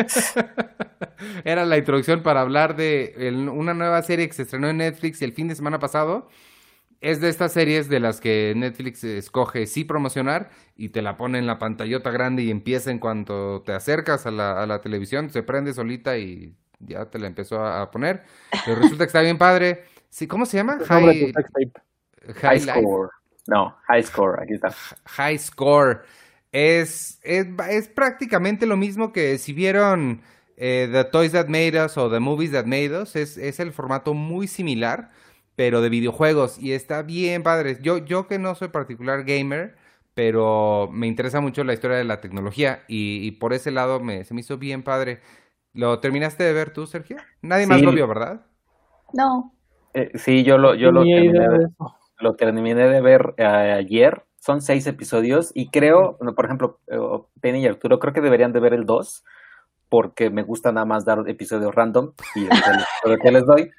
Era 1.45 1.65
la 1.65 1.77
introducción 1.77 2.21
para 2.21 2.41
hablar 2.41 2.75
de 2.75 3.13
el- 3.17 3.49
una 3.49 3.73
nueva 3.73 4.01
serie 4.03 4.27
que 4.27 4.33
se 4.33 4.43
estrenó 4.43 4.67
en 4.69 4.77
Netflix 4.77 5.21
el 5.21 5.33
fin 5.33 5.47
de 5.47 5.55
semana 5.55 5.79
pasado. 5.79 6.27
Es 7.01 7.19
de 7.19 7.29
estas 7.29 7.51
series 7.51 7.89
de 7.89 7.99
las 7.99 8.21
que 8.21 8.53
Netflix 8.55 9.03
escoge 9.03 9.65
sí 9.65 9.83
promocionar 9.83 10.51
y 10.75 10.89
te 10.89 11.01
la 11.01 11.17
pone 11.17 11.39
en 11.39 11.47
la 11.47 11.57
pantallota 11.57 12.11
grande 12.11 12.43
y 12.43 12.51
empieza 12.51 12.91
en 12.91 12.99
cuanto 12.99 13.63
te 13.63 13.73
acercas 13.73 14.27
a 14.27 14.31
la, 14.31 14.61
a 14.61 14.67
la 14.67 14.81
televisión, 14.81 15.31
se 15.31 15.41
prende 15.41 15.73
solita 15.73 16.17
y 16.17 16.55
ya 16.79 17.09
te 17.09 17.17
la 17.17 17.27
empezó 17.27 17.59
a, 17.59 17.81
a 17.81 17.91
poner. 17.91 18.23
Pero 18.65 18.79
resulta 18.79 19.05
que 19.05 19.07
está 19.07 19.21
bien 19.21 19.37
padre. 19.37 19.83
Sí, 20.09 20.27
¿Cómo 20.27 20.45
se 20.45 20.57
llama? 20.57 20.77
High, 20.79 22.59
score. 22.59 23.09
No, 23.47 23.75
high 23.87 24.03
score, 24.03 24.39
aquí 24.41 24.53
está. 24.53 24.73
High 25.05 25.39
Score. 25.39 26.03
Es, 26.51 27.19
es, 27.23 27.47
es 27.69 27.87
prácticamente 27.87 28.65
lo 28.65 28.77
mismo 28.77 29.13
que 29.13 29.37
si 29.37 29.53
vieron 29.53 30.21
eh, 30.57 30.89
The 30.91 31.05
Toys 31.05 31.31
That 31.31 31.47
Made 31.47 31.83
Us 31.83 31.97
o 31.97 32.11
The 32.11 32.19
Movies 32.19 32.51
That 32.51 32.65
Made 32.65 33.01
Us. 33.01 33.15
Es, 33.15 33.37
es 33.37 33.59
el 33.59 33.71
formato 33.71 34.13
muy 34.13 34.47
similar, 34.47 35.09
pero 35.61 35.81
de 35.81 35.89
videojuegos. 35.89 36.57
Y 36.57 36.73
está 36.73 37.03
bien 37.03 37.43
padre. 37.43 37.77
Yo, 37.83 37.99
yo 37.99 38.27
que 38.27 38.39
no 38.39 38.55
soy 38.55 38.69
particular 38.69 39.25
gamer, 39.25 39.75
pero 40.15 40.89
me 40.91 41.05
interesa 41.05 41.39
mucho 41.39 41.63
la 41.63 41.73
historia 41.73 41.97
de 41.97 42.03
la 42.03 42.19
tecnología. 42.19 42.81
Y, 42.87 43.19
y 43.21 43.29
por 43.33 43.53
ese 43.53 43.69
lado 43.69 43.99
me, 43.99 44.23
se 44.23 44.33
me 44.33 44.41
hizo 44.41 44.57
bien 44.57 44.81
padre. 44.81 45.21
¿Lo 45.73 45.99
terminaste 45.99 46.43
de 46.43 46.53
ver 46.53 46.73
tú, 46.73 46.87
Sergio? 46.87 47.17
Nadie 47.43 47.67
más 47.67 47.79
lo 47.83 47.91
vio, 47.91 48.07
¿verdad? 48.07 48.41
No, 49.13 49.53
Eh, 49.93 50.09
sí, 50.15 50.43
yo 50.43 50.57
lo, 50.57 50.73
yo 50.73 50.91
lo 50.91 51.03
terminé, 51.03 51.47
de, 51.47 51.67
lo 52.21 52.35
terminé 52.35 52.73
de 52.73 52.99
ver 52.99 53.35
eh, 53.37 53.45
ayer. 53.45 54.23
Son 54.39 54.63
seis 54.63 54.87
episodios 54.87 55.51
y 55.53 55.69
creo, 55.69 56.17
no, 56.21 56.33
por 56.33 56.45
ejemplo, 56.45 56.79
eh, 56.87 56.97
Penny 57.39 57.59
y 57.59 57.67
Arturo, 57.67 57.99
creo 57.99 58.13
que 58.13 58.21
deberían 58.21 58.51
de 58.51 58.61
ver 58.61 58.73
el 58.73 58.87
2 58.87 59.23
porque 59.91 60.29
me 60.29 60.43
gusta 60.43 60.71
nada 60.71 60.85
más 60.85 61.03
dar 61.03 61.25
episodios 61.27 61.75
random 61.75 62.13
y 62.35 62.45
lo 62.45 63.17
que 63.21 63.29
les 63.29 63.45
doy. 63.45 63.69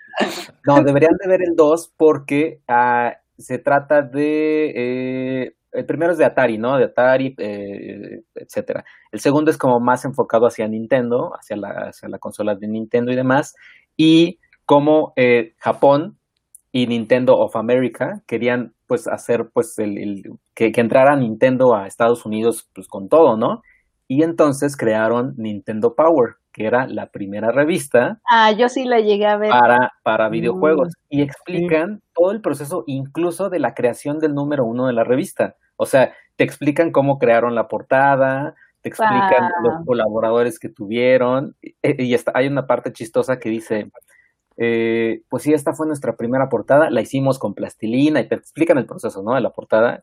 No, 0.67 0.83
deberían 0.83 1.17
de 1.17 1.27
ver 1.27 1.41
el 1.41 1.57
2 1.57 1.95
porque 1.97 2.61
ah, 2.69 3.15
se 3.39 3.59
trata 3.59 4.03
de... 4.03 4.73
eh, 4.77 5.55
el 5.73 5.87
primero 5.87 6.13
es 6.13 6.19
de 6.19 6.27
Atari, 6.27 6.59
¿no? 6.59 6.77
De 6.77 6.85
Atari, 6.85 7.35
eh, 7.39 8.25
etcétera. 8.35 8.85
El 9.11 9.21
segundo 9.21 9.51
es 9.51 9.57
como 9.57 9.81
más 9.81 10.05
enfocado 10.05 10.45
hacia 10.47 10.69
Nintendo, 10.69 11.33
hacia 11.35 11.57
la, 11.57 11.69
hacia 11.89 12.11
la 12.11 12.19
consola 12.19 12.57
de 12.57 12.69
Nintendo 12.69 13.11
y 13.11 13.17
demás. 13.17 13.55
Y 13.97 14.39
como 14.67 15.15
eh, 15.17 15.55
Japón 15.57 16.19
y 16.73 16.89
Nintendo 16.89 17.39
of 17.39 17.57
America 17.57 18.21
querían 18.27 18.75
pues 18.87 19.09
hacer 19.09 19.49
pues 19.51 19.79
el, 19.79 20.25
que, 20.55 20.73
que, 20.73 20.81
entrara 20.83 21.17
Nintendo 21.17 21.75
a 21.75 21.87
Estados 21.87 22.27
Unidos 22.27 22.69
pues 22.75 22.87
con 22.87 23.09
todo, 23.09 23.39
¿no? 23.39 23.63
Y 24.09 24.23
entonces 24.23 24.77
crearon 24.77 25.35
Nintendo 25.37 25.95
Power, 25.95 26.37
que 26.53 26.67
era 26.67 26.87
la 26.87 27.07
primera 27.07 27.51
revista. 27.51 28.21
Ah, 28.29 28.53
yo 28.53 28.69
sí 28.69 28.85
la 28.85 29.01
llegué 29.01 29.27
a 29.27 29.37
ver. 29.37 29.51
Para, 29.51 29.93
para 30.03 30.29
videojuegos. 30.29 30.89
Mm, 30.89 31.17
y 31.17 31.23
explican 31.23 32.03
todo 32.15 32.31
el 32.31 32.41
proceso, 32.41 32.85
incluso 32.87 33.49
de 33.49 33.59
la 33.59 33.75
creación 33.75 34.19
del 34.19 34.35
número 34.35 34.65
uno 34.65 34.87
de 34.87 34.93
la 34.93 35.05
revista. 35.05 35.57
O 35.77 35.87
sea, 35.87 36.13
te 36.37 36.45
explican 36.45 36.93
cómo 36.93 37.19
crearon 37.19 37.55
la 37.55 37.69
portada, 37.69 38.55
te 38.83 38.89
explican 38.89 39.51
los 39.63 39.85
colaboradores 39.87 40.59
que 40.59 40.69
tuvieron. 40.69 41.57
E, 41.63 41.97
y, 42.03 42.17
hay 42.35 42.47
una 42.49 42.67
parte 42.67 42.93
chistosa 42.93 43.39
que 43.39 43.49
dice, 43.49 43.91
eh, 44.57 45.23
pues 45.29 45.45
sí, 45.45 45.55
esta 45.55 45.73
fue 45.73 45.87
nuestra 45.87 46.17
primera 46.17 46.49
portada, 46.49 46.91
la 46.91 47.01
hicimos 47.01 47.39
con 47.39 47.55
plastilina 47.55 48.21
y 48.21 48.29
te 48.29 48.35
explican 48.35 48.79
el 48.79 48.87
proceso, 48.87 49.23
¿no? 49.23 49.35
De 49.35 49.41
la 49.41 49.51
portada 49.51 50.03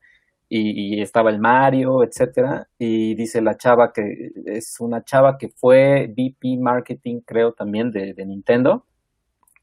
y, 0.49 1.01
estaba 1.01 1.29
el 1.29 1.39
Mario, 1.39 2.03
etcétera, 2.03 2.67
y 2.77 3.13
dice 3.15 3.41
la 3.41 3.55
chava 3.55 3.93
que 3.93 4.31
es 4.45 4.79
una 4.79 5.03
chava 5.03 5.37
que 5.37 5.49
fue 5.49 6.07
VP 6.07 6.57
Marketing, 6.59 7.21
creo, 7.21 7.53
también 7.53 7.91
de, 7.91 8.13
Nintendo, 8.25 8.85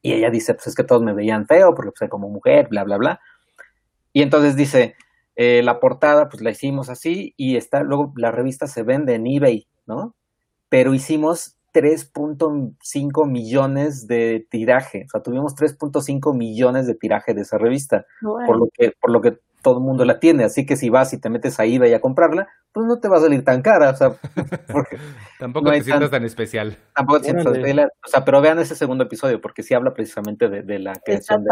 y 0.01 0.12
ella 0.12 0.30
dice, 0.30 0.55
pues 0.55 0.68
es 0.68 0.74
que 0.76 0.84
todos 0.84 1.03
me 1.03 1.12
veían 1.12 1.47
feo 1.47 1.74
porque 1.74 1.91
pues 1.99 2.09
como 2.09 2.28
mujer, 2.28 2.68
bla, 2.68 2.84
bla, 2.84 2.97
bla, 2.99 3.20
y 4.12 4.22
entonces 4.22 4.57
dice, 4.57 4.95
eh, 5.34 5.62
la 5.62 5.80
portada 5.80 6.28
pues 6.28 6.43
la 6.43 6.51
hicimos 6.51 6.89
así 6.89 7.34
y 7.37 7.57
está, 7.57 7.82
luego 7.82 8.12
la 8.16 8.30
revista 8.30 8.68
se 8.68 8.84
vende 8.84 9.14
en 9.14 9.26
eBay, 9.26 9.66
¿no? 9.87 10.14
Pero 10.68 10.95
hicimos 10.95 11.55
3.5 11.77 13.29
millones 13.29 14.07
de 14.07 14.47
tiraje, 14.51 15.05
o 15.05 15.11
sea, 15.11 15.22
tuvimos 15.22 15.55
3.5 15.55 16.35
millones 16.35 16.87
de 16.87 16.95
tiraje 16.95 17.35
de 17.35 17.43
esa 17.43 17.59
revista, 17.59 18.07
por 18.22 18.59
lo 18.59 18.68
que 18.72 18.93
por 18.99 19.11
lo 19.11 19.20
que 19.20 19.37
todo 19.61 19.77
el 19.77 19.85
mundo 19.85 20.07
la 20.07 20.18
tiene, 20.18 20.45
así 20.45 20.64
que 20.64 20.77
si 20.77 20.89
vas 20.89 21.12
y 21.12 21.20
te 21.20 21.29
metes 21.29 21.61
a 21.61 21.66
eBay 21.66 21.93
a 21.93 22.01
comprarla, 22.01 22.49
pues 22.72 22.87
no 22.87 22.99
te 22.99 23.09
va 23.09 23.18
a 23.18 23.20
salir 23.20 23.45
tan 23.45 23.61
cara, 23.61 23.91
o 23.91 23.95
sea, 23.95 24.14
tampoco 25.39 25.70
te 25.70 25.83
sientas 25.83 26.11
tan, 26.11 26.24
especial. 26.24 26.79
Tampoco 26.95 27.20
te 27.20 27.24
sientas 27.27 27.47
o 27.47 28.09
sea, 28.09 28.24
pero 28.24 28.41
vean 28.41 28.59
ese 28.59 28.74
segundo 28.74 29.05
episodio, 29.05 29.43
porque 29.43 29.62
sí 29.62 29.74
habla 29.74 29.93
precisamente 29.93 30.49
de, 30.49 30.79
la 30.79 30.95
creación 30.95 31.45
de 31.45 31.51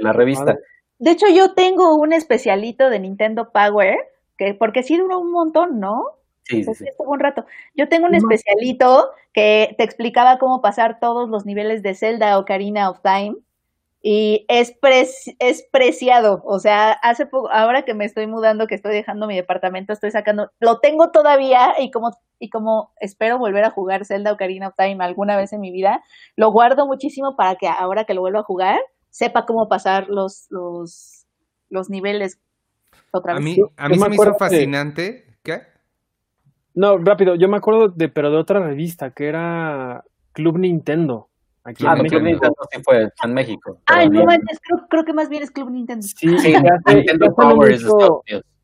la, 0.00 0.12
revista. 0.12 0.56
De 1.00 1.10
hecho, 1.10 1.26
yo 1.34 1.54
tengo 1.54 1.96
un 1.96 2.12
especialito 2.12 2.88
de 2.88 3.00
Nintendo 3.00 3.50
Power, 3.50 3.96
que 4.38 4.54
porque 4.54 4.84
sí 4.84 4.96
duró 4.96 5.18
un 5.18 5.32
montón, 5.32 5.80
¿no? 5.80 6.04
Sí, 6.48 6.62
sí, 6.62 6.74
sí. 6.74 6.86
un 6.98 7.20
rato. 7.20 7.44
Yo 7.74 7.88
tengo 7.88 8.06
un 8.06 8.14
especialito 8.14 9.10
que 9.32 9.74
te 9.76 9.84
explicaba 9.84 10.38
cómo 10.38 10.60
pasar 10.60 11.00
todos 11.00 11.28
los 11.28 11.44
niveles 11.44 11.82
de 11.82 11.94
Zelda 11.94 12.38
o 12.38 12.44
Karina 12.44 12.88
of 12.88 13.00
Time 13.02 13.36
y 14.08 14.46
es, 14.46 14.76
es 15.40 15.66
preciado, 15.72 16.40
o 16.44 16.60
sea, 16.60 16.92
hace 16.92 17.26
poco, 17.26 17.50
ahora 17.50 17.82
que 17.82 17.92
me 17.92 18.04
estoy 18.04 18.28
mudando, 18.28 18.68
que 18.68 18.76
estoy 18.76 18.94
dejando 18.94 19.26
mi 19.26 19.34
departamento, 19.34 19.92
estoy 19.92 20.12
sacando, 20.12 20.52
lo 20.60 20.78
tengo 20.78 21.10
todavía 21.10 21.74
y 21.80 21.90
como, 21.90 22.12
y 22.38 22.48
como 22.48 22.92
espero 23.00 23.36
volver 23.36 23.64
a 23.64 23.70
jugar 23.70 24.04
Zelda 24.04 24.32
Ocarina 24.32 24.68
of 24.68 24.74
Time 24.76 25.02
alguna 25.04 25.36
vez 25.36 25.52
en 25.52 25.60
mi 25.60 25.72
vida, 25.72 26.04
lo 26.36 26.52
guardo 26.52 26.86
muchísimo 26.86 27.34
para 27.34 27.56
que 27.56 27.66
ahora 27.66 28.04
que 28.04 28.14
lo 28.14 28.20
vuelva 28.20 28.40
a 28.40 28.44
jugar, 28.44 28.78
sepa 29.10 29.44
cómo 29.44 29.68
pasar 29.68 30.08
los, 30.08 30.46
los, 30.50 31.26
los 31.68 31.90
niveles 31.90 32.38
otra 33.10 33.34
vez. 33.34 33.40
A 33.40 33.44
mí, 33.44 33.56
a 33.76 33.88
mí 33.88 33.98
se 33.98 34.08
me 34.08 34.14
hizo 34.14 34.34
fascinante, 34.34 35.36
¿qué? 35.42 35.62
No, 36.76 36.98
rápido, 36.98 37.34
yo 37.36 37.48
me 37.48 37.56
acuerdo 37.56 37.88
de, 37.88 38.10
pero 38.10 38.30
de 38.30 38.36
otra 38.36 38.60
revista, 38.60 39.10
que 39.10 39.26
era 39.26 40.04
Club 40.32 40.58
Nintendo. 40.58 41.28
Aquí 41.64 41.84
ah, 41.86 41.94
Club 41.94 42.22
Nintendo 42.22 42.54
sí 42.70 42.82
fue 42.84 43.08
en 43.24 43.34
México. 43.34 43.80
Ay, 43.86 44.10
no 44.10 44.24
manches, 44.24 44.60
creo, 44.60 44.86
creo, 44.88 45.04
que 45.04 45.14
más 45.14 45.30
bien 45.30 45.42
es 45.42 45.50
Club 45.50 45.70
Nintendo. 45.70 46.02
Sí, 46.02 46.38
sí 46.38 46.54
Nintendo 46.86 47.34
Power 47.34 47.72
es 47.72 47.84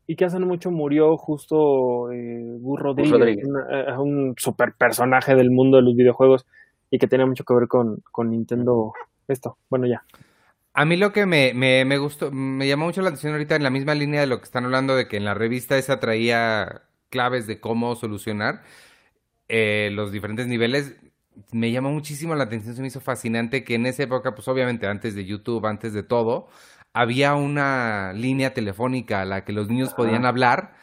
Y 0.05 0.15
que 0.15 0.25
hace 0.25 0.37
mucho 0.37 0.69
murió 0.69 1.17
justo 1.17 2.11
eh, 2.11 2.55
Gus 2.59 2.79
Rodríguez, 2.79 3.47
eh, 3.71 3.97
un 3.97 4.35
super 4.37 4.73
personaje 4.77 5.33
del 5.33 5.49
mundo 5.49 5.77
de 5.77 5.83
los 5.83 5.95
videojuegos 5.95 6.45
y 6.91 6.99
que 6.99 7.07
tenía 7.07 7.25
mucho 7.25 7.43
que 7.43 7.55
ver 7.55 7.67
con, 7.67 8.03
con 8.11 8.29
Nintendo. 8.29 8.93
Esto, 9.27 9.57
bueno, 9.71 9.87
ya. 9.87 10.03
A 10.75 10.85
mí 10.85 10.97
lo 10.97 11.11
que 11.11 11.25
me, 11.25 11.53
me, 11.55 11.83
me, 11.83 11.97
gustó, 11.97 12.31
me 12.31 12.67
llamó 12.67 12.85
mucho 12.85 13.01
la 13.01 13.07
atención 13.07 13.33
ahorita 13.33 13.55
en 13.55 13.63
la 13.63 13.71
misma 13.71 13.95
línea 13.95 14.21
de 14.21 14.27
lo 14.27 14.37
que 14.37 14.45
están 14.45 14.65
hablando 14.65 14.95
de 14.95 15.07
que 15.07 15.17
en 15.17 15.25
la 15.25 15.33
revista 15.33 15.77
esa 15.79 15.99
traía 15.99 16.83
claves 17.13 17.45
de 17.45 17.59
cómo 17.59 17.95
solucionar 17.95 18.63
eh, 19.47 19.91
los 19.93 20.11
diferentes 20.11 20.47
niveles 20.47 20.95
me 21.51 21.71
llamó 21.71 21.91
muchísimo 21.91 22.33
la 22.33 22.45
atención, 22.45 22.75
se 22.75 22.81
me 22.81 22.87
hizo 22.87 23.01
fascinante 23.01 23.63
que 23.63 23.75
en 23.75 23.85
esa 23.85 24.01
época, 24.01 24.33
pues 24.33 24.47
obviamente 24.47 24.87
antes 24.87 25.13
de 25.13 25.25
YouTube, 25.25 25.65
antes 25.67 25.93
de 25.93 26.01
todo, 26.01 26.47
había 26.91 27.35
una 27.35 28.13
línea 28.13 28.55
telefónica 28.55 29.21
a 29.21 29.25
la 29.25 29.45
que 29.45 29.53
los 29.53 29.69
niños 29.69 29.93
podían 29.93 30.25
hablar 30.25 30.73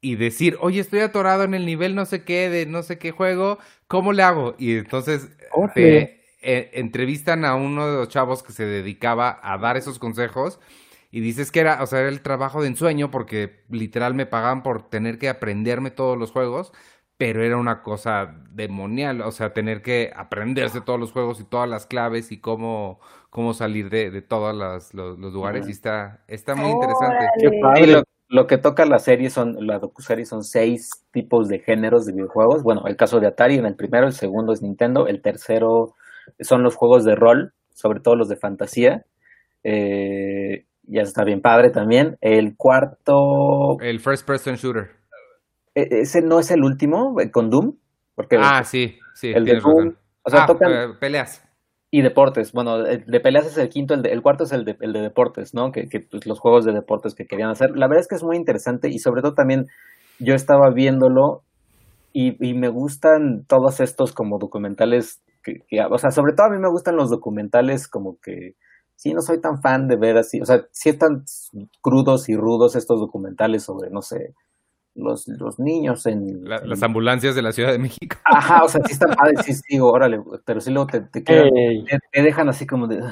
y 0.00 0.14
decir, 0.14 0.56
oye, 0.60 0.80
estoy 0.80 1.00
atorado 1.00 1.42
en 1.42 1.54
el 1.54 1.66
nivel 1.66 1.96
no 1.96 2.04
sé 2.04 2.22
qué, 2.22 2.50
de 2.50 2.66
no 2.66 2.84
sé 2.84 2.98
qué 2.98 3.10
juego, 3.10 3.58
¿cómo 3.88 4.12
le 4.12 4.22
hago? 4.22 4.54
Y 4.58 4.76
entonces 4.76 5.28
te 5.74 6.20
eh, 6.40 6.70
entrevistan 6.74 7.44
a 7.44 7.56
uno 7.56 7.90
de 7.90 7.96
los 7.96 8.08
chavos 8.08 8.44
que 8.44 8.52
se 8.52 8.64
dedicaba 8.64 9.40
a 9.42 9.58
dar 9.58 9.76
esos 9.76 9.98
consejos 9.98 10.60
y 11.14 11.20
dices 11.20 11.52
que 11.52 11.60
era, 11.60 11.80
o 11.80 11.86
sea, 11.86 12.00
era 12.00 12.08
el 12.08 12.22
trabajo 12.22 12.60
de 12.60 12.66
ensueño 12.66 13.08
porque 13.08 13.60
literal 13.70 14.14
me 14.14 14.26
pagaban 14.26 14.64
por 14.64 14.90
tener 14.90 15.16
que 15.16 15.28
aprenderme 15.28 15.92
todos 15.92 16.18
los 16.18 16.32
juegos, 16.32 16.72
pero 17.16 17.44
era 17.44 17.56
una 17.56 17.84
cosa 17.84 18.34
demonial, 18.50 19.20
o 19.20 19.30
sea, 19.30 19.52
tener 19.52 19.80
que 19.80 20.12
aprenderse 20.16 20.80
todos 20.80 20.98
los 20.98 21.12
juegos 21.12 21.38
y 21.38 21.44
todas 21.44 21.70
las 21.70 21.86
claves 21.86 22.32
y 22.32 22.40
cómo, 22.40 22.98
cómo 23.30 23.54
salir 23.54 23.90
de, 23.90 24.10
de 24.10 24.22
todos 24.22 24.56
los, 24.92 24.92
lugares 24.92 25.68
y 25.68 25.70
está, 25.70 26.24
está 26.26 26.56
muy 26.56 26.72
interesante. 26.72 27.28
lo, 28.26 28.48
que 28.48 28.58
toca 28.58 28.84
la 28.84 28.98
serie 28.98 29.30
son, 29.30 29.68
la 29.68 29.78
docuserie 29.78 30.24
son 30.24 30.42
seis 30.42 30.90
tipos 31.12 31.46
de 31.46 31.60
géneros 31.60 32.06
de 32.06 32.12
videojuegos, 32.12 32.64
bueno, 32.64 32.88
el 32.88 32.96
caso 32.96 33.20
de 33.20 33.28
Atari 33.28 33.54
en 33.58 33.66
el 33.66 33.76
primero, 33.76 34.08
el 34.08 34.14
segundo 34.14 34.52
es 34.52 34.62
Nintendo, 34.62 35.06
el 35.06 35.22
tercero 35.22 35.94
son 36.40 36.64
los 36.64 36.74
juegos 36.74 37.04
de 37.04 37.14
rol, 37.14 37.54
sobre 37.72 38.00
todo 38.00 38.16
los 38.16 38.28
de 38.28 38.34
fantasía, 38.34 39.04
eh, 39.62 40.64
ya 40.86 41.02
está 41.02 41.24
bien 41.24 41.40
padre 41.40 41.70
también, 41.70 42.16
el 42.20 42.56
cuarto... 42.56 43.78
El 43.80 44.00
first 44.00 44.26
person 44.26 44.56
shooter. 44.56 44.90
E, 45.74 46.00
ese 46.00 46.22
no 46.22 46.38
es 46.38 46.50
el 46.50 46.62
último, 46.62 47.20
eh, 47.20 47.30
con 47.30 47.50
Doom. 47.50 47.76
Porque 48.14 48.36
ah, 48.40 48.62
sí, 48.64 48.98
sí. 49.14 49.32
El 49.34 49.44
de 49.44 49.60
Doom. 49.60 49.94
O 50.22 50.30
sea, 50.30 50.44
ah, 50.44 50.46
tocan. 50.46 50.72
Eh, 50.72 50.94
peleas. 51.00 51.42
Y 51.90 52.02
deportes. 52.02 52.52
Bueno, 52.52 52.84
el 52.86 53.04
de 53.04 53.20
peleas 53.20 53.46
es 53.46 53.58
el 53.58 53.68
quinto, 53.68 53.94
el, 53.94 54.02
de, 54.02 54.10
el 54.10 54.22
cuarto 54.22 54.44
es 54.44 54.52
el 54.52 54.64
de, 54.64 54.76
el 54.80 54.92
de 54.92 55.00
deportes, 55.00 55.54
¿no? 55.54 55.70
Que, 55.70 55.88
que 55.88 56.00
pues, 56.00 56.26
los 56.26 56.40
juegos 56.40 56.64
de 56.64 56.72
deportes 56.72 57.14
que 57.14 57.26
querían 57.26 57.50
hacer. 57.50 57.70
La 57.76 57.86
verdad 57.86 58.02
es 58.02 58.08
que 58.08 58.16
es 58.16 58.24
muy 58.24 58.36
interesante 58.36 58.88
y 58.88 58.98
sobre 58.98 59.22
todo 59.22 59.34
también 59.34 59.66
yo 60.18 60.34
estaba 60.34 60.70
viéndolo 60.70 61.42
y, 62.12 62.36
y 62.44 62.54
me 62.54 62.68
gustan 62.68 63.44
todos 63.46 63.80
estos 63.80 64.12
como 64.12 64.38
documentales 64.38 65.22
que, 65.44 65.60
o 65.90 65.98
sea, 65.98 66.10
sobre 66.10 66.32
todo 66.32 66.46
a 66.46 66.50
mí 66.50 66.58
me 66.58 66.70
gustan 66.70 66.96
los 66.96 67.10
documentales 67.10 67.86
como 67.86 68.18
que 68.20 68.54
sí 69.04 69.12
no 69.12 69.20
soy 69.20 69.38
tan 69.38 69.60
fan 69.60 69.86
de 69.86 69.96
ver 69.96 70.16
así, 70.16 70.40
o 70.40 70.46
sea, 70.46 70.64
sí 70.72 70.88
están 70.88 71.24
crudos 71.82 72.30
y 72.30 72.36
rudos 72.36 72.74
estos 72.74 73.00
documentales 73.00 73.62
sobre, 73.62 73.90
no 73.90 74.00
sé, 74.00 74.32
los, 74.94 75.28
los 75.28 75.58
niños 75.58 76.06
en, 76.06 76.42
Las 76.44 76.82
ambulancias 76.82 77.34
de 77.34 77.42
la 77.42 77.52
Ciudad 77.52 77.72
de 77.72 77.78
México. 77.78 78.16
Ajá, 78.24 78.64
o 78.64 78.68
sea, 78.68 78.80
sí 78.86 78.92
está 78.92 79.08
padre, 79.08 79.34
sí, 79.42 79.52
digo, 79.68 79.90
órale, 79.90 80.20
pero 80.46 80.60
sí 80.60 80.70
luego 80.70 80.86
te, 80.86 81.02
te, 81.02 81.20
te, 81.20 82.22
dejan 82.22 82.48
así 82.48 82.66
como 82.66 82.86
de... 82.86 83.02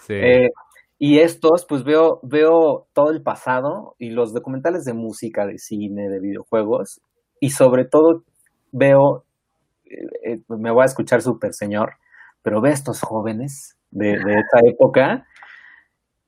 sí. 0.00 0.14
Eh, 0.14 0.48
y 0.98 1.20
estos, 1.20 1.64
pues 1.68 1.84
veo, 1.84 2.18
veo 2.24 2.88
todo 2.92 3.12
el 3.12 3.22
pasado 3.22 3.94
y 3.98 4.10
los 4.10 4.34
documentales 4.34 4.84
de 4.84 4.94
música, 4.94 5.46
de 5.46 5.58
cine, 5.58 6.08
de 6.08 6.18
videojuegos, 6.18 7.00
y 7.38 7.50
sobre 7.50 7.84
todo 7.84 8.24
veo, 8.72 9.24
eh, 9.84 10.32
eh, 10.32 10.40
me 10.48 10.72
voy 10.72 10.82
a 10.82 10.86
escuchar 10.86 11.22
súper 11.22 11.54
señor, 11.54 11.92
pero 12.42 12.60
veo 12.60 12.72
estos 12.72 13.00
jóvenes 13.00 13.76
de, 13.90 14.18
de 14.18 14.32
esa 14.34 14.60
época. 14.64 15.26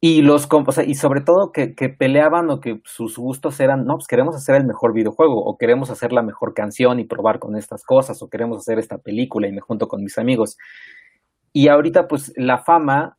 Y 0.04 0.22
los 0.22 0.48
o 0.50 0.72
sea, 0.72 0.82
y 0.82 0.96
sobre 0.96 1.20
todo 1.20 1.52
que, 1.52 1.76
que, 1.76 1.88
peleaban 1.88 2.50
o 2.50 2.58
que 2.58 2.80
sus 2.84 3.16
gustos 3.18 3.60
eran, 3.60 3.84
no, 3.84 3.94
pues 3.94 4.08
queremos 4.08 4.34
hacer 4.34 4.56
el 4.56 4.66
mejor 4.66 4.92
videojuego, 4.92 5.44
o 5.44 5.56
queremos 5.56 5.90
hacer 5.90 6.12
la 6.12 6.22
mejor 6.22 6.54
canción 6.54 6.98
y 6.98 7.04
probar 7.04 7.38
con 7.38 7.54
estas 7.56 7.84
cosas, 7.84 8.20
o 8.20 8.28
queremos 8.28 8.58
hacer 8.58 8.80
esta 8.80 8.98
película 8.98 9.46
y 9.46 9.52
me 9.52 9.60
junto 9.60 9.86
con 9.86 10.02
mis 10.02 10.18
amigos. 10.18 10.58
Y 11.52 11.68
ahorita, 11.68 12.08
pues, 12.08 12.32
la 12.36 12.58
fama 12.58 13.16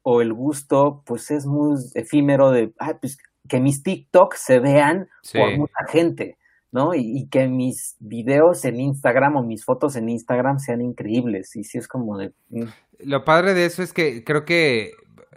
o 0.00 0.22
el 0.22 0.32
gusto, 0.32 1.02
pues 1.04 1.30
es 1.30 1.44
muy 1.44 1.76
efímero 1.94 2.50
de, 2.50 2.72
ay, 2.78 2.94
pues, 2.98 3.18
que 3.46 3.60
mis 3.60 3.82
TikTok 3.82 4.34
se 4.34 4.58
vean 4.58 5.08
por 5.34 5.58
mucha 5.58 5.84
gente, 5.90 6.38
¿no? 6.72 6.94
Y, 6.94 7.18
y, 7.18 7.28
que 7.28 7.46
mis 7.48 7.96
videos 8.00 8.64
en 8.64 8.80
Instagram 8.80 9.36
o 9.36 9.42
mis 9.44 9.64
fotos 9.64 9.94
en 9.94 10.08
Instagram 10.08 10.58
sean 10.58 10.80
increíbles. 10.80 11.54
Y 11.54 11.64
sí 11.64 11.78
es 11.78 11.86
como 11.86 12.18
de. 12.18 12.32
Mm. 12.50 12.64
Lo 13.04 13.24
padre 13.24 13.54
de 13.54 13.66
eso 13.66 13.82
es 13.82 13.92
que 13.92 14.24
creo 14.24 14.44
que 14.44 14.92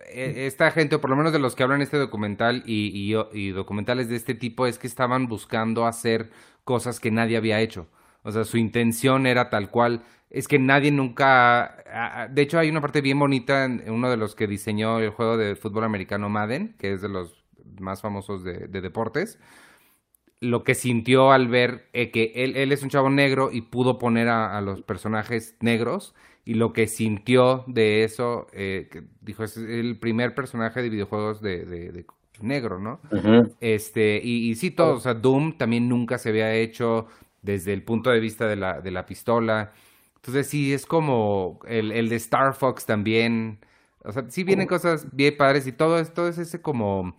eh, 0.09 0.45
esta 0.47 0.71
gente, 0.71 0.95
o 0.95 1.01
por 1.01 1.09
lo 1.09 1.15
menos 1.15 1.33
de 1.33 1.39
los 1.39 1.55
que 1.55 1.63
hablan 1.63 1.81
este 1.81 1.97
documental 1.97 2.63
y, 2.65 2.89
y, 2.93 3.15
y 3.33 3.51
documentales 3.51 4.09
de 4.09 4.15
este 4.15 4.33
tipo, 4.33 4.65
es 4.65 4.79
que 4.79 4.87
estaban 4.87 5.27
buscando 5.27 5.85
hacer 5.85 6.31
cosas 6.63 6.99
que 6.99 7.11
nadie 7.11 7.37
había 7.37 7.59
hecho. 7.59 7.87
O 8.23 8.31
sea, 8.31 8.43
su 8.43 8.57
intención 8.57 9.27
era 9.27 9.49
tal 9.49 9.69
cual. 9.69 10.03
Es 10.29 10.47
que 10.47 10.57
nadie 10.57 10.91
nunca. 10.91 12.27
De 12.31 12.41
hecho, 12.41 12.59
hay 12.59 12.69
una 12.69 12.81
parte 12.81 13.01
bien 13.01 13.19
bonita 13.19 13.65
en 13.65 13.89
uno 13.89 14.09
de 14.09 14.17
los 14.17 14.35
que 14.35 14.47
diseñó 14.47 14.99
el 14.99 15.11
juego 15.11 15.37
de 15.37 15.55
fútbol 15.55 15.83
americano 15.83 16.27
Madden, 16.27 16.75
que 16.79 16.93
es 16.93 17.01
de 17.01 17.09
los 17.09 17.45
más 17.79 18.01
famosos 18.01 18.43
de, 18.43 18.67
deportes. 18.67 19.39
Lo 20.45 20.63
que 20.63 20.75
sintió 20.75 21.31
al 21.31 21.47
ver 21.47 21.87
eh, 21.93 22.11
que 22.11 22.31
él, 22.35 22.55
él, 22.55 22.71
es 22.71 22.83
un 22.83 22.89
chavo 22.89 23.09
negro 23.09 23.49
y 23.51 23.61
pudo 23.61 23.97
poner 23.97 24.29
a, 24.29 24.59
los 24.61 24.81
personajes 24.81 25.55
negros. 25.59 26.13
Y 26.45 26.53
lo 26.53 26.73
que 26.73 26.87
sintió 26.87 27.63
de 27.67 28.03
eso, 28.03 28.47
eh, 28.53 28.87
que 28.91 29.03
dijo, 29.21 29.43
es 29.43 29.57
el 29.57 29.97
primer 29.97 30.35
personaje 30.35 30.81
de 30.81 30.89
videojuegos 30.89 31.41
de, 31.41 32.05
negro, 32.41 32.79
¿no? 32.79 32.99
Este, 33.61 34.19
y, 34.23 34.49
y 34.49 34.55
sí, 34.55 34.69
todo, 34.69 34.95
o 34.95 34.99
sea, 34.99 35.13
Doom 35.13 35.57
también 35.57 35.89
nunca 35.89 36.17
se 36.17 36.29
había 36.29 36.53
hecho 36.53 37.07
desde 37.41 37.73
el 37.73 37.83
punto 37.83 38.09
de 38.09 38.19
vista 38.19 38.47
de 38.47 38.55
la, 38.55 38.81
de 38.81 38.91
la 38.91 39.05
pistola. 39.05 39.71
Entonces 40.15 40.47
sí, 40.47 40.73
es 40.73 40.85
como 40.85 41.59
el, 41.67 41.91
el 41.91 42.09
de 42.09 42.15
Star 42.15 42.53
Fox 42.55 42.85
también. 42.85 43.59
O 44.03 44.11
sea, 44.11 44.25
sí 44.29 44.43
vienen 44.43 44.67
cosas 44.67 45.07
bien 45.15 45.37
padres 45.37 45.67
y 45.67 45.71
todo 45.71 45.99
esto 45.99 46.27
es 46.27 46.37
ese 46.37 46.61
como 46.61 47.15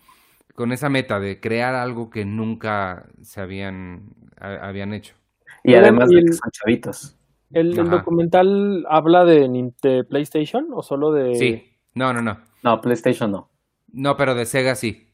con 0.56 0.72
esa 0.72 0.88
meta 0.88 1.20
de 1.20 1.38
crear 1.40 1.74
algo 1.74 2.10
que 2.10 2.24
nunca 2.24 3.06
se 3.22 3.40
habían, 3.40 4.10
habían 4.40 4.92
hecho. 4.92 5.14
Y 5.62 5.74
además 5.74 6.08
de 6.08 6.24
que 6.24 6.32
son 6.32 6.50
chavitos. 6.50 7.16
¿El, 7.52 7.74
documental 7.74 8.84
habla 8.88 9.24
de, 9.24 9.72
de, 9.82 10.04
PlayStation 10.04 10.68
o 10.72 10.82
solo 10.82 11.12
de...? 11.12 11.36
Sí, 11.36 11.62
no, 11.94 12.12
no, 12.12 12.20
no. 12.20 12.38
No, 12.64 12.80
PlayStation 12.80 13.30
no. 13.30 13.50
No, 13.92 14.16
pero 14.16 14.34
de 14.34 14.46
Sega 14.46 14.74
sí. 14.74 15.08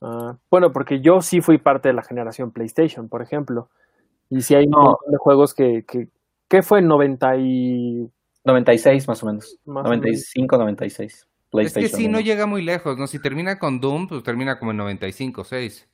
Ah, 0.00 0.36
bueno, 0.50 0.72
porque 0.72 1.00
yo 1.00 1.20
sí 1.22 1.40
fui 1.40 1.58
parte 1.58 1.88
de 1.88 1.94
la 1.94 2.04
generación 2.04 2.52
PlayStation, 2.52 3.08
por 3.08 3.22
ejemplo. 3.22 3.70
Y 4.30 4.42
si 4.42 4.54
hay 4.54 4.66
un 4.66 4.72
montón 4.72 5.10
de 5.10 5.18
juegos 5.18 5.54
que, 5.54 5.84
que 5.84 6.08
¿qué 6.48 6.62
fue? 6.62 6.82
90 6.82 7.36
y... 7.38 8.10
96 8.44 9.08
más 9.08 9.22
o 9.22 9.26
menos. 9.26 9.58
95, 9.64 10.58
96. 10.58 11.26
Es 11.60 11.74
que 11.74 11.88
sí, 11.88 12.08
no 12.08 12.20
llega 12.20 12.46
muy 12.46 12.62
lejos, 12.62 12.98
¿no? 12.98 13.06
Si 13.06 13.18
termina 13.18 13.58
con 13.58 13.80
Doom, 13.80 14.08
pues 14.08 14.22
termina 14.22 14.58
como 14.58 14.72
en 14.72 14.78
95, 14.78 15.44
6. 15.44 15.88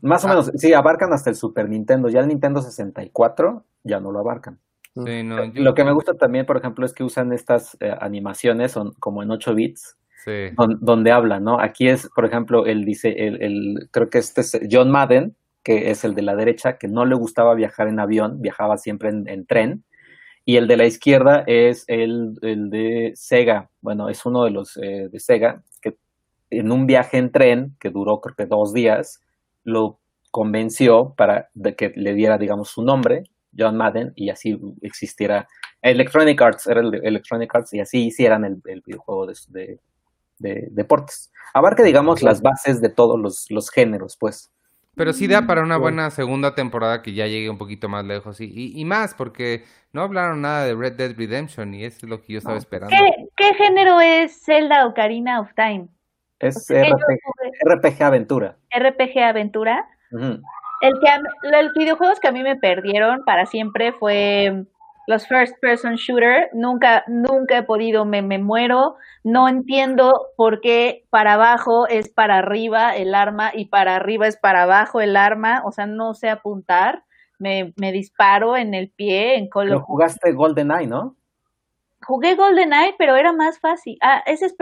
Más 0.00 0.24
o 0.24 0.26
ah. 0.26 0.30
menos, 0.30 0.52
sí, 0.56 0.72
abarcan 0.72 1.12
hasta 1.12 1.30
el 1.30 1.36
Super 1.36 1.68
Nintendo. 1.68 2.08
Ya 2.08 2.20
el 2.20 2.28
Nintendo 2.28 2.62
64 2.62 3.64
ya 3.84 4.00
no 4.00 4.12
lo 4.12 4.20
abarcan. 4.20 4.58
Sí, 4.94 5.22
no, 5.22 5.44
Lo 5.54 5.74
que 5.74 5.84
me 5.84 5.92
gusta 5.92 6.14
también, 6.14 6.46
por 6.46 6.56
ejemplo, 6.56 6.86
es 6.86 6.94
que 6.94 7.04
usan 7.04 7.32
estas 7.32 7.76
eh, 7.80 7.94
animaciones 8.00 8.72
son 8.72 8.92
como 8.98 9.22
en 9.22 9.30
8 9.30 9.54
bits, 9.54 9.98
sí. 10.24 10.50
donde 10.80 11.12
hablan, 11.12 11.44
¿no? 11.44 11.60
Aquí 11.60 11.88
es, 11.88 12.08
por 12.14 12.24
ejemplo, 12.24 12.64
el 12.64 12.86
dice, 12.86 13.10
el, 13.10 13.42
el, 13.42 13.88
creo 13.90 14.08
que 14.08 14.18
este 14.18 14.40
es 14.40 14.58
John 14.70 14.90
Madden, 14.90 15.36
que 15.66 15.90
es 15.90 16.04
el 16.04 16.14
de 16.14 16.22
la 16.22 16.36
derecha, 16.36 16.78
que 16.78 16.86
no 16.86 17.04
le 17.04 17.16
gustaba 17.16 17.52
viajar 17.54 17.88
en 17.88 17.98
avión, 17.98 18.40
viajaba 18.40 18.78
siempre 18.78 19.08
en, 19.08 19.46
tren. 19.46 19.82
Y 20.48 20.58
el 20.58 20.68
de 20.68 20.76
la 20.76 20.86
izquierda 20.86 21.42
es 21.48 21.84
el, 21.88 22.34
de 22.40 23.10
Sega. 23.16 23.68
Bueno, 23.80 24.08
es 24.08 24.24
uno 24.24 24.44
de 24.44 24.52
los 24.52 24.76
eh, 24.76 25.08
de 25.10 25.18
Sega, 25.18 25.64
que 25.82 25.96
en 26.50 26.70
un 26.70 26.86
viaje 26.86 27.18
en 27.18 27.32
tren, 27.32 27.76
que 27.80 27.90
duró 27.90 28.20
creo 28.20 28.36
que 28.36 28.46
dos 28.46 28.72
días, 28.72 29.20
lo 29.64 29.98
convenció 30.30 31.14
para 31.16 31.48
de 31.54 31.74
que 31.74 31.92
le 31.96 32.14
diera, 32.14 32.38
digamos, 32.38 32.70
su 32.70 32.84
nombre, 32.84 33.24
John 33.58 33.76
Madden, 33.76 34.12
y 34.14 34.30
así 34.30 34.56
existiera. 34.82 35.48
Electronic 35.82 36.40
Arts, 36.40 36.68
era 36.68 36.80
el 36.80 36.92
de 36.92 36.98
Electronic 36.98 37.52
Arts, 37.52 37.74
y 37.74 37.80
así 37.80 38.06
hicieran 38.06 38.44
el, 38.44 38.82
videojuego 38.86 39.26
de, 39.48 39.80
deportes. 40.38 41.32
Abarca, 41.54 41.82
digamos, 41.82 42.22
las 42.22 42.40
bases 42.40 42.80
de 42.80 42.90
todos 42.90 43.18
los, 43.18 43.46
los 43.50 43.68
géneros, 43.68 44.16
pues. 44.16 44.52
Pero 44.96 45.12
sí 45.12 45.26
da 45.26 45.46
para 45.46 45.62
una 45.62 45.76
buena 45.76 46.10
segunda 46.10 46.54
temporada 46.54 47.02
que 47.02 47.12
ya 47.12 47.26
llegue 47.26 47.50
un 47.50 47.58
poquito 47.58 47.86
más 47.86 48.04
lejos 48.06 48.40
y, 48.40 48.72
y, 48.74 48.84
más, 48.86 49.12
porque 49.12 49.62
no 49.92 50.00
hablaron 50.00 50.40
nada 50.40 50.64
de 50.64 50.74
Red 50.74 50.94
Dead 50.94 51.14
Redemption 51.14 51.74
y 51.74 51.84
eso 51.84 51.98
es 52.06 52.08
lo 52.08 52.22
que 52.22 52.32
yo 52.32 52.38
estaba 52.38 52.56
esperando. 52.56 52.96
¿Qué, 53.36 53.54
género 53.54 54.00
es 54.00 54.42
Zelda 54.42 54.86
Ocarina 54.86 55.40
of 55.40 55.50
Time? 55.54 55.88
Es 56.38 56.66
RPG, 56.70 58.02
Aventura. 58.02 58.56
RPG 58.74 59.18
Aventura. 59.18 59.86
el 60.12 60.92
que 61.00 61.50
los 61.50 61.74
videojuegos 61.74 62.18
que 62.18 62.28
a 62.28 62.32
mí 62.32 62.42
me 62.42 62.56
perdieron 62.56 63.22
para 63.26 63.44
siempre 63.44 63.92
fue 63.92 64.64
los 65.06 65.26
first 65.26 65.54
person 65.60 65.94
shooter, 65.94 66.50
nunca, 66.52 67.04
nunca 67.06 67.58
he 67.58 67.62
podido, 67.62 68.04
me, 68.04 68.22
me 68.22 68.38
muero, 68.38 68.96
no 69.22 69.48
entiendo 69.48 70.28
por 70.36 70.60
qué 70.60 71.04
para 71.10 71.34
abajo 71.34 71.86
es 71.86 72.08
para 72.08 72.38
arriba 72.38 72.96
el 72.96 73.14
arma 73.14 73.52
y 73.54 73.66
para 73.66 73.94
arriba 73.94 74.26
es 74.26 74.36
para 74.36 74.64
abajo 74.64 75.00
el 75.00 75.16
arma, 75.16 75.62
o 75.64 75.72
sea, 75.72 75.86
no 75.86 76.14
sé 76.14 76.28
apuntar, 76.28 77.04
me, 77.38 77.72
me 77.76 77.92
disparo 77.92 78.56
en 78.56 78.74
el 78.74 78.90
pie, 78.90 79.36
en 79.36 79.48
Call 79.48 79.68
Pero 79.68 79.80
jugaste 79.80 80.32
GoldenEye, 80.32 80.88
¿no? 80.88 81.16
Jugué 82.04 82.34
GoldenEye, 82.34 82.94
pero 82.98 83.16
era 83.16 83.32
más 83.32 83.58
fácil. 83.58 83.98
Ah, 84.02 84.22
ese 84.26 84.46
es 84.46 84.56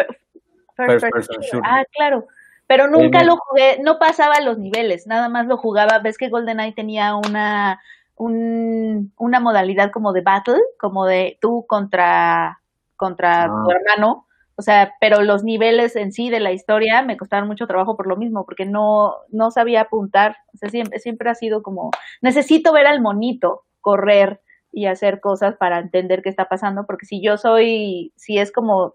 first, 0.77 1.07
person 1.11 1.41
shooter. 1.41 1.61
Ah, 1.65 1.85
claro. 1.93 2.27
Pero 2.67 2.89
nunca 2.89 3.23
lo 3.23 3.37
jugué, 3.37 3.79
no 3.83 3.99
pasaba 3.99 4.41
los 4.41 4.59
niveles, 4.59 5.07
nada 5.07 5.29
más 5.29 5.47
lo 5.47 5.59
jugaba. 5.59 5.99
Ves 5.99 6.17
que 6.17 6.31
GoldenEye 6.31 6.73
tenía 6.73 7.15
una 7.15 7.81
un, 8.17 9.13
una 9.17 9.41
modalidad 9.41 9.91
como 9.91 10.13
de 10.13 10.23
battle, 10.23 10.61
como 10.79 11.07
de 11.07 11.39
tú 11.41 11.65
contra, 11.67 12.61
contra 12.97 13.45
ah. 13.45 13.47
tu 13.49 13.71
hermano. 13.71 14.27
O 14.57 14.63
sea, 14.63 14.95
pero 15.01 15.23
los 15.23 15.43
niveles 15.43 15.97
en 15.97 16.13
sí 16.13 16.31
de 16.31 16.39
la 16.39 16.53
historia 16.53 17.03
me 17.03 17.17
costaron 17.17 17.49
mucho 17.49 17.67
trabajo 17.67 17.97
por 17.97 18.07
lo 18.07 18.17
mismo, 18.17 18.45
porque 18.45 18.67
no, 18.67 19.15
no 19.31 19.51
sabía 19.51 19.83
apuntar. 19.83 20.37
O 20.55 20.57
sea, 20.57 20.69
siempre, 20.69 21.01
siempre 21.01 21.29
ha 21.29 21.35
sido 21.35 21.63
como, 21.63 21.91
necesito 22.23 22.73
ver 22.73 22.87
al 22.87 23.01
monito 23.01 23.65
correr 23.81 24.41
y 24.71 24.87
hacer 24.87 25.21
cosas 25.21 25.57
para 25.57 25.79
entender 25.79 26.23
qué 26.23 26.29
está 26.29 26.49
pasando, 26.49 26.85
porque 26.87 27.07
si 27.07 27.21
yo 27.21 27.37
soy, 27.37 28.13
si 28.17 28.39
es 28.39 28.53
como, 28.53 28.95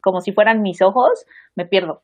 como 0.00 0.20
si 0.20 0.32
fueran 0.32 0.62
mis 0.62 0.82
ojos, 0.82 1.26
me 1.54 1.66
pierdo. 1.66 2.02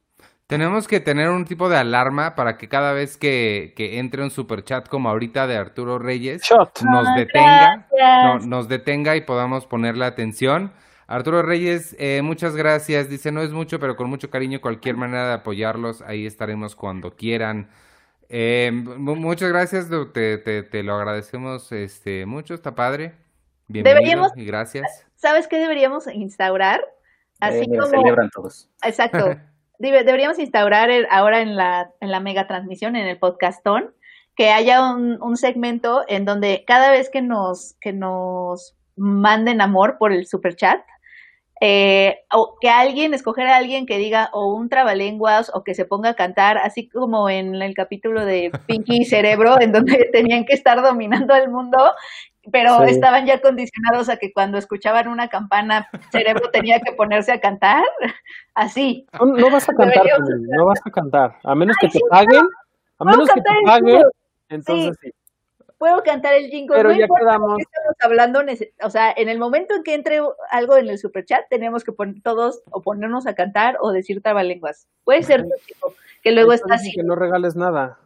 Tenemos 0.53 0.87
que 0.87 1.01
tener 1.01 1.31
un 1.31 1.47
tipo 1.47 1.71
de 1.71 1.79
alarma 1.79 2.35
para 2.35 2.59
que 2.59 2.69
cada 2.69 2.93
vez 2.93 3.17
que, 3.17 3.73
entre 3.79 4.23
un 4.23 4.31
super 4.31 4.63
chat 4.63 4.87
como 4.87 5.09
ahorita 5.09 5.47
de 5.47 5.57
Arturo 5.57 5.99
Reyes 5.99 6.43
nos 6.51 7.09
ah, 7.09 7.15
detenga, 7.17 7.89
nos 8.45 8.69
detenga 8.69 9.17
y 9.17 9.23
podamos 9.23 9.65
ponerle 9.65 10.05
atención. 10.05 10.71
Arturo 11.07 11.41
Reyes, 11.41 11.97
eh, 11.99 12.21
muchas 12.23 12.55
gracias. 12.55 13.09
Dice, 13.09 13.33
no 13.33 13.41
es 13.41 13.51
mucho, 13.51 13.81
pero 13.81 13.97
con 13.97 14.11
mucho 14.11 14.29
cariño, 14.29 14.61
cualquier 14.61 14.99
manera 14.99 15.29
de 15.29 15.33
apoyarlos, 15.33 16.03
ahí 16.03 16.27
estaremos 16.27 16.77
cuando 16.77 17.17
quieran. 17.17 17.71
Eh, 18.29 18.71
muchas 18.75 19.49
gracias, 19.49 19.89
te, 20.13 20.37
te, 20.37 20.83
lo 20.83 20.97
agradecemos 20.97 21.73
este, 21.73 22.27
mucho, 22.27 22.53
está 22.53 22.75
padre. 22.75 23.15
Bienvenido 23.69 24.31
y 24.37 24.45
gracias. 24.45 25.07
¿Sabes 25.15 25.49
qué 25.49 25.57
deberíamos 25.59 26.07
instaurar? 26.09 26.83
Así 27.41 27.63
eh, 27.63 27.69
como... 27.69 27.87
Celebran 27.87 28.29
todos. 28.29 28.69
Exacto. 28.85 29.35
deberíamos 29.91 30.39
instaurar 30.39 30.91
ahora 31.11 31.41
en 31.41 31.57
la, 31.57 31.91
en 32.01 32.11
la 32.11 32.21
mega 32.21 32.47
transmisión, 32.47 32.97
en 32.97 33.07
el 33.07 33.19
podcastón, 33.19 33.95
que 34.37 34.51
haya 34.51 34.83
un, 34.95 35.37
segmento 35.37 36.05
en 36.09 36.25
donde 36.25 36.65
cada 36.67 36.91
vez 36.91 37.11
que 37.11 37.21
nos, 37.21 37.75
que 37.81 37.93
nos 37.93 38.75
manden 38.97 39.61
amor 39.61 39.97
por 39.99 40.13
el 40.13 40.27
super 40.27 40.57
chat, 40.57 40.81
eh, 41.65 42.25
o 42.33 42.57
que 42.61 42.69
alguien, 42.69 43.15
escoger 43.15 43.47
a 43.47 43.57
alguien 43.57 43.87
que 43.87 43.97
diga 43.97 44.31
o 44.33 44.53
un 44.53 44.69
trabalenguas 44.69 45.49
o 45.55 45.63
que 45.63 45.77
se 45.77 45.85
ponga 45.85 46.11
a 46.11 46.15
cantar, 46.15 46.59
así 46.59 46.89
como 46.89 47.31
en 47.31 47.55
el 47.63 47.73
capítulo 47.77 48.25
de 48.25 48.51
Pinky 48.67 49.03
y 49.03 49.05
Cerebro, 49.05 49.61
en 49.61 49.71
donde 49.71 50.11
tenían 50.13 50.45
que 50.45 50.55
estar 50.55 50.83
dominando 50.83 51.37
el 51.37 51.51
mundo 51.51 51.79
pero 52.51 52.83
estaban 52.83 53.25
ya 53.25 53.41
condicionados 53.41 54.09
a 54.09 54.17
que 54.17 54.33
cuando 54.33 54.59
escuchaban 54.59 55.07
una 55.07 55.29
campana, 55.29 55.89
cerebro 56.11 56.51
tenía 56.51 56.81
que 56.81 56.93
ponerse 56.95 57.31
a 57.31 57.41
cantar, 57.41 57.85
así. 58.57 59.07
No, 59.21 59.49
vas 59.49 59.69
a 59.69 59.73
cantar, 59.73 60.05
no 60.19 60.67
vas 60.67 60.81
a 60.85 60.91
cantar, 60.91 61.37
a 61.45 61.55
menos 61.55 61.77
que 61.81 61.87
te 61.87 62.01
paguen, 62.11 62.43
a 62.99 63.05
menos 63.05 63.29
que 63.29 63.41
te 63.41 63.51
paguen, 63.65 64.03
entonces 64.49 64.97
sí. 65.01 65.13
Puedo 65.83 66.05
cantar 66.05 66.35
el 66.35 66.49
jingle, 66.49 66.77
pero 66.77 66.93
ya 66.93 67.09
quedamos. 67.09 67.59
Estamos 67.59 67.97
hablando, 68.03 68.41
o 68.85 68.91
sea, 68.91 69.13
en 69.17 69.29
el 69.29 69.41
momento 69.41 69.75
en 69.75 69.83
que 69.83 69.95
entre 69.95 70.21
algo 70.53 70.77
en 70.77 70.89
el 70.89 70.97
superchat, 70.97 71.49
tenemos 71.51 71.83
que 71.83 71.91
poner 71.91 72.23
todos 72.23 72.63
o 72.71 72.83
ponernos 72.83 73.27
a 73.27 73.35
cantar 73.35 73.79
o 73.81 73.91
decir 73.91 74.23
trabalenguas. 74.23 74.87
Puede 75.03 75.25
ser 75.25 75.45
que 76.23 76.31
luego 76.31 76.53
está 76.53 76.75
así. 76.75 76.93
Que 76.93 77.03
no 77.03 77.17
regales 77.17 77.57
nada. 77.57 77.99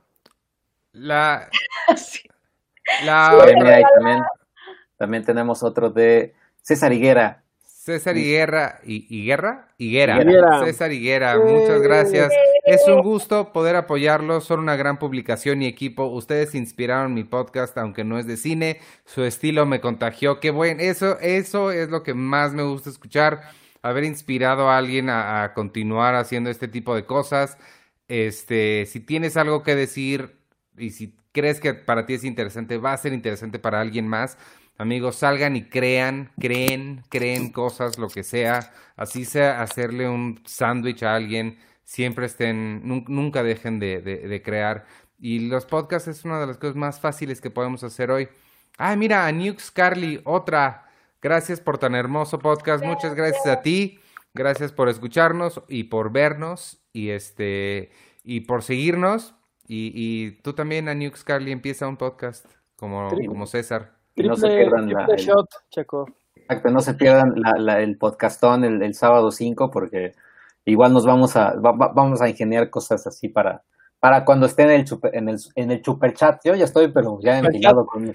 La... 0.92 1.50
también, 4.96 5.26
tenemos 5.26 5.62
otro 5.62 5.90
de 5.90 6.34
César 6.62 6.94
Higuera. 6.94 7.42
César 7.62 8.16
Higuera, 8.16 8.80
y, 8.84 9.06
Higuera, 9.14 9.68
Higuera, 9.76 10.64
César 10.64 10.92
Higuera, 10.92 11.38
muchas 11.38 11.82
gracias. 11.82 12.32
Es 12.66 12.88
un 12.88 13.00
gusto 13.02 13.52
poder 13.52 13.76
apoyarlos, 13.76 14.44
son 14.44 14.58
una 14.60 14.74
gran 14.74 14.98
publicación 14.98 15.62
y 15.62 15.66
equipo. 15.66 16.06
Ustedes 16.06 16.54
inspiraron 16.56 17.14
mi 17.14 17.22
podcast, 17.22 17.78
aunque 17.78 18.02
no 18.02 18.18
es 18.18 18.26
de 18.26 18.36
cine, 18.36 18.80
su 19.04 19.22
estilo 19.22 19.66
me 19.66 19.80
contagió. 19.80 20.40
Qué 20.40 20.50
bueno, 20.50 20.80
eso, 20.82 21.18
eso 21.20 21.70
es 21.70 21.90
lo 21.90 22.02
que 22.02 22.14
más 22.14 22.54
me 22.54 22.64
gusta 22.64 22.90
escuchar. 22.90 23.42
haber 23.82 24.02
inspirado 24.04 24.68
a 24.68 24.78
alguien 24.78 25.10
a, 25.10 25.44
a 25.44 25.54
continuar 25.54 26.16
haciendo 26.16 26.50
este 26.50 26.66
tipo 26.66 26.94
de 26.96 27.06
cosas. 27.06 27.56
Este, 28.08 28.86
si 28.86 28.98
tienes 29.00 29.36
algo 29.36 29.62
que 29.62 29.76
decir 29.76 30.36
y 30.76 30.90
si 30.90 31.16
crees 31.32 31.60
que 31.60 31.74
para 31.74 32.06
ti 32.06 32.14
es 32.14 32.24
interesante, 32.24 32.78
va 32.78 32.92
a 32.92 32.96
ser 32.98 33.12
interesante 33.12 33.60
para 33.60 33.80
alguien 33.80 34.08
más. 34.08 34.38
Amigos, 34.78 35.16
salgan 35.16 35.56
y 35.56 35.68
crean, 35.68 36.32
creen, 36.40 37.04
creen 37.10 37.52
cosas, 37.52 37.98
lo 37.98 38.10
que 38.10 38.24
sea. 38.24 38.72
Así 38.96 39.24
sea 39.24 39.62
hacerle 39.62 40.08
un 40.08 40.42
sándwich 40.46 41.04
a 41.04 41.14
alguien. 41.14 41.58
Siempre 41.86 42.26
estén, 42.26 42.82
nun- 42.86 43.04
nunca 43.08 43.42
dejen 43.42 43.78
de, 43.78 44.02
de- 44.02 44.28
de 44.28 44.42
crear. 44.42 44.84
Y 45.18 45.48
los 45.48 45.64
podcasts 45.64 46.08
es 46.08 46.24
una 46.26 46.38
de 46.38 46.46
las 46.46 46.58
cosas 46.58 46.76
más 46.76 47.00
fáciles 47.00 47.40
que 47.40 47.48
podemos 47.50 47.82
hacer 47.84 48.10
hoy. 48.10 48.28
Ah, 48.76 48.94
mira, 48.96 49.26
a 49.26 49.32
Nukes 49.32 49.70
Carly, 49.70 50.20
otra. 50.24 50.88
Gracias 51.22 51.60
por 51.60 51.78
tan 51.78 51.94
hermoso 51.94 52.38
podcast. 52.38 52.84
Muchas 52.84 53.14
gracias 53.14 53.46
a 53.46 53.62
ti. 53.62 53.98
Gracias 54.34 54.72
por 54.72 54.90
escucharnos 54.90 55.62
y 55.68 55.84
por 55.84 56.12
vernos 56.12 56.82
y 56.92 57.08
este 57.10 57.90
y 58.22 58.40
por 58.40 58.62
seguirnos. 58.62 59.34
Y, 59.66 59.92
y 59.94 60.32
tú 60.42 60.52
también, 60.52 60.88
a 60.88 60.94
Nukes 60.94 61.24
Carly, 61.24 61.52
empieza 61.52 61.88
un 61.88 61.96
podcast 61.96 62.44
como, 62.76 63.08
como 63.26 63.46
César. 63.46 63.92
Y 64.14 64.24
no 64.24 64.34
se 64.36 64.48
Triple, 64.48 64.58
pierdan 64.64 64.92
la- 64.92 65.06
triple 65.06 65.14
el- 65.14 65.26
shot. 65.28 65.48
Exacto, 66.36 66.70
no 66.70 66.80
se 66.80 66.94
pierdan 66.94 67.32
la- 67.36 67.56
la- 67.58 67.80
el 67.80 67.96
podcastón 67.96 68.64
el, 68.64 68.82
el 68.82 68.94
sábado 68.94 69.30
5 69.30 69.70
porque 69.70 70.12
igual 70.66 70.92
nos 70.92 71.06
vamos 71.06 71.34
a 71.36 71.54
va- 71.54 71.72
va- 71.72 71.92
vamos 71.94 72.20
a 72.20 72.28
ingeniar 72.28 72.68
cosas 72.70 73.06
así 73.06 73.28
para 73.28 73.62
para 73.98 74.26
cuando 74.26 74.44
esté 74.46 74.64
en 74.64 74.70
el 74.70 74.86
super, 74.86 75.14
en 75.16 75.28
el 75.30 75.38
en 75.54 75.70
el 75.70 75.82
super 75.82 76.12
chat. 76.12 76.40
Yo 76.44 76.54
ya 76.54 76.66
estoy 76.66 76.88
pero 76.92 77.18
ya 77.22 77.38
empilado 77.38 77.86
con 77.86 78.04
chao. 78.06 78.14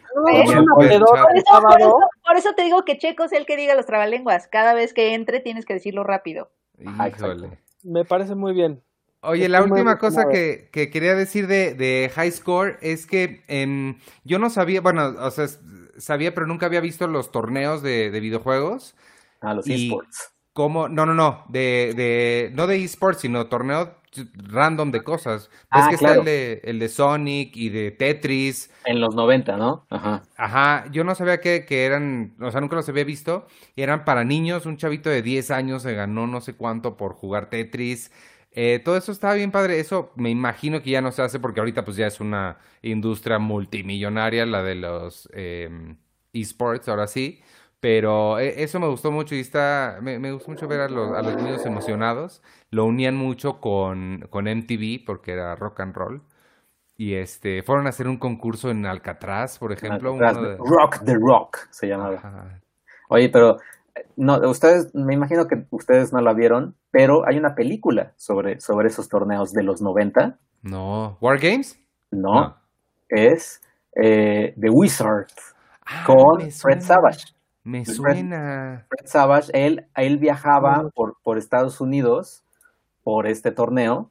Por 0.76 0.86
eso, 0.86 1.06
por, 1.06 1.42
sábado. 1.48 1.78
eso, 1.80 1.98
por 2.28 2.38
eso 2.38 2.54
te 2.56 2.62
digo 2.64 2.86
que 2.86 2.98
Checo 3.00 3.24
es 3.24 3.32
el 3.34 3.46
que 3.48 3.58
diga 3.58 3.74
los 3.74 3.88
trabalenguas. 3.88 4.48
Cada 4.48 4.74
vez 4.76 4.94
que 4.94 5.16
entre 5.16 5.40
tienes 5.40 5.66
que 5.66 5.74
decirlo 5.74 6.04
rápido. 6.04 6.52
Híjole. 6.80 7.60
Me 7.84 8.06
parece 8.06 8.36
muy 8.36 8.54
bien. 8.54 8.82
Oye, 9.24 9.50
la 9.50 9.62
última 9.64 9.98
cosa 9.98 10.30
que, 10.30 10.70
que 10.72 10.90
quería 10.90 11.14
decir 11.16 11.48
de, 11.48 11.74
de 11.76 12.12
High 12.14 12.32
Score 12.32 12.78
es 12.82 13.06
que 13.06 13.44
em, 13.48 13.98
yo 14.24 14.40
no 14.40 14.50
sabía, 14.50 14.82
bueno, 14.82 15.14
o 15.20 15.30
sea, 15.32 15.46
sabía, 15.98 16.34
pero 16.34 16.48
nunca 16.48 16.66
había 16.68 16.80
visto 16.80 17.06
los 17.08 17.32
torneos 17.32 17.84
de, 17.84 18.10
de 18.10 18.20
videojuegos. 18.20 18.96
a 19.42 19.54
los 19.54 19.68
Y- 19.68 19.88
esports. 19.88 20.32
Como, 20.54 20.90
no, 20.90 21.06
no, 21.06 21.14
no, 21.14 21.46
de, 21.48 21.94
de, 21.96 22.52
no 22.54 22.68
de 22.68 22.84
esports, 22.84 23.22
sino 23.22 23.48
torneo 23.48 24.02
random 24.34 24.92
de 24.92 25.04
cosas. 25.04 25.50
Ah, 25.70 25.88
que 25.90 25.98
claro. 25.98 26.16
está 26.16 26.20
el 26.20 26.26
de, 26.26 26.62
el 26.70 26.80
de 26.80 26.90
Sonic 26.90 27.56
y 27.56 27.70
de 27.70 27.92
Tetris. 27.92 28.70
En 28.86 29.00
los 29.00 29.16
90, 29.16 29.58
¿no? 29.58 29.86
Ajá. 29.90 30.24
Ajá, 30.38 30.86
yo 30.92 31.04
no 31.04 31.16
sabía 31.16 31.40
que, 31.40 31.66
que 31.66 31.86
eran, 31.86 32.36
o 32.42 32.52
sea, 32.52 32.62
nunca 32.62 32.76
los 32.76 32.90
había 32.90 33.04
visto. 33.04 33.48
Y 33.76 33.82
eran 33.82 34.04
para 34.06 34.24
niños, 34.24 34.66
un 34.66 34.78
chavito 34.78 35.10
de 35.10 35.22
10 35.22 35.52
años 35.52 35.84
se 35.84 35.94
ganó 35.94 36.28
no 36.28 36.42
sé 36.42 36.56
cuánto 36.56 36.98
por 36.98 37.14
jugar 37.14 37.50
Tetris. 37.50 38.12
Eh, 38.54 38.82
todo 38.84 38.98
eso 38.98 39.12
estaba 39.12 39.34
bien 39.36 39.52
padre. 39.52 39.80
Eso 39.80 40.12
me 40.16 40.30
imagino 40.30 40.82
que 40.82 40.92
ya 40.92 41.02
no 41.02 41.12
se 41.12 41.22
hace 41.22 41.40
porque 41.40 41.62
ahorita 41.62 41.86
pues 41.86 41.98
ya 41.98 42.08
es 42.08 42.20
una 42.20 42.58
industria 42.82 43.40
multimillonaria 43.40 44.46
la 44.46 44.64
de 44.64 44.76
los 44.76 45.30
em, 45.34 45.98
esports, 46.34 46.90
ahora 46.90 47.08
sí. 47.08 47.42
Pero 47.82 48.38
eh, 48.40 48.64
eso 48.64 48.80
me 48.80 48.88
gustó 48.88 49.12
mucho 49.12 49.34
y 49.36 49.40
está, 49.40 49.98
me, 50.02 50.20
me 50.20 50.32
gustó 50.32 50.52
mucho 50.52 50.68
ver 50.68 50.82
a 50.82 50.88
los, 50.88 51.12
a 51.18 51.22
los 51.24 51.36
niños 51.36 51.66
emocionados. 51.66 52.42
Lo 52.70 52.86
unían 52.86 53.16
mucho 53.18 53.60
con, 53.60 54.28
con 54.30 54.48
MTV 54.48 55.04
porque 55.06 55.34
era 55.34 55.56
rock 55.56 55.80
and 55.82 55.96
roll. 55.96 56.22
Y 56.96 57.16
este, 57.16 57.64
fueron 57.64 57.88
a 57.88 57.90
hacer 57.90 58.08
un 58.08 58.18
concurso 58.18 58.70
en 58.70 58.86
Alcatraz, 58.86 59.58
por 59.58 59.72
ejemplo. 59.72 60.14
Uno 60.14 60.42
de- 60.42 60.58
Rock 60.58 61.04
the 61.04 61.16
Rock 61.16 61.58
se 61.72 61.88
llamaba. 61.88 62.16
Ajá. 62.18 62.62
Oye, 63.10 63.30
pero 63.30 63.58
eh, 63.96 64.06
no, 64.16 64.38
ustedes, 64.48 64.94
me 64.94 65.16
imagino 65.16 65.48
que 65.48 65.66
ustedes 65.72 66.14
no 66.14 66.22
la 66.22 66.34
vieron, 66.34 66.76
pero 66.92 67.28
hay 67.28 67.40
una 67.40 67.56
película 67.56 68.14
sobre, 68.18 68.62
sobre 68.62 68.90
esos 68.90 69.10
torneos 69.10 69.52
de 69.54 69.64
los 69.64 69.82
90, 69.82 70.38
No. 70.62 71.18
¿War 71.20 71.40
Games? 71.40 71.80
¿no? 72.12 72.56
Es 73.10 73.60
eh, 73.96 74.54
The 74.60 74.70
Wizard 74.70 75.26
Ah, 75.84 76.04
con 76.06 76.52
Fred 76.52 76.82
Savage. 76.82 77.34
Me 77.64 77.84
Fred- 77.86 77.96
suena. 77.96 78.86
Fred 78.90 79.06
Savage, 79.08 79.52
él, 79.54 79.86
él 79.96 80.18
viajaba 80.18 80.90
por, 80.96 81.18
por 81.24 81.38
Estados 81.38 81.80
Unidos 81.82 82.44
por 83.04 83.28
este 83.28 83.52
torneo 83.52 84.10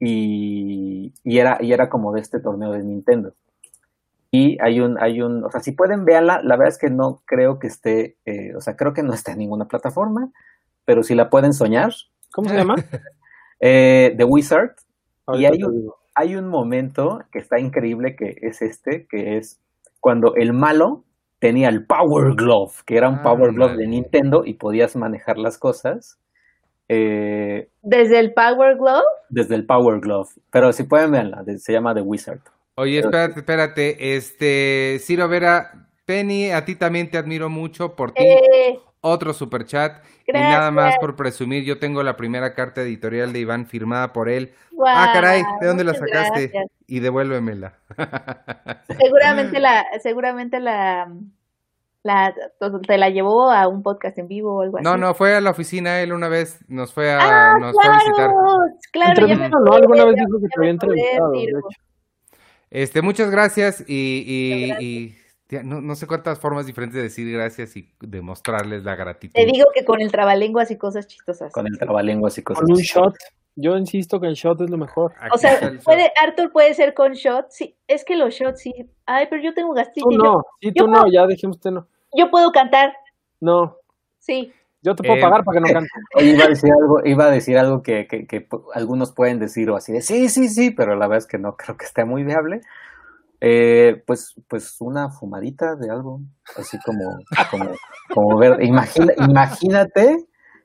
y, 0.00 1.12
y 1.24 1.38
era, 1.38 1.58
y 1.60 1.72
era 1.72 1.88
como 1.88 2.12
de 2.12 2.20
este 2.20 2.40
torneo 2.40 2.72
de 2.72 2.82
Nintendo. 2.82 3.34
Y 4.30 4.58
hay 4.62 4.80
un, 4.80 4.98
hay 5.00 5.20
un, 5.20 5.44
o 5.44 5.50
sea, 5.50 5.60
si 5.60 5.72
pueden 5.72 6.04
verla, 6.04 6.40
la 6.42 6.56
verdad 6.56 6.68
es 6.74 6.78
que 6.78 6.90
no 6.90 7.20
creo 7.26 7.58
que 7.58 7.66
esté, 7.66 8.16
eh, 8.24 8.54
o 8.56 8.60
sea, 8.60 8.76
creo 8.76 8.94
que 8.94 9.02
no 9.02 9.12
está 9.12 9.32
en 9.32 9.38
ninguna 9.38 9.66
plataforma, 9.66 10.30
pero 10.84 11.02
si 11.02 11.14
la 11.14 11.30
pueden 11.30 11.52
soñar, 11.52 11.92
¿Cómo 12.32 12.48
se 12.48 12.56
llama? 12.56 12.76
eh, 13.60 14.14
The 14.16 14.24
Wizard, 14.24 14.74
Ahorita 15.26 15.50
hay 15.52 15.62
un- 15.64 15.92
hay 16.14 16.36
un 16.36 16.48
momento 16.48 17.22
que 17.30 17.38
está 17.38 17.58
increíble 17.58 18.16
que 18.16 18.36
es 18.42 18.60
este, 18.60 19.06
que 19.06 19.38
es 19.38 19.58
cuando 20.00 20.34
el 20.34 20.52
malo 20.52 21.04
tenía 21.42 21.68
el 21.70 21.84
Power 21.84 22.36
Glove, 22.36 22.72
que 22.86 22.96
era 22.96 23.08
un 23.08 23.20
Power 23.20 23.52
Glove 23.52 23.76
de. 23.76 23.88
Nintendo 23.88 24.44
y 24.46 24.54
podías 24.54 24.94
manejar 24.94 25.38
las 25.38 25.58
cosas 25.58 26.20
eh, 26.88 27.68
Desde 27.82 28.20
el 28.20 28.32
Power 28.32 28.76
Glove. 28.76 29.02
desde 29.28 29.56
el 29.56 29.66
Power 29.66 29.98
Glove. 29.98 30.28
Pero 30.52 30.72
si 30.72 30.84
pueden 30.84 31.10
verla, 31.10 31.44
se 31.58 31.72
llama 31.72 31.96
The 31.96 32.00
Wizard. 32.00 32.38
Oye, 32.76 33.00
espérate, 33.00 33.40
espérate. 33.40 34.14
Este, 34.14 34.98
Ciro 35.00 35.26
Vera, 35.26 35.88
Penny, 36.04 36.52
a 36.52 36.64
ti 36.64 36.76
también 36.76 37.10
te 37.10 37.18
admiro 37.18 37.50
mucho 37.50 37.96
por 37.96 38.12
ti. 38.12 38.22
Eh, 38.22 38.78
Otro 39.04 39.32
super 39.34 39.64
chat. 39.66 40.02
Y 40.26 40.32
nada 40.32 40.70
más 40.70 40.96
por 40.98 41.16
presumir, 41.16 41.64
yo 41.64 41.78
tengo 41.80 42.04
la 42.04 42.16
primera 42.16 42.54
carta 42.54 42.82
editorial 42.82 43.32
de 43.32 43.40
Iván 43.40 43.66
firmada 43.66 44.12
por 44.12 44.28
él. 44.28 44.54
guau, 44.70 44.88
ah, 44.96 45.10
caray, 45.12 45.42
¿de 45.60 45.66
dónde 45.66 45.82
la 45.82 45.92
sacaste? 45.94 46.48
gracias. 46.48 46.66
Y 46.86 47.00
devuélvemela. 47.00 47.74
Seguramente 48.98 49.58
la, 49.60 49.84
seguramente 50.00 50.60
la, 50.60 51.12
la, 52.04 52.32
te 52.86 52.96
la 52.96 53.10
llevó 53.10 53.50
a 53.50 53.66
un 53.66 53.82
podcast 53.82 54.18
en 54.18 54.28
vivo 54.28 54.54
o 54.54 54.62
algo 54.62 54.76
así. 54.78 54.84
No, 54.84 54.96
no, 54.96 55.14
fue 55.14 55.34
a 55.34 55.40
la 55.40 55.50
oficina 55.50 56.00
él 56.00 56.12
una 56.12 56.28
vez, 56.28 56.60
nos 56.68 56.92
fue 56.92 57.12
a, 57.12 57.18
Ah, 57.20 57.58
nos 57.58 57.72
fue 57.72 57.84
a 57.84 57.98
visitar. 57.98 58.30
claro, 58.30 58.40
claro, 58.92 59.26
ya 59.26 59.34
me 59.36 59.46
Entrevista, 59.46 59.48
¿no? 59.48 59.56
acordé, 59.58 59.76
Alguna 59.82 60.04
vez 60.04 60.14
dijo 60.14 60.40
que 60.40 60.46
te 60.46 60.54
había 60.58 60.70
entrevistado. 60.70 61.32
Este, 62.70 63.02
muchas 63.02 63.30
gracias 63.30 63.84
y, 63.86 64.24
y, 64.26 64.66
gracias. 64.68 64.82
y 64.82 65.21
no, 65.62 65.80
no 65.80 65.94
sé 65.94 66.06
cuántas 66.06 66.38
formas 66.38 66.66
diferentes 66.66 66.96
de 66.96 67.02
decir 67.02 67.30
gracias 67.32 67.76
y 67.76 67.92
demostrarles 68.00 68.84
la 68.84 68.94
gratitud. 68.96 69.34
Te 69.34 69.44
digo 69.44 69.66
que 69.74 69.84
con 69.84 70.00
el 70.00 70.10
trabalenguas 70.10 70.70
y 70.70 70.78
cosas 70.78 71.06
chistosas. 71.06 71.52
Con 71.52 71.66
el 71.66 71.78
trabalenguas 71.78 72.38
y 72.38 72.42
cosas 72.42 72.62
Con 72.62 72.72
un 72.72 72.78
shot. 72.78 73.14
Yo 73.54 73.76
insisto 73.76 74.18
que 74.18 74.28
el 74.28 74.34
shot 74.34 74.62
es 74.62 74.70
lo 74.70 74.78
mejor. 74.78 75.12
Aquí 75.20 75.28
O 75.34 75.36
sea, 75.38 75.60
shot. 75.60 75.82
puede, 75.84 76.10
Arthur 76.22 76.50
puede 76.52 76.72
ser 76.72 76.94
con 76.94 77.12
shots, 77.12 77.54
sí, 77.54 77.76
es 77.86 78.02
que 78.04 78.16
los 78.16 78.32
shots 78.34 78.60
sí. 78.62 78.72
Ay, 79.04 79.26
pero 79.28 79.42
yo 79.42 79.52
tengo 79.52 79.74
gastritis. 79.74 80.04
Tú 80.04 80.16
no, 80.16 80.42
sí, 80.60 80.68
yo 80.74 80.84
tú 80.84 80.90
no, 80.90 81.00
puedo- 81.02 81.12
ya 81.12 81.26
dejemos 81.26 81.56
usted 81.58 81.70
no. 81.70 81.86
Yo 82.16 82.30
puedo 82.30 82.50
cantar, 82.52 82.94
No, 83.40 83.76
sí. 84.18 84.52
yo 84.80 84.94
te 84.96 85.02
puedo 85.02 85.18
Eh, 85.18 85.20
pagar 85.22 85.44
para 85.44 85.56
que 85.56 85.60
no 85.60 85.72
cantes. 85.72 85.90
Oye, 86.14 86.30
iba 86.30 86.44
a 86.44 86.48
decir 86.48 86.70
algo, 86.72 87.00
iba 87.04 87.24
a 87.26 87.30
decir 87.30 87.58
algo 87.58 87.82
que, 87.82 88.06
que, 88.06 88.26
que 88.26 88.48
algunos 88.74 89.12
pueden 89.12 89.38
decir 89.38 89.68
o 89.68 89.76
así 89.76 89.92
de 89.92 90.00
sí, 90.00 90.30
sí, 90.30 90.48
sí, 90.48 90.70
pero 90.70 90.94
la 90.96 91.06
verdad 91.06 91.18
es 91.18 91.26
que 91.26 91.36
no 91.38 91.56
creo 91.56 91.76
que 91.76 91.84
esté 91.84 92.06
muy 92.06 92.24
viable. 92.24 92.62
Eh, 93.44 94.00
pues, 94.06 94.34
pues 94.48 94.76
una 94.78 95.10
fumadita 95.10 95.74
de 95.74 95.90
algo, 95.90 96.20
así 96.56 96.78
como, 96.86 97.18
como, 97.50 97.70
como 98.14 98.38
ver, 98.38 98.62
imagina, 98.62 99.12
imagínate, 99.18 100.16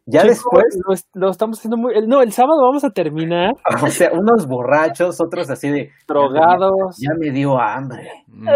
ya 0.06 0.22
Chico, 0.22 0.30
después, 0.32 0.66
Lo, 0.86 0.94
es- 0.94 1.08
lo 1.16 1.30
estamos 1.32 1.58
haciendo 1.58 1.78
muy. 1.78 1.96
el- 1.96 2.08
no, 2.08 2.22
el 2.22 2.32
sábado 2.32 2.62
vamos 2.62 2.84
a 2.84 2.92
terminar 2.92 3.54
o 3.84 3.88
sea, 3.88 4.12
unos 4.14 4.46
borrachos, 4.48 5.20
otros 5.20 5.50
así 5.50 5.70
de 5.70 5.90
drogados. 6.08 6.98
ya 7.00 7.10
me 7.18 7.32
dio 7.32 7.60
hambre. 7.60 8.10
No. 8.28 8.52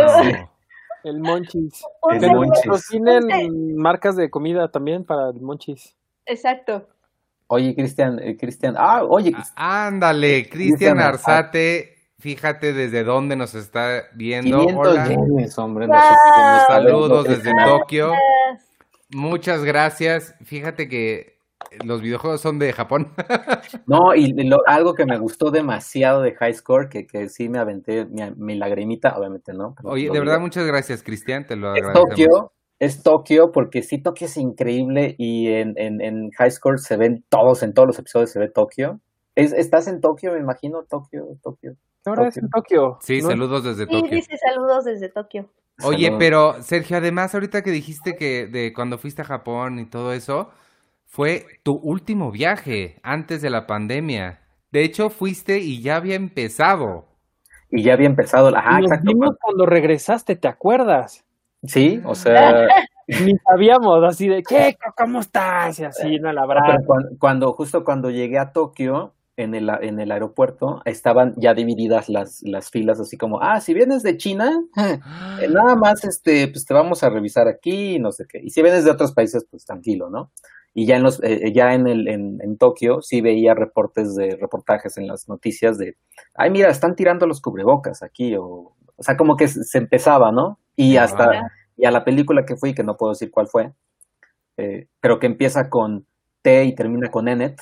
El 1.03 1.19
monchis. 1.19 1.81
El 2.11 2.19
Que 2.19 2.27
monchis. 2.27 2.67
Ponte- 2.91 3.49
marcas 3.75 4.15
de 4.15 4.29
comida 4.29 4.67
también 4.69 5.03
para 5.03 5.31
el 5.33 5.41
monchis. 5.41 5.95
Exacto. 6.27 6.87
Oye, 7.47 7.73
Cristian, 7.73 8.19
eh, 8.19 8.37
Cristian, 8.37 8.75
ah, 8.77 9.01
oye, 9.09 9.31
Ah, 9.57 9.87
Ándale, 9.87 10.47
Cristian 10.47 10.97
Cristian 10.97 10.99
Arzate, 10.99 11.95
fíjate 12.21 12.71
desde 12.73 13.03
dónde 13.03 13.35
nos 13.35 13.53
está 13.55 14.03
viendo. 14.15 14.59
500 14.59 14.87
Hola, 14.87 15.07
yenes, 15.09 15.57
hombre. 15.57 15.87
Saludos 16.67 17.25
desde. 17.27 17.51
Tokio. 17.65 18.13
Muchas 19.09 19.63
gracias. 19.63 20.35
Fíjate 20.43 20.87
que 20.87 21.37
los 21.83 22.01
videojuegos 22.01 22.41
son 22.41 22.59
de 22.59 22.71
Japón. 22.73 23.11
No, 23.87 24.13
y 24.15 24.31
lo- 24.47 24.61
algo 24.67 24.93
que 24.93 25.05
me 25.05 25.17
gustó 25.17 25.51
demasiado 25.51 26.21
de 26.21 26.33
High 26.33 26.53
Score, 26.53 26.87
que, 26.89 27.05
que 27.07 27.27
sí 27.29 27.49
me 27.49 27.59
aventé 27.59 28.05
mi, 28.05 28.21
mi 28.37 28.55
lagrimita, 28.55 29.17
obviamente 29.17 29.53
no. 29.53 29.73
pero 29.75 29.89
Oye, 29.89 30.09
de 30.09 30.19
verdad, 30.19 30.33
digo. 30.35 30.41
muchas 30.43 30.65
gracias, 30.65 31.03
Cristian. 31.03 31.45
Te 31.45 31.55
lo 31.57 31.73
Es 31.75 31.81
agradecemos. 31.83 32.09
Tokio, 32.09 32.51
es 32.79 33.03
Tokio, 33.03 33.51
porque 33.51 33.81
sí, 33.83 33.97
Tokio 33.97 34.27
es 34.27 34.37
increíble 34.37 35.15
y 35.17 35.47
en, 35.49 35.73
en, 35.77 35.99
en 36.01 36.31
High 36.31 36.51
Score 36.51 36.79
se 36.79 36.95
ven 36.97 37.23
todos, 37.29 37.63
en 37.63 37.73
todos 37.73 37.87
los 37.87 37.99
episodios 37.99 38.31
se 38.31 38.39
ve 38.39 38.47
Tokio. 38.49 38.99
Es, 39.35 39.51
¿Estás 39.53 39.87
en 39.87 39.99
Tokio, 40.01 40.33
me 40.33 40.39
imagino? 40.39 40.83
Tokio, 40.83 41.25
Tokio. 41.43 41.75
Ahora 42.05 42.27
es 42.27 42.37
en 42.37 42.49
Tokio. 42.49 42.97
Sí, 43.01 43.21
¿no? 43.21 43.29
saludos 43.29 43.63
desde 43.63 43.85
Sí, 43.85 43.91
Tokio. 43.91 44.09
dice 44.15 44.37
saludos 44.37 44.85
desde 44.85 45.09
Tokio. 45.09 45.49
Oye, 45.83 46.05
Saludos. 46.05 46.19
pero 46.19 46.61
Sergio, 46.63 46.97
además, 46.97 47.33
ahorita 47.33 47.61
que 47.63 47.71
dijiste 47.71 48.15
que 48.15 48.47
de 48.47 48.73
cuando 48.73 48.97
fuiste 48.97 49.21
a 49.21 49.25
Japón 49.25 49.79
y 49.79 49.85
todo 49.85 50.13
eso, 50.13 50.51
fue 51.07 51.45
tu 51.63 51.73
último 51.73 52.31
viaje 52.31 52.99
antes 53.03 53.41
de 53.41 53.49
la 53.49 53.67
pandemia. 53.67 54.39
De 54.71 54.83
hecho, 54.83 55.09
fuiste 55.09 55.59
y 55.59 55.81
ya 55.81 55.97
había 55.97 56.15
empezado. 56.15 57.07
Y 57.69 57.83
ya 57.83 57.93
había 57.93 58.07
empezado. 58.07 58.55
Ajá, 58.55 58.79
Nos 58.79 58.91
exacto. 58.91 59.07
vimos 59.11 59.35
cuando 59.41 59.65
regresaste, 59.65 60.35
¿te 60.35 60.47
acuerdas? 60.47 61.23
Sí, 61.63 62.01
o 62.05 62.15
sea, 62.15 62.67
Ni 63.07 63.33
sabíamos, 63.45 64.03
así 64.05 64.27
de, 64.29 64.41
¿qué? 64.43 64.77
¿Cómo 64.95 65.19
estás? 65.19 65.79
Y 65.79 65.83
así, 65.83 66.17
no, 66.19 66.31
la 66.31 66.45
verdad. 66.45 66.63
pero 66.67 66.85
cuando, 66.85 67.09
cuando- 67.19 67.53
justo 67.53 67.83
cuando 67.83 68.09
llegué 68.09 68.39
a 68.39 68.51
Tokio, 68.53 69.13
en 69.37 69.55
el, 69.55 69.69
en 69.81 69.99
el 69.99 70.11
aeropuerto, 70.11 70.81
estaban 70.85 71.33
ya 71.37 71.53
divididas 71.53 72.09
las, 72.09 72.41
las 72.43 72.69
filas, 72.69 72.99
así 72.99 73.17
como, 73.17 73.41
ah, 73.41 73.61
si 73.61 73.73
vienes 73.73 74.03
de 74.03 74.17
China, 74.17 74.61
eh, 74.77 74.99
nada 75.49 75.75
más, 75.75 76.03
este, 76.03 76.47
pues 76.49 76.65
te 76.65 76.73
vamos 76.73 77.03
a 77.03 77.09
revisar 77.09 77.47
aquí, 77.47 77.99
no 77.99 78.11
sé 78.11 78.25
qué. 78.29 78.39
Y 78.43 78.49
si 78.51 78.61
vienes 78.61 78.85
de 78.85 78.91
otros 78.91 79.13
países, 79.13 79.45
pues 79.49 79.65
tranquilo, 79.65 80.09
¿no? 80.09 80.31
Y 80.73 80.85
ya 80.85 80.95
en 80.95 81.03
los, 81.03 81.21
eh, 81.23 81.51
ya 81.53 81.73
en 81.73 81.87
el, 81.87 82.07
en, 82.07 82.39
en 82.41 82.57
Tokio 82.57 83.01
sí 83.01 83.21
veía 83.21 83.53
reportes 83.53 84.15
de, 84.15 84.37
reportajes 84.39 84.97
en 84.97 85.07
las 85.07 85.27
noticias 85.27 85.77
de, 85.77 85.97
ay, 86.35 86.49
mira, 86.51 86.69
están 86.69 86.95
tirando 86.95 87.27
los 87.27 87.41
cubrebocas 87.41 88.03
aquí, 88.03 88.35
o, 88.35 88.45
o 88.95 89.03
sea, 89.03 89.17
como 89.17 89.35
que 89.37 89.47
se 89.47 89.63
se 89.63 89.77
empezaba, 89.79 90.31
¿no? 90.31 90.59
Y 90.75 90.97
hasta, 90.97 91.25
Ah. 91.31 91.51
y 91.77 91.85
a 91.85 91.91
la 91.91 92.03
película 92.05 92.45
que 92.45 92.55
fui, 92.57 92.73
que 92.73 92.83
no 92.83 92.95
puedo 92.97 93.11
decir 93.13 93.31
cuál 93.31 93.47
fue, 93.47 93.73
eh, 94.57 94.87
pero 95.01 95.19
que 95.19 95.27
empieza 95.27 95.69
con 95.69 96.05
T 96.41 96.65
y 96.65 96.75
termina 96.75 97.11
con 97.11 97.27
Enet. 97.27 97.59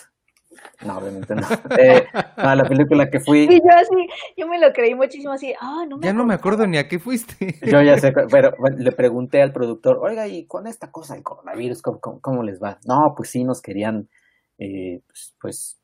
No, 0.86 0.97
obviamente 0.97 1.36
no. 1.36 1.41
Eh, 1.80 2.05
a 2.38 2.55
la 2.55 2.64
película 2.64 3.10
que 3.10 3.20
fui, 3.20 3.41
Y 3.49 3.60
yo 3.60 3.76
así, 3.76 4.07
yo 4.38 4.47
me 4.47 4.60
lo 4.60 4.72
creí 4.74 4.95
muchísimo 4.95 5.34
así, 5.34 5.53
ah, 5.60 5.86
no 5.88 5.97
me 5.97 6.05
Ya 6.05 6.14
no 6.14 6.26
me 6.26 6.34
acordaba". 6.34 6.36
acuerdo 6.64 6.68
ni 6.68 6.78
a 6.78 6.88
qué 6.88 6.99
fuiste. 6.99 7.55
yo 7.64 7.82
ya 7.82 7.97
sé, 7.97 8.14
pero 8.32 8.53
bueno, 8.57 8.78
le 8.80 8.91
pregunté 8.91 9.41
al 9.41 9.51
productor, 9.51 9.97
oiga, 10.01 10.28
¿y 10.28 10.45
con 10.45 10.68
esta 10.68 10.91
cosa 10.91 11.14
del 11.16 11.24
coronavirus, 11.24 11.82
cómo, 11.82 11.99
cómo- 11.99 12.22
cómo 12.22 12.43
les 12.43 12.62
va? 12.62 12.80
No, 12.86 13.14
pues 13.16 13.30
sí, 13.30 13.43
nos 13.43 13.62
querían, 13.62 14.07
eh, 14.57 15.01
pues, 15.07 15.36
pues, 15.41 15.80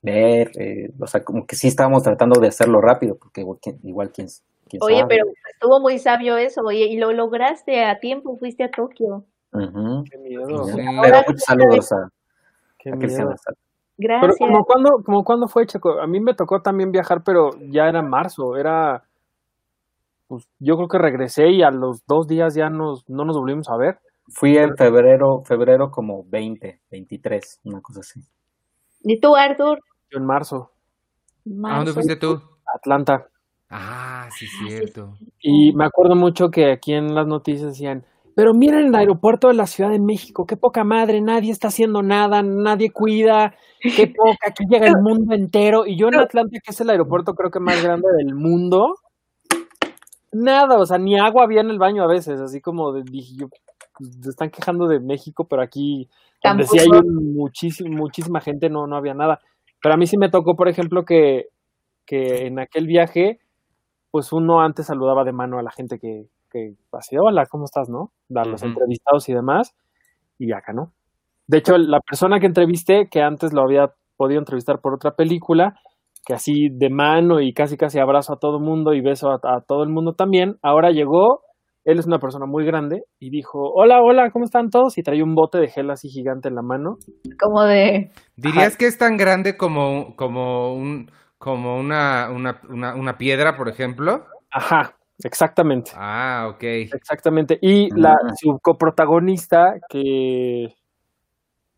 ver, 0.00 0.50
eh, 0.58 0.90
o 0.98 1.06
sea, 1.06 1.24
como 1.24 1.46
que 1.46 1.56
sí 1.56 1.68
estábamos 1.68 2.02
tratando 2.04 2.40
de 2.40 2.48
hacerlo 2.48 2.80
rápido, 2.80 3.16
porque 3.18 3.40
igual, 3.42 3.58
quién- 3.60 3.80
igual 3.82 4.10
quién, 4.12 4.28
quién 4.68 4.80
Oye, 4.82 5.00
sabe. 5.00 5.08
pero 5.08 5.26
estuvo 5.52 5.80
muy 5.80 5.98
sabio 5.98 6.38
eso, 6.38 6.62
oye, 6.62 6.86
y 6.86 6.96
lo 6.98 7.12
lograste 7.12 7.84
a 7.84 7.98
tiempo, 8.00 8.36
fuiste 8.38 8.64
a 8.64 8.70
Tokio. 8.70 9.24
Qué 9.52 10.18
miedo, 10.18 10.64
Sí. 10.66 10.76
Pero 11.02 11.22
muchos 11.26 11.42
saludos 11.44 11.92
a, 11.92 12.08
qué 12.78 12.90
a 12.90 12.92
miedo. 12.92 13.00
Cristian 13.00 13.28
Azar. 13.32 13.54
Pero 13.98 14.20
Gracias. 14.20 14.38
como 14.38 14.64
cuando, 14.64 15.02
como 15.04 15.24
cuando 15.24 15.48
fue, 15.48 15.66
Checo, 15.66 16.00
a 16.00 16.06
mí 16.06 16.20
me 16.20 16.34
tocó 16.34 16.62
también 16.62 16.92
viajar, 16.92 17.22
pero 17.24 17.50
ya 17.68 17.88
era 17.88 18.00
marzo, 18.00 18.56
era, 18.56 19.02
pues 20.28 20.48
yo 20.60 20.76
creo 20.76 20.88
que 20.88 20.98
regresé 20.98 21.50
y 21.50 21.62
a 21.62 21.70
los 21.70 22.06
dos 22.06 22.28
días 22.28 22.54
ya 22.54 22.70
nos, 22.70 23.08
no 23.08 23.24
nos 23.24 23.36
volvimos 23.36 23.68
a 23.68 23.76
ver. 23.76 23.98
Fui 24.28 24.56
en 24.56 24.76
febrero, 24.76 25.40
febrero 25.42 25.90
como 25.90 26.22
20, 26.28 26.80
23, 26.90 27.60
una 27.64 27.80
cosa 27.80 28.00
así. 28.00 28.20
¿Y 29.02 29.20
tú, 29.20 29.34
Arthur? 29.34 29.80
Yo 30.10 30.18
en 30.18 30.26
marzo, 30.26 30.70
¿A 31.46 31.50
dónde 31.50 31.60
Marzo. 31.60 31.94
fuiste 31.94 32.16
tú? 32.16 32.40
Atlanta. 32.74 33.26
Ah, 33.70 34.28
sí, 34.36 34.46
sí, 34.46 34.68
cierto. 34.68 35.14
Y 35.40 35.72
me 35.74 35.86
acuerdo 35.86 36.14
mucho 36.14 36.50
que 36.50 36.70
aquí 36.70 36.92
en 36.92 37.14
las 37.14 37.26
noticias 37.26 37.70
decían, 37.70 38.04
pero 38.38 38.54
miren 38.54 38.86
el 38.86 38.94
aeropuerto 38.94 39.48
de 39.48 39.54
la 39.54 39.66
Ciudad 39.66 39.90
de 39.90 39.98
México, 39.98 40.46
qué 40.46 40.56
poca 40.56 40.84
madre, 40.84 41.20
nadie 41.20 41.50
está 41.50 41.66
haciendo 41.66 42.04
nada, 42.04 42.40
nadie 42.40 42.92
cuida, 42.92 43.56
qué 43.80 44.06
poca, 44.06 44.46
aquí 44.46 44.62
llega 44.70 44.86
el 44.86 45.02
mundo 45.02 45.34
entero. 45.34 45.84
Y 45.84 45.98
yo 45.98 46.06
en 46.06 46.20
Atlanta, 46.20 46.60
que 46.62 46.70
es 46.70 46.80
el 46.80 46.88
aeropuerto 46.88 47.34
creo 47.34 47.50
que 47.50 47.58
más 47.58 47.82
grande 47.82 48.06
del 48.16 48.36
mundo, 48.36 48.94
nada, 50.30 50.78
o 50.78 50.86
sea, 50.86 50.98
ni 50.98 51.18
agua 51.18 51.42
había 51.42 51.62
en 51.62 51.70
el 51.70 51.80
baño 51.80 52.04
a 52.04 52.06
veces, 52.06 52.40
así 52.40 52.60
como 52.60 52.92
dije 52.92 53.34
yo, 53.40 53.48
pues, 53.48 53.60
se 54.22 54.30
están 54.30 54.50
quejando 54.50 54.86
de 54.86 55.00
México, 55.00 55.48
pero 55.50 55.60
aquí, 55.60 56.08
donde 56.40 56.64
sí 56.64 56.78
hay 56.78 56.86
muchísimo, 56.86 57.90
muchísima 57.90 58.40
gente, 58.40 58.70
no, 58.70 58.86
no 58.86 58.94
había 58.94 59.14
nada. 59.14 59.40
Pero 59.82 59.96
a 59.96 59.98
mí 59.98 60.06
sí 60.06 60.16
me 60.16 60.30
tocó, 60.30 60.54
por 60.54 60.68
ejemplo, 60.68 61.04
que, 61.04 61.48
que 62.06 62.46
en 62.46 62.60
aquel 62.60 62.86
viaje, 62.86 63.40
pues 64.12 64.32
uno 64.32 64.60
antes 64.60 64.86
saludaba 64.86 65.24
de 65.24 65.32
mano 65.32 65.58
a 65.58 65.64
la 65.64 65.72
gente 65.72 65.98
que, 65.98 66.28
que 66.50 66.74
así, 66.92 67.16
hola, 67.18 67.46
¿cómo 67.50 67.64
estás, 67.64 67.88
no? 67.88 68.10
A 68.34 68.46
los 68.46 68.62
entrevistados 68.62 69.28
y 69.28 69.34
demás, 69.34 69.74
y 70.38 70.52
acá 70.52 70.72
no. 70.72 70.92
De 71.46 71.58
hecho, 71.58 71.78
la 71.78 72.00
persona 72.00 72.40
que 72.40 72.46
entrevisté, 72.46 73.08
que 73.10 73.22
antes 73.22 73.52
lo 73.52 73.62
había 73.62 73.92
podido 74.16 74.38
entrevistar 74.38 74.80
por 74.80 74.94
otra 74.94 75.12
película, 75.12 75.74
que 76.26 76.34
así 76.34 76.68
de 76.70 76.90
mano 76.90 77.40
y 77.40 77.52
casi 77.54 77.76
casi 77.76 77.98
abrazo 77.98 78.34
a 78.34 78.38
todo 78.38 78.58
el 78.58 78.64
mundo 78.64 78.92
y 78.92 79.00
beso 79.00 79.30
a, 79.30 79.36
a 79.36 79.60
todo 79.66 79.82
el 79.82 79.88
mundo 79.88 80.12
también, 80.12 80.56
ahora 80.62 80.90
llegó, 80.90 81.40
él 81.84 81.98
es 81.98 82.06
una 82.06 82.18
persona 82.18 82.44
muy 82.46 82.66
grande, 82.66 83.02
y 83.18 83.30
dijo, 83.30 83.58
hola, 83.74 84.00
hola, 84.02 84.30
¿cómo 84.30 84.44
están 84.44 84.68
todos? 84.68 84.98
Y 84.98 85.02
traía 85.02 85.24
un 85.24 85.34
bote 85.34 85.58
de 85.58 85.68
gel 85.68 85.90
así 85.90 86.08
gigante 86.08 86.48
en 86.48 86.54
la 86.54 86.62
mano. 86.62 86.96
Como 87.40 87.62
de, 87.64 88.10
¿Dirías 88.36 88.76
que 88.76 88.86
es 88.86 88.98
tan 88.98 89.16
grande 89.16 89.56
como, 89.56 90.14
como 90.16 90.74
un 90.74 91.10
como 91.38 91.78
una, 91.78 92.30
una, 92.30 92.60
una, 92.68 92.94
una 92.94 93.16
piedra, 93.16 93.56
por 93.56 93.68
ejemplo? 93.68 94.24
Ajá, 94.50 94.97
exactamente. 95.24 95.90
Ah, 95.94 96.48
ok. 96.52 96.62
Exactamente. 96.62 97.58
Y 97.60 97.90
la, 97.98 98.14
Mm. 98.14 98.34
su 98.36 98.58
coprotagonista, 98.60 99.74
que 99.88 100.74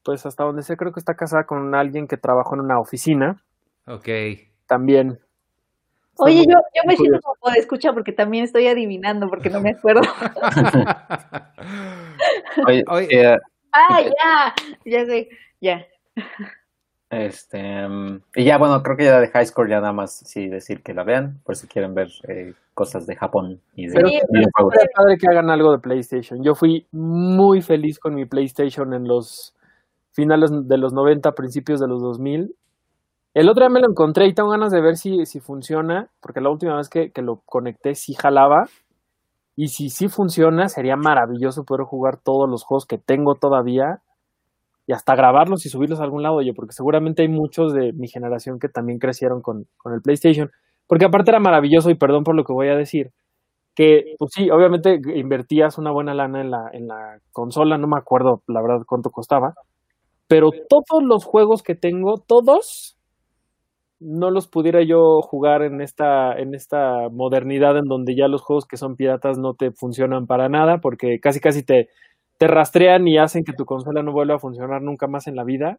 pues 0.03 0.25
hasta 0.27 0.45
donde 0.45 0.63
sé, 0.63 0.77
creo 0.77 0.93
que 0.93 1.01
está 1.01 1.15
casada 1.15 1.45
con 1.45 1.75
alguien 1.75 2.09
que 2.09 2.17
trabajó 2.17 2.55
en 2.55 2.61
una 2.63 2.81
oficina, 2.81 3.43
Ok. 3.87 4.09
también. 4.67 5.19
Oye, 6.17 6.45
yo, 6.47 6.57
yo 6.75 6.83
me 6.87 6.97
siento 6.97 7.19
como 7.39 7.53
de 7.55 7.61
escucha 7.61 7.93
porque 7.93 8.13
también 8.13 8.45
estoy 8.45 8.67
adivinando 8.67 9.29
porque 9.29 9.49
no 9.51 9.61
me 9.61 9.71
acuerdo. 9.71 10.03
Oye, 12.67 12.85
Oye. 12.89 13.39
ah, 13.73 14.01
ya, 14.03 14.55
ya 14.85 15.07
sé, 15.07 15.29
ya. 15.61 15.87
Este, 17.11 17.89
y 18.37 18.45
ya, 18.45 18.57
bueno, 18.57 18.85
creo 18.85 18.97
que 18.97 19.05
ya 19.05 19.19
de 19.19 19.27
High 19.27 19.47
Score 19.47 19.69
ya 19.69 19.81
nada 19.81 19.93
más 19.93 20.17
sí 20.17 20.49
decir 20.49 20.81
que 20.85 20.95
la 20.95 21.03
vean, 21.03 21.41
por 21.45 21.57
si 21.57 21.67
quieren 21.67 21.93
ver 21.93 22.09
eh, 22.29 22.55
cosas 22.73 23.05
de 23.09 23.17
Japón 23.17 23.61
y 23.75 23.89
de 23.89 23.95
Pero 23.95 24.09
Sí. 24.09 24.15
Estaría 24.15 24.49
padre 24.95 25.19
que 25.19 25.27
hagan 25.29 25.51
algo 25.51 25.73
de 25.73 25.81
PlayStation. 25.81 26.45
Yo 26.45 26.55
fui 26.55 26.87
muy 26.93 27.63
feliz 27.63 27.99
con 27.99 28.15
mi 28.15 28.27
PlayStation 28.27 28.95
en 28.95 29.09
los 29.09 29.57
finales 30.13 30.53
de 30.53 30.79
los 30.79 30.93
90, 30.93 31.33
principios 31.33 31.81
de 31.81 31.89
los 31.89 32.01
2000. 32.01 32.55
El 33.35 33.49
otro 33.49 33.65
día 33.65 33.71
me 33.71 33.81
lo 33.81 33.91
encontré 33.91 34.29
y 34.29 34.33
tengo 34.33 34.51
ganas 34.51 34.71
de 34.71 34.81
ver 34.81 34.97
si, 34.97 35.27
si 35.27 35.41
funciona, 35.41 36.11
porque 36.21 36.41
la 36.41 36.51
última 36.51 36.77
vez 36.77 36.89
que, 36.89 37.11
que 37.11 37.23
lo 37.23 37.43
conecté 37.45 37.97
sí 37.97 38.15
jalaba. 38.15 38.69
Y 39.57 39.69
si 39.69 39.91
sí 39.91 40.09
funciona, 40.09 40.69
sería 40.69 40.95
maravilloso 40.95 41.65
poder 41.65 41.85
jugar 41.87 42.19
todos 42.19 42.49
los 42.49 42.63
juegos 42.63 42.87
que 42.87 42.99
tengo 42.99 43.35
todavía 43.35 44.01
y 44.91 44.93
hasta 44.93 45.15
grabarlos 45.15 45.65
y 45.65 45.69
subirlos 45.69 46.01
a 46.01 46.03
algún 46.03 46.25
lado, 46.25 46.43
yo, 46.43 46.53
porque 46.53 46.73
seguramente 46.73 47.23
hay 47.23 47.29
muchos 47.29 47.73
de 47.73 47.93
mi 47.93 48.09
generación 48.09 48.59
que 48.59 48.69
también 48.69 48.99
crecieron 48.99 49.41
con, 49.41 49.69
con 49.77 49.95
el 49.95 50.03
PlayStation. 50.03 50.51
Porque 50.89 51.05
aparte 51.05 51.31
era 51.31 51.39
maravilloso, 51.39 51.91
y 51.91 51.95
perdón 51.95 52.25
por 52.25 52.35
lo 52.35 52.43
que 52.43 52.53
voy 52.53 52.67
a 52.67 52.75
decir, 52.75 53.13
que 53.77 54.17
pues 54.19 54.33
sí, 54.35 54.51
obviamente 54.51 55.01
invertías 55.15 55.79
una 55.79 55.93
buena 55.93 56.13
lana 56.13 56.41
en 56.41 56.51
la, 56.51 56.71
en 56.73 56.89
la 56.89 57.21
consola, 57.31 57.79
no 57.79 57.87
me 57.87 57.99
acuerdo 57.99 58.43
la 58.49 58.61
verdad 58.63 58.85
cuánto 58.85 59.11
costaba, 59.11 59.55
pero 60.27 60.51
todos 60.69 61.05
los 61.05 61.25
juegos 61.25 61.63
que 61.63 61.77
tengo, 61.77 62.19
todos, 62.19 62.99
no 64.01 64.33
los 64.33 64.49
pudiera 64.49 64.83
yo 64.83 65.21
jugar 65.23 65.63
en 65.63 65.83
esta, 65.83 66.37
en 66.37 66.57
esta 66.57 67.09
modernidad 67.13 67.77
en 67.77 67.85
donde 67.85 68.17
ya 68.17 68.27
los 68.27 68.43
juegos 68.43 68.67
que 68.67 68.77
son 68.77 68.97
piratas 68.97 69.39
no 69.39 69.55
te 69.55 69.71
funcionan 69.71 70.27
para 70.27 70.49
nada, 70.49 70.79
porque 70.79 71.21
casi 71.21 71.39
casi 71.39 71.63
te, 71.63 71.91
te 72.41 72.47
rastrean 72.47 73.07
y 73.07 73.19
hacen 73.19 73.45
que 73.45 73.53
tu 73.53 73.67
consola 73.67 74.03
no 74.03 74.13
vuelva 74.13 74.37
a 74.37 74.39
funcionar 74.39 74.81
nunca 74.81 75.07
más 75.07 75.27
en 75.27 75.37
la 75.37 75.45
vida. 75.45 75.79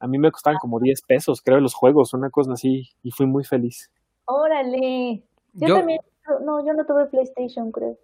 A 0.00 0.08
mí 0.08 0.18
me 0.18 0.32
costaban 0.32 0.58
como 0.58 0.80
10 0.80 1.00
pesos, 1.02 1.40
creo, 1.40 1.60
los 1.60 1.74
juegos, 1.74 2.12
una 2.12 2.28
cosa 2.28 2.54
así, 2.54 2.90
y 3.04 3.12
fui 3.12 3.26
muy 3.26 3.44
feliz. 3.44 3.92
Órale. 4.24 5.22
Yo, 5.52 5.68
Yo- 5.68 5.76
también, 5.76 6.00
no, 6.44 6.66
yo 6.66 6.72
no 6.72 6.84
tuve 6.84 7.06
PlayStation, 7.06 7.70
creo. 7.70 7.96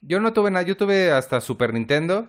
Yo 0.00 0.18
no 0.18 0.32
tuve 0.32 0.50
nada, 0.50 0.64
yo 0.64 0.78
tuve 0.78 1.12
hasta 1.12 1.42
Super 1.42 1.74
Nintendo. 1.74 2.28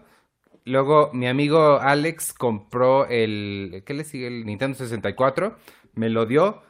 Luego 0.65 1.09
mi 1.13 1.27
amigo 1.27 1.79
Alex 1.79 2.33
compró 2.33 3.07
el, 3.07 3.83
¿qué 3.85 3.93
le 3.93 4.03
sigue? 4.03 4.27
El 4.27 4.45
Nintendo 4.45 4.77
64. 4.77 5.55
Me 5.93 6.09
lo 6.09 6.25
dio, 6.25 6.63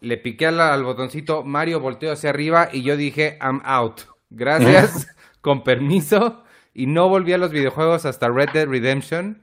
le 0.00 0.16
piqué 0.16 0.46
al, 0.46 0.60
al 0.60 0.84
botoncito, 0.84 1.42
Mario 1.42 1.80
volteó 1.80 2.12
hacia 2.12 2.30
arriba 2.30 2.68
y 2.72 2.82
yo 2.84 2.96
dije, 2.96 3.36
I'm 3.42 3.60
out. 3.64 4.02
Gracias, 4.30 5.08
con 5.40 5.64
permiso. 5.64 6.44
Y 6.80 6.86
no 6.86 7.08
volví 7.08 7.32
a 7.34 7.38
los 7.38 7.50
videojuegos 7.50 8.06
hasta 8.06 8.28
Red 8.30 8.50
Dead 8.54 8.66
Redemption. 8.66 9.42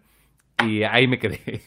Y 0.65 0.83
ahí 0.83 1.07
me 1.07 1.19
quedé. 1.19 1.61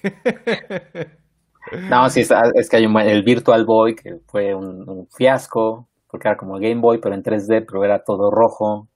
No, 1.88 2.08
sí, 2.10 2.20
es, 2.20 2.30
es 2.54 2.68
que 2.68 2.76
hay 2.78 2.86
un, 2.86 2.98
el 2.98 3.22
Virtual 3.22 3.64
Boy 3.64 3.94
que 3.94 4.16
fue 4.26 4.54
un, 4.54 4.88
un 4.88 5.06
fiasco, 5.08 5.88
porque 6.10 6.26
era 6.28 6.36
como 6.36 6.54
Game 6.54 6.80
Boy, 6.80 6.98
pero 6.98 7.14
en 7.14 7.22
3D, 7.22 7.64
pero 7.66 7.84
era 7.84 8.02
todo 8.02 8.30
rojo, 8.30 8.88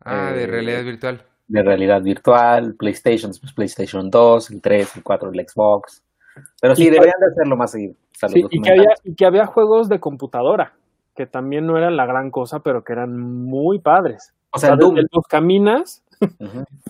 ah, 0.00 0.32
de 0.34 0.44
Eh, 0.44 0.46
realidad 0.46 0.84
virtual. 0.84 1.22
de 1.46 1.62
realidad 1.62 2.02
virtual, 2.02 2.74
PlayStation, 2.76 3.30
después 3.30 3.52
PlayStation 3.54 4.10
2, 4.10 4.50
el 4.50 4.60
3, 4.60 4.96
el 4.96 5.02
4, 5.02 5.30
el 5.32 5.48
Xbox. 5.48 6.04
Pero 6.60 6.74
sí, 6.76 6.90
deberían 6.90 7.20
de 7.20 7.26
hacerlo 7.32 7.56
más 7.56 7.70
seguido. 7.72 7.94
Sí, 8.28 8.44
y, 8.50 8.60
que 8.60 8.70
había, 8.70 8.90
y 9.04 9.14
que 9.14 9.26
había 9.26 9.46
juegos 9.46 9.88
de 9.88 10.00
computadora, 10.00 10.74
que 11.16 11.26
también 11.26 11.66
no 11.66 11.78
eran 11.78 11.96
la 11.96 12.06
gran 12.06 12.30
cosa, 12.30 12.60
pero 12.60 12.82
que 12.84 12.92
eran 12.92 13.18
muy 13.18 13.78
padres. 13.78 14.34
O 14.54 14.58
sea. 14.58 14.74
El 14.74 15.08
Los 15.12 15.26
caminas. 15.28 16.02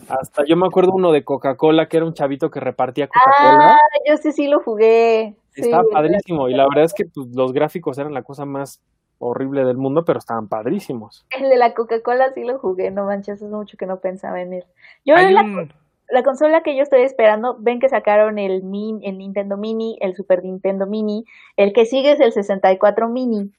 Hasta 0.08 0.44
yo 0.46 0.56
me 0.56 0.66
acuerdo 0.66 0.92
uno 0.92 1.10
de 1.10 1.24
Coca-Cola, 1.24 1.88
que 1.88 1.96
era 1.96 2.06
un 2.06 2.14
chavito 2.14 2.50
que 2.50 2.60
repartía 2.60 3.08
Coca-Cola. 3.08 3.72
Ah, 3.72 3.78
yo 4.06 4.16
sí, 4.18 4.32
sí 4.32 4.46
lo 4.46 4.60
jugué. 4.60 5.34
Estaba 5.54 5.84
padrísimo. 5.90 6.48
Y 6.48 6.54
la 6.54 6.64
verdad 6.68 6.84
es 6.84 6.94
que 6.94 7.06
pues, 7.06 7.28
los 7.34 7.52
gráficos 7.52 7.98
eran 7.98 8.12
la 8.12 8.22
cosa 8.22 8.44
más 8.44 8.80
horrible 9.18 9.64
del 9.64 9.76
mundo, 9.76 10.04
pero 10.04 10.18
estaban 10.18 10.48
padrísimos. 10.48 11.26
El 11.30 11.48
de 11.48 11.56
la 11.56 11.72
Coca-Cola 11.74 12.32
sí 12.34 12.44
lo 12.44 12.58
jugué, 12.58 12.90
no 12.90 13.06
manches, 13.06 13.36
hace 13.36 13.46
mucho 13.46 13.76
que 13.76 13.86
no 13.86 14.00
pensaba 14.00 14.40
en 14.42 14.52
él. 14.52 14.64
Yo 15.04 15.16
Hay 15.16 15.32
la, 15.32 15.42
un... 15.42 15.72
la 16.10 16.22
consola 16.22 16.62
que 16.62 16.76
yo 16.76 16.82
estoy 16.82 17.02
esperando, 17.02 17.56
ven 17.58 17.80
que 17.80 17.88
sacaron 17.88 18.38
el, 18.38 18.62
min, 18.62 19.00
el 19.02 19.18
Nintendo 19.18 19.56
Mini, 19.56 19.96
el 20.00 20.14
Super 20.14 20.44
Nintendo 20.44 20.86
Mini, 20.86 21.24
el 21.56 21.72
que 21.72 21.86
sigue 21.86 22.12
es 22.12 22.20
el 22.20 22.32
64 22.32 23.08
Mini. 23.08 23.52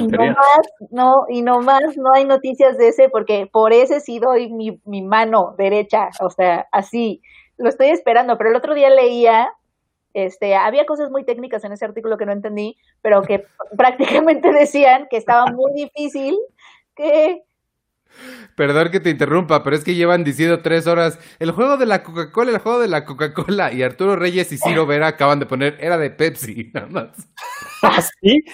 Y 0.00 0.06
no 0.06 0.18
más, 0.18 0.90
no, 0.90 1.24
y 1.28 1.42
no 1.42 1.60
más, 1.60 1.96
no 1.96 2.12
hay 2.14 2.24
noticias 2.24 2.76
de 2.78 2.88
ese 2.88 3.08
porque 3.08 3.48
por 3.50 3.72
ese 3.72 4.00
sí 4.00 4.18
doy 4.18 4.52
mi, 4.52 4.80
mi 4.84 5.02
mano 5.02 5.54
derecha, 5.56 6.10
o 6.20 6.30
sea, 6.30 6.66
así, 6.72 7.22
lo 7.56 7.68
estoy 7.68 7.88
esperando, 7.88 8.36
pero 8.38 8.50
el 8.50 8.56
otro 8.56 8.74
día 8.74 8.90
leía, 8.90 9.52
este, 10.12 10.54
había 10.54 10.86
cosas 10.86 11.10
muy 11.10 11.24
técnicas 11.24 11.64
en 11.64 11.72
ese 11.72 11.84
artículo 11.84 12.16
que 12.16 12.26
no 12.26 12.32
entendí, 12.32 12.76
pero 13.02 13.22
que 13.22 13.46
prácticamente 13.76 14.52
decían 14.52 15.06
que 15.10 15.16
estaba 15.16 15.46
muy 15.46 15.72
difícil 15.74 16.38
que 16.94 17.42
Perdón 18.56 18.90
que 18.90 19.00
te 19.00 19.10
interrumpa, 19.10 19.64
pero 19.64 19.74
es 19.74 19.82
que 19.82 19.94
llevan 19.94 20.22
diciendo 20.22 20.60
tres 20.60 20.86
horas 20.86 21.18
el 21.40 21.50
juego 21.50 21.76
de 21.76 21.86
la 21.86 22.04
Coca-Cola, 22.04 22.52
el 22.52 22.58
juego 22.58 22.78
de 22.78 22.88
la 22.88 23.04
Coca-Cola. 23.04 23.72
Y 23.72 23.82
Arturo 23.82 24.14
Reyes 24.14 24.52
y 24.52 24.58
Ciro 24.58 24.86
Vera 24.86 25.08
acaban 25.08 25.40
de 25.40 25.46
poner, 25.46 25.76
era 25.80 25.98
de 25.98 26.10
Pepsi, 26.10 26.70
nada 26.74 26.86
más. 26.86 27.10
¿Sí? 28.22 28.44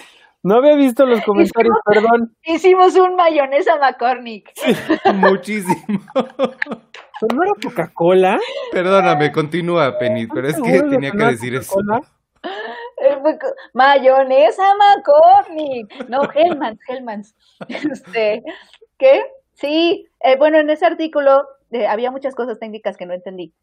No 0.43 0.55
había 0.55 0.75
visto 0.75 1.05
los 1.05 1.21
comentarios, 1.21 1.75
perdón. 1.85 2.35
hicimos 2.43 2.95
un 2.95 3.15
mayonesa 3.15 3.77
McCormick. 3.77 4.51
Muchísimo. 5.13 6.01
¿Pero 6.13 7.35
¿No 7.35 7.43
era 7.43 7.51
Coca-Cola? 7.61 8.39
Perdóname, 8.71 9.31
continúa, 9.31 9.99
Penny, 9.99 10.25
pero 10.25 10.47
es 10.47 10.55
que 10.55 10.63
¿Seguro 10.63 10.89
de 10.89 10.95
tenía 10.95 11.11
que 11.11 11.25
decir 11.25 11.53
eso. 11.53 11.75
Eh, 12.97 13.17
Mayonesa 13.73 14.63
McCormick. 14.75 16.09
No, 16.09 16.21
Hellmans, 16.33 16.79
Hellmans. 16.87 17.35
Este, 17.67 18.43
¿qué? 18.97 19.21
Sí, 19.53 20.07
eh, 20.21 20.37
bueno, 20.37 20.57
en 20.57 20.71
ese 20.71 20.85
artículo 20.87 21.47
eh, 21.71 21.85
había 21.85 22.09
muchas 22.09 22.33
cosas 22.33 22.57
técnicas 22.59 22.97
que 22.97 23.05
no 23.05 23.13
entendí, 23.13 23.53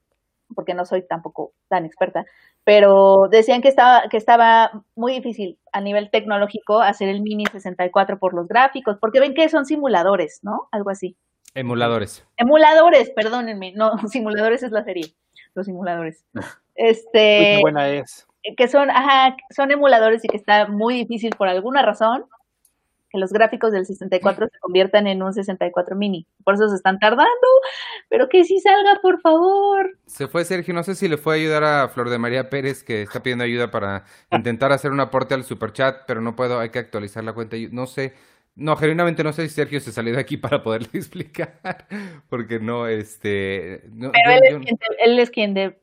porque 0.54 0.74
no 0.74 0.84
soy 0.84 1.06
tampoco 1.06 1.52
tan 1.68 1.84
experta, 1.84 2.24
pero 2.64 3.28
decían 3.30 3.62
que 3.62 3.68
estaba, 3.68 4.04
que 4.10 4.16
estaba 4.16 4.84
muy 4.94 5.12
difícil 5.12 5.58
a 5.72 5.80
nivel 5.80 6.10
tecnológico 6.10 6.80
hacer 6.80 7.08
el 7.08 7.22
Mini 7.22 7.44
64 7.46 8.18
por 8.18 8.34
los 8.34 8.48
gráficos, 8.48 8.96
porque 9.00 9.20
ven 9.20 9.34
que 9.34 9.48
son 9.48 9.64
simuladores, 9.66 10.40
¿no? 10.42 10.68
Algo 10.72 10.90
así. 10.90 11.16
Emuladores. 11.54 12.26
Emuladores, 12.36 13.10
perdónenme, 13.10 13.72
no, 13.72 13.92
simuladores 14.08 14.62
es 14.62 14.70
la 14.70 14.84
serie, 14.84 15.14
los 15.54 15.66
simuladores. 15.66 16.24
Uy, 16.34 16.42
Este, 16.74 17.56
qué 17.56 17.58
buena 17.60 17.88
es. 17.88 18.26
que 18.56 18.68
son, 18.68 18.90
ajá, 18.90 19.36
son 19.54 19.70
emuladores 19.70 20.24
y 20.24 20.28
que 20.28 20.36
está 20.36 20.68
muy 20.68 20.94
difícil 20.94 21.34
por 21.36 21.48
alguna 21.48 21.82
razón 21.82 22.24
que 23.18 23.20
los 23.20 23.32
gráficos 23.32 23.72
del 23.72 23.84
64 23.86 24.46
se 24.52 24.58
conviertan 24.60 25.06
en 25.06 25.22
un 25.22 25.32
64 25.32 25.96
mini. 25.96 26.26
Por 26.44 26.54
eso 26.54 26.68
se 26.68 26.76
están 26.76 26.98
tardando, 26.98 27.26
pero 28.08 28.28
que 28.28 28.44
sí 28.44 28.60
salga, 28.60 29.00
por 29.02 29.20
favor. 29.20 29.98
Se 30.06 30.28
fue 30.28 30.44
Sergio, 30.44 30.72
no 30.74 30.82
sé 30.82 30.94
si 30.94 31.08
le 31.08 31.16
fue 31.16 31.34
a 31.34 31.36
ayudar 31.36 31.64
a 31.64 31.88
Flor 31.88 32.10
de 32.10 32.18
María 32.18 32.48
Pérez, 32.50 32.82
que 32.84 33.02
está 33.02 33.22
pidiendo 33.22 33.44
ayuda 33.44 33.70
para 33.70 34.04
intentar 34.32 34.72
hacer 34.72 34.90
un 34.92 35.00
aporte 35.00 35.34
al 35.34 35.44
superchat, 35.44 36.04
pero 36.06 36.20
no 36.20 36.36
puedo, 36.36 36.58
hay 36.60 36.70
que 36.70 36.78
actualizar 36.78 37.24
la 37.24 37.32
cuenta. 37.32 37.56
No 37.72 37.86
sé, 37.86 38.14
no, 38.54 38.76
genuinamente 38.76 39.22
no 39.24 39.32
sé 39.32 39.48
si 39.48 39.54
Sergio 39.54 39.80
se 39.80 39.92
salió 39.92 40.12
de 40.14 40.20
aquí 40.20 40.36
para 40.38 40.62
poderle 40.62 40.88
explicar, 40.94 41.86
porque 42.28 42.58
no, 42.60 42.86
este... 42.86 43.82
no, 43.92 44.10
Pero 44.12 44.30
yo- 44.30 44.36
él 44.36 44.50
yo- 44.52 44.58
es 44.58 44.64
quien, 44.64 44.78
él 45.04 45.18
es 45.18 45.30
quien 45.30 45.54
de- 45.54 45.78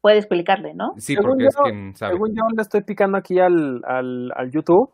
puede 0.00 0.18
explicarle, 0.18 0.74
¿no? 0.74 0.92
Sí, 0.96 1.14
Según 1.14 1.30
porque 1.30 1.42
yo- 1.44 1.48
es 1.48 1.56
quien 1.56 1.96
sabe. 1.96 2.12
Según 2.14 2.34
yo 2.34 2.42
le 2.56 2.62
estoy 2.62 2.82
picando 2.82 3.18
aquí 3.18 3.38
al, 3.40 3.82
al, 3.84 4.32
al 4.36 4.50
YouTube 4.50 4.90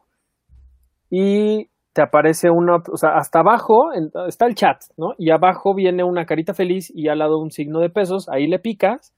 y 1.10 1.68
te 1.94 2.02
aparece 2.02 2.50
una, 2.50 2.76
o 2.92 2.98
sea, 2.98 3.16
hasta 3.16 3.40
abajo 3.40 3.92
está 4.28 4.46
el 4.46 4.56
chat, 4.56 4.82
¿no? 4.98 5.14
Y 5.18 5.30
abajo 5.30 5.74
viene 5.74 6.04
una 6.04 6.26
carita 6.26 6.54
feliz 6.54 6.92
y 6.94 7.08
al 7.08 7.20
lado 7.20 7.38
un 7.38 7.52
signo 7.52 7.80
de 7.80 7.90
pesos, 7.90 8.28
ahí 8.28 8.48
le 8.48 8.58
picas 8.60 9.14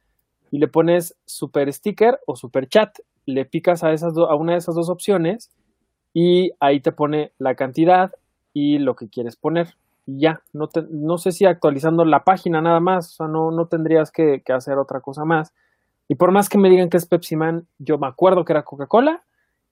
y 0.53 0.59
le 0.59 0.69
pones 0.69 1.17
super 1.27 1.73
sticker 1.73 2.21
o 2.27 2.37
super 2.37 2.69
chat, 2.69 2.99
le 3.27 3.47
picas 3.47 3.85
a, 3.85 3.93
esas 3.93 4.15
do- 4.15 4.31
a 4.31 4.37
una 4.37 4.53
de 4.53 4.59
esas 4.59 4.77
dos 4.77 4.91
opciones 4.91 5.51
y 6.15 6.53
ahí 6.61 6.81
te 6.81 6.93
pone 6.93 7.33
la 7.39 7.55
cantidad 7.55 8.13
y 8.55 8.79
lo 8.79 8.95
que 8.97 9.09
quieres 9.09 9.37
poner. 9.37 9.75
Y 10.07 10.21
ya, 10.21 10.43
no, 10.53 10.69
te- 10.69 10.85
no 10.91 11.19
sé 11.19 11.33
si 11.33 11.47
actualizando 11.47 12.05
la 12.05 12.25
página 12.25 12.61
nada 12.63 12.81
más, 12.81 13.09
o 13.13 13.17
sea, 13.17 13.29
no, 13.29 13.51
no 13.51 13.67
tendrías 13.69 14.11
que, 14.13 14.43
que 14.45 14.53
hacer 14.53 14.79
otra 14.79 15.01
cosa 15.01 15.25
más. 15.25 15.53
Y 16.09 16.15
por 16.17 16.33
más 16.33 16.49
que 16.49 16.59
me 16.59 16.71
digan 16.71 16.91
que 16.91 16.99
es 16.99 17.07
Pepsi 17.07 17.37
Man, 17.37 17.67
yo 17.79 17.99
me 17.99 18.07
acuerdo 18.07 18.45
que 18.45 18.53
era 18.53 18.63
Coca-Cola 18.65 19.25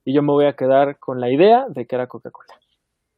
y 0.05 0.15
yo 0.15 0.23
me 0.23 0.33
voy 0.33 0.47
a 0.47 0.55
quedar 0.57 0.99
con 0.99 1.21
la 1.21 1.31
idea 1.31 1.67
de 1.69 1.87
que 1.87 1.95
era 1.97 2.09
Coca-Cola. 2.09 2.55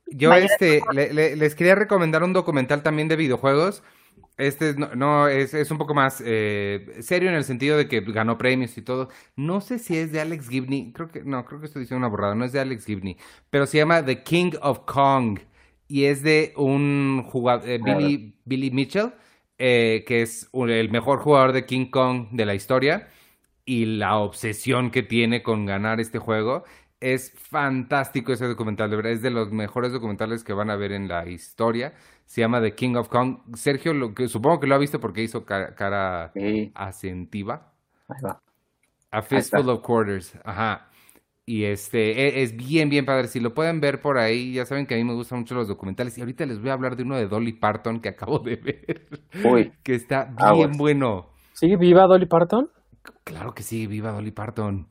Yo 0.06 0.30
este 0.34 0.80
le- 0.92 1.12
le- 1.12 1.36
les 1.36 1.54
quería 1.54 1.74
recomendar 1.74 2.22
un 2.22 2.32
documental 2.32 2.82
también 2.82 3.08
de 3.08 3.16
videojuegos. 3.16 3.82
Este 4.38 4.70
es- 4.70 4.76
no, 4.78 4.94
no, 4.94 5.28
es, 5.28 5.54
es 5.54 5.70
un 5.70 5.78
poco 5.78 5.94
más 5.94 6.22
eh, 6.24 6.96
serio 7.00 7.28
en 7.30 7.34
el 7.36 7.44
sentido 7.44 7.76
de 7.78 7.88
que 7.88 8.00
ganó 8.02 8.36
premios 8.38 8.76
y 8.78 8.82
todo. 8.82 9.08
No 9.34 9.60
sé 9.60 9.78
si 9.78 9.96
es 9.96 10.12
de 10.12 10.20
Alex 10.20 10.48
Gibney, 10.48 10.92
creo 10.92 11.08
que 11.08 11.22
no, 11.24 11.44
creo 11.46 11.58
que 11.60 11.66
estoy 11.66 11.80
diciendo 11.82 11.98
una 12.06 12.08
borrada, 12.10 12.34
no 12.34 12.44
es 12.44 12.52
de 12.52 12.60
Alex 12.60 12.84
Gibney, 12.86 13.16
pero 13.50 13.66
se 13.66 13.78
llama 13.78 14.04
The 14.04 14.22
King 14.22 14.52
of 14.62 14.80
Kong 14.86 15.38
y 15.88 16.04
es 16.04 16.22
de 16.22 16.52
un 16.56 17.22
jugador 17.26 17.64
Billy 17.98 18.34
Billy 18.44 18.70
Mitchell, 18.70 19.12
eh, 19.58 20.04
que 20.06 20.22
es 20.22 20.48
un- 20.52 20.70
el 20.70 20.90
mejor 20.90 21.18
jugador 21.20 21.52
de 21.52 21.64
King 21.64 21.86
Kong 21.90 22.28
de 22.32 22.44
la 22.46 22.54
historia 22.54 23.08
y 23.64 23.86
la 23.86 24.16
obsesión 24.18 24.90
que 24.90 25.02
tiene 25.02 25.42
con 25.42 25.64
ganar 25.66 25.98
este 26.00 26.18
juego. 26.18 26.64
Es 27.14 27.32
fantástico 27.38 28.32
ese 28.32 28.46
documental, 28.46 28.90
de 28.90 28.96
verdad, 28.96 29.12
es 29.12 29.22
de 29.22 29.30
los 29.30 29.52
mejores 29.52 29.92
documentales 29.92 30.42
que 30.42 30.52
van 30.52 30.70
a 30.70 30.76
ver 30.76 30.90
en 30.90 31.06
la 31.06 31.28
historia. 31.28 31.94
Se 32.24 32.40
llama 32.40 32.60
The 32.60 32.74
King 32.74 32.96
of 32.96 33.08
Kong. 33.08 33.38
Sergio, 33.54 33.94
lo 33.94 34.12
que, 34.12 34.26
supongo 34.26 34.58
que 34.58 34.66
lo 34.66 34.74
ha 34.74 34.78
visto 34.78 34.98
porque 34.98 35.22
hizo 35.22 35.44
cara, 35.44 35.74
cara 35.76 36.32
Sí, 36.34 36.72
acentiva. 36.74 37.72
ahí 38.08 38.16
va. 38.24 38.40
A. 39.12 39.22
Fistful 39.22 39.68
of 39.70 39.82
Quarters. 39.82 40.36
Ajá. 40.44 40.88
Y 41.44 41.62
este, 41.64 42.26
e- 42.26 42.42
es 42.42 42.56
bien, 42.56 42.88
bien 42.90 43.04
padre. 43.06 43.28
Si 43.28 43.38
lo 43.38 43.54
pueden 43.54 43.80
ver 43.80 44.00
por 44.00 44.18
ahí, 44.18 44.52
ya 44.54 44.66
saben 44.66 44.84
que 44.86 44.94
a 44.94 44.96
mí 44.96 45.04
me 45.04 45.14
gustan 45.14 45.38
mucho 45.38 45.54
los 45.54 45.68
documentales. 45.68 46.18
Y 46.18 46.22
ahorita 46.22 46.44
les 46.44 46.60
voy 46.60 46.70
a 46.70 46.72
hablar 46.72 46.96
de 46.96 47.04
uno 47.04 47.14
de 47.16 47.28
Dolly 47.28 47.52
Parton 47.52 48.00
que 48.00 48.08
acabo 48.08 48.40
de 48.40 48.56
ver. 48.56 49.08
Uy, 49.44 49.72
Que 49.84 49.94
está 49.94 50.24
bien 50.24 50.36
Aguas. 50.38 50.76
bueno. 50.76 51.30
¿Sigue 51.52 51.76
viva 51.76 52.02
Dolly 52.08 52.26
Parton? 52.26 52.68
Claro 53.22 53.54
que 53.54 53.62
sí, 53.62 53.86
viva 53.86 54.10
Dolly 54.10 54.32
Parton. 54.32 54.88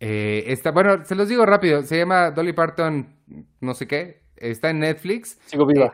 Eh, 0.00 0.44
está, 0.48 0.70
bueno, 0.70 1.04
se 1.04 1.14
los 1.14 1.28
digo 1.28 1.46
rápido. 1.46 1.82
Se 1.82 1.96
llama 1.96 2.30
Dolly 2.30 2.52
Parton, 2.52 3.08
no 3.60 3.74
sé 3.74 3.86
qué. 3.86 4.22
Está 4.36 4.70
en 4.70 4.80
Netflix. 4.80 5.38
Sigo 5.46 5.66
viva. 5.66 5.90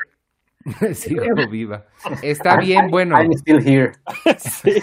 Sigo 0.94 1.22
viva. 1.51 1.86
Está 2.22 2.56
bien 2.56 2.89
bueno. 2.90 3.16
I'm 3.16 3.32
still 3.32 3.60
here. 3.66 3.93
Sí. 4.39 4.82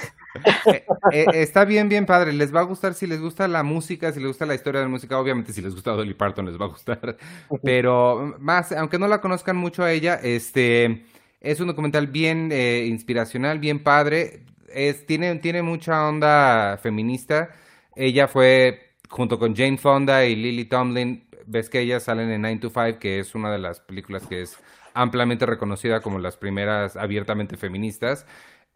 Eh, 0.72 0.86
eh, 1.12 1.26
está 1.34 1.66
bien, 1.66 1.90
bien 1.90 2.06
padre. 2.06 2.34
Les 2.34 2.54
va 2.54 2.60
a 2.60 2.64
gustar 2.64 2.94
si 2.94 3.08
les 3.08 3.20
gusta 3.20 3.48
la 3.48 3.64
música, 3.64 4.12
si 4.12 4.20
les 4.20 4.28
gusta 4.28 4.46
la 4.46 4.56
historia 4.56 4.82
de 4.82 4.86
la 4.86 4.92
música. 4.92 5.20
Obviamente, 5.20 5.54
si 5.54 5.62
les 5.62 5.74
gusta 5.74 5.92
Dolly 5.92 6.14
Parton, 6.14 6.46
les 6.46 6.60
va 6.60 6.66
a 6.66 6.70
gustar. 6.70 7.18
Pero 7.64 8.36
más, 8.40 8.72
aunque 8.72 9.00
no 9.00 9.08
la 9.08 9.22
conozcan 9.22 9.58
mucho 9.58 9.84
a 9.84 9.92
ella, 9.92 10.20
este 10.22 11.06
es 11.42 11.60
un 11.60 11.68
documental 11.68 12.08
bien 12.08 12.50
eh, 12.52 12.86
inspiracional, 12.88 13.60
bien 13.60 13.84
padre. 13.84 14.44
Es, 14.70 15.06
tiene, 15.06 15.36
tiene 15.38 15.62
mucha 15.62 16.08
onda 16.08 16.78
feminista. 16.78 17.50
Ella 17.96 18.28
fue 18.28 18.87
junto 19.10 19.40
con 19.40 19.56
Jane 19.56 19.78
Fonda 19.78 20.26
y 20.26 20.36
Lily 20.36 20.66
Tomlin. 20.66 21.28
Ves 21.46 21.70
que 21.70 21.80
ellas 21.80 22.04
salen 22.04 22.30
en 22.30 22.42
9 22.42 22.60
to 22.60 22.70
5, 22.70 23.00
que 23.00 23.20
es 23.20 23.34
una 23.36 23.52
de 23.52 23.60
las 23.60 23.80
películas 23.80 24.28
que 24.28 24.42
es 24.42 24.58
ampliamente 24.94 25.46
reconocida 25.46 26.02
como 26.02 26.20
las 26.20 26.38
primeras 26.38 26.98
abiertamente 26.98 27.56
feministas. 27.58 28.26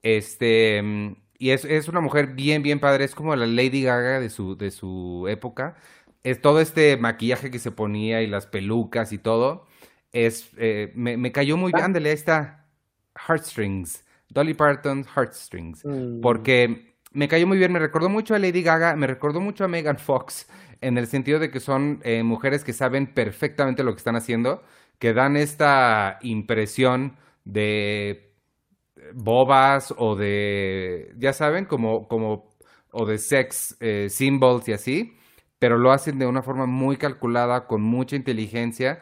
Este, 0.04 1.16
y 1.38 1.50
es, 1.50 1.66
es 1.66 1.88
una 1.88 2.02
mujer 2.02 2.28
bien, 2.28 2.64
bien 2.64 2.80
padre, 2.80 3.04
es 3.04 3.16
como 3.16 3.36
la 3.36 3.48
Lady 3.48 3.84
Gaga 3.84 4.20
de 4.20 4.30
su, 4.30 4.56
de 4.56 4.72
su 4.72 5.26
época. 5.28 5.76
Es 6.24 6.40
todo 6.40 6.62
este 6.62 6.98
maquillaje 6.98 7.50
que 7.50 7.60
se 7.60 7.72
ponía 7.72 8.22
y 8.22 8.28
las 8.28 8.46
pelucas 8.46 9.12
y 9.12 9.18
todo. 9.18 9.66
Es, 10.12 10.52
eh, 10.58 10.92
me, 10.96 11.18
me 11.18 11.32
cayó 11.32 11.58
muy 11.58 11.72
bien. 11.72 11.86
Ándale, 11.86 12.10
ahí 12.10 12.16
está. 12.16 12.68
Heartstrings. 13.28 14.06
Dolly 14.30 14.54
Parton, 14.54 15.06
Heartstrings. 15.16 15.84
Mm. 15.84 16.22
Porque 16.22 16.91
me 17.12 17.28
cayó 17.28 17.48
muy 17.48 17.58
bien, 17.58 17.72
me 17.72 17.80
recordó 17.80 18.10
mucho 18.10 18.36
a 18.36 18.40
Lady 18.40 18.64
Gaga, 18.64 18.96
me 18.96 19.08
recordó 19.08 19.42
mucho 19.42 19.64
a 19.64 19.68
Megan 19.68 19.98
Fox, 19.98 20.48
en 20.82 20.98
el 20.98 21.08
sentido 21.08 21.40
de 21.40 21.52
que 21.52 21.60
son 21.60 22.00
eh, 22.04 22.24
mujeres 22.24 22.64
que 22.64 22.74
saben 22.74 23.14
perfectamente 23.14 23.84
lo 23.84 23.92
que 23.92 23.98
están 23.98 24.16
haciendo, 24.16 24.64
que 25.00 25.14
dan 25.14 25.36
esta 25.36 26.18
impresión 26.22 27.18
de 27.44 28.34
bobas 29.14 29.94
o 29.98 30.16
de, 30.16 31.14
ya 31.18 31.34
saben, 31.34 31.66
como, 31.66 32.08
como, 32.08 32.50
o 32.92 33.06
de 33.06 33.18
sex 33.18 33.76
eh, 33.80 34.08
symbols 34.10 34.68
y 34.70 34.74
así, 34.74 35.14
pero 35.60 35.78
lo 35.78 35.92
hacen 35.92 36.18
de 36.18 36.26
una 36.26 36.42
forma 36.42 36.66
muy 36.66 36.98
calculada, 36.98 37.68
con 37.68 37.82
mucha 37.82 38.16
inteligencia, 38.16 39.02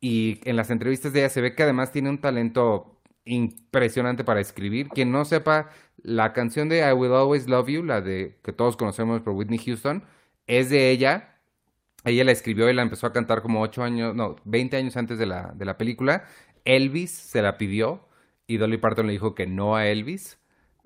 y 0.00 0.40
en 0.48 0.56
las 0.56 0.70
entrevistas 0.70 1.12
de 1.12 1.20
ella 1.20 1.28
se 1.30 1.40
ve 1.40 1.54
que 1.54 1.62
además 1.62 1.90
tiene 1.90 2.10
un 2.10 2.20
talento 2.20 2.96
impresionante 3.24 4.24
para 4.24 4.40
escribir. 4.40 4.88
Quien 4.88 5.10
no 5.10 5.24
sepa, 5.24 5.70
la 6.06 6.32
canción 6.32 6.68
de 6.68 6.88
I 6.88 6.92
Will 6.92 7.12
Always 7.12 7.48
Love 7.48 7.68
You, 7.68 7.82
la 7.82 8.00
de 8.00 8.38
que 8.44 8.52
todos 8.52 8.76
conocemos 8.76 9.22
por 9.22 9.34
Whitney 9.34 9.58
Houston, 9.58 10.04
es 10.46 10.70
de 10.70 10.90
ella. 10.90 11.36
Ella 12.04 12.22
la 12.22 12.30
escribió 12.30 12.70
y 12.70 12.74
la 12.74 12.82
empezó 12.82 13.08
a 13.08 13.12
cantar 13.12 13.42
como 13.42 13.60
8 13.60 13.82
años, 13.82 14.14
no, 14.14 14.36
20 14.44 14.76
años 14.76 14.96
antes 14.96 15.18
de 15.18 15.26
la, 15.26 15.52
de 15.56 15.64
la 15.64 15.76
película. 15.76 16.24
Elvis 16.64 17.10
se 17.10 17.42
la 17.42 17.58
pidió 17.58 18.06
y 18.46 18.58
Dolly 18.58 18.78
Parton 18.78 19.08
le 19.08 19.14
dijo 19.14 19.34
que 19.34 19.48
no 19.48 19.74
a 19.74 19.88
Elvis. 19.88 20.38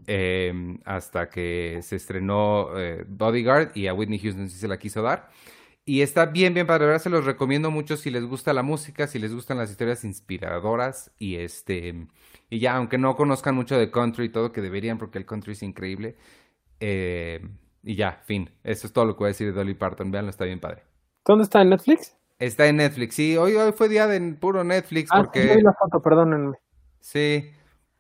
Em, 0.06 0.78
hasta 0.86 1.28
que 1.28 1.80
se 1.82 1.96
estrenó 1.96 2.70
eh, 2.78 3.04
Bodyguard 3.06 3.72
y 3.76 3.86
a 3.88 3.92
Whitney 3.92 4.18
Houston 4.18 4.48
sí 4.48 4.56
se 4.58 4.68
la 4.68 4.78
quiso 4.78 5.02
dar. 5.02 5.28
Y 5.84 6.00
está 6.00 6.24
bien, 6.26 6.54
bien 6.54 6.66
padre. 6.66 6.86
Ahora 6.86 6.98
se 6.98 7.10
los 7.10 7.26
recomiendo 7.26 7.70
mucho 7.70 7.98
si 7.98 8.10
les 8.10 8.24
gusta 8.24 8.54
la 8.54 8.62
música, 8.62 9.06
si 9.06 9.18
les 9.18 9.34
gustan 9.34 9.58
las 9.58 9.70
historias 9.70 10.02
inspiradoras 10.04 11.10
y 11.18 11.36
este 11.36 12.06
y 12.50 12.58
ya, 12.58 12.74
aunque 12.74 12.98
no 12.98 13.14
conozcan 13.14 13.54
mucho 13.54 13.78
de 13.78 13.90
country 13.92 14.26
y 14.26 14.28
todo, 14.28 14.52
que 14.52 14.60
deberían 14.60 14.98
porque 14.98 15.18
el 15.18 15.24
country 15.24 15.52
es 15.52 15.62
increíble. 15.62 16.16
Eh, 16.80 17.40
y 17.84 17.94
ya, 17.94 18.20
fin. 18.24 18.50
Eso 18.64 18.88
es 18.88 18.92
todo 18.92 19.04
lo 19.04 19.14
que 19.14 19.20
voy 19.20 19.26
a 19.26 19.28
decir 19.28 19.46
de 19.46 19.52
Dolly 19.52 19.74
Parton. 19.74 20.10
Veanlo, 20.10 20.30
está 20.30 20.44
bien 20.44 20.58
padre. 20.58 20.82
¿Dónde 21.24 21.44
está? 21.44 21.62
¿En 21.62 21.70
Netflix? 21.70 22.16
Está 22.40 22.66
en 22.66 22.76
Netflix. 22.76 23.14
Sí, 23.14 23.36
hoy, 23.36 23.54
hoy 23.54 23.72
fue 23.72 23.88
día 23.88 24.08
de 24.08 24.20
puro 24.32 24.64
Netflix 24.64 25.10
Ah, 25.12 25.18
porque... 25.18 25.42
sí, 25.42 25.56
vi 25.56 25.62
la 25.62 25.74
foto, 25.74 26.02
perdónenme. 26.02 26.56
Sí. 26.98 27.50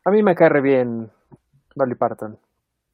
A 0.04 0.10
mí 0.10 0.22
me 0.22 0.34
cae 0.34 0.48
re 0.48 0.60
bien 0.60 1.10
Dolly 1.76 1.94
Parton. 1.94 2.36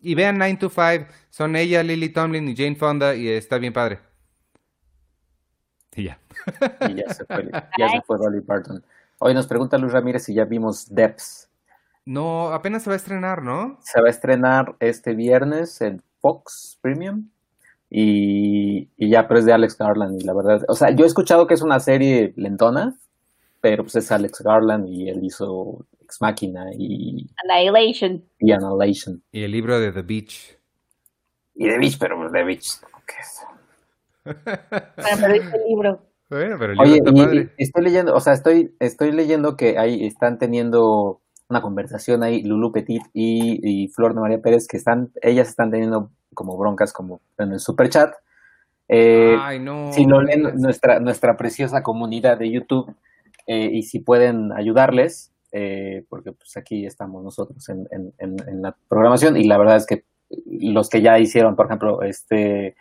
Y 0.00 0.14
vean 0.14 0.36
9 0.38 0.58
to 0.60 0.68
5. 0.68 1.06
Son 1.30 1.56
ella, 1.56 1.82
Lily 1.82 2.10
Tomlin 2.10 2.48
y 2.48 2.54
Jane 2.54 2.76
Fonda 2.76 3.14
y 3.14 3.28
está 3.28 3.56
bien 3.58 3.72
padre. 3.72 4.00
Y 5.94 6.04
ya. 6.04 6.18
Y 6.88 6.94
ya 6.96 7.14
se 7.14 7.24
fue, 7.24 7.50
ya 7.78 7.88
se 7.88 8.02
fue 8.02 8.18
Dolly 8.18 8.42
Parton. 8.42 8.84
Hoy 9.18 9.32
nos 9.32 9.46
pregunta 9.46 9.78
Luis 9.78 9.92
Ramírez 9.92 10.24
si 10.24 10.34
ya 10.34 10.44
vimos 10.44 10.94
Depths. 10.94 11.45
No, 12.06 12.48
apenas 12.52 12.84
se 12.84 12.90
va 12.90 12.94
a 12.94 12.96
estrenar, 12.96 13.42
¿no? 13.42 13.78
Se 13.82 14.00
va 14.00 14.06
a 14.06 14.10
estrenar 14.10 14.76
este 14.80 15.14
viernes 15.14 15.80
en 15.80 16.02
Fox 16.20 16.78
Premium. 16.80 17.28
Y, 17.90 18.88
y 18.96 19.10
ya, 19.10 19.26
pero 19.28 19.40
es 19.40 19.46
de 19.46 19.52
Alex 19.52 19.76
Garland. 19.76 20.20
Y 20.20 20.24
la 20.24 20.32
verdad, 20.34 20.62
o 20.68 20.74
sea, 20.74 20.90
yo 20.90 21.04
he 21.04 21.06
escuchado 21.08 21.46
que 21.46 21.54
es 21.54 21.62
una 21.62 21.80
serie 21.80 22.32
lentona, 22.36 22.96
pero 23.60 23.82
pues 23.84 23.96
es 23.96 24.10
Alex 24.12 24.40
Garland 24.42 24.88
y 24.88 25.08
él 25.08 25.24
hizo 25.24 25.84
Ex 26.00 26.20
Machina 26.20 26.66
y, 26.76 27.28
Annihilation. 27.48 28.24
y 28.38 28.52
Annihilation. 28.52 29.22
Y 29.32 29.42
el 29.42 29.50
libro 29.52 29.78
de 29.80 29.92
The 29.92 30.02
Beach. 30.02 30.58
Y 31.54 31.68
The 31.68 31.78
Beach, 31.78 31.98
pero 31.98 32.30
The 32.30 32.44
Beach, 32.44 32.68
¿qué 33.06 33.14
es? 33.20 33.42
Bueno, 34.96 35.18
pero 35.20 35.32
dice 35.34 35.56
el 35.56 35.68
libro. 35.68 36.02
Bueno, 36.28 36.56
pero 36.58 36.72
el 36.72 36.78
libro 36.78 36.82
Oye, 36.82 36.96
está 36.98 37.10
y- 37.10 37.24
padre. 37.24 37.54
y 37.56 37.62
estoy 37.62 37.84
leyendo, 37.84 38.14
o 38.14 38.20
sea, 38.20 38.32
estoy, 38.32 38.74
estoy 38.80 39.12
leyendo 39.12 39.56
que 39.56 39.78
ahí 39.78 40.04
están 40.04 40.38
teniendo 40.38 41.20
una 41.48 41.62
conversación 41.62 42.22
ahí, 42.22 42.42
Lulu 42.42 42.72
Petit 42.72 43.02
y, 43.12 43.60
y 43.84 43.88
Flor 43.88 44.14
de 44.14 44.20
María 44.20 44.40
Pérez, 44.42 44.66
que 44.66 44.76
están, 44.76 45.10
ellas 45.22 45.48
están 45.48 45.70
teniendo 45.70 46.10
como 46.34 46.56
broncas 46.58 46.92
como 46.92 47.20
en 47.38 47.52
el 47.52 47.60
super 47.60 47.88
chat. 47.88 48.12
Eh, 48.88 49.36
Ay, 49.40 49.58
no. 49.58 49.92
si 49.92 50.04
lo 50.04 50.20
leen 50.22 50.42
nuestra, 50.56 51.00
nuestra 51.00 51.36
preciosa 51.36 51.82
comunidad 51.82 52.38
de 52.38 52.50
YouTube 52.50 52.94
eh, 53.46 53.70
y 53.72 53.82
si 53.82 53.98
pueden 54.00 54.52
ayudarles, 54.52 55.32
eh, 55.52 56.04
porque 56.08 56.32
pues 56.32 56.56
aquí 56.56 56.86
estamos 56.86 57.22
nosotros 57.24 57.68
en, 57.68 57.86
en, 57.90 58.12
en- 58.18 58.48
en 58.48 58.62
la 58.62 58.76
programación 58.88 59.36
y 59.36 59.44
la 59.44 59.58
verdad 59.58 59.76
es 59.76 59.86
que 59.86 60.04
los 60.46 60.88
que 60.88 61.02
ya 61.02 61.18
hicieron, 61.18 61.54
por 61.56 61.66
ejemplo, 61.66 62.02
este 62.02 62.74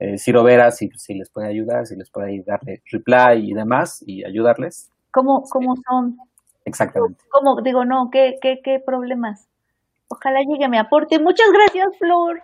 eh, 0.00 0.18
Ciro 0.18 0.42
Vera, 0.42 0.70
si, 0.72 0.88
si 0.96 1.14
les 1.14 1.30
puede 1.30 1.46
ayudar, 1.48 1.86
si 1.86 1.94
les 1.94 2.10
puede 2.10 2.42
darle 2.44 2.82
reply 2.90 3.50
y 3.50 3.54
demás 3.54 4.02
y 4.06 4.24
ayudarles. 4.24 4.90
¿Cómo, 5.12 5.42
cómo 5.42 5.74
son? 5.88 6.16
Exactamente. 6.64 7.24
¿Cómo? 7.30 7.60
Digo, 7.62 7.84
no, 7.84 8.10
¿qué, 8.12 8.38
qué, 8.40 8.60
qué 8.62 8.80
problemas? 8.84 9.48
Ojalá 10.08 10.40
llegue 10.42 10.68
mi 10.68 10.78
aporte. 10.78 11.18
Muchas 11.18 11.46
gracias, 11.52 11.96
Flor. 11.98 12.42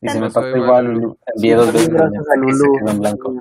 Y 0.00 0.08
se 0.08 0.20
me 0.20 0.26
Pasó 0.26 0.46
igual, 0.48 0.84
Lulu. 0.86 1.18
dos 1.34 1.72
veces 1.72 1.88
Gracias 1.88 2.28
a 2.30 2.36
Lulu. 2.36 2.78
quedó 2.78 2.90
en 2.90 2.98
blanco. 3.00 3.34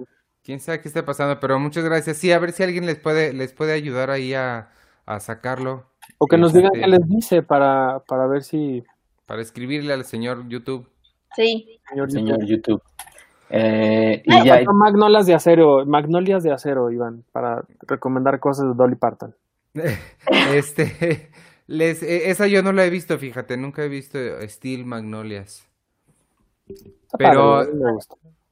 Quién 0.44 0.60
sabe 0.60 0.80
qué 0.82 0.88
está 0.88 1.04
pasando, 1.06 1.40
pero 1.40 1.60
muchas 1.60 1.84
gracias. 1.84 2.18
Sí, 2.18 2.32
a 2.32 2.40
ver 2.40 2.52
si 2.52 2.64
alguien 2.64 2.86
les 2.86 2.98
puede, 3.00 3.34
les 3.34 3.52
puede 3.52 3.74
ayudar 3.74 4.10
ahí 4.10 4.34
a, 4.34 4.70
a 5.06 5.20
sacarlo. 5.20 5.86
O 6.20 6.28
que 6.28 6.38
nos 6.38 6.54
digan 6.54 6.72
Este, 6.76 6.82
qué 6.82 6.88
les 6.88 7.08
dice 7.10 7.42
para, 7.44 8.00
para 8.08 8.28
ver 8.28 8.44
si 8.44 8.84
Para 9.26 9.42
escribirle 9.42 9.92
al 9.94 10.06
señor 10.06 10.48
YouTube. 10.48 10.88
Sí. 11.36 11.80
señor, 11.90 12.12
Señor 12.12 12.40
YouTube- 12.40 12.48
YouTube. 12.48 12.82
Eh, 13.58 14.22
y 14.26 14.44
ya, 14.44 14.56
faltó 14.56 14.74
Magnolias 14.74 15.26
de 15.26 15.34
acero, 15.34 15.86
Magnolias 15.86 16.44
de 16.44 16.52
acero, 16.52 16.92
Iván, 16.92 17.24
para 17.32 17.64
recomendar 17.88 18.40
cosas 18.40 18.68
de 18.68 18.74
Dolly 18.74 18.96
Parton. 18.96 19.34
Este, 20.54 21.30
les, 21.68 22.04
eh, 22.04 22.30
esa 22.30 22.48
yo 22.48 22.64
no 22.64 22.72
la 22.72 22.86
he 22.86 22.90
visto, 22.90 23.18
fíjate, 23.18 23.56
nunca 23.58 23.84
he 23.84 23.88
visto 23.90 24.18
Steel 24.48 24.86
Magnolias. 24.86 25.68
Pero-. 27.18 27.64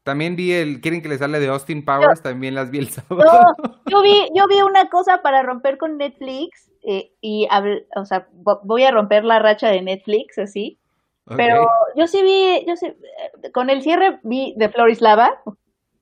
También 0.04 0.36
vi 0.36 0.52
el, 0.52 0.82
quieren 0.82 1.02
que 1.02 1.08
les 1.08 1.22
hable 1.22 1.40
de 1.40 1.48
Austin 1.48 1.86
Powers, 1.86 2.22
también 2.22 2.56
las 2.56 2.70
vi 2.72 2.80
el 2.80 2.90
sábado. 2.90 3.24
No, 3.24 3.74
yo 3.90 4.02
vi, 4.02 4.28
yo 4.36 4.48
vi 4.48 4.62
una 4.62 4.90
cosa 4.90 5.22
para 5.22 5.44
romper 5.44 5.78
con 5.78 5.98
Netflix 5.98 6.70
eh, 6.84 7.14
y, 7.22 7.48
o 7.96 8.06
sea, 8.06 8.28
vo- 8.34 8.60
voy 8.64 8.84
a 8.84 8.92
romper 8.92 9.24
la 9.24 9.40
racha 9.40 9.70
de 9.70 9.82
Netflix, 9.82 10.38
así. 10.38 10.78
Ok. 11.26 11.38
Pero 11.38 11.68
yo 11.96 12.08
sí 12.08 12.22
vi, 12.22 12.66
yo 12.68 12.76
sí, 12.76 12.88
eh, 12.88 13.52
con 13.52 13.70
el 13.70 13.82
cierre 13.82 14.20
vi 14.24 14.54
de 14.58 14.70
Florislava. 14.70 15.42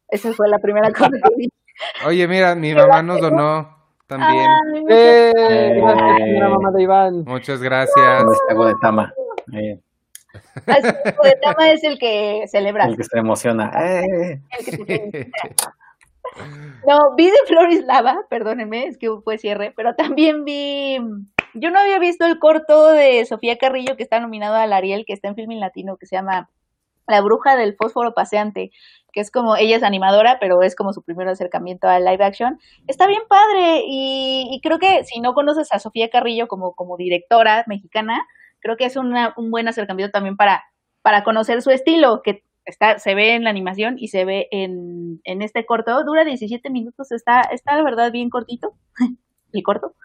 Esa 0.07 0.34
fue 0.34 0.49
la 0.49 0.60
primera 0.60 0.91
cosa 0.91 1.11
que 1.11 1.35
vi. 1.38 1.49
Oye, 2.06 2.27
mira, 2.27 2.56
mi 2.56 2.73
mamá 2.73 3.02
nos 3.02 3.22
donó 3.22 3.81
también. 4.07 4.48
Ay, 4.49 4.81
muchas 4.81 4.98
¡Eh! 4.98 5.31
Eh. 5.38 5.81
Gracias, 5.81 6.18
señora 6.18 6.49
mamá 6.49 6.72
de 6.72 6.84
Iván. 6.84 7.23
Muchas 7.26 7.61
gracias. 7.61 8.23
este 8.23 8.60
de 8.60 8.73
Tama. 8.81 9.14
Eh. 9.53 9.80
El 10.65 11.39
tema 11.41 11.72
es 11.72 11.84
el 11.84 11.99
que 11.99 12.45
celebra. 12.48 12.85
el 12.85 12.98
que 12.98 13.03
se 13.03 13.18
emociona. 13.18 13.72
Eh. 13.76 14.41
el 14.60 14.65
que 14.65 14.77
te 14.77 15.11
felicita. 15.11 15.76
No, 16.88 17.15
vi 17.15 17.26
de 17.26 17.38
Florislava, 17.48 18.26
perdónenme, 18.30 18.85
es 18.85 18.98
que 18.98 19.10
fue 19.23 19.38
cierre, 19.38 19.73
pero 19.76 19.95
también 19.95 20.45
vi, 20.45 20.98
yo 21.53 21.71
no 21.71 21.79
había 21.79 21.99
visto 21.99 22.25
el 22.25 22.39
corto 22.39 22.87
de 22.87 23.25
Sofía 23.25 23.57
Carrillo 23.57 23.95
que 23.97 24.03
está 24.03 24.19
nominado 24.19 24.55
al 24.55 24.73
Ariel, 24.73 25.05
que 25.05 25.13
está 25.13 25.27
en 25.27 25.35
Filmin 25.35 25.59
Latino, 25.59 25.97
que 25.97 26.05
se 26.05 26.15
llama 26.15 26.49
La 27.07 27.21
bruja 27.21 27.55
del 27.57 27.75
fósforo 27.75 28.13
paseante, 28.13 28.71
que 29.13 29.21
es 29.21 29.31
como, 29.31 29.55
ella 29.57 29.77
es 29.77 29.83
animadora, 29.83 30.37
pero 30.39 30.61
es 30.61 30.75
como 30.75 30.93
su 30.93 31.03
primer 31.03 31.27
acercamiento 31.27 31.87
al 31.87 32.05
live 32.05 32.23
action. 32.23 32.59
Está 32.87 33.07
bien 33.07 33.21
padre 33.27 33.83
y, 33.85 34.59
creo 34.63 34.79
que 34.79 35.03
si 35.03 35.19
no 35.19 35.33
conoces 35.33 35.71
a 35.73 35.79
Sofía 35.79 36.09
Carrillo 36.09 36.47
como, 36.47 36.73
como 36.75 36.97
directora 36.97 37.63
mexicana, 37.67 38.21
creo 38.59 38.77
que 38.77 38.85
es 38.85 38.95
una- 38.95 39.33
un 39.37 39.51
buen 39.51 39.67
acercamiento 39.67 40.11
también 40.11 40.37
para, 40.37 40.63
para 41.01 41.23
conocer 41.23 41.61
su 41.61 41.71
estilo, 41.71 42.21
que 42.23 42.43
está, 42.65 42.99
se 42.99 43.15
ve 43.15 43.33
en 43.35 43.43
la 43.43 43.49
animación 43.49 43.95
y 43.97 44.07
se 44.09 44.23
ve 44.25 44.47
en, 44.51 45.19
en 45.25 45.41
este 45.41 45.65
corto. 45.65 46.03
Dura 46.05 46.23
17 46.23 46.69
minutos, 46.69 47.11
está, 47.11 47.41
está 47.41 47.75
la 47.75 47.83
verdad 47.83 48.11
bien 48.11 48.29
cortito, 48.29 48.73
el 49.53 49.63
corto. 49.63 49.95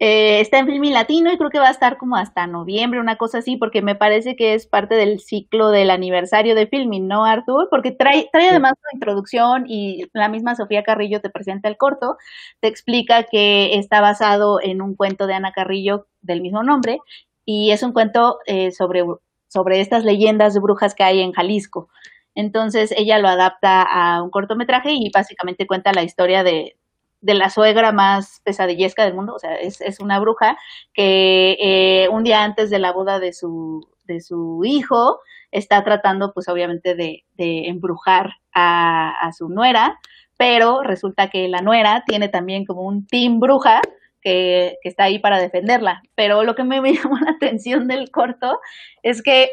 Eh, 0.00 0.40
está 0.40 0.58
en 0.58 0.66
Filmin 0.66 0.92
Latino 0.92 1.32
y 1.32 1.38
creo 1.38 1.50
que 1.50 1.60
va 1.60 1.68
a 1.68 1.70
estar 1.70 1.98
como 1.98 2.16
hasta 2.16 2.48
noviembre, 2.48 2.98
una 2.98 3.16
cosa 3.16 3.38
así, 3.38 3.56
porque 3.56 3.80
me 3.80 3.94
parece 3.94 4.34
que 4.34 4.54
es 4.54 4.66
parte 4.66 4.96
del 4.96 5.20
ciclo 5.20 5.70
del 5.70 5.88
aniversario 5.90 6.56
de 6.56 6.66
Filmin, 6.66 7.06
¿no, 7.06 7.24
Arthur? 7.24 7.68
Porque 7.70 7.92
trae, 7.92 8.28
trae 8.32 8.48
además 8.48 8.72
su 8.76 8.96
introducción 8.96 9.64
y 9.68 10.06
la 10.12 10.28
misma 10.28 10.56
Sofía 10.56 10.82
Carrillo 10.82 11.20
te 11.20 11.30
presenta 11.30 11.68
el 11.68 11.76
corto, 11.76 12.16
te 12.60 12.68
explica 12.68 13.22
que 13.24 13.76
está 13.76 14.00
basado 14.00 14.60
en 14.60 14.82
un 14.82 14.96
cuento 14.96 15.28
de 15.28 15.34
Ana 15.34 15.52
Carrillo 15.52 16.08
del 16.22 16.40
mismo 16.40 16.64
nombre 16.64 16.98
y 17.44 17.70
es 17.70 17.82
un 17.84 17.92
cuento 17.92 18.38
eh, 18.46 18.72
sobre, 18.72 19.04
sobre 19.48 19.80
estas 19.80 20.04
leyendas 20.04 20.54
de 20.54 20.60
brujas 20.60 20.94
que 20.94 21.04
hay 21.04 21.20
en 21.20 21.32
Jalisco. 21.32 21.88
Entonces 22.34 22.92
ella 22.96 23.18
lo 23.18 23.28
adapta 23.28 23.82
a 23.82 24.22
un 24.22 24.30
cortometraje 24.30 24.92
y 24.92 25.10
básicamente 25.14 25.68
cuenta 25.68 25.92
la 25.92 26.02
historia 26.02 26.42
de, 26.42 26.76
de 27.24 27.32
la 27.32 27.48
suegra 27.48 27.90
más 27.90 28.42
pesadillesca 28.44 29.02
del 29.04 29.14
mundo, 29.14 29.34
o 29.34 29.38
sea, 29.38 29.54
es, 29.54 29.80
es 29.80 29.98
una 29.98 30.20
bruja 30.20 30.58
que 30.92 31.56
eh, 31.58 32.08
un 32.10 32.22
día 32.22 32.44
antes 32.44 32.68
de 32.68 32.78
la 32.78 32.92
boda 32.92 33.18
de 33.18 33.32
su, 33.32 33.88
de 34.04 34.20
su 34.20 34.60
hijo 34.62 35.20
está 35.50 35.82
tratando 35.84 36.34
pues 36.34 36.48
obviamente 36.48 36.94
de, 36.94 37.24
de 37.32 37.68
embrujar 37.68 38.34
a, 38.52 39.10
a 39.26 39.32
su 39.32 39.48
nuera, 39.48 39.98
pero 40.36 40.82
resulta 40.82 41.30
que 41.30 41.48
la 41.48 41.62
nuera 41.62 42.04
tiene 42.06 42.28
también 42.28 42.66
como 42.66 42.82
un 42.82 43.06
team 43.06 43.40
bruja 43.40 43.80
que, 44.20 44.76
que, 44.82 44.88
está 44.90 45.04
ahí 45.04 45.18
para 45.18 45.38
defenderla. 45.38 46.02
Pero 46.14 46.42
lo 46.42 46.54
que 46.54 46.64
me, 46.64 46.82
me 46.82 46.92
llamó 46.94 47.16
la 47.18 47.30
atención 47.30 47.88
del 47.88 48.10
corto 48.10 48.58
es 49.02 49.22
que 49.22 49.50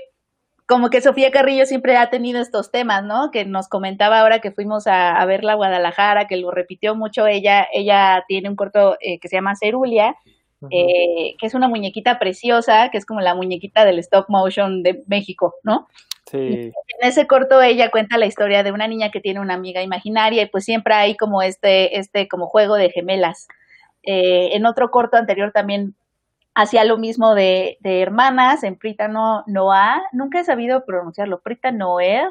como 0.72 0.90
que 0.90 1.02
Sofía 1.02 1.32
Carrillo 1.32 1.66
siempre 1.66 1.98
ha 1.98 2.10
tenido 2.10 2.40
estos 2.40 2.72
temas, 2.72 3.04
¿no? 3.04 3.30
Que 3.30 3.44
nos 3.44 3.68
comentaba 3.68 4.22
ahora 4.22 4.40
que 4.40 4.52
fuimos 4.52 4.88
a, 4.88 5.18
a 5.18 5.26
verla 5.26 5.52
a 5.52 5.56
Guadalajara, 5.56 6.28
que 6.28 6.38
lo 6.38 6.50
repitió 6.50 6.96
mucho 6.96 7.28
ella. 7.28 7.68
Ella 7.74 8.24
tiene 8.26 8.48
un 8.48 8.56
corto 8.56 8.96
eh, 9.02 9.20
que 9.20 9.28
se 9.28 9.36
llama 9.36 9.58
Cerulia, 9.58 10.16
uh 10.62 10.68
-huh. 10.68 10.70
eh, 10.72 11.36
que 11.38 11.46
es 11.46 11.56
una 11.56 11.68
muñequita 11.68 12.20
preciosa, 12.20 12.88
que 12.90 12.98
es 12.98 13.06
como 13.06 13.20
la 13.20 13.36
muñequita 13.36 13.84
del 13.84 14.00
stop 14.00 14.30
motion 14.30 14.82
de 14.82 15.04
México, 15.08 15.56
¿no? 15.64 15.90
Sí. 16.28 16.38
En 16.38 16.74
ese 17.02 17.28
corto 17.28 17.62
ella 17.62 17.92
cuenta 17.92 18.18
la 18.18 18.26
historia 18.26 18.64
de 18.64 18.72
una 18.72 18.88
niña 18.88 19.12
que 19.12 19.20
tiene 19.20 19.42
una 19.42 19.56
amiga 19.56 19.84
imaginaria 19.84 20.44
y 20.44 20.46
pues 20.46 20.64
siempre 20.64 20.94
hay 20.94 21.18
como 21.18 21.42
este, 21.42 22.00
este 22.00 22.30
como 22.30 22.48
juego 22.48 22.76
de 22.76 22.92
gemelas. 22.92 23.50
Eh, 24.04 24.56
en 24.56 24.66
otro 24.66 24.90
corto 24.90 25.18
anterior 25.18 25.52
también 25.52 25.96
hacía 26.54 26.86
lo 26.86 26.98
mismo 26.98 27.34
de, 27.34 27.78
de 27.82 28.02
hermanas, 28.02 28.64
en 28.64 28.76
Prita 28.76 29.08
no, 29.08 29.44
Noir, 29.48 30.02
nunca 30.12 30.40
he 30.40 30.44
sabido 30.44 30.86
pronunciarlo, 30.86 31.42
Prita 31.42 31.72
Noir. 31.72 32.30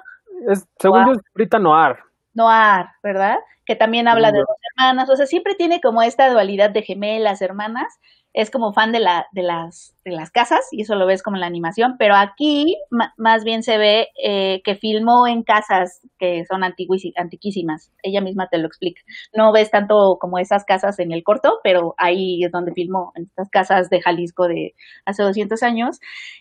Es, 0.49 0.67
según 0.79 1.07
yo 1.07 1.13
es 1.13 1.19
Prita 1.33 1.59
Noir. 1.59 1.97
Noir, 2.35 2.87
¿verdad? 3.03 3.39
Que 3.65 3.77
también 3.77 4.09
habla 4.09 4.33
de 4.33 4.39
dos 4.39 4.57
hermanas, 4.77 5.09
o 5.11 5.17
sea, 5.17 5.27
siempre 5.27 5.55
tiene 5.55 5.81
como 5.81 6.03
esta 6.03 6.31
dualidad 6.31 6.71
de 6.71 6.83
gemelas, 6.83 7.43
hermanas, 7.43 7.99
es 8.33 8.51
como 8.51 8.73
fan 8.73 8.93
de, 8.93 9.01
la, 9.01 9.27
de, 9.33 9.43
las, 9.43 9.95
de 10.05 10.13
las 10.13 10.31
casas 10.31 10.61
y 10.71 10.83
eso 10.83 10.95
lo 10.95 11.07
ves 11.07 11.23
como 11.23 11.37
en 11.37 11.41
la 11.41 11.47
animación, 11.47 11.97
pero 11.99 12.15
aquí 12.15 12.77
más 13.17 13.45
bien 13.45 13.63
se 13.63 13.77
ve 13.77 14.09
eh, 14.23 14.63
que 14.65 14.77
filmó 14.77 15.27
en 15.27 15.43
casas 15.43 16.01
que 16.19 16.45
son 16.47 16.63
antiquísimas, 16.63 17.91
ella 18.03 18.21
misma 18.21 18.49
te 18.49 18.59
lo 18.59 18.67
explica. 18.67 19.03
No 19.35 19.53
ves 19.53 19.71
tanto 19.71 20.19
como 20.21 20.39
esas 20.39 20.65
casas 20.65 20.99
en 21.01 21.11
el 21.11 21.25
corto, 21.25 21.59
pero 21.65 21.95
ahí 21.99 22.45
es 22.45 22.53
donde 22.53 22.73
filmó, 22.73 23.13
en 23.17 23.25
estas 23.25 23.51
casas 23.51 23.91
de 23.91 24.01
Jalisco 24.01 24.47
de 24.47 24.75
hace 25.07 25.23
200 25.23 25.63
años 25.63 25.99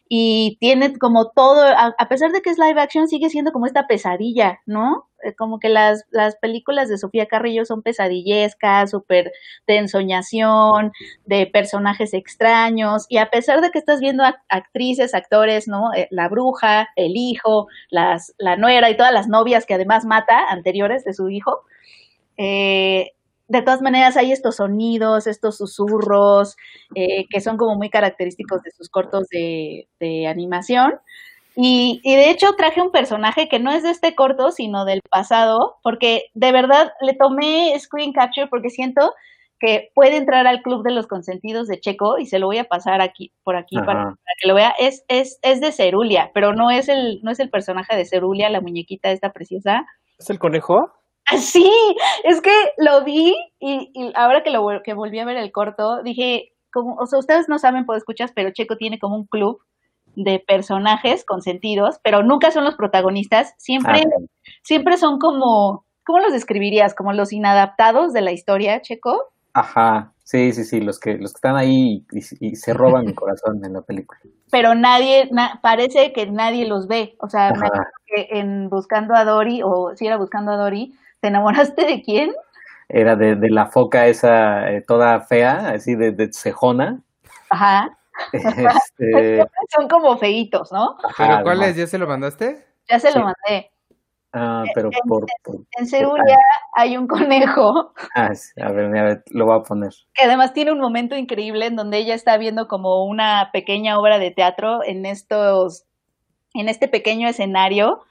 y 0.08 0.58
tiene 0.60 0.98
como 0.98 1.32
todo, 1.32 1.64
a 1.66 2.08
pesar 2.08 2.32
de 2.32 2.42
que 2.42 2.52
es 2.52 2.60
live 2.60 2.80
action, 2.80 3.08
sigue 3.08 3.30
siendo 3.30 3.52
como 3.52 3.66
esta 3.66 3.88
pesadilla, 3.88 4.60
¿no? 4.66 5.10
Eh, 5.24 5.36
como 5.36 5.60
que 5.60 5.70
las, 5.70 6.06
las 6.12 6.36
películas 6.38 6.88
de 6.88 6.98
Sofía 6.98 7.26
Carrillo 7.26 7.66
son 7.66 7.82
pesadillescas, 7.82 8.92
súper 8.92 9.32
de 9.68 9.78
ensoñación, 9.78 10.92
de 11.26 11.48
personajes 11.48 11.79
extraños, 12.14 13.06
y 13.10 13.18
a 13.18 13.30
pesar 13.30 13.62
de 13.62 13.72
que 13.72 13.80
estás 13.80 14.00
viendo 14.00 14.24
actrices, 14.50 15.14
actores, 15.14 15.68
¿no? 15.68 15.94
Eh, 15.94 16.08
la 16.12 16.30
bruja, 16.30 16.90
el 16.96 17.14
hijo, 17.16 17.68
las, 17.90 18.34
la 18.38 18.56
nuera 18.56 18.90
y 18.90 18.98
todas 18.98 19.14
las 19.14 19.28
novias 19.28 19.66
que 19.66 19.74
además 19.74 20.06
mata 20.06 20.48
anteriores 20.50 21.04
de 21.04 21.14
su 21.14 21.30
hijo, 21.30 21.62
eh, 22.38 23.12
de 23.48 23.62
todas 23.64 23.82
maneras 23.82 24.16
hay 24.16 24.32
estos 24.32 24.58
sonidos, 24.58 25.26
estos 25.26 25.58
susurros, 25.58 26.56
que 26.94 27.42
son 27.42 27.58
como 27.58 27.76
muy 27.76 27.90
característicos 27.90 28.62
de 28.62 28.70
sus 28.70 28.90
cortos 28.90 29.28
de, 29.30 29.88
de 30.00 30.28
animación. 30.28 31.00
Y, 31.62 32.00
de 32.06 32.30
hecho 32.30 32.54
traje 32.54 32.82
un 32.82 32.92
personaje 32.92 33.50
que 33.50 33.60
no 33.60 33.72
es 33.72 33.84
de 33.84 33.90
este 33.90 34.16
corto, 34.16 34.52
sino 34.52 34.86
del 34.86 35.02
pasado, 35.02 35.78
porque 35.84 36.32
de 36.34 36.54
verdad 36.54 36.94
le 37.02 37.14
tomé 37.14 37.78
screen 37.78 38.14
capture 38.14 38.48
porque 38.48 38.70
siento 38.70 39.14
que 39.60 39.92
puede 39.94 40.18
entrar 40.18 40.48
al 40.48 40.62
club 40.62 40.84
de 40.84 40.92
los 40.92 41.08
consentidos 41.08 41.68
de 41.68 41.80
Checo 41.80 42.18
y 42.18 42.26
se 42.26 42.40
lo 42.40 42.48
voy 42.48 42.58
a 42.58 42.64
pasar 42.64 43.02
aquí 43.02 43.34
por 43.44 43.56
aquí 43.56 43.76
para, 43.78 44.16
que 44.40 44.48
lo 44.48 44.56
vea. 44.56 44.74
Es, 44.80 45.04
es, 45.08 45.40
es 45.42 45.60
de 45.62 45.72
Cerulia, 45.72 46.32
pero 46.34 46.54
no 46.54 46.72
es 46.72 46.88
el 46.88 47.20
no 47.24 47.32
es 47.32 47.40
el 47.40 47.50
personaje 47.50 47.96
de 47.96 48.06
Cerulia, 48.06 48.50
la 48.50 48.62
muñequita 48.62 49.12
esta 49.12 49.32
preciosa. 49.32 49.86
¿Es 50.18 50.30
el 50.30 50.40
conejo? 50.40 50.92
Ah, 51.32 51.38
sí, 51.38 51.70
es 52.24 52.42
que 52.42 52.54
lo 52.78 53.04
vi 53.04 53.36
y, 53.60 53.92
ahora 54.16 54.42
que 54.44 54.50
lo 54.50 54.66
que 54.84 54.94
volví 54.94 55.20
a 55.20 55.26
ver 55.26 55.38
el 55.38 55.52
corto, 55.52 56.02
dije, 56.02 56.54
como, 56.72 56.96
o 56.96 57.06
sea, 57.06 57.20
ustedes 57.20 57.48
no 57.48 57.60
saben, 57.60 57.86
por 57.86 57.98
escuchas, 57.98 58.32
pero 58.34 58.52
Checo 58.52 58.78
tiene 58.78 58.98
como 58.98 59.16
un 59.16 59.26
club 59.26 59.62
de 60.16 60.40
personajes 60.40 61.24
consentidos, 61.26 62.00
pero 62.04 62.24
nunca 62.24 62.52
son 62.52 62.64
los 62.64 62.76
protagonistas, 62.76 63.54
siempre, 63.58 64.02
ah, 64.02 64.26
siempre 64.64 64.98
son 64.98 65.20
como, 65.20 65.86
¿cómo 66.04 66.20
los 66.20 66.34
describirías? 66.34 66.96
Como 66.96 67.14
los 67.14 67.32
inadaptados 67.32 68.12
de 68.14 68.22
la 68.22 68.32
historia, 68.32 68.82
Checo. 68.82 69.32
Ajá, 69.60 70.14
sí, 70.24 70.54
sí, 70.54 70.64
sí, 70.64 70.80
los 70.80 71.00
que, 71.00 71.18
los 71.18 71.34
que 71.34 71.38
están 71.38 71.58
ahí 71.58 72.06
y, 72.12 72.56
se 72.56 72.74
roban 72.74 73.06
mi 73.06 73.14
corazón 73.16 73.64
en 73.66 73.74
la 73.74 73.82
película. 73.82 74.20
Pero 74.52 74.74
nadie, 74.74 75.30
parece 75.62 76.14
que 76.14 76.26
nadie 76.28 76.66
los 76.66 76.88
ve, 76.88 77.16
o 77.20 77.30
sea, 77.30 77.54
en 78.16 78.70
Buscando 78.70 79.16
a 79.16 79.26
Dory, 79.26 79.62
o 79.64 79.96
si 79.96 80.08
era 80.08 80.18
Buscando 80.18 80.52
a 80.52 80.58
Dory, 80.58 80.96
¿te 81.20 81.28
enamoraste 81.28 81.86
de 81.86 82.02
quién? 82.02 82.34
Era 82.88 83.16
de, 83.16 83.36
de 83.36 83.50
la 83.50 83.68
foca 83.68 84.08
esa 84.08 84.72
eh, 84.72 84.82
toda 84.82 85.20
fea, 85.20 85.72
así 85.72 85.96
de, 85.96 86.12
de 86.12 86.32
cejona. 86.32 87.02
Ajá. 87.50 87.98
Este... 88.34 89.46
Son 89.70 89.88
como 89.88 90.18
feitos, 90.18 90.72
¿no? 90.72 90.98
¿Pero 91.18 91.44
cuál 91.44 91.64
es? 91.64 91.76
¿Ya 91.76 91.88
se 91.88 91.98
lo 91.98 92.08
mandaste? 92.08 92.66
Ya 92.90 93.00
se 93.00 93.12
lo 93.12 93.24
mandé. 93.26 93.72
Ah, 94.32 94.64
pero 94.76 94.90
en, 94.92 95.00
por, 95.08 95.26
en 95.78 95.88
Cerulia 95.88 96.38
hay 96.76 96.98
un 96.98 97.08
conejo. 97.08 97.94
Ah, 98.16 98.32
a 98.62 98.72
ver, 98.72 98.86
a 98.86 99.04
ver, 99.04 99.24
lo 99.32 99.46
voy 99.46 99.58
a 99.58 99.64
poner. 99.64 99.92
Que 100.14 100.26
además 100.26 100.54
tiene 100.54 100.72
un 100.72 100.80
momento 100.80 101.16
increíble 101.16 101.68
en 101.68 101.76
donde 101.76 101.98
ella 101.98 102.16
está 102.16 102.38
viendo 102.38 102.68
como 102.68 103.06
una 103.06 103.50
pequeña 103.54 103.98
obra 103.98 104.20
de 104.20 104.32
teatro 104.32 104.84
en 104.84 105.06
estos, 105.06 105.86
en 106.54 106.70
este 106.70 106.88
pequeño 106.88 107.28
escenario 107.28 108.04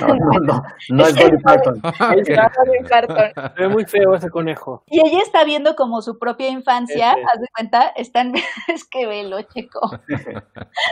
no, 0.00 0.06
no, 0.08 0.30
no, 0.40 0.62
no 0.90 1.06
es 1.06 1.14
Dolly 1.14 1.38
Parton. 1.42 1.80
Es 3.58 3.68
muy 3.68 3.84
feo 3.84 4.14
ese 4.14 4.30
conejo. 4.30 4.84
Y 4.86 5.00
ella 5.00 5.20
está 5.22 5.44
viendo 5.44 5.74
como 5.74 6.02
su 6.02 6.18
propia 6.18 6.48
infancia, 6.48 7.10
haz 7.10 7.40
de 7.40 7.48
cuenta, 7.54 7.88
están, 7.96 8.32
es 8.68 8.84
que 8.88 9.06
velo, 9.06 9.42
chico. 9.42 9.80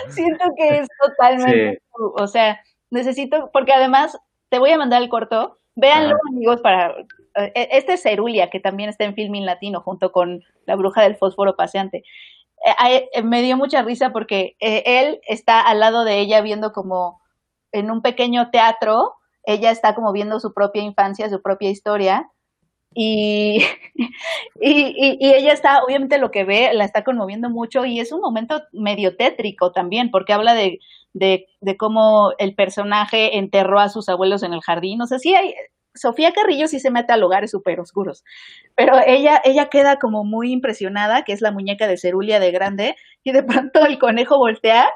Siento 0.09 0.45
que 0.57 0.79
es 0.79 0.89
totalmente, 1.01 1.83
o 2.17 2.27
sea, 2.27 2.61
necesito, 2.95 3.51
porque 3.53 3.73
además 3.73 4.17
te 4.49 4.59
voy 4.59 4.71
a 4.71 4.79
mandar 4.79 5.03
el 5.03 5.09
corto, 5.09 5.59
véanlo 5.75 6.17
amigos 6.31 6.61
para, 6.61 6.95
eh, 7.37 7.69
este 7.73 7.95
es 7.95 8.03
Cerulia, 8.03 8.49
que 8.49 8.61
también 8.61 8.89
está 8.89 9.05
en 9.05 9.15
Filming 9.15 9.45
Latino, 9.45 9.81
junto 9.81 10.13
con 10.13 10.43
La 10.65 10.77
Bruja 10.77 11.03
del 11.03 11.17
Fósforo 11.17 11.57
Paseante. 11.57 12.05
Eh, 12.89 13.09
eh, 13.13 13.23
me 13.23 13.43
dio 13.43 13.57
mucha 13.57 13.83
risa 13.83 14.11
porque 14.11 14.57
él 14.61 15.21
está 15.29 15.61
al 15.61 15.81
lado 15.81 16.05
de 16.05 16.21
ella 16.21 16.41
viendo 16.41 16.73
como 16.73 17.21
en 17.73 17.91
un 17.91 18.01
pequeño 18.01 18.51
teatro, 18.51 19.15
ella 19.43 19.71
está 19.71 19.95
como 19.95 20.13
viendo 20.13 20.41
su 20.41 20.55
propia 20.55 20.83
infancia, 20.83 21.29
su 21.29 21.43
propia 21.43 21.71
historia, 21.71 22.31
y, 22.95 23.65
y, 24.61 25.17
ella 25.21 25.53
está, 25.53 25.83
obviamente 25.83 26.19
lo 26.19 26.31
que 26.31 26.45
ve, 26.45 26.71
la 26.73 26.85
está 26.85 27.05
conmoviendo 27.05 27.51
mucho 27.51 27.85
y 27.85 28.01
es 28.01 28.13
un 28.13 28.21
momento 28.21 28.63
medio 28.73 29.17
tétrico 29.17 29.73
también, 29.73 30.11
porque 30.11 30.33
habla 30.33 30.55
de, 30.55 30.79
de, 31.13 31.47
de 31.61 31.77
cómo 31.77 32.33
el 32.39 32.55
personaje 32.55 33.39
enterró 33.39 33.81
a 33.81 33.89
sus 33.89 34.09
abuelos 34.09 34.43
en 34.43 34.53
el 34.53 34.61
jardín. 34.61 35.01
O 35.03 35.07
sea, 35.07 35.19
sí 35.19 35.35
hay, 35.35 35.55
Sofía 35.95 36.33
Carrillo 36.33 36.67
sí 36.67 36.81
se 36.81 36.91
mete 36.91 37.13
a 37.13 37.17
lugares 37.17 37.53
súper 37.53 37.79
oscuros, 37.79 38.25
pero 38.75 38.95
ella, 39.07 39.41
ella 39.45 39.69
queda 39.69 39.99
como 39.99 40.25
muy 40.25 40.53
impresionada, 40.53 41.23
que 41.23 41.33
es 41.33 41.41
la 41.41 41.53
muñeca 41.53 41.87
de 41.87 41.97
Cerulia 41.97 42.41
de 42.41 42.51
grande, 42.51 42.97
y 43.25 43.33
de 43.33 43.43
pronto 43.43 43.85
el 43.87 43.99
conejo 43.99 44.39
voltea 44.39 44.87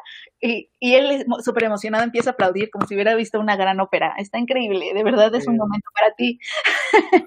y, 0.40 0.68
y 0.78 0.94
él 0.94 1.24
súper 1.42 1.64
emocionado 1.64 2.04
empieza 2.04 2.30
a 2.30 2.32
aplaudir 2.34 2.70
como 2.70 2.86
si 2.86 2.94
hubiera 2.94 3.14
visto 3.16 3.40
una 3.40 3.56
gran 3.56 3.80
ópera. 3.80 4.14
Está 4.18 4.38
increíble, 4.38 4.92
de 4.94 5.02
verdad 5.02 5.34
es 5.34 5.48
un 5.48 5.56
momento 5.56 5.88
para 5.92 6.14
ti. 6.14 6.38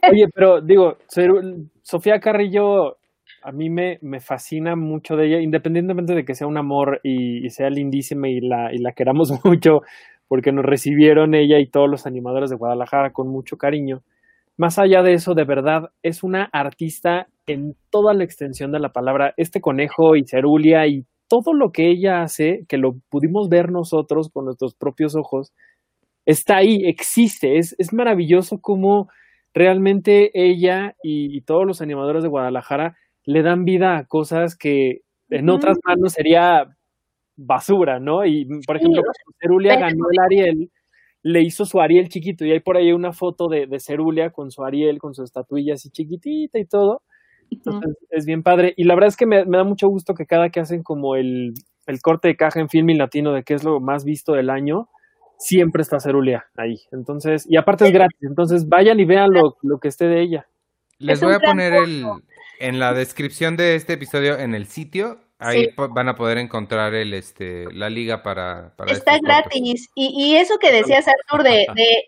Oye, 0.09 0.27
pero 0.33 0.61
digo, 0.61 0.97
Sofía 1.81 2.19
Carrillo 2.19 2.97
a 3.43 3.51
mí 3.51 3.69
me, 3.69 3.97
me 4.01 4.19
fascina 4.19 4.75
mucho 4.75 5.15
de 5.15 5.27
ella, 5.27 5.39
independientemente 5.41 6.13
de 6.13 6.23
que 6.23 6.35
sea 6.35 6.47
un 6.47 6.57
amor 6.57 7.01
y, 7.03 7.45
y 7.45 7.49
sea 7.49 7.69
lindísima 7.69 8.29
y 8.29 8.39
la, 8.39 8.73
y 8.73 8.77
la 8.77 8.93
queramos 8.93 9.31
mucho, 9.43 9.81
porque 10.27 10.51
nos 10.51 10.63
recibieron 10.63 11.33
ella 11.33 11.59
y 11.59 11.67
todos 11.67 11.89
los 11.89 12.05
animadores 12.05 12.49
de 12.49 12.55
Guadalajara 12.55 13.11
con 13.11 13.27
mucho 13.27 13.57
cariño. 13.57 14.03
Más 14.57 14.77
allá 14.77 15.01
de 15.01 15.13
eso, 15.13 15.33
de 15.33 15.43
verdad, 15.43 15.91
es 16.03 16.23
una 16.23 16.43
artista 16.53 17.27
en 17.51 17.75
toda 17.89 18.13
la 18.13 18.23
extensión 18.23 18.71
de 18.71 18.79
la 18.79 18.91
palabra. 18.91 19.33
Este 19.37 19.61
conejo 19.61 20.15
y 20.15 20.25
Cerulia 20.25 20.87
y 20.87 21.05
todo 21.27 21.53
lo 21.53 21.71
que 21.71 21.89
ella 21.89 22.23
hace, 22.23 22.65
que 22.67 22.77
lo 22.77 22.95
pudimos 23.09 23.47
ver 23.47 23.71
nosotros 23.71 24.29
con 24.33 24.45
nuestros 24.45 24.75
propios 24.75 25.15
ojos, 25.15 25.53
está 26.25 26.57
ahí, 26.57 26.83
existe. 26.85 27.57
Es, 27.57 27.75
es 27.77 27.93
maravilloso 27.93 28.59
cómo 28.59 29.09
realmente 29.53 30.31
ella 30.33 30.95
y, 31.03 31.41
todos 31.41 31.65
los 31.65 31.81
animadores 31.81 32.23
de 32.23 32.29
Guadalajara 32.29 32.97
le 33.25 33.43
dan 33.43 33.65
vida 33.65 33.97
a 33.97 34.05
cosas 34.05 34.55
que 34.57 35.01
en 35.29 35.49
otras 35.49 35.77
manos 35.85 36.13
sería 36.13 36.75
basura, 37.37 37.99
¿no? 37.99 38.25
Y, 38.25 38.47
por 38.65 38.77
ejemplo, 38.77 39.01
Cerulia 39.39 39.77
ganó 39.77 40.05
el 40.11 40.19
Ariel, 40.19 40.71
le 41.23 41.41
hizo 41.41 41.65
su 41.65 41.79
Ariel 41.79 42.09
chiquito, 42.09 42.45
y 42.45 42.51
hay 42.51 42.59
por 42.59 42.77
ahí 42.77 42.91
una 42.91 43.13
foto 43.13 43.47
de, 43.47 43.67
de 43.67 43.79
Cerulia 43.79 44.31
con 44.31 44.51
su 44.51 44.63
Ariel, 44.63 44.99
con 44.99 45.13
su 45.13 45.23
estatuilla 45.23 45.75
así 45.75 45.89
chiquitita 45.89 46.59
y 46.59 46.65
todo. 46.65 47.01
Entonces, 47.51 47.97
es 48.09 48.25
bien 48.25 48.43
padre. 48.43 48.73
Y 48.77 48.85
la 48.85 48.95
verdad 48.95 49.09
es 49.09 49.17
que 49.17 49.25
me, 49.25 49.43
da 49.45 49.63
mucho 49.63 49.87
gusto 49.87 50.15
que 50.15 50.25
cada 50.25 50.49
que 50.49 50.59
hacen 50.59 50.83
como 50.83 51.15
el, 51.15 51.53
el 51.85 52.01
corte 52.01 52.29
de 52.29 52.35
caja 52.35 52.59
en 52.59 52.69
Filming 52.69 52.97
Latino 52.97 53.33
de 53.33 53.43
qué 53.43 53.53
es 53.53 53.63
lo 53.63 53.79
más 53.79 54.03
visto 54.03 54.33
del 54.33 54.49
año, 54.49 54.89
siempre 55.37 55.81
está 55.81 55.99
Cerulia 55.99 56.45
ahí. 56.55 56.79
Entonces, 56.91 57.45
y 57.49 57.57
aparte 57.57 57.85
es 57.85 57.91
gratis, 57.91 58.19
entonces 58.21 58.67
vayan 58.67 58.99
y 58.99 59.05
vean 59.05 59.31
lo, 59.31 59.57
lo 59.61 59.79
que 59.79 59.89
esté 59.89 60.05
de 60.05 60.21
ella. 60.21 60.47
Les 60.97 61.21
voy 61.21 61.33
a 61.33 61.39
poner 61.39 61.73
el, 61.73 62.05
en 62.59 62.79
la 62.79 62.93
descripción 62.93 63.57
de 63.57 63.75
este 63.75 63.93
episodio 63.93 64.37
en 64.37 64.53
el 64.53 64.67
sitio 64.67 65.19
Ahí 65.41 65.73
van 65.75 66.07
a 66.07 66.15
poder 66.15 66.37
encontrar 66.37 66.93
el, 66.93 67.13
este, 67.13 67.65
la 67.73 67.89
liga 67.89 68.21
para... 68.21 68.73
para 68.75 68.91
Está 68.91 69.17
gratis. 69.19 69.89
Y, 69.95 70.13
y, 70.15 70.35
eso 70.35 70.59
que 70.59 70.71
decías, 70.71 71.07
Artur, 71.07 71.43
de, 71.43 71.65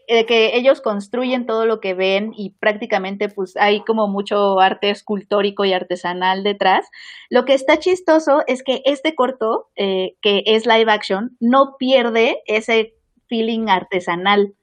de, 0.08 0.26
que 0.26 0.56
ellos 0.56 0.82
construyen 0.82 1.48
todo 1.48 1.66
lo 1.66 1.80
que 1.80 1.96
ven 1.96 2.32
y 2.38 2.52
prácticamente 2.52 3.30
pues 3.30 3.58
hay 3.58 3.82
como 3.82 4.08
mucho 4.08 4.60
arte 4.60 4.92
escultórico 4.92 5.66
y 5.66 5.74
artesanal 5.74 6.44
detrás. 6.44 6.88
Lo 7.30 7.44
que 7.46 7.56
está 7.56 7.80
chistoso 7.80 8.44
es 8.46 8.62
que 8.62 8.84
este 8.86 9.16
corto, 9.16 9.70
eh, 9.76 10.16
que 10.22 10.44
es 10.46 10.68
live 10.68 10.92
action, 10.92 11.36
no 11.40 11.76
pierde 11.80 12.42
ese 12.46 12.94
feeling 13.28 13.68
artesanal. 13.68 14.54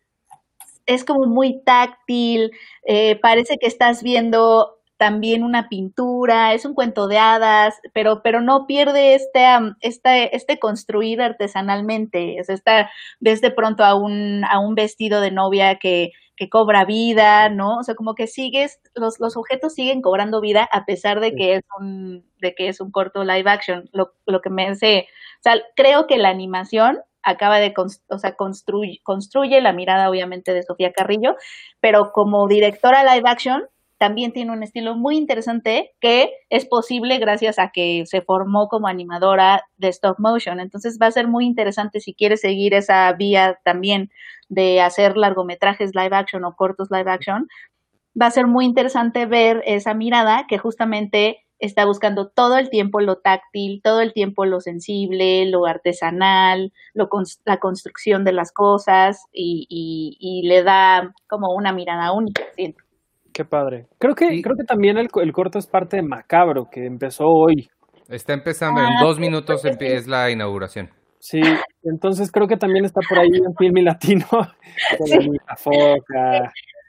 Es 0.87 1.05
como 1.05 1.27
muy 1.27 1.61
táctil, 1.65 2.53
eh, 2.85 3.17
parece 3.17 3.59
que 3.59 3.67
estás 3.67 4.03
viendo 4.03 4.80
también 5.01 5.45
una 5.45 5.71
pintura, 5.71 6.53
es 6.53 6.67
un 6.67 6.75
cuento 6.75 7.09
de 7.09 7.17
hadas, 7.17 7.81
pero, 7.95 8.21
pero 8.23 8.43
no 8.43 8.67
pierde 8.67 9.15
este, 9.15 9.47
este, 9.81 10.37
este 10.37 10.59
construir 10.59 11.23
artesanalmente, 11.23 12.39
es 12.39 12.51
esta, 12.51 12.91
ves 13.19 13.41
de 13.41 13.51
pronto 13.51 13.83
a 13.83 13.95
un, 13.95 14.45
a 14.45 14.61
un 14.61 14.75
vestido 14.75 15.23
de 15.23 15.31
novia 15.31 15.77
que, 15.77 16.11
que 16.37 16.51
cobra 16.51 16.85
vida, 16.85 17.49
¿no? 17.49 17.79
O 17.79 17.83
sea, 17.83 17.95
como 17.95 18.15
que 18.15 18.27
sigues, 18.27 18.79
los, 18.95 19.19
los 19.21 19.39
objetos 19.39 19.73
siguen 19.73 20.03
cobrando 20.03 20.43
vida 20.43 20.69
a 20.71 20.85
pesar 20.85 21.21
de 21.21 21.35
que 21.35 21.55
es 21.55 21.63
un, 21.79 22.27
de 22.43 22.55
que 22.55 22.69
es 22.69 22.83
un 22.83 22.91
corto 22.91 23.25
live 23.25 23.51
action, 23.51 23.89
lo, 23.95 24.13
lo 24.27 24.43
que 24.43 24.51
me 24.51 24.67
hace, 24.67 25.09
o 25.39 25.43
sea, 25.43 25.55
creo 25.77 26.07
que 26.07 26.19
la 26.19 26.29
animación 26.29 26.99
acaba 27.23 27.59
de, 27.59 27.73
o 27.75 28.19
sea, 28.19 28.37
construye, 28.37 29.01
construye 29.03 29.63
la 29.63 29.73
mirada 29.73 30.11
obviamente 30.11 30.53
de 30.53 30.63
Sofía 30.63 30.93
Carrillo, 30.93 31.37
pero 31.81 32.13
como 32.13 32.47
directora 32.49 33.03
live 33.15 33.31
action 33.31 33.63
también 34.01 34.33
tiene 34.33 34.51
un 34.51 34.63
estilo 34.63 34.97
muy 34.97 35.19
interesante 35.19 35.93
que 36.01 36.33
es 36.49 36.65
posible 36.65 37.19
gracias 37.19 37.59
a 37.59 37.69
que 37.69 38.05
se 38.07 38.23
formó 38.23 38.69
como 38.69 38.89
animadora 38.89 39.67
de 39.77 39.89
stop 39.89 40.19
motion. 40.19 40.59
Entonces 40.59 40.99
va 41.01 41.09
a 41.09 41.11
ser 41.11 41.29
muy 41.29 41.45
interesante 41.45 42.01
si 42.01 42.15
quieres 42.15 42.41
seguir 42.41 42.73
esa 42.73 43.13
vía 43.13 43.61
también 43.63 44.11
de 44.49 44.81
hacer 44.81 45.19
largometrajes 45.19 45.95
live 45.95 46.17
action 46.17 46.47
o 46.47 46.57
cortos 46.57 46.89
live 46.91 47.11
action. 47.11 47.47
Va 48.19 48.25
a 48.25 48.31
ser 48.31 48.47
muy 48.47 48.65
interesante 48.65 49.27
ver 49.27 49.63
esa 49.67 49.93
mirada 49.93 50.47
que 50.49 50.57
justamente 50.57 51.45
está 51.59 51.85
buscando 51.85 52.29
todo 52.29 52.57
el 52.57 52.71
tiempo 52.71 53.03
lo 53.03 53.19
táctil, 53.19 53.83
todo 53.85 54.01
el 54.01 54.15
tiempo 54.15 54.47
lo 54.47 54.63
sensible, 54.63 55.45
lo 55.45 55.67
artesanal, 55.67 56.73
lo 56.95 57.11
la 57.45 57.59
construcción 57.59 58.25
de 58.25 58.33
las 58.33 58.51
cosas 58.51 59.27
y, 59.31 59.67
y, 59.69 60.49
le 60.49 60.63
da 60.63 61.13
como 61.29 61.55
una 61.55 61.75
mirada 61.75 62.13
única. 62.13 62.45
Qué 63.41 63.47
padre. 63.47 63.87
Creo 63.99 64.15
que, 64.15 64.27
creo 64.43 64.55
que 64.55 64.65
también 64.65 64.99
el, 64.99 65.09
el, 65.23 65.33
corto 65.33 65.59
es 65.59 65.67
parte 65.67 65.97
de 65.97 66.03
Macabro, 66.03 66.69
que 66.71 66.85
empezó 66.85 67.25
hoy. 67.25 67.71
Está 68.11 68.35
empezando, 68.35 68.83
en 68.83 68.87
ah, 68.87 69.01
dos 69.01 69.19
minutos 69.19 69.65
es 69.65 70.07
la 70.07 70.31
inauguración. 70.31 70.91
Sí, 71.21 71.41
entonces 71.83 72.31
creo 72.31 72.47
que 72.47 72.59
también 72.59 72.85
está 72.85 73.01
por 73.09 73.19
ahí 73.19 73.31
en 73.33 73.57
Film 73.57 73.79
y 73.79 73.83
Latino. 73.83 74.27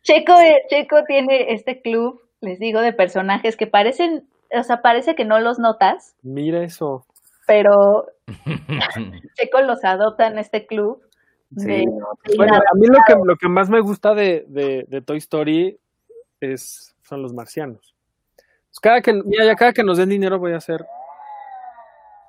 Checo, 0.03 0.33
Checo 0.69 1.03
tiene 1.07 1.53
este 1.53 1.81
club, 1.81 2.19
les 2.41 2.59
digo, 2.59 2.81
de 2.81 2.91
personajes 2.91 3.55
que 3.55 3.67
parecen 3.67 4.27
o 4.53 4.63
sea, 4.63 4.81
parece 4.81 5.15
que 5.15 5.23
no 5.23 5.39
los 5.39 5.57
notas. 5.57 6.17
Mira 6.21 6.65
eso. 6.65 7.05
Pero 7.47 8.07
Checo 9.35 9.61
los 9.61 9.85
adopta 9.85 10.27
en 10.27 10.37
este 10.37 10.65
club. 10.65 11.01
bueno, 11.51 12.55
a 12.55 12.75
mí 12.75 12.87
lo 12.87 12.99
que, 13.07 13.13
lo 13.23 13.35
que 13.37 13.47
más 13.47 13.69
me 13.69 13.79
gusta 13.79 14.13
de, 14.13 14.43
de, 14.49 15.01
Toy 15.01 15.19
Story 15.19 15.77
es, 16.41 16.95
son 17.03 17.21
los 17.21 17.33
marcianos. 17.33 17.95
Pues 18.35 18.79
cada 18.81 19.01
que, 19.01 19.13
mira, 19.13 19.45
ya 19.45 19.55
cada 19.55 19.73
que 19.73 19.83
nos 19.83 19.97
den 19.97 20.09
dinero 20.09 20.39
voy 20.39 20.53
a 20.53 20.57
hacer. 20.57 20.85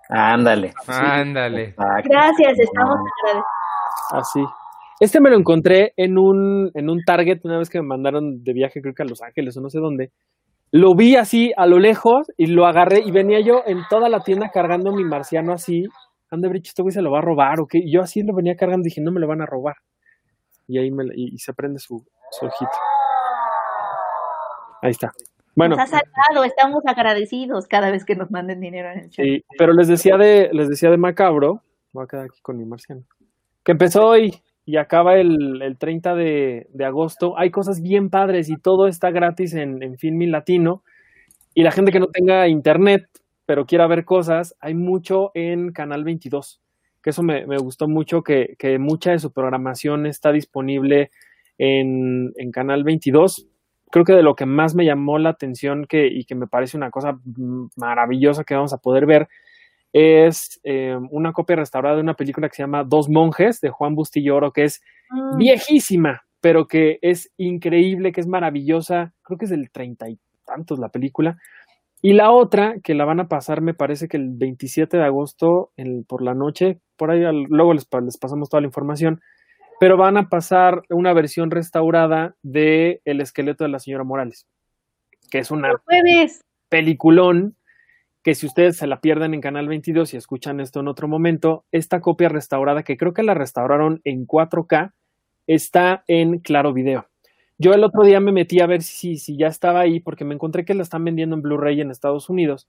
Ándale. 0.09 0.72
Ándale. 0.86 1.74
Gracias, 1.76 2.59
estamos 2.59 2.97
agradecidos. 2.97 3.44
Así. 4.10 4.44
Este 5.01 5.20
me 5.20 5.30
lo 5.30 5.36
encontré 5.36 5.94
en 5.97 6.18
un, 6.18 6.70
en 6.74 6.90
un 6.90 7.02
Target 7.05 7.40
una 7.44 7.59
vez 7.59 7.70
que 7.70 7.80
me 7.80 7.86
mandaron 7.89 8.44
de 8.44 8.52
viaje, 8.52 8.80
creo 8.80 8.94
que 8.94 9.02
a 9.02 9.06
Los 9.06 9.22
Ángeles 9.22 9.56
o 9.56 9.60
no 9.60 9.68
sé 9.68 9.78
dónde 9.78 10.12
lo 10.72 10.94
vi 10.94 11.16
así 11.16 11.52
a 11.55 11.66
lo 11.66 11.78
lejos 11.78 12.32
y 12.39 12.47
lo 12.47 12.66
agarré 12.66 13.02
y 13.05 13.10
venía 13.10 13.40
yo 13.40 13.62
en 13.66 13.82
toda 13.90 14.09
la 14.09 14.20
tienda 14.20 14.51
cargando 14.51 14.90
mi 14.90 15.05
marciano 15.05 15.52
así. 15.52 15.84
Ande 16.30 16.48
Brich, 16.48 16.68
este 16.68 16.80
güey 16.80 16.93
se 16.93 17.02
lo 17.02 17.10
va 17.10 17.18
a 17.18 17.22
robar 17.22 17.60
o 17.60 17.66
qué. 17.66 17.78
Y 17.78 17.93
yo 17.93 18.01
así 18.01 18.22
lo 18.22 18.34
venía 18.34 18.56
cargando 18.56 18.80
y 18.80 18.89
dije, 18.89 19.02
no 19.02 19.12
me 19.12 19.20
lo 19.20 19.28
van 19.28 19.43
a 19.43 19.47
robar. 19.47 19.76
Y 20.66 20.78
ahí 20.78 20.90
me, 20.90 21.05
y, 21.14 21.36
se 21.36 21.52
prende 21.52 21.78
su, 21.78 22.02
su 22.30 22.47
ojito. 22.47 22.70
Ahí 24.82 24.90
está. 24.90 25.12
Bueno. 25.54 25.76
Nos 25.76 25.84
ha 25.84 26.00
salvado, 26.00 26.44
estamos 26.44 26.82
agradecidos 26.86 27.66
cada 27.66 27.90
vez 27.90 28.04
que 28.04 28.16
nos 28.16 28.30
manden 28.30 28.60
dinero 28.60 28.90
en 28.90 28.98
el 28.98 29.10
chat. 29.10 29.24
Sí, 29.24 29.44
pero 29.56 29.72
les 29.72 29.88
decía 29.88 30.16
de, 30.16 30.50
les 30.52 30.68
decía 30.68 30.90
de 30.90 30.96
macabro, 30.98 31.62
voy 31.92 32.04
a 32.04 32.06
quedar 32.06 32.24
aquí 32.26 32.40
con 32.42 32.56
mi 32.56 32.64
marciano, 32.64 33.02
que 33.62 33.72
empezó 33.72 34.06
hoy 34.06 34.42
y 34.64 34.76
acaba 34.76 35.16
el, 35.16 35.60
el 35.62 35.78
30 35.78 36.14
de, 36.14 36.66
de, 36.72 36.84
agosto. 36.84 37.38
Hay 37.38 37.50
cosas 37.50 37.80
bien 37.80 38.10
padres 38.10 38.48
y 38.48 38.56
todo 38.56 38.86
está 38.86 39.10
gratis 39.10 39.54
en, 39.54 39.82
en 39.82 39.98
Filmin 39.98 40.30
Latino. 40.30 40.82
Y 41.54 41.62
la 41.62 41.72
gente 41.72 41.92
que 41.92 42.00
no 42.00 42.06
tenga 42.06 42.48
internet, 42.48 43.09
pero 43.44 43.66
quiera 43.66 43.86
ver 43.86 44.04
cosas, 44.04 44.56
hay 44.60 44.74
mucho 44.74 45.30
en 45.34 45.72
Canal 45.72 46.04
22. 46.04 46.60
Que 47.02 47.10
eso 47.10 47.22
me, 47.22 47.46
me 47.46 47.59
gustó 47.59 47.88
mucho, 47.88 48.22
que, 48.22 48.54
que, 48.59 48.78
mucha 48.78 49.10
de 49.10 49.18
su 49.18 49.32
programación 49.32 50.06
está 50.06 50.30
disponible 50.30 51.10
en, 51.59 52.32
en, 52.36 52.50
Canal 52.52 52.84
22. 52.84 53.48
Creo 53.93 54.05
que 54.05 54.14
de 54.14 54.24
lo 54.24 54.35
que 54.35 54.47
más 54.47 54.74
me 54.74 54.85
llamó 54.85 55.19
la 55.19 55.31
atención 55.31 55.85
que, 55.89 56.09
y 56.09 56.24
que 56.24 56.35
me 56.35 56.48
parece 56.48 56.77
una 56.77 56.90
cosa 56.90 57.19
maravillosa 57.77 58.43
que 58.43 58.55
vamos 58.55 58.73
a 58.73 58.78
poder 58.78 59.06
ver 59.06 59.28
es 59.93 60.59
eh, 60.64 60.97
una 61.10 61.32
copia 61.32 61.56
restaurada 61.56 61.97
de 61.97 62.02
una 62.02 62.14
película 62.14 62.48
que 62.48 62.56
se 62.56 62.62
llama 62.62 62.85
Dos 62.85 63.09
Monjes 63.10 63.60
de 63.60 63.70
Juan 63.70 63.94
Bustilloro, 63.94 64.51
que 64.51 64.64
es 64.64 64.81
mm. 65.10 65.36
viejísima, 65.36 66.23
pero 66.40 66.66
que 66.66 66.98
es 67.02 67.31
increíble, 67.36 68.12
que 68.12 68.23
es 68.23 68.27
maravillosa. 68.27 69.12
Creo 69.23 69.39
que 69.39 69.44
es 69.44 69.51
del 69.51 69.70
treinta 69.70 70.09
y 70.09 70.19
tantos 70.47 70.78
la 70.78 70.89
película. 70.89 71.36
Y 72.01 72.14
la 72.14 72.32
otra, 72.32 72.77
que 72.82 72.94
la 72.94 73.05
van 73.05 73.20
a 73.20 73.28
pasar, 73.28 73.60
me 73.60 73.74
parece 73.74 74.09
que 74.09 74.16
el 74.16 74.31
27 74.32 74.97
de 74.97 75.05
agosto 75.05 75.70
por 76.09 76.23
la 76.23 76.35
noche, 76.35 76.81
por 76.97 77.10
ahí 77.12 77.20
luego 77.48 77.74
les, 77.74 77.86
les, 78.02 78.19
pasamos 78.19 78.48
toda 78.48 78.60
la 78.62 78.66
información, 78.66 79.20
pero 79.80 79.96
van 79.96 80.16
a 80.16 80.28
pasar 80.28 80.82
una 80.88 81.12
versión 81.12 81.50
restaurada 81.50 82.36
de 82.42 83.00
El 83.04 83.20
esqueleto 83.20 83.64
de 83.64 83.70
la 83.70 83.78
señora 83.78 84.04
Morales, 84.04 84.46
que 85.30 85.38
es 85.38 85.50
una 85.50 85.72
peliculón 86.68 87.56
que 88.22 88.34
si 88.34 88.46
ustedes 88.46 88.76
se 88.76 88.86
la 88.86 89.00
pierden 89.00 89.34
en 89.34 89.40
Canal 89.40 89.68
22 89.68 90.14
y 90.14 90.16
escuchan 90.16 90.60
esto 90.60 90.80
en 90.80 90.88
otro 90.88 91.08
momento, 91.08 91.64
esta 91.72 92.00
copia 92.00 92.28
restaurada, 92.28 92.84
que 92.84 92.96
creo 92.96 93.12
que 93.12 93.24
la 93.24 93.34
restauraron 93.34 94.00
en 94.04 94.26
4K, 94.26 94.92
está 95.46 96.04
en 96.06 96.38
Claro 96.38 96.72
Video. 96.72 97.08
Yo 97.58 97.74
el 97.74 97.84
otro 97.84 98.04
día 98.04 98.20
me 98.20 98.32
metí 98.32 98.60
a 98.60 98.66
ver 98.66 98.82
si, 98.82 99.16
si 99.18 99.36
ya 99.36 99.48
estaba 99.48 99.80
ahí, 99.80 100.00
porque 100.00 100.24
me 100.24 100.34
encontré 100.34 100.64
que 100.64 100.74
la 100.74 100.82
están 100.82 101.04
vendiendo 101.04 101.36
en 101.36 101.42
Blu-ray 101.42 101.80
en 101.80 101.90
Estados 101.90 102.28
Unidos. 102.28 102.68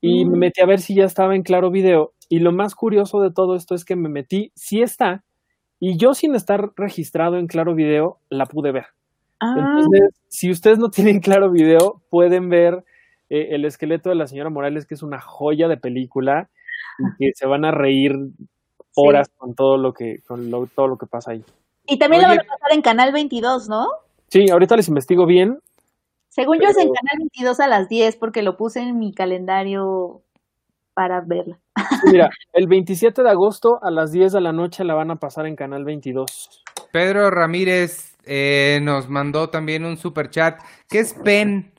Y 0.00 0.24
me 0.24 0.38
metí 0.38 0.60
a 0.60 0.66
ver 0.66 0.80
si 0.80 0.94
ya 0.94 1.04
estaba 1.04 1.34
en 1.34 1.42
Claro 1.42 1.70
Video. 1.70 2.12
Y 2.28 2.38
lo 2.38 2.52
más 2.52 2.74
curioso 2.74 3.20
de 3.20 3.32
todo 3.32 3.56
esto 3.56 3.74
es 3.74 3.84
que 3.84 3.96
me 3.96 4.08
metí, 4.08 4.52
sí 4.54 4.82
está, 4.82 5.24
y 5.78 5.96
yo 5.96 6.14
sin 6.14 6.34
estar 6.34 6.70
registrado 6.76 7.36
en 7.36 7.46
Claro 7.46 7.74
Video, 7.74 8.18
la 8.28 8.46
pude 8.46 8.72
ver. 8.72 8.86
Ah. 9.40 9.54
Entonces, 9.56 10.14
si 10.28 10.50
ustedes 10.50 10.78
no 10.78 10.90
tienen 10.90 11.20
Claro 11.20 11.50
Video, 11.50 12.02
pueden 12.10 12.48
ver 12.48 12.84
eh, 13.28 13.48
el 13.50 13.64
esqueleto 13.64 14.08
de 14.08 14.14
la 14.14 14.26
señora 14.26 14.50
Morales, 14.50 14.86
que 14.86 14.94
es 14.94 15.02
una 15.02 15.20
joya 15.20 15.68
de 15.68 15.76
película 15.76 16.48
y 16.98 17.04
que 17.18 17.30
se 17.34 17.46
van 17.46 17.64
a 17.64 17.70
reír 17.70 18.14
horas 18.94 19.28
con 19.36 19.54
todo 19.54 19.76
lo 19.76 19.92
que 19.92 20.22
con 20.26 20.50
todo 20.74 20.88
lo 20.88 20.96
que 20.96 21.06
pasa 21.06 21.32
ahí. 21.32 21.44
Y 21.86 21.98
también 21.98 22.22
lo 22.22 22.28
van 22.28 22.40
a 22.40 22.44
pasar 22.44 22.72
en 22.72 22.82
Canal 22.82 23.12
22, 23.12 23.68
¿no? 23.68 23.86
Sí, 24.28 24.48
ahorita 24.50 24.76
les 24.76 24.88
investigo 24.88 25.26
bien. 25.26 25.58
Según 26.28 26.58
yo 26.58 26.68
es 26.68 26.76
en 26.76 26.92
Canal 26.92 27.18
22 27.18 27.60
a 27.60 27.68
las 27.68 27.88
10 27.88 28.16
porque 28.16 28.42
lo 28.42 28.56
puse 28.56 28.80
en 28.80 28.98
mi 28.98 29.12
calendario 29.12 30.22
para 30.96 31.20
verla. 31.20 31.58
Mira, 32.10 32.30
el 32.54 32.66
27 32.66 33.22
de 33.22 33.28
agosto 33.28 33.78
a 33.82 33.90
las 33.90 34.12
10 34.12 34.32
de 34.32 34.40
la 34.40 34.52
noche 34.52 34.82
la 34.82 34.94
van 34.94 35.10
a 35.10 35.16
pasar 35.16 35.46
en 35.46 35.54
Canal 35.54 35.84
22. 35.84 36.64
Pedro 36.90 37.30
Ramírez 37.30 38.16
eh, 38.24 38.80
nos 38.82 39.10
mandó 39.10 39.50
también 39.50 39.84
un 39.84 39.98
super 39.98 40.30
chat. 40.30 40.58
¿Qué 40.88 41.00
es 41.00 41.12
PEN? 41.12 41.70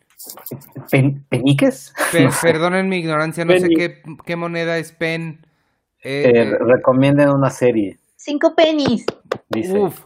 ¿Peniques? 1.29 1.93
perdonen 2.41 2.89
mi 2.89 2.97
ignorancia, 2.97 3.43
no 3.43 3.57
sé 3.57 3.67
qué, 3.69 4.35
moneda 4.35 4.77
es 4.77 4.91
pen. 4.91 5.45
Eh, 6.03 6.31
eh, 6.33 6.57
recomienden 6.59 7.29
una 7.29 7.49
serie. 7.49 7.97
Cinco 8.15 8.55
pennies. 8.55 9.05
Uf. 9.71 10.05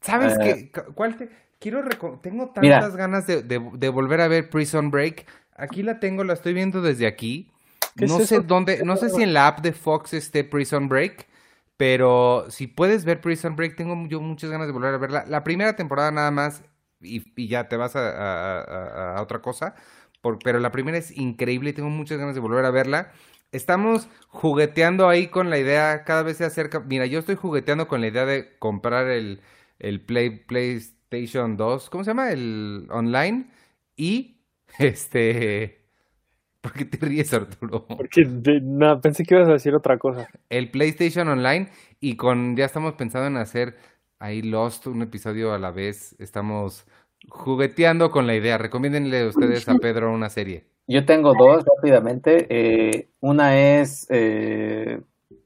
¿Sabes 0.00 0.38
eh, 0.38 0.70
qué? 0.72 0.82
¿Cuál 0.94 1.16
te... 1.16 1.28
Quiero 1.58 1.82
Tengo 2.22 2.52
tantas 2.52 2.96
ganas 2.96 3.26
de, 3.26 3.90
volver 3.90 4.20
a 4.22 4.28
ver 4.28 4.48
Prison 4.48 4.90
Break. 4.90 5.26
Aquí 5.56 5.82
la 5.82 6.00
tengo, 6.00 6.24
la 6.24 6.32
estoy 6.32 6.54
viendo 6.54 6.80
desde 6.80 7.06
aquí. 7.06 7.50
No 7.96 8.20
sé 8.20 8.40
dónde, 8.40 8.84
no 8.84 8.96
sé 8.96 9.10
si 9.10 9.22
en 9.22 9.34
la 9.34 9.48
app 9.48 9.60
de 9.60 9.72
Fox 9.72 10.14
esté 10.14 10.44
Prison 10.44 10.88
Break, 10.88 11.26
pero 11.76 12.46
si 12.50 12.66
puedes 12.66 13.04
ver 13.04 13.20
Prison 13.20 13.56
Break, 13.56 13.76
tengo 13.76 14.06
yo 14.08 14.20
muchas 14.20 14.50
ganas 14.50 14.66
de 14.66 14.72
volver 14.72 14.94
a 14.94 14.98
verla. 14.98 15.24
La 15.26 15.44
primera 15.44 15.76
temporada 15.76 16.10
nada 16.10 16.30
más 16.30 16.62
y, 17.00 17.48
ya 17.48 17.68
te 17.68 17.76
vas 17.76 17.96
a, 17.96 19.16
otra 19.20 19.40
cosa. 19.40 19.74
pero 20.44 20.60
la 20.60 20.72
primera 20.72 20.98
es 20.98 21.16
increíble 21.16 21.70
y 21.70 21.72
tengo 21.72 21.90
muchas 21.90 22.18
ganas 22.18 22.34
de 22.34 22.40
volver 22.40 22.64
a 22.64 22.70
verla. 22.70 23.12
Estamos 23.52 24.08
jugueteando 24.28 25.08
ahí 25.08 25.28
con 25.28 25.50
la 25.50 25.58
idea, 25.58 26.04
cada 26.04 26.22
vez 26.22 26.36
se 26.36 26.44
acerca. 26.44 26.80
Mira, 26.80 27.06
yo 27.06 27.18
estoy 27.18 27.34
jugueteando 27.34 27.88
con 27.88 28.00
la 28.00 28.08
idea 28.08 28.26
de 28.26 28.58
comprar 28.58 29.08
el, 29.08 29.40
el 29.78 30.00
Play, 30.00 30.30
PlayStation 30.30 31.56
2, 31.56 31.90
¿cómo 31.90 32.04
se 32.04 32.10
llama? 32.10 32.30
El 32.30 32.86
online. 32.90 33.50
Y 33.96 34.42
este. 34.78 35.79
¿Por 36.60 36.72
qué 36.72 36.84
te 36.84 36.98
ríes, 37.04 37.32
Arturo? 37.32 37.86
Porque 37.86 38.24
no, 38.24 39.00
pensé 39.00 39.24
que 39.24 39.34
ibas 39.34 39.48
a 39.48 39.52
decir 39.52 39.74
otra 39.74 39.98
cosa. 39.98 40.28
El 40.50 40.70
PlayStation 40.70 41.28
Online 41.28 41.68
y 42.00 42.16
con 42.16 42.56
ya 42.56 42.66
estamos 42.66 42.94
pensando 42.94 43.28
en 43.28 43.36
hacer 43.38 43.76
ahí 44.18 44.42
Lost 44.42 44.86
un 44.86 45.02
episodio 45.02 45.54
a 45.54 45.58
la 45.58 45.70
vez. 45.70 46.14
Estamos 46.18 46.86
jugueteando 47.28 48.10
con 48.10 48.26
la 48.26 48.34
idea. 48.34 48.58
Recomiéndenle 48.58 49.26
ustedes 49.26 49.68
a 49.68 49.76
Pedro 49.76 50.12
una 50.12 50.28
serie. 50.28 50.64
Yo 50.86 51.04
tengo 51.06 51.34
dos 51.34 51.64
rápidamente. 51.76 52.46
Eh, 52.50 53.08
una 53.20 53.58
es, 53.58 54.06
eh, 54.10 55.00
ah, 55.00 55.04
¿qué 55.28 55.36
tal 55.36 55.36
que- 55.36 55.38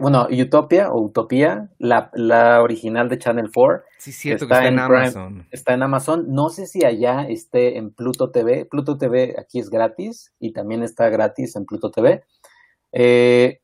bueno, 0.00 0.28
Utopia 0.30 0.92
o 0.92 1.00
Utopía, 1.02 1.70
la, 1.78 2.10
la 2.14 2.62
original 2.62 3.08
de 3.08 3.18
Channel 3.18 3.50
4. 3.52 3.82
Sí, 3.98 4.12
cierto 4.12 4.46
que 4.46 4.54
Está 4.54 4.68
está 4.68 4.68
en 4.68 4.74
Prime. 4.74 5.00
Amazon. 5.00 5.46
Está 5.50 5.74
en 5.74 5.82
Amazon. 5.82 6.24
No 6.28 6.48
sé 6.50 6.66
si 6.66 6.84
allá 6.84 7.22
esté 7.28 7.76
en 7.76 7.92
Pluto 7.92 8.30
TV. 8.30 8.64
Pluto 8.64 8.96
TV 8.96 9.34
aquí 9.38 9.58
es 9.58 9.68
gratis 9.68 10.32
y 10.38 10.52
también 10.52 10.82
está 10.82 11.08
gratis 11.08 11.56
en 11.56 11.64
Pluto 11.64 11.90
TV. 11.90 12.22
Eh, 12.92 13.59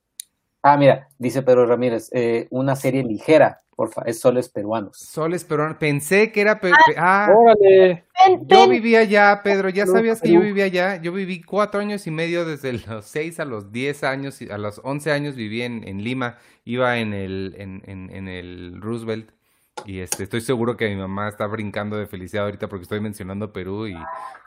ah, 0.72 0.76
mira, 0.76 1.08
dice 1.18 1.42
Pedro 1.42 1.66
Ramírez, 1.66 2.08
eh, 2.12 2.46
una 2.50 2.76
serie 2.76 3.02
ligera, 3.04 3.60
porfa, 3.74 4.02
es 4.06 4.20
Soles 4.20 4.48
Peruanos. 4.48 4.96
Soles 4.98 5.44
peruanos. 5.44 5.76
Pensé 5.78 6.32
que 6.32 6.40
era... 6.40 6.58
pe- 6.60 6.70
pe- 6.70 6.94
ah, 6.96 7.28
Órale. 7.34 8.04
Yo 8.46 8.68
vivía 8.68 9.00
allá, 9.00 9.40
Pedro. 9.44 9.68
¿Ya 9.68 9.86
sabías 9.86 10.20
que 10.20 10.32
yo 10.32 10.40
vivía 10.40 10.64
allá? 10.64 10.96
Yo 10.96 11.12
viví 11.12 11.42
cuatro 11.42 11.80
años 11.80 12.06
y 12.06 12.10
medio, 12.10 12.44
desde 12.44 12.72
los 12.72 13.04
seis 13.04 13.38
a 13.38 13.44
los 13.44 13.70
diez 13.72 14.02
años, 14.02 14.40
y 14.42 14.50
a 14.50 14.58
los 14.58 14.80
once 14.82 15.12
años 15.12 15.36
viví 15.36 15.62
en, 15.62 15.86
en 15.86 16.02
Lima. 16.02 16.38
Iba 16.64 16.96
en 16.98 17.12
el, 17.12 17.54
en, 17.58 17.82
en, 17.86 18.10
en 18.10 18.28
el 18.28 18.80
Roosevelt. 18.80 19.30
Y 19.84 20.00
este, 20.00 20.22
estoy 20.24 20.40
seguro 20.40 20.76
que 20.76 20.88
mi 20.88 20.96
mamá 20.96 21.28
está 21.28 21.46
brincando 21.46 21.98
de 21.98 22.06
felicidad 22.06 22.44
ahorita 22.46 22.66
porque 22.66 22.84
estoy 22.84 22.98
mencionando 23.00 23.52
Perú 23.52 23.86
y 23.86 23.94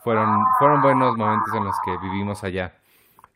fueron, 0.04 0.44
fueron 0.58 0.82
buenos 0.82 1.16
momentos 1.16 1.54
en 1.56 1.64
los 1.66 1.76
que 1.86 1.96
vivimos 2.02 2.44
allá. 2.44 2.74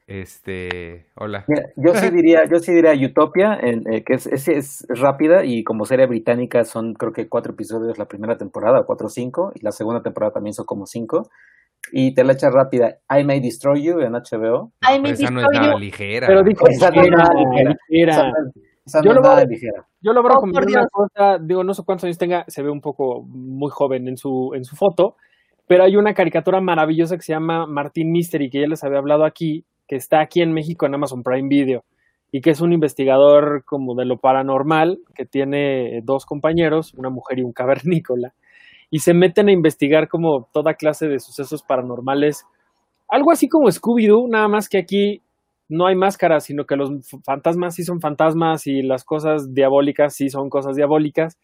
Este, 0.08 1.08
hola. 1.16 1.46
Mira, 1.48 1.64
yo 1.76 1.94
sí 1.96 2.10
diría, 2.14 2.46
yo 2.46 2.60
sí 2.60 2.74
diría 2.74 2.94
Utopia, 2.94 3.58
en, 3.62 3.84
eh, 3.92 4.04
que 4.04 4.14
es, 4.16 4.28
es, 4.28 4.48
es 4.48 4.86
rápida 4.90 5.46
y 5.46 5.64
como 5.64 5.86
serie 5.86 6.06
británica 6.08 6.66
son 6.66 6.94
creo 6.94 7.14
que 7.14 7.30
cuatro 7.30 7.54
episodios 7.54 7.98
la 7.98 8.06
primera 8.08 8.38
temporada, 8.38 8.84
cuatro 8.86 9.08
o 9.08 9.10
cinco, 9.10 9.52
y 9.56 9.62
la 9.64 9.72
segunda 9.72 10.02
temporada 10.02 10.34
también 10.34 10.54
son 10.54 10.66
como 10.66 10.86
cinco. 10.86 11.30
Y 11.92 12.14
te 12.14 12.24
la 12.24 12.34
echas 12.34 12.54
rápida. 12.54 12.98
I 13.10 13.26
May 13.26 13.42
Destroy 13.42 13.84
You 13.84 14.00
en 14.00 14.14
HBO. 14.14 14.72
Ay, 14.82 14.98
No, 14.98 15.04
me 15.04 15.10
pero 15.10 15.14
esa 15.16 15.32
no 15.32 15.40
es 15.42 15.48
destroy 15.48 15.60
nada 15.62 15.74
you. 15.74 15.80
ligera. 15.80 16.28
Pero 16.28 16.44
dijo 16.44 16.68
Esa 16.68 16.92
no 16.92 17.02
es 17.02 17.10
nada 17.12 17.34
ligera. 17.34 17.76
Esa 17.90 18.24
no 18.24 18.30
es- 18.48 18.64
esa 18.86 19.02
Yo 19.02 19.10
no 19.10 19.16
lo 19.16 19.22
nada 19.22 19.36
voy- 19.44 19.48
ligera. 19.54 19.88
Yo 20.02 20.14
lo 20.14 20.22
voy 20.22 20.30
a 20.32 20.34
Oh, 20.34 20.36
recomendar 20.46 20.66
una 20.68 20.88
cosa, 20.88 21.38
digo, 21.40 21.64
no 21.64 21.74
sé 21.74 21.84
cuántos 21.86 22.06
años 22.06 22.18
tenga, 22.18 22.46
se 22.48 22.62
ve 22.64 22.70
un 22.70 22.82
poco 22.82 23.22
muy 23.24 23.70
joven 23.70 24.08
en 24.08 24.16
su, 24.18 24.52
en 24.56 24.64
su 24.66 24.76
foto, 24.78 25.16
pero 25.68 25.84
hay 25.84 25.96
una 25.98 26.14
caricatura 26.14 26.60
maravillosa 26.62 27.16
que 27.18 27.22
se 27.24 27.34
llama 27.34 27.66
Martín 27.68 28.12
Mystery, 28.12 28.50
que 28.50 28.62
ya 28.62 28.68
les 28.68 28.84
había 28.84 29.00
hablado 29.00 29.24
aquí, 29.26 29.66
que 29.94 29.98
está 29.98 30.22
aquí 30.22 30.42
en 30.42 30.52
México 30.54 30.88
en 30.88 30.96
Amazon 30.96 31.22
Prime 31.22 31.48
Video, 31.48 31.84
y 32.32 32.42
que 32.42 32.50
es 32.50 32.62
un 32.62 32.74
investigador 32.74 33.64
como 33.64 33.94
de 33.94 34.06
lo 34.06 34.18
paranormal, 34.18 34.98
que 35.14 35.24
tiene 35.24 36.02
dos 36.04 36.26
compañeros, 36.26 36.96
una 36.96 37.12
mujer 37.12 37.38
y 37.38 37.44
un 37.44 37.54
cavernícola, 37.54 38.34
y 38.90 39.00
se 39.00 39.14
meten 39.14 39.50
a 39.50 39.52
investigar 39.52 40.08
como 40.08 40.50
toda 40.52 40.74
clase 40.74 41.08
de 41.08 41.20
sucesos 41.20 41.62
paranormales, 41.62 42.44
algo 43.08 43.32
así 43.32 43.48
como 43.48 43.68
Scooby-Doo, 43.68 44.28
nada 44.32 44.48
más 44.48 44.68
que 44.68 44.80
aquí 44.80 45.22
no 45.70 45.86
hay 45.86 45.96
máscaras, 45.96 46.46
sino 46.46 46.66
que 46.66 46.76
los 46.76 46.90
fantasmas 47.24 47.76
sí 47.76 47.84
son 47.84 48.02
fantasmas 48.02 48.66
y 48.66 48.82
las 48.82 49.04
cosas 49.04 49.54
diabólicas 49.54 50.16
sí 50.16 50.30
son 50.30 50.50
cosas 50.50 50.76
diabólicas. 50.76 51.38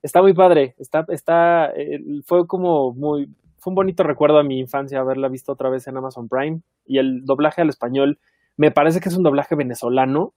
Está 0.00 0.22
muy 0.22 0.32
padre, 0.32 0.76
está, 0.78 1.04
está, 1.08 1.70
eh, 1.70 1.98
fue 2.24 2.46
como 2.46 2.92
muy, 2.92 3.26
fue 3.58 3.70
un 3.70 3.74
bonito 3.74 4.02
recuerdo 4.02 4.38
a 4.38 4.42
mi 4.44 4.58
infancia 4.58 5.00
haberla 5.00 5.28
visto 5.28 5.52
otra 5.52 5.70
vez 5.70 5.86
en 5.88 5.96
Amazon 5.96 6.28
Prime 6.28 6.60
y 6.84 6.98
el 6.98 7.24
doblaje 7.24 7.62
al 7.62 7.68
español, 7.68 8.18
me 8.56 8.70
parece 8.70 9.00
que 9.00 9.08
es 9.08 9.16
un 9.16 9.22
doblaje 9.22 9.54
venezolano, 9.54 10.34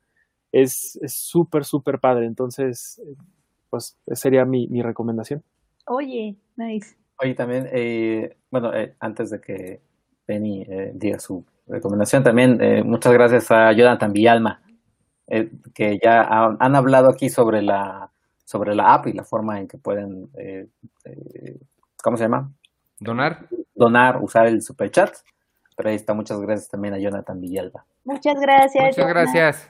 es 0.51 0.97
es 1.01 1.13
súper, 1.13 1.63
súper 1.65 1.99
padre, 1.99 2.25
entonces, 2.25 3.01
pues 3.69 3.97
esa 4.07 4.15
sería 4.21 4.45
mi, 4.45 4.67
mi 4.67 4.81
recomendación. 4.81 5.43
Oye, 5.85 6.35
nice. 6.57 6.95
Oye, 7.21 7.35
también, 7.35 7.67
eh, 7.71 8.37
bueno, 8.49 8.73
eh, 8.73 8.95
antes 8.99 9.29
de 9.29 9.39
que 9.41 9.81
Penny 10.25 10.61
eh, 10.67 10.91
diga 10.95 11.19
su 11.19 11.45
recomendación, 11.67 12.23
también 12.23 12.61
eh, 12.61 12.83
muchas 12.83 13.13
gracias 13.13 13.51
a 13.51 13.71
Jonathan 13.73 14.11
Villalma, 14.13 14.61
eh, 15.27 15.51
que 15.73 15.99
ya 16.03 16.21
ha- 16.21 16.57
han 16.59 16.75
hablado 16.75 17.09
aquí 17.11 17.29
sobre 17.29 17.61
la, 17.61 18.11
sobre 18.45 18.73
la 18.75 18.93
app 18.93 19.07
y 19.07 19.13
la 19.13 19.23
forma 19.23 19.59
en 19.59 19.67
que 19.67 19.77
pueden, 19.77 20.29
eh, 20.37 20.67
eh, 21.05 21.59
¿cómo 22.01 22.17
se 22.17 22.23
llama? 22.23 22.51
¿Donar? 22.99 23.47
Donar, 23.75 24.21
usar 24.21 24.47
el 24.47 24.61
super 24.61 24.91
chat. 24.91 25.15
Pero 25.75 25.89
ahí 25.89 25.95
está, 25.95 26.13
muchas 26.13 26.39
gracias 26.41 26.69
también 26.69 26.93
a 26.93 26.99
Jonathan 26.99 27.39
Villalba. 27.39 27.85
Muchas 28.03 28.35
gracias. 28.39 28.83
Muchas 28.83 28.97
Jonah. 28.97 29.09
gracias. 29.09 29.69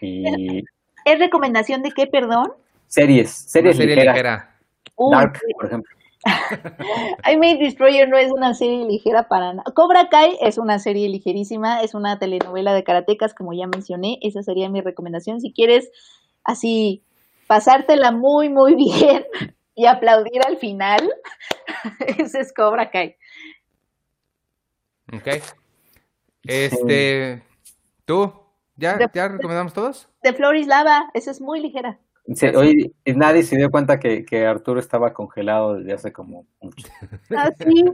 Y 0.00 0.64
¿Es 1.04 1.18
recomendación 1.18 1.82
de 1.82 1.90
qué, 1.92 2.06
perdón? 2.06 2.52
series, 2.86 3.30
series 3.30 3.76
serie 3.76 3.94
ligeras. 3.94 4.14
ligera. 4.14 4.56
Uy, 4.96 5.14
Dark, 5.16 5.38
por 5.54 5.66
ejemplo. 5.66 5.96
I 7.32 7.36
May 7.38 7.56
Destroyer 7.56 8.08
no 8.08 8.18
es 8.18 8.30
una 8.32 8.52
serie 8.52 8.84
ligera 8.84 9.28
para 9.28 9.54
nada. 9.54 9.72
Cobra 9.74 10.08
Kai 10.10 10.36
es 10.40 10.58
una 10.58 10.78
serie 10.78 11.08
ligerísima, 11.08 11.82
es 11.82 11.94
una 11.94 12.18
telenovela 12.18 12.74
de 12.74 12.84
karatecas, 12.84 13.32
como 13.32 13.52
ya 13.54 13.66
mencioné. 13.66 14.18
Esa 14.22 14.42
sería 14.42 14.68
mi 14.68 14.80
recomendación. 14.80 15.40
Si 15.40 15.52
quieres 15.52 15.90
así 16.44 17.02
pasártela 17.46 18.10
muy, 18.12 18.48
muy 18.48 18.74
bien 18.76 19.24
y 19.74 19.86
aplaudir 19.86 20.42
al 20.46 20.58
final, 20.58 21.08
ese 22.18 22.40
es 22.40 22.52
Cobra 22.52 22.90
Kai. 22.90 23.16
Ok. 25.12 25.28
Este, 26.44 27.42
¿tú? 28.04 28.32
¿Ya, 28.76 28.96
De- 28.96 29.10
¿Ya 29.12 29.28
recomendamos 29.28 29.74
todos? 29.74 30.08
De 30.22 30.32
Floris 30.32 30.66
Lava, 30.66 31.10
esa 31.14 31.30
es 31.30 31.40
muy 31.40 31.60
ligera. 31.60 31.98
Sí, 32.34 32.46
oye, 32.48 32.92
y 33.04 33.12
nadie 33.14 33.42
se 33.42 33.56
dio 33.56 33.70
cuenta 33.70 33.98
que, 33.98 34.24
que 34.24 34.46
Arturo 34.46 34.78
estaba 34.78 35.12
congelado 35.12 35.74
desde 35.76 35.92
hace 35.94 36.12
como 36.12 36.46
mucho. 36.60 36.86
Ah, 37.36 37.50
sí. 37.58 37.84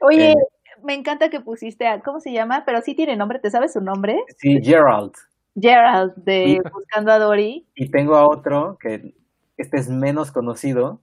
Oye, 0.00 0.32
Eh. 0.32 0.34
me 0.82 0.94
encanta 0.94 1.30
que 1.30 1.40
pusiste 1.40 1.86
a, 1.86 2.00
¿cómo 2.00 2.20
se 2.20 2.32
llama? 2.32 2.64
Pero 2.66 2.82
sí 2.82 2.94
tiene 2.94 3.16
nombre, 3.16 3.38
¿te 3.38 3.50
sabes 3.50 3.72
su 3.72 3.80
nombre? 3.80 4.22
Sí, 4.36 4.58
Gerald. 4.62 5.12
Gerald 5.58 6.14
de 6.16 6.60
Sí. 6.62 6.70
Buscando 6.72 7.12
a 7.12 7.18
Dory. 7.18 7.66
Y 7.74 7.90
tengo 7.90 8.16
a 8.16 8.28
otro 8.28 8.76
que 8.78 9.14
este 9.56 9.78
es 9.78 9.88
menos 9.88 10.30
conocido, 10.30 11.00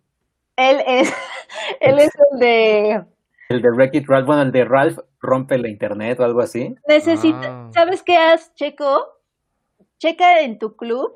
Él 0.56 0.78
es, 0.86 1.14
él 1.80 2.00
es 2.00 2.12
el 2.32 2.40
de 2.40 3.04
el 3.50 3.62
de 3.62 3.70
Wreck-It 3.72 4.08
Ralph. 4.08 4.26
Bueno, 4.26 4.42
el 4.44 4.52
de 4.52 4.66
Ralph 4.66 4.98
rompe 5.22 5.58
la 5.58 5.68
internet 5.70 6.20
o 6.20 6.24
algo 6.24 6.42
así. 6.42 6.76
necesita, 6.88 7.40
Ah. 7.68 7.70
¿sabes 7.74 8.02
qué 8.04 8.16
haz, 8.18 8.54
Checo? 8.56 9.08
Checa 10.00 10.42
en 10.42 10.58
tu 10.60 10.76
club, 10.76 11.16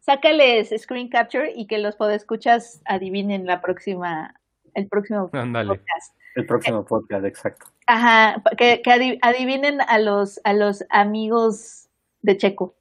sácales 0.00 0.72
screen 0.76 1.08
capture 1.08 1.52
y 1.54 1.66
que 1.66 1.78
los 1.78 1.96
podescuchas 1.96 2.82
adivinen 2.84 3.46
la 3.46 3.60
próxima, 3.60 4.34
el 4.74 4.86
próximo 4.88 5.28
podcast. 5.30 6.14
El 6.34 6.46
próximo 6.46 6.84
podcast, 6.84 7.24
exacto. 7.24 7.66
Ajá, 7.86 8.42
que, 8.56 8.82
que 8.82 8.90
adi- 8.90 9.18
adivinen 9.22 9.80
a 9.80 9.98
los, 9.98 10.40
a 10.44 10.52
los 10.52 10.84
amigos 10.90 11.88
de 12.22 12.36
Checo. 12.36 12.74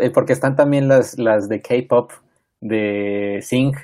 Eh, 0.00 0.10
Porque 0.10 0.32
están 0.34 0.56
también 0.56 0.88
las, 0.88 1.18
las 1.18 1.48
de 1.48 1.60
K-pop 1.62 2.12
de 2.60 3.40
Sing, 3.42 3.74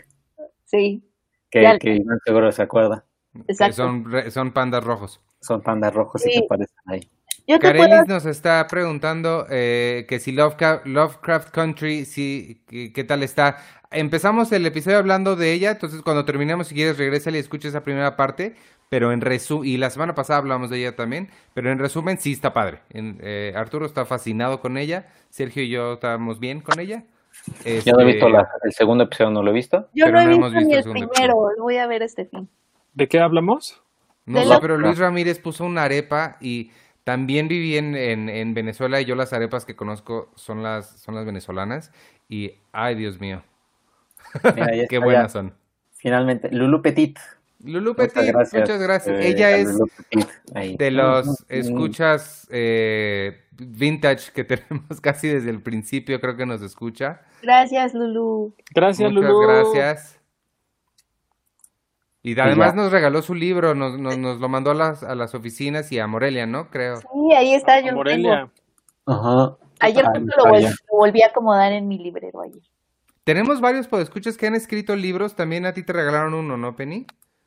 Sí, 0.66 1.02
que, 1.50 1.62
Ya. 1.62 1.78
que 1.78 1.96
Iván 1.96 2.18
seguro 2.24 2.50
se 2.52 2.62
acuerda. 2.62 3.04
Que 3.34 3.52
exacto. 3.52 3.76
son, 3.76 4.06
son 4.30 4.52
pandas 4.52 4.84
rojos. 4.84 5.20
Son 5.40 5.60
pandas 5.62 5.94
rojos 5.94 6.26
y 6.26 6.30
que 6.32 6.44
aparecen 6.44 6.76
ahí. 6.86 7.08
Yo 7.46 7.58
te 7.58 7.70
puedo 7.74 7.88
Carelis 7.88 8.08
nos 8.08 8.26
está 8.26 8.66
preguntando 8.68 9.46
eh, 9.50 10.04
que 10.08 10.20
si 10.20 10.30
Lovecraft, 10.32 10.86
Lovecraft 10.86 11.50
Country, 11.50 12.04
si, 12.04 12.62
qué, 12.66 12.92
qué 12.92 13.04
tal 13.04 13.22
está. 13.22 13.58
Empezamos 13.90 14.52
el 14.52 14.64
episodio 14.66 14.98
hablando 14.98 15.34
de 15.34 15.52
ella, 15.52 15.72
entonces 15.72 16.02
cuando 16.02 16.24
terminemos, 16.24 16.68
si 16.68 16.74
quieres, 16.76 16.96
regresa 16.98 17.30
y 17.30 17.36
escucha 17.38 17.68
esa 17.68 17.82
primera 17.82 18.16
parte. 18.16 18.54
Pero 18.88 19.12
en 19.12 19.20
resumen, 19.20 19.68
y 19.68 19.76
la 19.76 19.88
semana 19.90 20.16
pasada 20.16 20.40
hablamos 20.40 20.68
de 20.68 20.78
ella 20.78 20.96
también, 20.96 21.28
pero 21.54 21.70
en 21.70 21.78
resumen 21.78 22.18
sí 22.18 22.32
está 22.32 22.52
padre. 22.52 22.80
En- 22.90 23.18
eh, 23.22 23.52
Arturo 23.56 23.86
está 23.86 24.04
fascinado 24.04 24.60
con 24.60 24.76
ella, 24.76 25.06
Sergio 25.30 25.62
y 25.62 25.68
yo 25.70 25.92
estábamos 25.94 26.40
bien 26.40 26.60
con 26.60 26.80
ella. 26.80 27.04
Yo 27.64 27.92
no 27.92 28.00
he 28.00 28.04
Este, 28.04 28.04
visto 28.04 28.28
la- 28.28 28.48
el 28.62 28.72
segundo 28.72 29.04
episodio, 29.04 29.30
no 29.30 29.42
lo 29.42 29.50
he 29.50 29.54
visto. 29.54 29.88
Yo 29.94 30.06
pero 30.06 30.16
no 30.18 30.24
he 30.24 30.28
visto, 30.28 30.44
visto 30.50 30.60
ni 30.94 31.00
el 31.00 31.08
primero, 31.08 31.50
lo 31.56 31.62
voy 31.62 31.76
a 31.76 31.86
ver 31.86 32.02
este 32.02 32.24
fin. 32.26 32.48
¿De 32.94 33.08
qué 33.08 33.20
hablamos? 33.20 33.82
No 34.26 34.42
sé, 34.42 34.48
la- 34.48 34.60
pero 34.60 34.76
Luis 34.78 34.98
Ramírez 34.98 35.38
puso 35.40 35.64
una 35.64 35.84
arepa 35.84 36.36
y 36.40 36.70
también 37.04 37.48
viví 37.48 37.76
en, 37.76 37.96
en, 37.96 38.28
en 38.28 38.54
Venezuela 38.54 39.00
y 39.00 39.04
yo 39.04 39.14
las 39.14 39.32
arepas 39.32 39.64
que 39.64 39.74
conozco 39.76 40.30
son 40.36 40.62
las, 40.62 41.00
son 41.00 41.14
las 41.14 41.24
venezolanas 41.24 41.92
y, 42.28 42.54
ay 42.72 42.94
Dios 42.94 43.18
mío, 43.20 43.42
Mira, 44.54 44.68
qué 44.88 44.98
buenas 44.98 45.32
ya. 45.32 45.40
son. 45.40 45.54
Finalmente, 45.92 46.48
Lulu 46.50 46.82
Petit. 46.82 47.18
Lulu 47.62 47.94
Muchas 47.96 48.14
Petit, 48.14 48.32
gracias. 48.32 48.62
muchas 48.62 48.80
gracias. 48.80 49.20
eh, 49.20 49.28
Ella 49.28 49.50
es 49.52 49.72
Lulu 49.72 49.88
Petit, 50.08 50.28
ahí. 50.54 50.76
de 50.76 50.90
los 50.90 51.26
Mm, 51.26 51.30
mm, 51.30 51.58
escuchas 51.58 52.46
eh, 52.50 53.44
vintage 53.60 54.32
que 54.32 54.44
tenemos 54.44 55.00
casi 55.00 55.28
desde 55.28 55.50
el 55.50 55.62
principio, 55.62 56.20
creo 56.20 56.36
que 56.36 56.46
nos 56.46 56.62
escucha. 56.62 57.20
Gracias, 57.42 57.94
Lulu. 57.94 58.54
Gracias, 58.74 59.12
Muchas 59.12 59.30
Lulu. 59.30 59.40
gracias. 59.40 60.20
Y 62.22 62.38
además 62.38 62.74
ya. 62.74 62.82
nos 62.82 62.92
regaló 62.92 63.22
su 63.22 63.34
libro, 63.34 63.74
nos, 63.74 63.98
nos, 63.98 64.18
nos 64.18 64.40
lo 64.40 64.48
mandó 64.48 64.72
a 64.72 64.74
las, 64.74 65.02
a 65.02 65.14
las 65.14 65.34
oficinas 65.34 65.90
y 65.90 65.98
a 65.98 66.06
Morelia, 66.06 66.46
¿no? 66.46 66.68
Creo. 66.68 66.96
Sí, 66.96 67.34
ahí 67.34 67.54
está, 67.54 67.80
yo 67.80 67.92
lo 67.92 67.96
Morelia. 67.98 68.50
tengo. 69.06 69.18
Ajá. 69.18 69.56
Ayer 69.80 70.04
Ah, 70.04 70.12
ah, 70.14 70.18
lo 70.18 70.96
volví 70.98 71.22
a 71.22 71.28
acomodar 71.28 71.72
en 71.72 71.88
mi 71.88 71.96
librero 71.98 72.42
ayer. 72.42 72.62
Tenemos 73.24 73.62
varios 73.62 73.88
podescuchas 73.88 74.36
que 74.36 74.46
han 74.46 74.54
escrito 74.54 74.94
libros. 74.94 75.34
También 75.34 75.64
a 75.64 75.72
ti 75.72 75.82
te 75.82 75.94
regalaron 75.94 76.34
uno, 76.34 76.58
¿no, 76.58 76.76
Penny? 76.76 77.06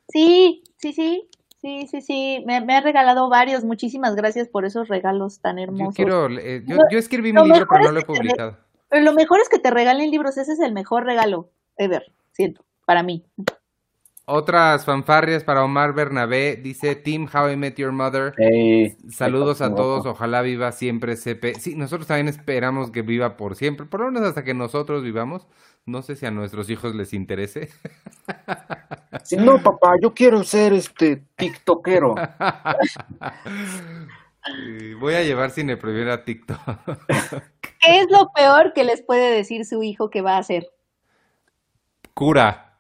Sí, 0.10 0.64
sí, 0.78 0.94
sí. 0.94 1.30
Sí, 1.64 1.88
sí, 1.88 2.02
sí, 2.02 2.44
me, 2.46 2.60
me 2.60 2.76
ha 2.76 2.82
regalado 2.82 3.30
varios. 3.30 3.64
Muchísimas 3.64 4.16
gracias 4.18 4.50
por 4.50 4.66
esos 4.66 4.90
regalos 4.90 5.40
tan 5.40 5.56
Yo 5.56 5.64
hermosos. 5.64 5.96
quiero, 5.96 6.28
eh, 6.30 6.62
yo, 6.66 6.76
Lo- 6.76 6.82
yo 6.92 7.00
escribí 7.00 7.32
lo 7.32 7.44
mi 7.44 7.52
libro, 7.52 7.66
pero 7.70 7.86
no 7.86 7.92
lo 7.94 8.00
he 8.00 8.02
te 8.02 8.06
publicado. 8.08 8.58
Pero 8.90 9.06
lo 9.06 9.14
mejor 9.14 9.40
es 9.40 9.48
que 9.48 9.60
te 9.60 9.72
regalen 9.72 10.12
libros. 10.12 10.38
Ese 10.38 10.52
es 10.52 10.60
el 10.60 10.74
mejor 10.74 11.06
regalo 11.06 11.52
ever, 11.78 12.12
siento, 12.34 12.66
para 12.86 13.02
mí. 13.02 13.24
Otras 14.26 14.84
fanfarrias 14.86 15.44
para 15.46 15.64
Omar 15.64 15.94
Bernabé. 15.94 16.58
Dice 16.58 16.96
Team 16.96 17.28
How 17.34 17.52
I 17.52 17.56
Met 17.58 17.76
Your 17.78 17.94
Mother. 17.94 18.34
Saludos 19.10 19.62
a 19.62 19.74
todos, 19.74 20.06
ojalá 20.06 20.42
viva 20.42 20.72
siempre 20.74 21.16
CP. 21.16 21.56
Sí, 21.56 21.76
nosotros 21.76 22.08
también 22.08 22.28
esperamos 22.28 22.92
que 22.92 23.02
viva 23.04 23.38
por 23.38 23.56
siempre, 23.56 23.86
por 23.86 24.02
lo 24.02 24.12
menos 24.12 24.28
hasta 24.28 24.44
que 24.44 24.54
nosotros 24.54 25.02
vivamos. 25.02 25.48
No 25.86 26.02
sé 26.02 26.16
si 26.16 26.26
a 26.26 26.32
nuestros 26.32 26.70
hijos 26.70 26.96
les 26.96 27.14
interese. 27.14 27.70
Sí, 29.24 29.36
no, 29.38 29.62
papá, 29.62 29.96
yo 30.02 30.14
quiero 30.14 30.44
ser 30.44 30.72
este 30.74 31.26
tiktokero. 31.36 32.16
Voy 35.00 35.14
a 35.14 35.24
llevar 35.24 35.50
Cine 35.52 35.78
Premier 35.78 36.10
a 36.10 36.24
TikTok. 36.24 36.58
¿Qué 37.62 38.00
es 38.00 38.08
lo 38.10 38.30
peor 38.34 38.74
que 38.74 38.84
les 38.84 39.02
puede 39.02 39.34
decir 39.36 39.66
su 39.66 39.84
hijo 39.84 40.10
que 40.10 40.22
va 40.22 40.36
a 40.36 40.40
hacer? 40.40 40.68
Cura. 42.14 42.80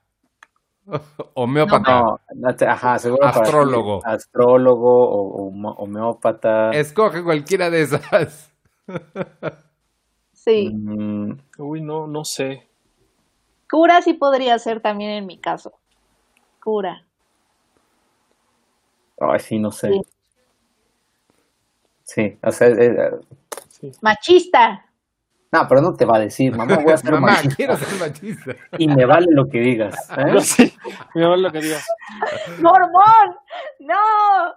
Homeópata. 1.33 2.01
No, 2.01 2.19
no 2.35 2.55
te- 2.55 2.67
ajá, 2.67 2.99
seguro 2.99 3.21
para 3.21 3.41
Astrólogo. 3.41 4.05
Astrólogo 4.05 5.09
o, 5.09 5.47
homeópata. 5.77 6.71
Escoge 6.71 7.23
cualquiera 7.23 7.69
de 7.69 7.81
esas. 7.81 8.53
Sí, 10.33 10.69
Mm, 10.73 11.37
Uy, 11.57 11.81
no, 11.81 12.05
no 12.07 12.25
sé. 12.25 12.69
Cura 13.73 14.03
sí 14.03 14.13
podría 14.13 14.59
ser 14.59 14.81
también 14.81 15.09
en 15.09 15.25
mi 15.25 15.39
caso. 15.39 15.73
Cura. 16.63 17.03
ay, 19.19 19.39
sí, 19.39 19.57
no 19.57 19.71
sé. 19.71 19.89
Sí. 19.89 20.01
Sí, 22.03 22.37
o 22.43 22.51
sea, 22.51 22.67
eh, 22.67 23.19
eh, 23.81 23.91
Machista. 24.01 24.85
no, 25.51 25.67
pero 25.67 25.81
no 25.81 25.95
te 25.95 26.05
va 26.05 26.17
a 26.17 26.19
decir, 26.19 26.55
mamá, 26.55 26.77
voy 26.83 26.93
a 26.93 26.97
ser 26.97 27.11
Mamá, 27.13 27.27
machista 27.27 27.55
quiero 27.55 27.75
ser 27.75 27.99
machista. 27.99 28.51
y 28.77 28.87
me 28.87 29.05
vale 29.07 29.25
lo 29.31 29.49
que 29.49 29.59
digas. 29.59 30.07
¿eh? 30.19 30.31
No 30.31 30.39
sé. 30.41 30.71
Mira 31.15 31.35
lo 31.35 31.51
que 31.51 31.61
digas. 31.61 31.87
¡Mormón! 32.61 33.35
¡No! 33.79 34.53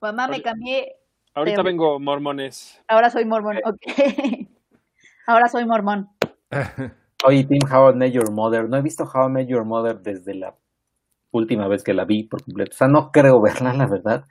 Mamá, 0.00 0.26
me 0.26 0.42
cambié. 0.42 0.96
Ahorita 1.32 1.58
Te- 1.58 1.62
vengo, 1.62 2.00
mormones. 2.00 2.82
Ahora 2.88 3.08
soy 3.08 3.24
mormón. 3.24 3.58
Ok. 3.64 3.78
Ahora 5.28 5.48
soy 5.48 5.64
mormón. 5.64 6.10
Oye, 7.24 7.44
Tim, 7.44 7.60
How 7.70 7.90
I 7.90 7.94
Met 7.94 8.12
Your 8.12 8.30
Mother. 8.30 8.68
No 8.68 8.76
he 8.76 8.82
visto 8.82 9.04
How 9.04 9.28
I 9.28 9.32
Met 9.32 9.48
Your 9.48 9.64
Mother 9.64 10.00
desde 10.00 10.34
la 10.34 10.54
última 11.32 11.68
vez 11.68 11.84
que 11.84 11.94
la 11.94 12.04
vi 12.04 12.24
por 12.24 12.44
completo. 12.44 12.72
O 12.74 12.76
sea, 12.78 12.88
no 12.88 13.12
creo 13.12 13.40
verla, 13.42 13.72
la 13.74 13.86
verdad. 13.86 14.24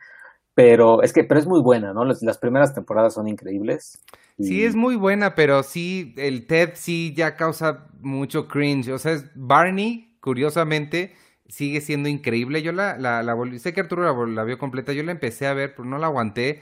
Pero 0.56 1.04
es 1.04 1.14
que, 1.14 1.24
pero 1.24 1.40
es 1.40 1.48
muy 1.48 1.62
buena, 1.62 1.94
¿no? 1.94 2.06
Las, 2.06 2.22
las 2.24 2.38
primeras 2.40 2.74
temporadas 2.76 3.14
son 3.16 3.28
increíbles. 3.28 4.04
Y- 4.38 4.46
Sí, 4.48 4.66
es 4.66 4.76
muy 4.76 4.96
buena, 4.98 5.36
pero 5.36 5.64
sí, 5.64 6.14
el 6.18 6.48
Ted 6.48 6.72
sí 6.76 7.14
ya 7.16 7.36
causa 7.38 7.88
mucho 8.02 8.48
cringe. 8.48 8.90
O 8.92 9.00
sea, 9.00 9.14
es- 9.14 9.32
Barney, 9.36 10.18
curiosamente, 10.22 11.16
sigue 11.50 11.82
siendo 11.82 12.10
increíble. 12.10 12.62
Yo 12.64 12.72
la, 12.74 12.98
la, 12.98 13.24
la 13.24 13.34
volví, 13.36 13.60
sé 13.60 13.74
que 13.74 13.82
Arturo 13.82 14.04
la, 14.04 14.34
la 14.34 14.44
vio 14.46 14.58
completa, 14.60 14.94
yo 14.94 15.04
la 15.04 15.12
empecé 15.14 15.48
a 15.48 15.54
ver, 15.54 15.76
pero 15.76 15.86
no 15.88 15.98
la 16.00 16.08
aguanté. 16.08 16.62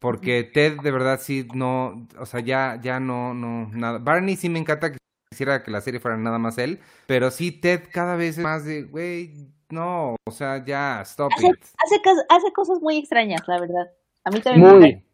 Porque 0.00 0.44
Ted 0.44 0.80
de 0.82 0.90
verdad 0.92 1.20
sí 1.22 1.48
no, 1.54 2.08
o 2.18 2.26
sea, 2.26 2.40
ya, 2.40 2.80
ya 2.82 3.00
no, 3.00 3.34
no, 3.34 3.68
nada. 3.72 3.98
Barney 4.00 4.36
sí 4.36 4.48
me 4.50 4.58
encanta 4.60 4.92
que 4.92 4.98
quisiera 5.30 5.62
que 5.62 5.70
la 5.70 5.80
serie 5.80 6.00
fuera 6.00 6.16
nada 6.16 6.38
más 6.38 6.58
él, 6.58 6.80
pero 7.06 7.30
sí 7.30 7.52
Ted 7.52 7.82
cada 7.92 8.16
vez 8.16 8.38
es 8.38 8.44
más 8.44 8.64
de, 8.64 8.84
güey, 8.84 9.48
no, 9.70 10.16
o 10.26 10.30
sea, 10.30 10.64
ya, 10.64 11.00
stop 11.02 11.30
Hace, 11.36 11.46
it. 11.48 11.62
hace, 11.62 12.00
hace 12.28 12.52
cosas 12.52 12.80
muy 12.80 12.96
extrañas, 12.96 13.42
la 13.46 13.60
verdad. 13.60 13.90
A 14.24 14.30
mí 14.30 14.40
también 14.40 14.66
me 14.66 14.78
Muy. 14.78 15.04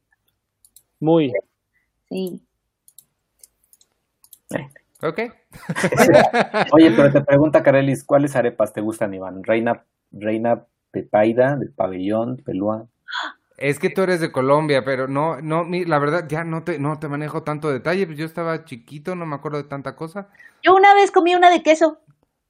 Muy. 1.00 1.32
Sí. 2.08 2.42
Ok. 5.02 5.18
Oye, 6.72 6.90
pero 6.92 7.12
te 7.12 7.20
pregunta 7.20 7.62
Carelis, 7.62 8.04
¿cuáles 8.04 8.36
arepas 8.36 8.72
te 8.72 8.80
gustan, 8.80 9.12
Iván? 9.12 9.42
Reina, 9.44 9.84
Reina 10.12 10.64
Pepaida, 10.90 11.56
del 11.56 11.72
pabellón, 11.72 12.38
Pelúa. 12.38 12.86
Es 13.56 13.78
que 13.78 13.88
tú 13.90 14.02
eres 14.02 14.20
de 14.20 14.32
Colombia, 14.32 14.84
pero 14.84 15.06
no, 15.06 15.40
no, 15.40 15.64
mi- 15.64 15.84
la 15.84 15.98
verdad 15.98 16.26
ya 16.28 16.42
no 16.44 16.64
te, 16.64 16.78
no 16.78 16.98
te 16.98 17.08
manejo 17.08 17.42
tanto 17.44 17.70
detalle, 17.70 18.06
pues 18.06 18.18
yo 18.18 18.26
estaba 18.26 18.64
chiquito, 18.64 19.14
no 19.14 19.26
me 19.26 19.36
acuerdo 19.36 19.58
de 19.58 19.68
tanta 19.68 19.94
cosa. 19.94 20.28
Yo 20.62 20.74
una 20.74 20.92
vez 20.94 21.10
comí 21.10 21.34
una 21.34 21.50
de 21.50 21.62
queso. 21.62 22.00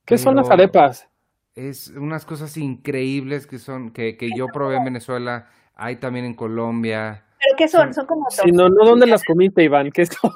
¿Qué 0.07 0.19
son 0.19 0.37
las 0.37 0.51
arepas? 0.51 1.09
Es 1.55 1.89
unas 1.89 2.25
cosas 2.25 2.57
increíbles 2.57 3.47
que 3.47 3.59
son, 3.59 3.91
que, 3.91 4.17
que 4.17 4.33
yo 4.35 4.49
probé 4.49 4.77
en 4.77 4.85
Venezuela, 4.85 5.49
hay 5.75 5.97
también 5.97 6.25
en 6.25 6.35
Colombia. 6.35 7.25
¿Pero 7.39 7.57
qué 7.57 7.69
son? 7.69 7.93
Son 7.95 8.07
como 8.07 8.27
Si 8.31 8.51
no, 8.53 8.69
no, 8.69 8.85
¿dónde 8.85 9.07
las 9.07 9.25
comiste, 9.25 9.63
Iván? 9.63 9.91
¿Qué 9.93 10.07
son? 10.07 10.33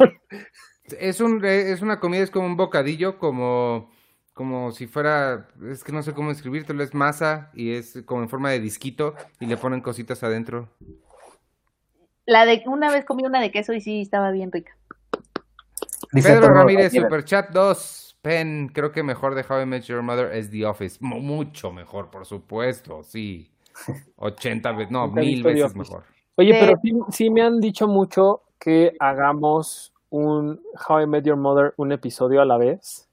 Es 0.99 1.21
un, 1.21 1.45
es 1.45 1.83
una 1.83 2.01
comida, 2.01 2.23
es 2.23 2.31
como 2.31 2.47
un 2.47 2.57
bocadillo, 2.57 3.19
como, 3.19 3.91
como 4.39 4.71
si 4.71 4.87
fuera, 4.87 5.49
es 5.69 5.83
que 5.83 5.91
no 5.91 6.01
sé 6.05 6.15
cómo 6.15 6.31
escribírtelo, 6.31 6.85
es 6.85 6.95
masa 6.95 7.51
y 7.55 7.73
es 7.73 8.05
como 8.07 8.23
en 8.23 8.29
forma 8.29 8.51
de 8.51 8.61
disquito 8.61 9.17
y 9.41 9.47
le 9.47 9.57
ponen 9.57 9.81
cositas 9.81 10.23
adentro. 10.23 10.69
La 12.25 12.47
de 12.47 12.63
una 12.67 12.89
vez 12.93 13.05
comí 13.05 13.25
una 13.25 13.41
de 13.41 13.51
queso 13.51 13.73
y 13.73 13.81
sí 13.81 14.01
estaba 14.01 14.31
bien 14.31 14.53
rica. 14.53 14.77
Dice 16.13 16.29
Pedro 16.35 16.55
Ramírez, 16.55 16.93
Superchat 16.93 17.51
2. 17.51 18.17
Pen, 18.23 18.71
creo 18.73 18.93
que 18.93 19.03
mejor 19.03 19.35
de 19.35 19.45
How 19.49 19.63
I 19.63 19.67
Met 19.67 19.83
Your 19.87 20.03
Mother 20.03 20.33
es 20.33 20.53
The 20.53 20.67
Office. 20.67 20.99
Mu- 21.01 21.19
mucho 21.19 21.73
mejor, 21.73 22.09
por 22.09 22.25
supuesto, 22.25 23.03
sí. 23.03 23.51
80 24.19 24.71
veces, 24.71 24.93
no, 24.93 25.09
mil 25.09 25.43
veces 25.43 25.65
Office. 25.65 25.79
mejor. 25.81 26.05
Oye, 26.37 26.55
pero 26.61 26.79
sí, 26.81 26.93
sí 27.11 27.29
me 27.31 27.43
han 27.43 27.59
dicho 27.59 27.89
mucho 27.89 28.43
que 28.61 28.95
hagamos 29.01 29.93
un 30.11 30.61
How 30.89 31.01
I 31.01 31.07
Met 31.09 31.25
Your 31.25 31.37
Mother, 31.37 31.75
un 31.77 31.91
episodio 31.91 32.41
a 32.41 32.45
la 32.45 32.57
vez. 32.57 33.08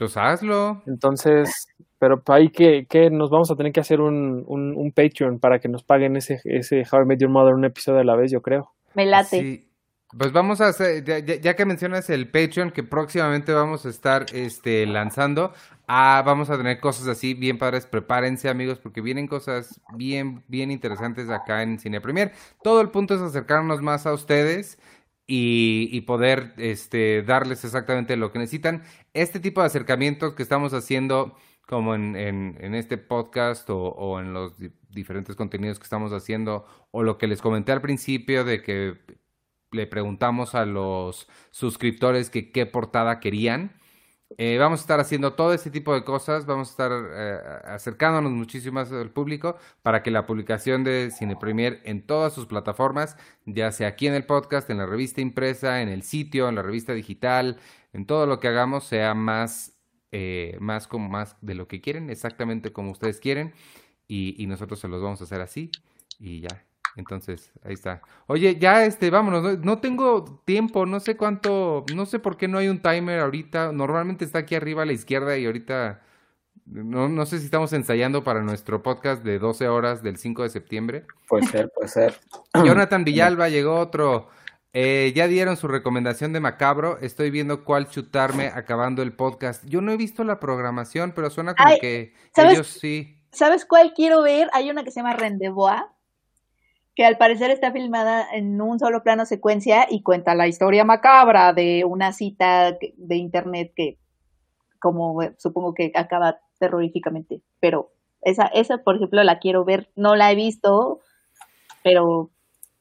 Pues 0.00 0.16
hazlo. 0.16 0.82
Entonces, 0.86 1.68
pero 1.98 2.22
ahí 2.28 2.48
que, 2.48 2.86
que 2.88 3.10
nos 3.10 3.28
vamos 3.28 3.50
a 3.50 3.54
tener 3.54 3.70
que 3.70 3.80
hacer 3.80 4.00
un, 4.00 4.42
un, 4.46 4.74
un 4.74 4.92
Patreon 4.92 5.38
para 5.38 5.58
que 5.58 5.68
nos 5.68 5.84
paguen 5.84 6.16
ese, 6.16 6.40
ese 6.44 6.84
How 6.90 7.02
I 7.02 7.06
Met 7.06 7.20
Your 7.20 7.30
Mother, 7.30 7.52
un 7.52 7.66
episodio 7.66 8.00
a 8.00 8.04
la 8.04 8.16
vez, 8.16 8.32
yo 8.32 8.40
creo. 8.40 8.72
Me 8.94 9.04
late. 9.04 9.28
Sí. 9.40 9.66
Pues 10.18 10.32
vamos 10.32 10.60
a 10.62 10.68
hacer, 10.68 11.04
ya, 11.04 11.18
ya- 11.18 11.36
ya 11.36 11.54
que 11.54 11.66
mencionas 11.66 12.08
el 12.08 12.30
Patreon, 12.30 12.70
que 12.70 12.82
próximamente 12.82 13.52
vamos 13.52 13.84
a 13.84 13.90
estar 13.90 14.24
este, 14.32 14.86
lanzando, 14.86 15.52
ah, 15.86 16.22
vamos 16.24 16.48
a 16.50 16.56
tener 16.56 16.80
cosas 16.80 17.06
así 17.06 17.34
bien 17.34 17.58
padres. 17.58 17.84
Prepárense, 17.86 18.48
amigos, 18.48 18.78
porque 18.80 19.02
vienen 19.02 19.28
cosas 19.28 19.80
bien, 19.94 20.42
bien 20.48 20.70
interesantes 20.70 21.28
acá 21.28 21.62
en 21.62 21.78
Cine 21.78 22.00
Premier. 22.00 22.32
Todo 22.64 22.80
el 22.80 22.88
punto 22.88 23.14
es 23.14 23.20
acercarnos 23.20 23.82
más 23.82 24.06
a 24.06 24.14
ustedes 24.14 24.78
y, 25.32 26.00
poder 26.02 26.54
este, 26.56 27.22
darles 27.22 27.64
exactamente 27.64 28.16
lo 28.16 28.32
que 28.32 28.40
necesitan. 28.40 28.82
Este 29.14 29.38
tipo 29.38 29.60
de 29.60 29.68
acercamientos 29.68 30.34
que 30.34 30.42
estamos 30.42 30.74
haciendo, 30.74 31.36
como 31.68 31.94
en, 31.94 32.16
en- 32.16 32.56
este 32.74 32.98
podcast 32.98 33.70
o, 33.70 34.18
en 34.20 34.32
los 34.32 34.58
di- 34.58 34.72
diferentes 34.88 35.36
contenidos 35.36 35.78
que 35.78 35.84
estamos 35.84 36.12
haciendo, 36.12 36.66
o 36.90 37.04
lo 37.04 37.16
que 37.16 37.28
les 37.28 37.40
comenté 37.42 37.70
al 37.70 37.80
principio 37.80 38.44
de 38.44 38.60
que 38.62 38.98
le 39.70 39.86
preguntamos 39.86 40.56
a 40.56 40.66
los 40.66 41.28
suscriptores 41.52 42.28
que 42.28 42.50
qué 42.50 42.66
portada 42.66 43.20
querían. 43.20 43.72
Eh, 44.38 44.58
vamos 44.58 44.80
a 44.80 44.82
estar 44.82 45.00
haciendo 45.00 45.34
todo 45.34 45.52
este 45.52 45.70
tipo 45.70 45.92
de 45.92 46.04
cosas, 46.04 46.46
vamos 46.46 46.68
a 46.68 46.70
estar 46.70 46.92
eh, 47.12 47.38
acercándonos 47.64 48.30
muchísimo 48.32 48.74
más 48.74 48.90
al 48.92 49.10
público 49.10 49.56
para 49.82 50.02
que 50.02 50.10
la 50.10 50.24
publicación 50.26 50.84
de 50.84 51.10
Cine 51.10 51.36
Premier 51.36 51.80
en 51.84 52.06
todas 52.06 52.32
sus 52.32 52.46
plataformas, 52.46 53.16
ya 53.44 53.72
sea 53.72 53.88
aquí 53.88 54.06
en 54.06 54.14
el 54.14 54.24
podcast, 54.24 54.70
en 54.70 54.78
la 54.78 54.86
revista 54.86 55.20
impresa, 55.20 55.82
en 55.82 55.88
el 55.88 56.02
sitio, 56.04 56.48
en 56.48 56.54
la 56.54 56.62
revista 56.62 56.94
digital, 56.94 57.58
en 57.92 58.06
todo 58.06 58.26
lo 58.26 58.38
que 58.40 58.48
hagamos 58.48 58.84
sea 58.84 59.14
más, 59.14 59.76
eh, 60.12 60.56
más 60.60 60.86
como 60.86 61.08
más 61.08 61.36
de 61.40 61.54
lo 61.54 61.66
que 61.68 61.80
quieren, 61.80 62.08
exactamente 62.08 62.72
como 62.72 62.92
ustedes 62.92 63.18
quieren, 63.20 63.52
y, 64.08 64.40
y 64.42 64.46
nosotros 64.46 64.78
se 64.80 64.88
los 64.88 65.02
vamos 65.02 65.20
a 65.20 65.24
hacer 65.24 65.40
así, 65.40 65.70
y 66.18 66.40
ya. 66.40 66.69
Entonces, 66.96 67.52
ahí 67.62 67.74
está. 67.74 68.02
Oye, 68.26 68.56
ya 68.58 68.84
este, 68.84 69.10
vámonos, 69.10 69.42
no, 69.42 69.56
no 69.56 69.78
tengo 69.78 70.42
tiempo, 70.44 70.86
no 70.86 71.00
sé 71.00 71.16
cuánto, 71.16 71.84
no 71.94 72.06
sé 72.06 72.18
por 72.18 72.36
qué 72.36 72.48
no 72.48 72.58
hay 72.58 72.68
un 72.68 72.80
timer 72.82 73.20
ahorita. 73.20 73.72
Normalmente 73.72 74.24
está 74.24 74.40
aquí 74.40 74.54
arriba 74.54 74.82
a 74.82 74.86
la 74.86 74.92
izquierda 74.92 75.38
y 75.38 75.46
ahorita 75.46 76.02
no, 76.66 77.08
no 77.08 77.26
sé 77.26 77.38
si 77.38 77.46
estamos 77.46 77.72
ensayando 77.72 78.22
para 78.22 78.42
nuestro 78.42 78.82
podcast 78.82 79.24
de 79.24 79.38
12 79.38 79.68
horas 79.68 80.02
del 80.02 80.18
5 80.18 80.44
de 80.44 80.50
septiembre. 80.50 81.06
Puede 81.28 81.46
ser, 81.46 81.70
puede 81.70 81.88
ser. 81.88 82.20
Jonathan 82.64 83.04
Villalba 83.04 83.48
llegó 83.48 83.78
otro. 83.78 84.28
Eh, 84.72 85.12
ya 85.16 85.26
dieron 85.26 85.56
su 85.56 85.66
recomendación 85.66 86.32
de 86.32 86.38
Macabro. 86.38 86.98
Estoy 87.00 87.30
viendo 87.30 87.64
cuál 87.64 87.88
chutarme 87.88 88.48
acabando 88.48 89.02
el 89.02 89.12
podcast. 89.12 89.64
Yo 89.66 89.80
no 89.80 89.90
he 89.90 89.96
visto 89.96 90.22
la 90.22 90.38
programación, 90.38 91.12
pero 91.12 91.28
suena 91.28 91.54
como 91.54 91.70
Ay, 91.70 91.80
que 91.80 92.14
¿sabes? 92.34 92.52
ellos 92.52 92.68
sí. 92.68 93.20
¿Sabes 93.32 93.64
cuál 93.64 93.92
quiero 93.94 94.22
ver? 94.22 94.48
Hay 94.52 94.70
una 94.70 94.84
que 94.84 94.92
se 94.92 95.00
llama 95.00 95.14
Rendezvous. 95.14 95.82
Que 96.94 97.04
al 97.04 97.18
parecer 97.18 97.50
está 97.50 97.72
filmada 97.72 98.26
en 98.32 98.60
un 98.60 98.78
solo 98.78 99.02
plano 99.02 99.24
secuencia 99.24 99.86
y 99.88 100.02
cuenta 100.02 100.34
la 100.34 100.48
historia 100.48 100.84
macabra 100.84 101.52
de 101.52 101.84
una 101.84 102.12
cita 102.12 102.72
de 102.72 103.16
internet 103.16 103.72
que 103.74 103.98
como 104.80 105.22
eh, 105.22 105.34
supongo 105.38 105.74
que 105.74 105.92
acaba 105.94 106.40
terroríficamente, 106.58 107.40
pero 107.60 107.92
esa, 108.22 108.46
esa 108.46 108.78
por 108.78 108.96
ejemplo 108.96 109.22
la 109.22 109.38
quiero 109.38 109.64
ver, 109.64 109.90
no 109.94 110.16
la 110.16 110.32
he 110.32 110.34
visto, 110.34 111.00
pero 111.84 112.30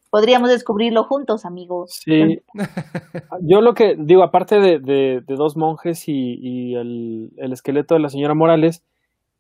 podríamos 0.10 0.50
descubrirlo 0.50 1.04
juntos, 1.04 1.46
amigos. 1.46 2.02
Sí. 2.04 2.42
Yo 3.42 3.62
lo 3.62 3.74
que 3.74 3.96
digo, 3.98 4.24
aparte 4.24 4.60
de, 4.60 4.80
de, 4.80 5.22
dos 5.36 5.56
monjes 5.56 6.08
y, 6.08 6.76
el, 6.76 7.32
el, 7.38 7.54
esqueleto 7.54 7.94
de 7.94 8.02
la 8.02 8.10
señora 8.10 8.34
Morales, 8.34 8.84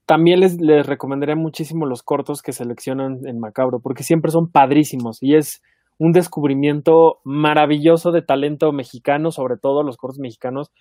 también 0.09 0.39
les, 0.39 0.59
les 0.59 0.87
recomendaría 0.87 1.35
muchísimo 1.35 1.85
los 1.85 2.01
cortos 2.01 2.41
que 2.41 2.51
seleccionan 2.51 3.19
en 3.27 3.39
Macabro, 3.39 3.79
porque 3.79 4.01
siempre 4.01 4.31
son 4.31 4.49
padrísimos 4.49 5.19
y 5.21 5.35
es 5.35 5.61
un 5.99 6.13
descubrimiento 6.13 7.19
maravilloso 7.25 8.11
de 8.11 8.23
talento 8.23 8.71
mexicano, 8.71 9.29
sobre 9.29 9.57
todo 9.61 9.83
los 9.83 9.97
cortos 9.97 10.17
mexicanos. 10.17 10.71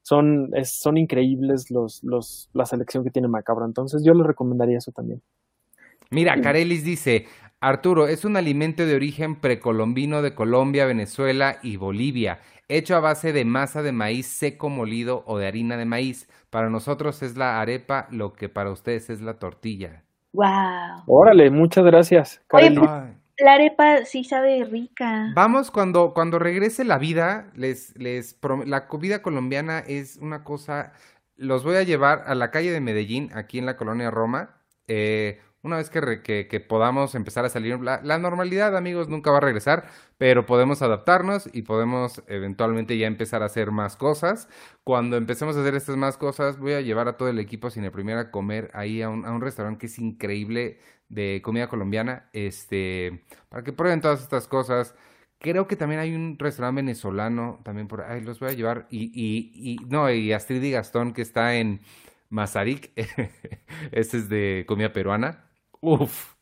Son, 0.00 0.48
son 0.64 0.96
increíbles 0.96 1.66
los, 1.68 2.00
los, 2.02 2.48
la 2.54 2.64
selección 2.64 3.04
que 3.04 3.10
tiene 3.10 3.28
Macabro. 3.28 3.66
Entonces 3.66 4.02
yo 4.06 4.14
les 4.14 4.26
recomendaría 4.26 4.78
eso 4.78 4.90
también. 4.90 5.20
Mira, 6.10 6.40
Carelis 6.40 6.82
dice, 6.82 7.26
Arturo, 7.60 8.08
es 8.08 8.24
un 8.24 8.38
alimento 8.38 8.86
de 8.86 8.94
origen 8.94 9.38
precolombino 9.38 10.22
de 10.22 10.34
Colombia, 10.34 10.86
Venezuela 10.86 11.58
y 11.62 11.76
Bolivia, 11.76 12.38
hecho 12.68 12.96
a 12.96 13.00
base 13.00 13.32
de 13.32 13.44
masa 13.44 13.82
de 13.82 13.92
maíz 13.92 14.26
seco 14.26 14.68
molido 14.68 15.24
o 15.26 15.38
de 15.38 15.46
harina 15.46 15.76
de 15.76 15.84
maíz. 15.84 16.28
Para 16.50 16.70
nosotros 16.70 17.22
es 17.22 17.36
la 17.36 17.60
arepa, 17.60 18.06
lo 18.10 18.34
que 18.34 18.48
para 18.48 18.70
ustedes 18.70 19.10
es 19.10 19.20
la 19.20 19.38
tortilla. 19.38 20.04
Wow. 20.32 21.04
Órale, 21.06 21.50
muchas 21.50 21.84
gracias. 21.84 22.40
Pues, 22.48 22.72
la 23.38 23.52
arepa 23.52 24.04
sí 24.04 24.24
sabe 24.24 24.64
rica. 24.64 25.32
Vamos 25.34 25.70
cuando 25.70 26.12
cuando 26.12 26.38
regrese 26.38 26.84
la 26.84 26.98
vida, 26.98 27.50
les 27.54 27.96
les 27.96 28.36
la 28.66 28.88
comida 28.88 29.22
colombiana 29.22 29.78
es 29.78 30.16
una 30.16 30.42
cosa. 30.44 30.92
Los 31.36 31.62
voy 31.62 31.76
a 31.76 31.84
llevar 31.84 32.24
a 32.26 32.34
la 32.34 32.50
calle 32.50 32.72
de 32.72 32.80
Medellín, 32.80 33.30
aquí 33.34 33.58
en 33.58 33.66
la 33.66 33.76
colonia 33.76 34.10
Roma. 34.10 34.56
Eh, 34.88 35.40
una 35.62 35.76
vez 35.76 35.90
que, 35.90 36.22
que, 36.48 36.60
podamos 36.60 37.14
empezar 37.14 37.44
a 37.44 37.48
salir, 37.48 37.80
la, 37.80 38.00
la, 38.02 38.18
normalidad, 38.18 38.76
amigos, 38.76 39.08
nunca 39.08 39.30
va 39.30 39.38
a 39.38 39.40
regresar, 39.40 39.86
pero 40.18 40.46
podemos 40.46 40.82
adaptarnos 40.82 41.48
y 41.52 41.62
podemos 41.62 42.22
eventualmente 42.26 42.98
ya 42.98 43.06
empezar 43.06 43.42
a 43.42 43.46
hacer 43.46 43.70
más 43.70 43.96
cosas. 43.96 44.48
Cuando 44.84 45.16
empecemos 45.16 45.56
a 45.56 45.60
hacer 45.60 45.74
estas 45.76 45.96
más 45.96 46.16
cosas, 46.16 46.58
voy 46.58 46.72
a 46.74 46.80
llevar 46.80 47.08
a 47.08 47.16
todo 47.16 47.28
el 47.28 47.38
equipo 47.38 47.70
Cine 47.70 47.90
Primera 47.90 48.20
a 48.22 48.30
comer 48.30 48.70
ahí 48.74 49.00
a 49.02 49.08
un, 49.10 49.24
a 49.24 49.32
un 49.32 49.40
restaurante 49.40 49.78
que 49.80 49.86
es 49.86 49.98
increíble 49.98 50.78
de 51.08 51.40
comida 51.42 51.68
colombiana, 51.68 52.28
este, 52.32 53.24
para 53.48 53.62
que 53.64 53.72
prueben 53.72 54.00
todas 54.00 54.20
estas 54.22 54.48
cosas. 54.48 54.94
Creo 55.38 55.68
que 55.68 55.76
también 55.76 56.00
hay 56.00 56.14
un 56.14 56.36
restaurante 56.38 56.82
venezolano, 56.82 57.60
también 57.64 57.86
por 57.88 58.02
ahí 58.02 58.20
los 58.20 58.40
voy 58.40 58.50
a 58.50 58.52
llevar, 58.54 58.86
y, 58.90 59.04
y, 59.14 59.72
y 59.72 59.76
no, 59.86 60.10
y 60.12 60.32
Astrid 60.32 60.62
y 60.62 60.72
Gastón, 60.72 61.12
que 61.12 61.22
está 61.22 61.54
en 61.56 61.80
Mazarik, 62.28 62.92
este 63.92 64.16
es 64.18 64.28
de 64.28 64.64
comida 64.66 64.92
peruana, 64.92 65.47
Uf. 65.80 66.34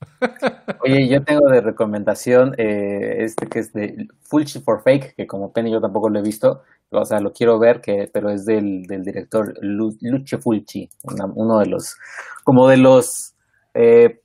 Oye, 0.82 1.08
yo 1.08 1.22
tengo 1.22 1.48
de 1.48 1.60
recomendación 1.60 2.54
eh, 2.56 3.24
este 3.24 3.46
que 3.46 3.58
es 3.58 3.72
de 3.72 4.08
Fulci 4.20 4.60
for 4.60 4.82
Fake, 4.82 5.14
que 5.14 5.26
como 5.26 5.52
Penny 5.52 5.70
yo 5.70 5.80
tampoco 5.80 6.08
lo 6.08 6.18
he 6.18 6.22
visto, 6.22 6.62
o 6.90 7.04
sea, 7.04 7.20
lo 7.20 7.32
quiero 7.32 7.58
ver, 7.58 7.80
que, 7.80 8.08
pero 8.12 8.30
es 8.30 8.46
del, 8.46 8.84
del 8.84 9.04
director 9.04 9.54
Lucio 9.60 10.38
Fulci, 10.38 10.88
uno 11.34 11.58
de 11.58 11.66
los, 11.66 11.96
como 12.44 12.68
de 12.68 12.78
los 12.78 13.34
eh, 13.74 14.22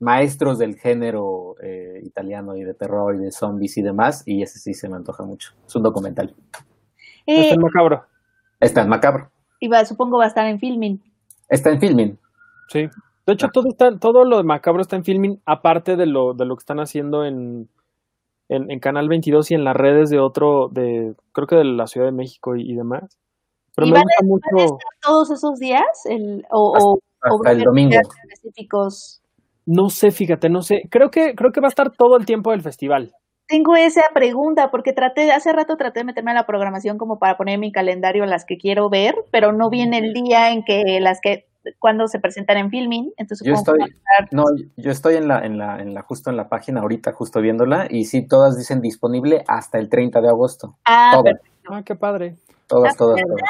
maestros 0.00 0.58
del 0.58 0.76
género 0.76 1.56
eh, 1.62 2.00
italiano 2.04 2.56
y 2.56 2.64
de 2.64 2.74
terror 2.74 3.14
y 3.16 3.18
de 3.18 3.32
zombies 3.32 3.76
y 3.76 3.82
demás, 3.82 4.22
y 4.26 4.42
ese 4.42 4.58
sí 4.58 4.72
se 4.74 4.88
me 4.88 4.96
antoja 4.96 5.24
mucho. 5.24 5.52
Es 5.66 5.74
un 5.74 5.82
documental. 5.82 6.34
Está 7.26 7.54
en 7.54 7.60
Macabro. 7.60 8.06
Está 8.60 8.82
en 8.82 8.88
Macabro. 8.88 9.30
Y 9.60 9.68
va, 9.68 9.84
supongo 9.84 10.18
va 10.18 10.24
a 10.24 10.28
estar 10.28 10.46
en 10.46 10.58
filming. 10.58 11.02
Está 11.48 11.70
en 11.70 11.80
filming. 11.80 12.18
Sí. 12.68 12.88
De 13.28 13.34
hecho, 13.34 13.48
todo, 13.52 13.68
está, 13.68 13.94
todo 13.98 14.24
lo 14.24 14.38
de 14.38 14.42
Macabro 14.42 14.80
está 14.80 14.96
en 14.96 15.04
filming, 15.04 15.42
aparte 15.44 15.96
de 15.96 16.06
lo, 16.06 16.32
de 16.32 16.46
lo 16.46 16.56
que 16.56 16.62
están 16.62 16.80
haciendo 16.80 17.26
en, 17.26 17.68
en, 18.48 18.80
Canal 18.80 19.06
22 19.06 19.50
y 19.50 19.54
en 19.54 19.64
las 19.64 19.76
redes 19.76 20.08
de 20.08 20.18
otro, 20.18 20.70
de 20.70 21.12
creo 21.32 21.46
que 21.46 21.56
de 21.56 21.64
la 21.64 21.86
Ciudad 21.86 22.06
de 22.06 22.12
México 22.12 22.56
y, 22.56 22.74
demás. 22.74 23.18
Pero 23.76 23.88
me 23.88 24.00
gusta 24.22 24.48
mucho. 24.52 24.78
todos 25.02 25.30
esos 25.30 25.58
días? 25.58 25.84
El, 26.06 26.42
o, 26.50 26.98
hasta, 27.20 27.52
el 27.52 27.64
domingo. 27.64 27.96
Específicos? 28.32 29.20
No 29.66 29.90
sé, 29.90 30.10
fíjate, 30.10 30.48
no 30.48 30.62
sé. 30.62 30.84
Creo 30.88 31.10
que, 31.10 31.34
creo 31.34 31.52
que 31.52 31.60
va 31.60 31.66
a 31.66 31.68
estar 31.68 31.90
todo 31.90 32.16
el 32.16 32.24
tiempo 32.24 32.52
del 32.52 32.62
festival. 32.62 33.12
Tengo 33.46 33.76
esa 33.76 34.04
pregunta 34.14 34.70
porque 34.70 34.94
traté, 34.94 35.32
hace 35.32 35.52
rato 35.52 35.76
traté 35.76 36.00
de 36.00 36.04
meterme 36.04 36.30
a 36.30 36.34
la 36.34 36.46
programación 36.46 36.96
como 36.96 37.18
para 37.18 37.36
poner 37.36 37.56
en 37.56 37.60
mi 37.60 37.72
calendario 37.72 38.24
las 38.24 38.46
que 38.46 38.56
quiero 38.56 38.88
ver, 38.88 39.16
pero 39.30 39.52
no 39.52 39.68
viene 39.68 39.98
el 39.98 40.14
día 40.14 40.50
en 40.50 40.64
que 40.64 40.98
las 41.00 41.20
que 41.20 41.47
cuando 41.78 42.08
se 42.08 42.18
presentan 42.18 42.56
en 42.58 42.70
filming. 42.70 43.12
Entonces, 43.16 43.46
yo 43.46 43.54
estoy, 43.54 43.78
no, 44.30 44.44
yo 44.76 44.90
estoy 44.90 45.16
en 45.16 45.28
la, 45.28 45.44
en 45.44 45.58
la, 45.58 45.80
en 45.80 45.94
la, 45.94 46.02
justo 46.02 46.30
en 46.30 46.36
la 46.36 46.48
página 46.48 46.80
ahorita, 46.80 47.12
justo 47.12 47.40
viéndola, 47.40 47.86
y 47.90 48.04
sí, 48.04 48.26
todas 48.26 48.56
dicen 48.56 48.80
disponible 48.80 49.44
hasta 49.46 49.78
el 49.78 49.88
30 49.88 50.20
de 50.20 50.28
agosto. 50.28 50.76
Ah, 50.84 51.22
ah 51.68 51.82
qué 51.84 51.94
padre. 51.94 52.36
Todas, 52.66 52.94
ah, 52.94 52.96
todas, 52.98 53.22
todas. 53.22 53.42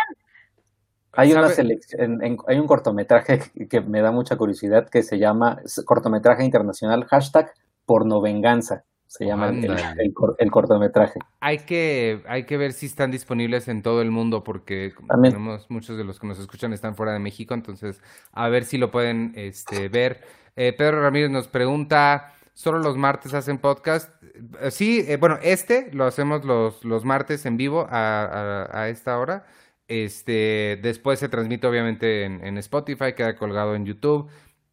Hay 1.13 1.33
una 1.33 1.49
selección, 1.49 2.21
hay 2.47 2.59
un 2.59 2.67
cortometraje 2.67 3.41
que 3.69 3.81
me 3.81 4.03
da 4.03 4.13
mucha 4.13 4.37
curiosidad 4.37 4.89
que 4.89 5.03
se 5.03 5.19
llama 5.19 5.61
cortometraje 5.85 6.45
internacional 6.45 7.05
hashtag 7.07 7.53
pornovenganza 7.87 8.85
se 9.09 9.25
llama 9.25 9.49
el, 9.49 10.51
cortometraje. 10.51 11.19
Hay 11.41 11.61
que, 11.61 12.23
hay 12.29 12.45
que 12.45 12.59
ver 12.59 12.75
si 12.75 12.85
están 12.85 13.11
disponibles 13.11 13.67
en 13.69 13.83
todo 13.83 14.03
el 14.03 14.11
mundo 14.11 14.45
porque 14.45 14.93
tenemos 15.23 15.71
muchos 15.71 15.97
de 15.97 16.05
los 16.05 16.21
que 16.21 16.27
nos 16.27 16.39
escuchan 16.39 16.75
están 16.75 16.95
fuera 16.95 17.15
de 17.15 17.19
México, 17.19 17.55
entonces 17.55 18.03
a 18.33 18.49
ver 18.51 18.65
si 18.65 18.77
lo 18.77 18.91
pueden 18.91 19.33
este, 19.35 19.89
ver. 19.89 20.21
Eh, 20.57 20.75
Pedro 20.77 21.01
Ramírez 21.01 21.31
nos 21.31 21.49
pregunta, 21.49 22.35
¿solo 22.53 22.81
los 22.81 22.99
martes 22.99 23.33
hacen 23.33 23.57
podcast? 23.57 24.13
Eh, 24.61 24.71
sí, 24.71 25.03
eh, 25.09 25.17
bueno, 25.17 25.39
este 25.43 25.89
lo 25.95 26.05
hacemos 26.05 26.45
los, 26.45 26.85
los 26.85 27.07
martes 27.07 27.47
en 27.47 27.57
vivo 27.57 27.87
a, 27.89 28.69
a, 28.71 28.89
esta 28.91 29.19
hora. 29.19 29.47
Este, 29.87 30.79
después 30.83 31.19
se 31.19 31.31
transmite 31.31 31.67
obviamente 31.67 32.25
en, 32.25 32.45
en 32.45 32.59
Spotify, 32.59 33.15
queda 33.17 33.37
colgado 33.37 33.75
en 33.75 33.87
YouTube 33.87 34.29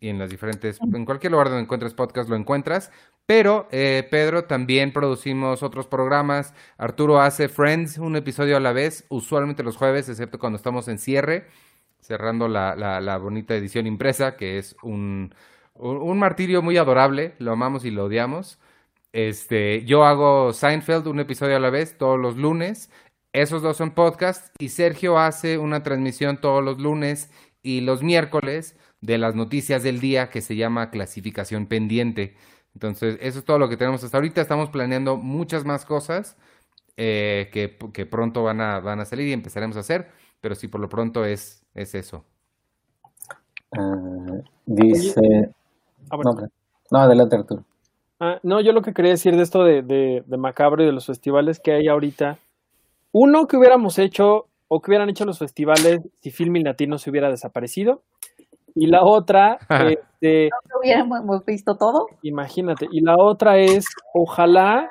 y 0.06 0.10
en 0.10 0.20
las 0.20 0.30
diferentes, 0.30 0.78
en 0.82 1.04
cualquier 1.04 1.32
lugar 1.32 1.48
donde 1.48 1.64
encuentres 1.64 1.96
podcast 1.96 2.30
lo 2.30 2.36
encuentras. 2.36 2.92
Pero, 3.26 3.68
eh, 3.72 4.08
Pedro, 4.12 4.44
también 4.44 4.94
producimos 4.94 5.64
otros 5.64 5.88
programas. 5.88 6.54
Arturo 6.78 7.20
hace 7.20 7.50
Friends, 7.50 7.98
un 7.98 8.16
episodio 8.16 8.56
a 8.56 8.60
la 8.60 8.72
vez, 8.72 9.06
usualmente 9.10 9.64
los 9.64 9.78
jueves, 9.78 10.08
excepto 10.08 10.38
cuando 10.38 10.58
estamos 10.58 10.88
en 10.90 11.00
cierre, 11.00 11.48
cerrando 12.00 12.48
la, 12.48 12.76
la, 12.76 13.18
bonita 13.18 13.56
edición 13.56 13.88
impresa, 13.88 14.38
que 14.38 14.60
es 14.60 14.76
un, 14.84 15.34
un, 15.74 16.20
martirio 16.20 16.62
muy 16.62 16.78
adorable, 16.78 17.34
lo 17.40 17.54
amamos 17.54 17.84
y 17.84 17.90
lo 17.90 18.06
odiamos. 18.06 18.60
Este, 19.12 19.86
yo 19.86 20.06
hago 20.06 20.54
Seinfeld, 20.54 21.08
un 21.08 21.20
episodio 21.20 21.56
a 21.56 21.60
la 21.60 21.72
vez, 21.72 21.98
todos 21.98 22.20
los 22.20 22.38
lunes. 22.38 22.92
Esos 23.34 23.64
dos 23.64 23.78
son 23.78 23.90
podcasts 23.90 24.52
y 24.60 24.70
Sergio 24.70 25.18
hace 25.18 25.58
una 25.58 25.82
transmisión 25.82 26.40
todos 26.40 26.64
los 26.64 26.80
lunes 26.80 27.32
y 27.64 27.82
los 27.82 28.04
miércoles 28.04 28.78
de 29.06 29.18
las 29.18 29.36
noticias 29.36 29.84
del 29.84 30.00
día 30.00 30.30
que 30.30 30.42
se 30.42 30.56
llama 30.56 30.90
clasificación 30.90 31.68
pendiente. 31.68 32.36
Entonces, 32.74 33.18
eso 33.22 33.40
es 33.40 33.46
todo 33.46 33.60
lo 33.60 33.70
que 33.70 33.78
tenemos 33.78 34.04
hasta 34.04 34.18
ahorita. 34.18 34.42
Estamos 34.42 34.70
planeando 34.70 35.16
muchas 35.18 35.64
más 35.64 35.86
cosas 35.86 36.36
eh, 36.98 37.50
que, 37.54 37.78
que, 37.94 38.06
pronto 38.06 38.44
van 38.44 38.62
a, 38.62 38.80
van 38.80 39.00
a 39.00 39.06
salir 39.06 39.28
y 39.28 39.34
empezaremos 39.34 39.78
a 39.78 39.82
hacer, 39.82 40.10
pero 40.42 40.56
sí, 40.56 40.68
por 40.68 40.82
lo 40.82 40.90
pronto 40.90 41.24
es, 41.24 41.64
es 41.74 41.94
eso. 41.94 42.26
Ah, 43.78 44.42
dice... 44.66 45.52
Ah, 46.10 46.18
no, 46.92 47.00
adelante 47.00 47.36
Arturo. 47.36 47.64
Ah, 48.20 48.40
no, 48.44 48.62
yo 48.62 48.72
lo 48.72 48.82
que 48.82 48.94
quería 48.94 49.12
decir 49.12 49.36
de 49.36 49.44
esto 49.44 49.64
de, 49.64 49.82
de, 49.82 50.24
de 50.26 50.38
Macabro 50.38 50.84
y 50.84 50.86
de 50.86 50.92
los 50.92 51.06
festivales 51.06 51.60
que 51.60 51.74
hay 51.74 51.88
ahorita, 51.88 52.38
uno 53.12 53.48
que 53.48 53.58
hubiéramos 53.58 54.00
hecho 54.00 54.48
o 54.68 54.82
que 54.82 54.92
hubieran 54.92 55.10
hecho 55.10 55.26
los 55.26 55.40
festivales 55.40 56.00
si 56.22 56.32
Filming 56.32 56.64
Latino 56.64 56.98
se 56.98 57.10
hubiera 57.10 57.30
desaparecido. 57.30 58.04
Y 58.76 58.88
la 58.88 59.04
otra, 59.04 59.58
este, 59.70 60.50
¿No 60.70 60.80
hubiéramos 60.82 61.46
visto 61.46 61.78
todo? 61.78 62.08
Imagínate. 62.22 62.88
Y 62.92 63.02
la 63.02 63.16
otra 63.18 63.58
es, 63.58 63.86
ojalá, 64.14 64.90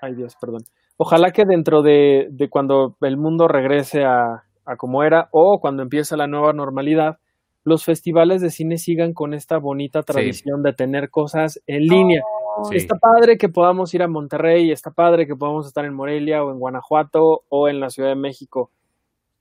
ay 0.00 0.14
Dios, 0.14 0.36
perdón, 0.40 0.62
ojalá 0.96 1.32
que 1.32 1.44
dentro 1.44 1.82
de, 1.82 2.28
de 2.30 2.48
cuando 2.48 2.96
el 3.00 3.16
mundo 3.16 3.48
regrese 3.48 4.04
a, 4.04 4.44
a 4.64 4.76
como 4.76 5.02
era 5.02 5.28
o 5.32 5.58
cuando 5.60 5.82
empiece 5.82 6.16
la 6.16 6.28
nueva 6.28 6.52
normalidad, 6.52 7.18
los 7.64 7.84
festivales 7.84 8.40
de 8.40 8.50
cine 8.50 8.78
sigan 8.78 9.12
con 9.12 9.34
esta 9.34 9.58
bonita 9.58 10.04
tradición 10.04 10.62
de 10.62 10.72
tener 10.72 11.10
cosas 11.10 11.60
en 11.66 11.82
línea. 11.82 12.22
Oh. 12.58 12.70
Está 12.70 12.96
padre 12.96 13.38
que 13.38 13.48
podamos 13.48 13.92
ir 13.92 14.04
a 14.04 14.08
Monterrey, 14.08 14.70
está 14.70 14.92
padre 14.92 15.26
que 15.26 15.34
podamos 15.34 15.66
estar 15.66 15.84
en 15.84 15.92
Morelia 15.92 16.44
o 16.44 16.52
en 16.52 16.60
Guanajuato 16.60 17.42
o 17.48 17.68
en 17.68 17.80
la 17.80 17.90
Ciudad 17.90 18.10
de 18.10 18.14
México 18.14 18.70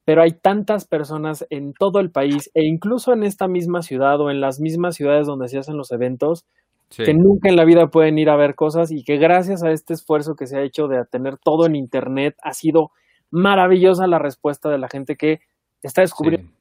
pero 0.05 0.21
hay 0.21 0.31
tantas 0.31 0.85
personas 0.87 1.45
en 1.49 1.73
todo 1.73 1.99
el 1.99 2.11
país 2.11 2.49
e 2.53 2.63
incluso 2.63 3.11
en 3.13 3.23
esta 3.23 3.47
misma 3.47 3.81
ciudad 3.81 4.21
o 4.21 4.29
en 4.31 4.39
las 4.39 4.59
mismas 4.59 4.95
ciudades 4.95 5.27
donde 5.27 5.47
se 5.49 5.57
hacen 5.57 5.77
los 5.77 5.91
eventos 5.91 6.45
Sí. 6.89 7.03
que 7.03 7.15
nunca 7.15 7.49
en 7.49 7.55
la 7.55 7.65
vida 7.65 7.87
pueden 7.87 8.19
ir 8.19 8.29
a 8.29 8.35
ver 8.35 8.53
cosas 8.53 8.91
y 8.91 9.03
que 9.03 9.17
gracias 9.17 9.63
a 9.63 9.71
este 9.71 9.95
esfuerzo 9.95 10.35
que 10.35 10.45
se 10.45 10.57
ha 10.57 10.61
hecho 10.61 10.87
de 10.87 11.03
tener 11.05 11.37
todo 11.37 11.65
en 11.65 11.75
internet 11.75 12.35
ha 12.43 12.53
sido 12.53 12.91
maravillosa 13.31 14.05
la 14.07 14.19
respuesta 14.19 14.69
de 14.69 14.77
la 14.77 14.87
gente 14.87 15.15
que 15.15 15.39
está 15.81 16.01
descubriendo 16.01 16.47
Sí. 16.47 16.53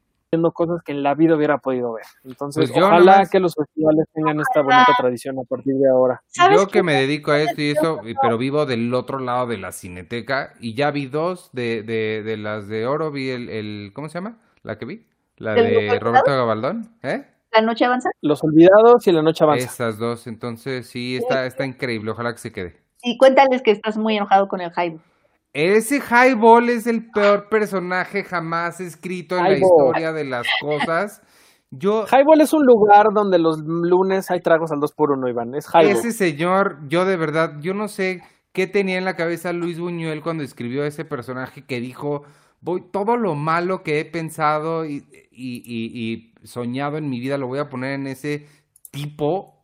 Cosas 0.52 0.82
que 0.84 0.92
en 0.92 1.02
la 1.02 1.14
vida 1.14 1.36
hubiera 1.36 1.58
podido 1.58 1.92
ver. 1.94 2.04
Entonces, 2.24 2.68
Pues 2.70 2.78
yo 2.78 2.86
ojalá 2.86 3.12
nomás- 3.16 3.30
que 3.30 3.40
los 3.40 3.54
festivales 3.54 4.06
tengan 4.12 4.40
esta 4.40 4.62
bonita 4.62 4.92
tradición 4.98 5.38
a 5.38 5.42
partir 5.44 5.74
de 5.74 5.88
ahora. 5.88 6.22
¿Sabes 6.26 6.58
Yo 6.60 6.68
que 6.68 6.82
me 6.82 6.94
dedico 6.94 7.30
a 7.32 7.40
esto 7.40 7.60
y 7.60 7.70
eso, 7.70 8.00
pero 8.22 8.38
vivo 8.38 8.66
del 8.66 8.92
otro 8.94 9.18
lado 9.18 9.46
de 9.46 9.58
la 9.58 9.72
cineteca 9.72 10.54
y 10.60 10.74
ya 10.74 10.90
vi 10.90 11.06
dos 11.06 11.50
de, 11.52 11.82
de, 11.82 12.22
de 12.22 12.36
las 12.36 12.68
de 12.68 12.86
oro, 12.86 13.10
vi 13.10 13.30
el, 13.30 13.48
el, 13.48 13.92
¿cómo 13.94 14.08
se 14.08 14.14
llama? 14.18 14.38
La 14.62 14.78
que 14.78 14.84
vi, 14.84 15.06
la 15.36 15.54
¿El 15.54 15.64
de 15.66 15.74
Roberto 15.98 16.04
Roberto 16.04 16.30
Gabaldón, 16.32 16.96
¿eh? 17.02 17.26
¿La 17.52 17.60
noche 17.60 17.84
avanza? 17.84 18.10
Los 18.20 18.42
olvidados 18.42 19.06
y 19.06 19.12
la 19.12 19.22
noche 19.22 19.44
avanza. 19.44 19.66
Esas 19.66 19.98
dos, 19.98 20.26
entonces 20.26 20.88
sí, 20.88 21.16
está, 21.16 21.46
está 21.46 21.64
increíble, 21.64 22.10
ojalá 22.10 22.32
que 22.32 22.38
se 22.38 22.50
quede. 22.52 22.82
Y 23.02 23.16
cuéntales 23.18 23.62
que 23.62 23.70
estás 23.70 23.96
muy 23.96 24.16
enojado 24.16 24.48
con 24.48 24.60
el 24.60 24.70
Jaime. 24.72 24.98
Ese 25.54 26.00
Highball 26.00 26.68
es 26.68 26.86
el 26.88 27.10
peor 27.12 27.48
personaje 27.48 28.24
jamás 28.24 28.80
escrito 28.80 29.36
en 29.38 29.44
la 29.44 29.56
historia 29.56 30.12
de 30.12 30.24
las 30.24 30.46
cosas. 30.60 31.22
Yo, 31.70 32.04
Highball 32.06 32.40
es 32.40 32.52
un 32.52 32.66
lugar 32.66 33.06
donde 33.14 33.38
los 33.38 33.58
lunes 33.64 34.30
hay 34.30 34.40
tragos 34.40 34.70
al 34.72 34.80
2x1, 34.80 35.30
Iván. 35.30 35.54
Es 35.54 35.66
Highball. 35.72 35.86
ese 35.96 36.10
señor, 36.12 36.78
yo 36.88 37.04
de 37.04 37.16
verdad, 37.16 37.54
yo 37.60 37.72
no 37.72 37.86
sé 37.88 38.22
qué 38.52 38.66
tenía 38.66 38.98
en 38.98 39.04
la 39.04 39.14
cabeza 39.16 39.52
Luis 39.52 39.78
Buñuel 39.78 40.22
cuando 40.22 40.42
escribió 40.42 40.84
ese 40.84 41.04
personaje 41.04 41.64
que 41.64 41.80
dijo, 41.80 42.22
voy, 42.60 42.82
todo 42.92 43.16
lo 43.16 43.34
malo 43.36 43.82
que 43.84 44.00
he 44.00 44.04
pensado 44.04 44.84
y, 44.86 45.04
y- 45.30 45.62
y- 45.64 46.32
y 46.42 46.46
soñado 46.46 46.96
en 46.96 47.08
mi 47.08 47.20
vida 47.20 47.38
lo 47.38 47.46
voy 47.46 47.60
a 47.60 47.68
poner 47.68 47.92
en 47.94 48.08
ese 48.08 48.46
tipo. 48.90 49.54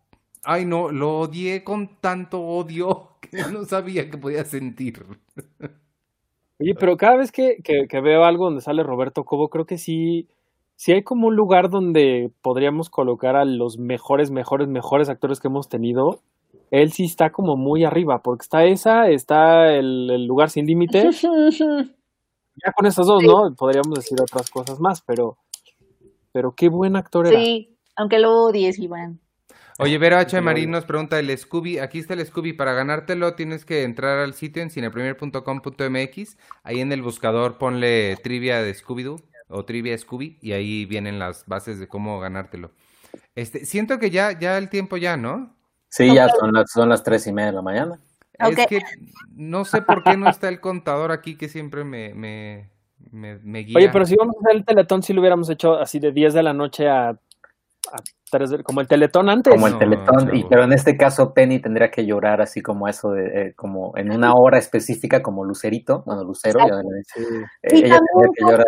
Ay, 0.45 0.65
no, 0.67 0.91
lo 0.91 1.19
odié 1.19 1.63
con 1.65 2.01
tanto 2.01 2.41
odio 2.41 3.09
que 3.21 3.39
no 3.53 3.65
sabía 3.65 4.09
que 4.09 4.19
podía 4.19 4.45
sentir. 4.45 5.05
Oye, 6.61 6.75
pero 6.75 6.97
cada 6.97 7.17
vez 7.17 7.33
que, 7.33 7.57
que- 7.65 7.87
que 7.89 8.01
veo 8.01 8.25
algo 8.25 8.45
donde 8.45 8.61
sale 8.61 8.83
Roberto 8.83 9.25
Cobo, 9.25 9.49
creo 9.49 9.65
que 9.65 9.79
sí, 9.79 10.29
sí 10.77 10.93
hay 10.93 11.03
como 11.03 11.29
un 11.29 11.37
lugar 11.37 11.71
donde 11.71 12.31
podríamos 12.43 12.91
colocar 12.91 13.35
a 13.37 13.45
los 13.45 13.79
mejores, 13.79 14.31
mejores, 14.31 14.69
mejores 14.69 15.09
actores 15.09 15.41
que 15.41 15.49
hemos 15.49 15.69
tenido. 15.69 16.21
Él 16.71 16.93
sí 16.93 17.05
está 17.05 17.31
como 17.31 17.57
muy 17.57 17.85
arriba, 17.85 18.21
porque 18.23 18.43
está 18.43 18.65
esa, 18.65 19.09
está 19.09 19.73
el, 19.75 20.11
el 20.11 20.27
lugar 20.27 20.51
sin 20.51 20.67
límite. 20.67 21.11
Ya 22.63 22.73
con 22.73 22.85
esas 22.87 23.07
dos. 23.07 23.23
¿no? 23.23 23.55
Podríamos 23.57 23.95
decir 23.95 24.21
otras 24.21 24.51
cosas 24.51 24.81
más, 24.81 25.01
pero, 25.03 25.39
pero 26.33 26.53
qué 26.55 26.69
buen 26.69 26.95
actor 26.97 27.27
era. 27.27 27.41
Sí, 27.41 27.77
aunque 27.97 28.19
lo 28.19 28.33
odies, 28.45 28.79
Iván. 28.79 29.19
Oye, 29.83 29.97
Vero 29.97 30.19
H. 30.19 30.39
Marín 30.43 30.71
nos 30.71 30.85
pregunta, 30.85 31.19
el 31.19 31.37
Scooby, 31.39 31.79
aquí 31.79 32.01
está 32.01 32.13
el 32.13 32.27
Scooby, 32.27 32.53
para 32.53 32.75
ganártelo 32.75 33.35
tienes 33.35 33.65
que 33.65 33.85
entrar 33.85 34.19
al 34.19 34.35
sitio 34.35 34.63
en 34.63 34.69
cinepremier.com.mx, 34.69 36.37
ahí 36.65 36.81
en 36.81 36.93
el 36.93 37.01
buscador 37.01 37.57
ponle 37.57 38.17
trivia 38.17 38.61
de 38.63 38.75
Scooby-Doo 38.75 39.23
o 39.49 39.65
trivia 39.65 39.97
Scooby 39.97 40.39
y 40.43 40.53
ahí 40.53 40.85
vienen 40.85 41.19
las 41.19 41.47
bases 41.47 41.81
de 41.81 41.89
cómo 41.89 42.21
ganártelo. 42.21 42.73
Este, 43.35 43.65
siento 43.65 43.99
que 43.99 44.11
ya, 44.11 44.39
ya 44.39 44.59
el 44.59 44.69
tiempo 44.69 44.99
ya, 44.99 45.17
¿no? 45.17 45.57
Sí, 45.89 46.15
ya 46.15 46.29
son 46.29 46.53
las, 46.53 46.71
son 46.71 46.91
las 46.91 47.03
tres 47.03 47.27
y 47.27 47.33
media 47.33 47.47
de 47.47 47.57
la 47.57 47.63
mañana. 47.63 47.99
Es 48.39 48.67
que 48.67 48.81
no 49.35 49.65
sé 49.65 49.81
por 49.81 50.03
qué 50.03 50.15
no 50.15 50.29
está 50.29 50.51
el 50.51 50.61
contador 50.61 51.11
aquí 51.11 51.37
que 51.37 51.49
siempre 51.49 51.85
me, 51.85 52.13
me, 52.13 52.69
me, 53.11 53.39
me 53.39 53.61
guía. 53.61 53.79
Oye, 53.79 53.89
pero 53.91 54.05
si 54.05 54.15
vamos 54.15 54.37
a 54.37 54.41
hacer 54.41 54.57
el 54.57 54.65
teletón, 54.67 55.03
si 55.03 55.15
lo 55.15 55.23
hubiéramos 55.23 55.49
hecho 55.49 55.79
así 55.79 55.99
de 55.99 56.13
10 56.13 56.35
de 56.35 56.43
la 56.43 56.53
noche 56.53 56.87
a, 56.87 57.19
a 57.93 57.97
3 58.31 58.51
de- 58.51 58.63
como 58.63 58.81
el 58.81 58.89
teletón 58.89 59.29
antes. 59.29 59.53
Como 59.53 59.67
el 59.67 59.73
No, 59.75 59.79
teletón, 59.79 60.35
y, 60.37 60.45
pero 60.45 60.65
en 60.65 60.73
este 60.73 60.97
caso 60.97 61.33
Penny 61.35 61.61
tendría 61.61 61.91
que 61.91 62.07
llorar 62.07 62.41
así 62.41 62.61
como 62.61 62.89
eso, 62.89 63.11
de, 63.13 63.27
eh, 63.49 63.55
como 63.57 63.97
en 63.97 64.11
una 64.13 64.33
hora 64.35 64.59
específica, 64.59 65.23
como 65.23 65.45
Lucerito, 65.45 66.03
bueno, 66.07 66.25
Lucero, 66.25 66.61
ya 66.61 66.81
Sí. 67.07 67.21
eh, 67.63 67.69
Y 67.73 67.77
ella 67.85 67.99
tendría 67.99 67.99
también 68.13 68.31
que 68.35 68.45
llorar. 68.45 68.67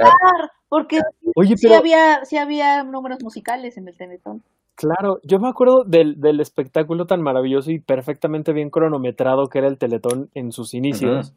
porque 0.68 1.00
Oye, 1.36 1.56
sí 1.56 1.66
pero 1.66 1.78
había, 1.78 2.24
sí 2.24 2.36
había 2.38 2.82
números 2.82 3.18
musicales 3.22 3.76
en 3.76 3.88
el 3.88 3.96
Teletón. 3.96 4.42
Claro, 4.74 5.18
yo 5.22 5.38
me 5.38 5.48
acuerdo 5.48 5.84
del, 5.84 6.18
del 6.20 6.40
espectáculo 6.40 7.04
tan 7.06 7.20
maravilloso 7.22 7.70
y 7.70 7.78
perfectamente 7.78 8.52
bien 8.52 8.70
cronometrado 8.70 9.48
que 9.48 9.58
era 9.58 9.68
el 9.68 9.76
Teletón 9.78 10.30
en 10.34 10.50
sus 10.50 10.72
inicios, 10.74 11.34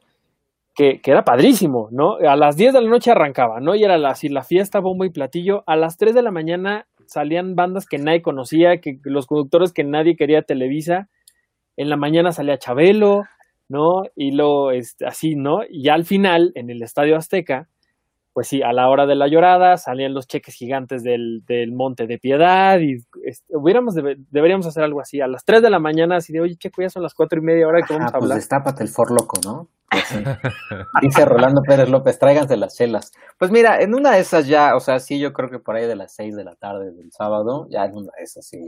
que, 0.73 0.99
que 1.01 1.11
era 1.11 1.23
padrísimo, 1.23 1.89
¿no? 1.91 2.15
A 2.15 2.35
las 2.35 2.55
10 2.55 2.73
de 2.73 2.81
la 2.81 2.89
noche 2.89 3.11
arrancaba, 3.11 3.59
¿no? 3.59 3.75
Y 3.75 3.83
era 3.83 3.97
la, 3.97 4.09
así 4.11 4.29
la 4.29 4.43
fiesta, 4.43 4.79
bombo 4.79 5.05
y 5.05 5.09
platillo. 5.09 5.63
A 5.67 5.75
las 5.75 5.97
3 5.97 6.13
de 6.15 6.21
la 6.21 6.31
mañana 6.31 6.85
salían 7.07 7.55
bandas 7.55 7.85
que 7.85 7.97
nadie 7.97 8.21
conocía, 8.21 8.79
que 8.79 8.99
los 9.03 9.27
conductores 9.27 9.73
que 9.73 9.83
nadie 9.83 10.15
quería 10.15 10.41
Televisa. 10.41 11.09
En 11.77 11.89
la 11.89 11.97
mañana 11.97 12.31
salía 12.31 12.57
Chabelo, 12.57 13.23
¿no? 13.67 14.03
Y 14.15 14.31
luego, 14.31 14.71
este, 14.71 15.05
así, 15.05 15.35
¿no? 15.35 15.59
Y 15.69 15.83
ya 15.83 15.93
al 15.93 16.05
final, 16.05 16.51
en 16.55 16.69
el 16.69 16.81
Estadio 16.81 17.17
Azteca, 17.17 17.67
pues 18.35 18.49
sí, 18.49 18.61
a 18.61 18.73
la 18.73 18.89
hora 18.89 19.05
de 19.05 19.15
la 19.15 19.29
llorada 19.29 19.77
salían 19.77 20.13
los 20.13 20.27
cheques 20.27 20.53
gigantes 20.55 21.03
del, 21.03 21.41
del 21.47 21.71
Monte 21.71 22.05
de 22.05 22.17
Piedad 22.19 22.77
y 22.81 22.97
este, 23.23 23.55
hubiéramos 23.55 23.95
debe- 23.95 24.17
deberíamos 24.29 24.67
hacer 24.67 24.83
algo 24.83 24.99
así 24.99 25.21
a 25.21 25.27
las 25.27 25.45
3 25.45 25.61
de 25.61 25.69
la 25.69 25.79
mañana, 25.79 26.17
así 26.17 26.33
de, 26.33 26.41
oye, 26.41 26.57
Checo, 26.57 26.81
ya 26.81 26.89
son 26.89 27.01
las 27.01 27.13
cuatro 27.13 27.39
y 27.39 27.43
media, 27.43 27.65
ahora 27.65 27.81
que 27.81 27.93
vamos 27.93 28.09
a 28.09 28.11
pues 28.11 28.23
hablar. 28.23 28.37
destápate 28.37 28.83
el 28.83 28.89
for 28.89 29.09
loco, 29.09 29.39
¿no? 29.45 29.69
Pues 29.89 30.03
sí. 30.03 30.17
Dice 31.01 31.23
Rolando 31.23 31.61
Pérez 31.61 31.87
López, 31.89 32.19
tráiganse 32.19 32.57
las 32.57 32.75
chelas. 32.75 33.13
Pues 33.37 33.51
mira, 33.51 33.79
en 33.81 33.95
una 33.95 34.11
de 34.11 34.19
esas 34.19 34.47
ya, 34.47 34.75
o 34.75 34.81
sea, 34.81 34.99
sí, 34.99 35.17
yo 35.17 35.31
creo 35.31 35.49
que 35.49 35.59
por 35.59 35.77
ahí 35.77 35.87
de 35.87 35.95
las 35.95 36.13
seis 36.13 36.35
de 36.35 36.43
la 36.43 36.55
tarde 36.55 36.91
del 36.91 37.13
sábado, 37.13 37.67
ya 37.69 37.85
en 37.85 37.95
una 37.95 38.11
de 38.17 38.23
esas 38.25 38.45
sí, 38.45 38.67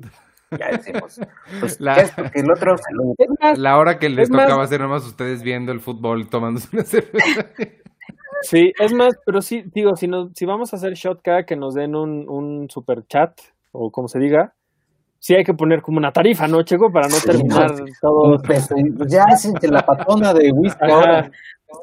ya 0.58 0.70
decimos. 0.72 1.20
Pues, 1.60 1.82
La- 1.82 1.96
¿qué 1.96 2.02
es? 2.04 2.12
Porque 2.12 2.40
el 2.40 2.50
otro 2.50 2.78
La 3.58 3.78
hora 3.78 4.00
que 4.00 4.08
les 4.08 4.24
Es 4.24 4.30
más- 4.30 4.46
tocaba 4.46 4.64
hacer 4.64 4.80
nomás 4.80 5.04
ustedes 5.06 5.44
viendo 5.44 5.74
el 5.74 5.82
fútbol, 5.82 6.30
tomándose 6.30 6.70
una 6.72 6.84
cerveza. 6.86 7.46
sí, 8.42 8.72
es 8.80 8.94
más, 8.94 9.16
pero 9.26 9.42
sí, 9.42 9.64
digo, 9.74 9.96
si, 9.96 10.08
nos, 10.08 10.32
si 10.36 10.46
vamos 10.46 10.74
a 10.74 10.78
hacer 10.78 10.94
shot 10.94 11.22
cada 11.22 11.46
que 11.46 11.56
nos 11.56 11.74
den 11.74 11.96
un, 11.96 12.28
un 12.30 12.70
super 12.70 13.06
chat, 13.08 13.40
o 13.72 13.92
como 13.92 14.08
se 14.08 14.20
diga, 14.20 14.54
sí 15.20 15.36
hay 15.36 15.44
que 15.44 15.54
poner 15.54 15.82
como 15.82 15.98
una 15.98 16.12
tarifa, 16.12 16.48
¿no, 16.48 16.62
Checo? 16.64 16.92
Para 16.92 17.08
no 17.08 17.16
Sí, 17.16 17.28
terminar 17.28 17.72
no. 17.80 17.86
todo... 18.02 18.40
peso, 18.42 18.76
y 18.78 18.92
pues 18.92 19.12
ya 19.12 19.26
es 19.32 19.46
entre 19.46 19.70
la 19.70 19.86
patona 19.86 20.34
de 20.34 20.52
whisky 20.52 20.86
ahora. 20.92 21.32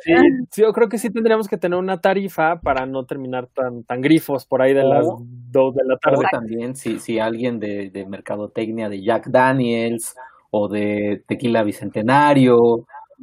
Sí, 0.01 0.13
sí, 0.51 0.63
yo 0.63 0.73
creo 0.73 0.89
que 0.89 0.97
sí 0.97 1.11
tendríamos 1.11 1.47
que 1.47 1.59
tener 1.59 1.79
una 1.79 2.01
tarifa 2.01 2.59
para 2.61 2.87
no 2.87 3.05
terminar 3.05 3.49
tan, 3.49 3.85
tan 3.85 4.01
grifos 4.01 4.47
por 4.47 4.63
ahí 4.63 4.73
de 4.73 4.83
las 4.83 5.07
2 5.07 5.75
de 5.75 5.85
la 5.85 5.95
O 5.95 5.99
tarde. 5.99 6.25
también 6.31 6.75
si, 6.75 6.99
si 6.99 7.19
alguien 7.19 7.61
de, 7.61 7.91
de 7.91 8.07
mercadotecnia 8.07 8.89
de 8.89 9.03
Jack 9.03 9.27
Daniels 9.29 10.17
o 10.51 10.69
de 10.69 11.23
Tequila 11.27 11.63
Bicentenario 11.65 12.57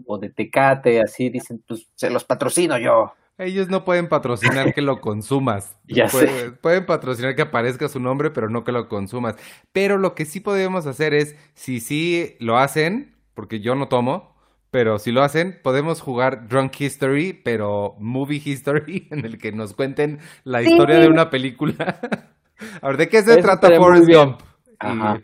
o 0.05 0.17
de 0.19 0.29
Tecate, 0.29 1.01
así 1.01 1.29
dicen, 1.29 1.63
pues 1.67 1.89
se 1.95 2.11
los 2.11 2.25
patrocino 2.25 2.77
yo. 2.77 3.13
Ellos 3.37 3.69
no 3.69 3.83
pueden 3.85 4.07
patrocinar 4.07 4.73
que 4.73 4.81
lo 4.81 5.01
consumas. 5.01 5.75
Ya 5.87 6.07
sé. 6.07 6.25
Pueden, 6.27 6.55
pueden 6.57 6.85
patrocinar 6.85 7.35
que 7.35 7.41
aparezca 7.41 7.87
su 7.89 7.99
nombre, 7.99 8.29
pero 8.31 8.49
no 8.49 8.63
que 8.63 8.71
lo 8.71 8.87
consumas. 8.87 9.35
Pero 9.71 9.97
lo 9.97 10.13
que 10.15 10.25
sí 10.25 10.39
podemos 10.39 10.85
hacer 10.85 11.13
es, 11.13 11.35
si 11.53 11.79
sí 11.79 12.35
lo 12.39 12.57
hacen, 12.57 13.15
porque 13.33 13.59
yo 13.59 13.75
no 13.75 13.87
tomo, 13.87 14.35
pero 14.69 14.99
si 14.99 15.11
lo 15.11 15.21
hacen, 15.23 15.59
podemos 15.63 15.99
jugar 16.01 16.47
Drunk 16.47 16.79
History, 16.79 17.33
pero 17.33 17.95
Movie 17.99 18.41
History, 18.43 19.07
en 19.11 19.25
el 19.25 19.37
que 19.37 19.51
nos 19.51 19.73
cuenten 19.73 20.19
la 20.43 20.61
Sí. 20.61 20.71
historia 20.71 20.99
de 20.99 21.07
una 21.07 21.29
película. 21.29 21.99
A 22.81 22.87
ver, 22.89 22.97
¿de 22.97 23.09
qué 23.09 23.23
se 23.23 23.31
Eso 23.33 23.41
trata 23.41 23.69
Forrest. 23.75 24.07
Gump? 24.07 24.39
Ajá. 24.79 25.19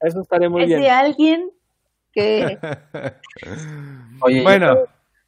Eso 0.00 0.20
estaría 0.20 0.50
muy 0.50 0.62
es 0.62 0.68
bien. 0.68 0.80
de 0.82 0.90
alguien 0.90 1.50
que 2.12 2.58
Oye, 4.20 4.42
bueno, 4.42 4.76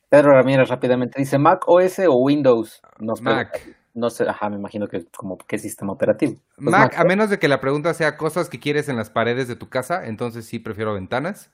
Pedro 0.09 0.33
Ramírez 0.33 0.69
rápidamente 0.69 1.19
dice 1.19 1.39
Mac 1.39 1.65
OS 1.67 2.01
o 2.09 2.15
Windows. 2.17 2.81
No 2.99 3.17
sé, 3.17 3.23
Mac. 3.23 3.77
No 3.95 4.11
sé, 4.11 4.29
ajá, 4.29 4.49
me 4.49 4.57
imagino 4.57 4.87
que 4.89 5.05
como 5.17 5.37
qué 5.39 5.59
sistema 5.59 5.93
operativo. 5.93 6.37
Pues 6.57 6.71
Mac, 6.71 6.95
a 6.99 7.05
menos 7.05 7.31
de 7.31 7.39
que 7.39 7.49
la 7.49 7.61
pregunta 7.61 7.93
sea 7.95 8.17
cosas 8.17 8.49
que 8.49 8.61
quieres 8.61 8.89
en 8.89 8.97
las 8.97 9.11
paredes 9.11 9.49
de 9.49 9.57
tu 9.57 9.69
casa, 9.69 10.07
entonces 10.07 10.47
sí 10.47 10.59
prefiero 10.59 10.95
ventanas. 10.95 11.51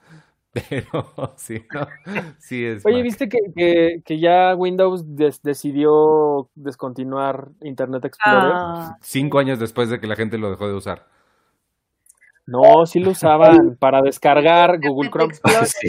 Pero 0.52 1.34
sí, 1.36 1.64
no, 1.72 1.88
sí 2.38 2.64
es. 2.64 2.86
Oye, 2.86 2.96
Mac. 2.98 3.02
¿viste 3.04 3.28
que, 3.28 3.38
que, 3.56 4.02
que 4.04 4.20
ya 4.20 4.54
Windows 4.54 5.16
des- 5.16 5.42
decidió 5.42 6.48
descontinuar 6.54 7.48
Internet 7.62 8.04
Explorer? 8.04 8.52
Ah, 8.54 8.96
Cinco 9.00 9.40
años 9.40 9.58
después 9.58 9.88
de 9.88 9.98
que 9.98 10.06
la 10.06 10.14
gente 10.14 10.38
lo 10.38 10.50
dejó 10.50 10.68
de 10.68 10.74
usar. 10.74 11.06
No, 12.46 12.86
sí 12.86 13.00
lo 13.00 13.10
usaban 13.12 13.74
para 13.80 14.00
descargar 14.02 14.78
Google 14.80 15.10
Chrome. 15.10 15.34
Sí. 15.66 15.88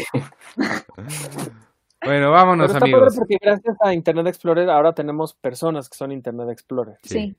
Bueno, 2.05 2.31
vámonos, 2.31 2.67
Pero 2.67 2.77
está 2.77 2.79
padre 2.79 2.95
amigos. 2.95 3.15
porque 3.17 3.37
gracias 3.41 3.75
a 3.81 3.93
Internet 3.93 4.27
Explorer 4.27 4.69
ahora 4.69 4.93
tenemos 4.93 5.33
personas 5.33 5.89
que 5.89 5.97
son 5.97 6.11
Internet 6.11 6.49
Explorer. 6.49 6.97
sí. 7.03 7.35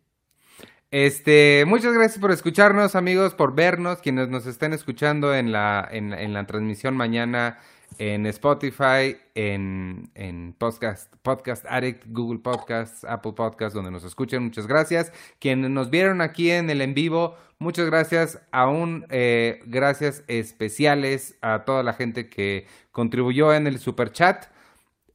Este, 0.92 1.64
muchas 1.66 1.92
gracias 1.94 2.18
por 2.20 2.30
escucharnos, 2.30 2.94
amigos, 2.94 3.34
por 3.34 3.54
vernos, 3.56 3.98
quienes 3.98 4.28
nos 4.28 4.46
estén 4.46 4.72
escuchando 4.72 5.34
en 5.34 5.50
la, 5.50 5.86
en, 5.90 6.10
la- 6.10 6.22
en 6.22 6.32
la 6.32 6.46
transmisión 6.46 6.96
mañana 6.96 7.58
en 7.98 8.24
Spotify, 8.26 9.16
en, 9.34 10.10
en 10.14 10.54
Podcast, 10.56 11.12
Podcast 11.22 11.64
Addict, 11.68 12.04
Google 12.08 12.38
Podcasts, 12.38 13.04
Apple 13.04 13.32
Podcasts, 13.32 13.74
donde 13.74 13.90
nos 13.90 14.04
escuchen. 14.04 14.42
Muchas 14.44 14.66
gracias. 14.68 15.12
Quienes 15.40 15.70
nos 15.70 15.90
vieron 15.90 16.20
aquí 16.20 16.50
en 16.52 16.70
el 16.70 16.80
en 16.80 16.94
vivo, 16.94 17.36
muchas 17.58 17.86
gracias. 17.86 18.40
Aún 18.52 19.06
eh, 19.10 19.60
gracias 19.66 20.22
especiales 20.28 21.36
a 21.42 21.64
toda 21.64 21.82
la 21.82 21.94
gente 21.94 22.28
que 22.28 22.66
contribuyó 22.92 23.52
en 23.52 23.66
el 23.66 23.78
super 23.80 24.12
chat. 24.12 24.46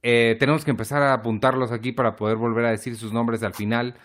Eh, 0.03 0.35
tenemos 0.39 0.65
que 0.65 0.71
empezar 0.71 1.01
a 1.01 1.13
apuntarlos 1.13 1.71
aquí 1.71 1.91
para 1.91 2.15
poder 2.15 2.37
volver 2.37 2.65
a 2.65 2.71
decir 2.71 2.97
sus 2.97 3.13
nombres 3.13 3.43
al 3.43 3.53
final. 3.53 3.95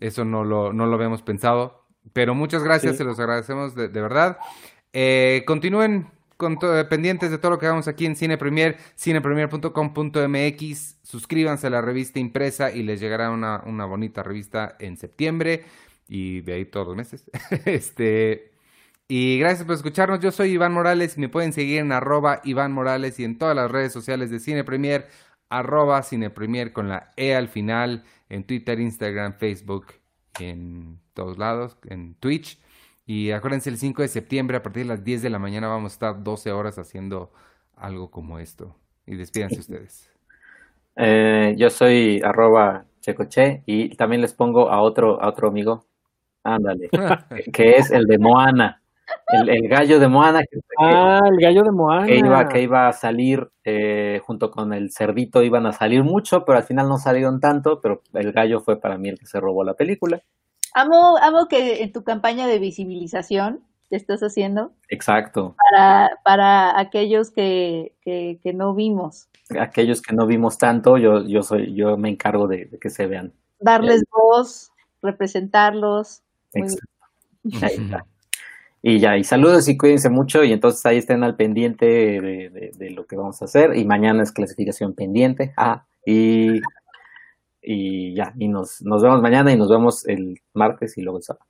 Eso 0.00 0.24
no 0.24 0.44
lo, 0.44 0.72
no 0.72 0.86
lo 0.86 0.94
habíamos 0.94 1.22
pensado. 1.22 1.84
Pero 2.12 2.34
muchas 2.34 2.62
gracias, 2.62 2.96
se 2.96 3.04
los 3.04 3.18
agradecemos 3.18 3.74
de, 3.74 3.88
de 3.88 4.00
verdad. 4.00 4.38
Eh, 4.92 5.42
continúen 5.46 6.08
con 6.36 6.58
pendientes 6.88 7.30
de 7.30 7.38
todo 7.38 7.52
lo 7.52 7.58
que 7.58 7.66
hagamos 7.66 7.88
aquí 7.88 8.06
en 8.06 8.16
Cine 8.16 8.36
Premier, 8.36 8.76
cinepremier.com.mx. 8.98 10.96
Suscríbanse 11.02 11.66
a 11.68 11.70
la 11.70 11.80
revista 11.80 12.18
impresa 12.18 12.70
y 12.70 12.82
les 12.82 13.00
llegará 13.00 13.30
una, 13.30 13.62
una 13.66 13.86
bonita 13.86 14.22
revista 14.22 14.76
en 14.78 14.96
septiembre 14.96 15.64
y 16.08 16.40
de 16.42 16.54
ahí 16.54 16.64
todos 16.64 16.88
los 16.88 16.96
meses. 16.96 17.24
este, 17.64 18.52
y 19.08 19.38
gracias 19.38 19.64
por 19.64 19.76
escucharnos. 19.76 20.20
Yo 20.20 20.32
soy 20.32 20.50
Iván 20.50 20.72
Morales 20.72 21.16
y 21.16 21.20
me 21.20 21.28
pueden 21.28 21.52
seguir 21.52 21.78
en 21.78 21.92
arroba 21.92 22.40
Iván 22.44 22.72
Morales 22.72 23.18
y 23.20 23.24
en 23.24 23.38
todas 23.38 23.54
las 23.54 23.70
redes 23.70 23.92
sociales 23.92 24.30
de 24.30 24.40
Cine 24.40 24.64
Premier, 24.64 25.08
arroba 25.48 26.02
Cine 26.02 26.30
Premier 26.30 26.72
con 26.72 26.88
la 26.88 27.10
E 27.16 27.34
al 27.34 27.48
final, 27.48 28.04
en 28.28 28.44
Twitter, 28.44 28.80
Instagram, 28.80 29.34
Facebook, 29.34 29.86
en 30.40 31.00
todos 31.14 31.38
lados, 31.38 31.76
en 31.88 32.14
Twitch. 32.16 32.60
Y 33.06 33.30
acuérdense, 33.32 33.70
el 33.70 33.78
5 33.78 34.02
de 34.02 34.08
septiembre, 34.08 34.56
a 34.56 34.62
partir 34.62 34.84
de 34.84 34.88
las 34.88 35.04
10 35.04 35.22
de 35.22 35.30
la 35.30 35.38
mañana, 35.38 35.68
vamos 35.68 35.92
a 35.92 35.94
estar 35.94 36.22
12 36.22 36.52
horas 36.52 36.78
haciendo 36.78 37.32
algo 37.76 38.10
como 38.10 38.38
esto. 38.38 38.76
Y 39.06 39.16
despídanse 39.16 39.60
ustedes. 39.60 40.10
Eh, 40.96 41.54
yo 41.56 41.70
soy 41.70 42.20
arroba 42.24 42.86
checoche 43.00 43.62
y 43.66 43.94
también 43.96 44.22
les 44.22 44.32
pongo 44.32 44.70
a 44.70 44.80
otro, 44.80 45.20
a 45.20 45.28
otro 45.28 45.48
amigo, 45.48 45.86
ándale, 46.42 46.88
que 47.52 47.76
es 47.76 47.90
el 47.90 48.04
de 48.06 48.18
Moana. 48.18 48.80
El, 49.28 49.68
gallo 49.68 49.98
de 49.98 50.08
Moana. 50.08 50.40
Que, 50.42 50.58
ah, 50.78 51.20
el 51.30 51.38
gallo 51.38 51.62
de 51.62 51.70
Moana. 51.70 52.06
Que 52.06 52.18
iba, 52.18 52.48
que 52.48 52.62
iba 52.62 52.88
a 52.88 52.92
salir 52.92 53.50
eh, 53.64 54.20
junto 54.24 54.50
con 54.50 54.72
el 54.72 54.92
cerdito, 54.92 55.42
iban 55.42 55.66
a 55.66 55.72
salir 55.72 56.02
mucho, 56.04 56.44
pero 56.44 56.58
al 56.58 56.64
final 56.64 56.88
no 56.88 56.98
salieron 56.98 57.40
tanto, 57.40 57.80
pero 57.80 58.02
el 58.12 58.32
gallo 58.32 58.60
fue 58.60 58.80
para 58.80 58.98
mí 58.98 59.08
el 59.08 59.18
que 59.18 59.26
se 59.26 59.40
robó 59.40 59.64
la 59.64 59.74
película. 59.74 60.22
Amo, 60.74 61.16
amo 61.18 61.46
que 61.48 61.82
en 61.82 61.92
tu 61.92 62.02
campaña 62.02 62.46
de 62.46 62.58
visibilización 62.58 63.60
te 63.88 63.96
estás 63.96 64.22
haciendo. 64.22 64.72
Exacto. 64.88 65.54
Para, 65.70 66.18
para 66.24 66.78
aquellos 66.78 67.30
que, 67.30 67.94
que, 68.02 68.52
no 68.54 68.74
vimos. 68.74 69.28
Aquellos 69.58 70.02
que 70.02 70.14
no 70.14 70.26
vimos 70.26 70.58
tanto, 70.58 70.98
yo, 70.98 71.24
yo 71.26 71.42
soy, 71.42 71.74
yo 71.74 71.96
me 71.96 72.08
encargo 72.08 72.48
de, 72.48 72.68
que 72.80 72.90
se 72.90 73.06
vean. 73.06 73.32
Darles 73.60 74.02
voz, 74.10 74.72
representarlos. 75.02 76.22
Exacto. 76.52 76.86
Ahí 77.62 77.76
está. 77.76 78.04
Y 78.86 78.98
ya, 78.98 79.16
y 79.16 79.24
saludos 79.24 79.66
y 79.68 79.78
cuídense 79.78 80.10
mucho 80.10 80.44
y 80.44 80.52
entonces 80.52 80.84
ahí 80.84 80.98
estén 80.98 81.24
al 81.24 81.36
pendiente 81.36 81.86
de, 81.86 82.72
de, 82.76 82.90
lo 82.90 83.06
que 83.06 83.16
vamos 83.16 83.40
a 83.40 83.46
hacer 83.46 83.74
y 83.78 83.86
mañana 83.86 84.22
es 84.22 84.30
clasificación 84.30 84.94
pendiente. 84.94 85.54
Ah, 85.56 85.86
y 86.04 86.60
y 87.62 88.14
ya, 88.14 88.34
y 88.38 88.46
nos, 88.48 88.82
nos 88.82 89.02
vemos 89.02 89.22
mañana 89.22 89.50
y 89.50 89.56
nos 89.56 89.70
vemos 89.70 90.06
el 90.06 90.38
martes 90.52 90.98
y 90.98 91.02
luego 91.02 91.16
el 91.16 91.24
sábado. 91.24 91.46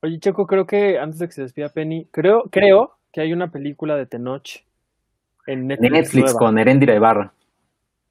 Oye, 0.00 0.20
Checo, 0.20 0.46
creo 0.46 0.64
que 0.64 0.96
antes 0.96 1.18
de 1.18 1.26
que 1.26 1.32
se 1.32 1.42
despida 1.42 1.70
Penny, 1.70 2.06
creo, 2.12 2.44
creo 2.52 2.96
que 3.12 3.22
hay 3.22 3.32
una 3.32 3.50
película 3.50 3.96
de 3.96 4.06
Tenoch 4.06 4.62
en 5.48 5.66
Netflix, 5.66 5.90
Netflix 5.90 6.34
con 6.34 6.56
Erendira 6.56 6.94
Ibarra. 6.94 7.32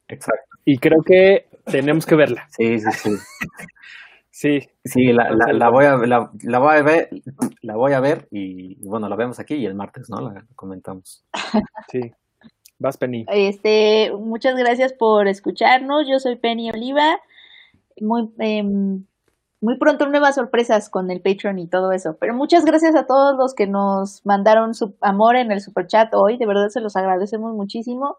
Exacto. 0.10 0.58
Y 0.66 0.80
creo 0.80 1.02
que 1.02 1.48
tenemos 1.64 2.06
que 2.06 2.16
verla. 2.16 2.46
Sí, 2.50 2.78
sí, 2.80 2.92
sí. 2.92 3.10
sí. 4.36 4.60
Sí, 4.84 5.14
la, 5.14 5.32
la, 5.32 5.70
voy 5.70 5.86
a, 5.86 5.96
la, 5.98 6.30
la, 6.44 6.60
voy 6.60 6.76
a 6.76 6.82
ver, 6.82 7.10
la 7.62 7.76
voy 7.76 7.94
a 7.94 8.00
ver 8.02 8.28
y 8.32 8.86
bueno, 8.86 9.08
la 9.08 9.16
vemos 9.16 9.40
aquí 9.40 9.56
y 9.56 9.66
el 9.66 9.76
martes, 9.76 10.10
¿no? 10.10 10.22
La 10.22 10.46
comentamos. 10.56 11.24
Sí. 11.92 12.12
Vas, 12.78 12.98
Penny. 12.98 13.26
Este, 13.30 14.12
muchas 14.12 14.56
gracias 14.56 14.92
por 14.94 15.28
escucharnos. 15.28 16.08
Yo 16.10 16.20
soy 16.20 16.36
Penny 16.36 16.70
Oliva. 16.72 17.20
Muy, 18.02 18.30
em, 18.40 19.06
muy 19.62 19.78
pronto 19.78 20.08
nuevas 20.08 20.36
sorpresas 20.36 20.90
con 20.90 21.10
el 21.10 21.22
Patreon 21.22 21.58
y 21.58 21.68
todo 21.68 21.94
eso. 21.94 22.18
Pero 22.20 22.34
muchas 22.34 22.66
gracias 22.66 22.96
a 22.96 23.06
todos 23.06 23.38
los 23.38 23.54
que 23.54 23.68
nos 23.68 24.26
mandaron 24.26 24.74
su 24.74 24.96
amor 25.00 25.38
en 25.38 25.52
el 25.52 25.62
super 25.62 25.88
chat 25.88 26.14
hoy. 26.14 26.38
De 26.38 26.46
verdad 26.46 26.68
se 26.68 26.82
los 26.82 26.98
agradecemos 26.98 27.54
muchísimo. 27.54 28.18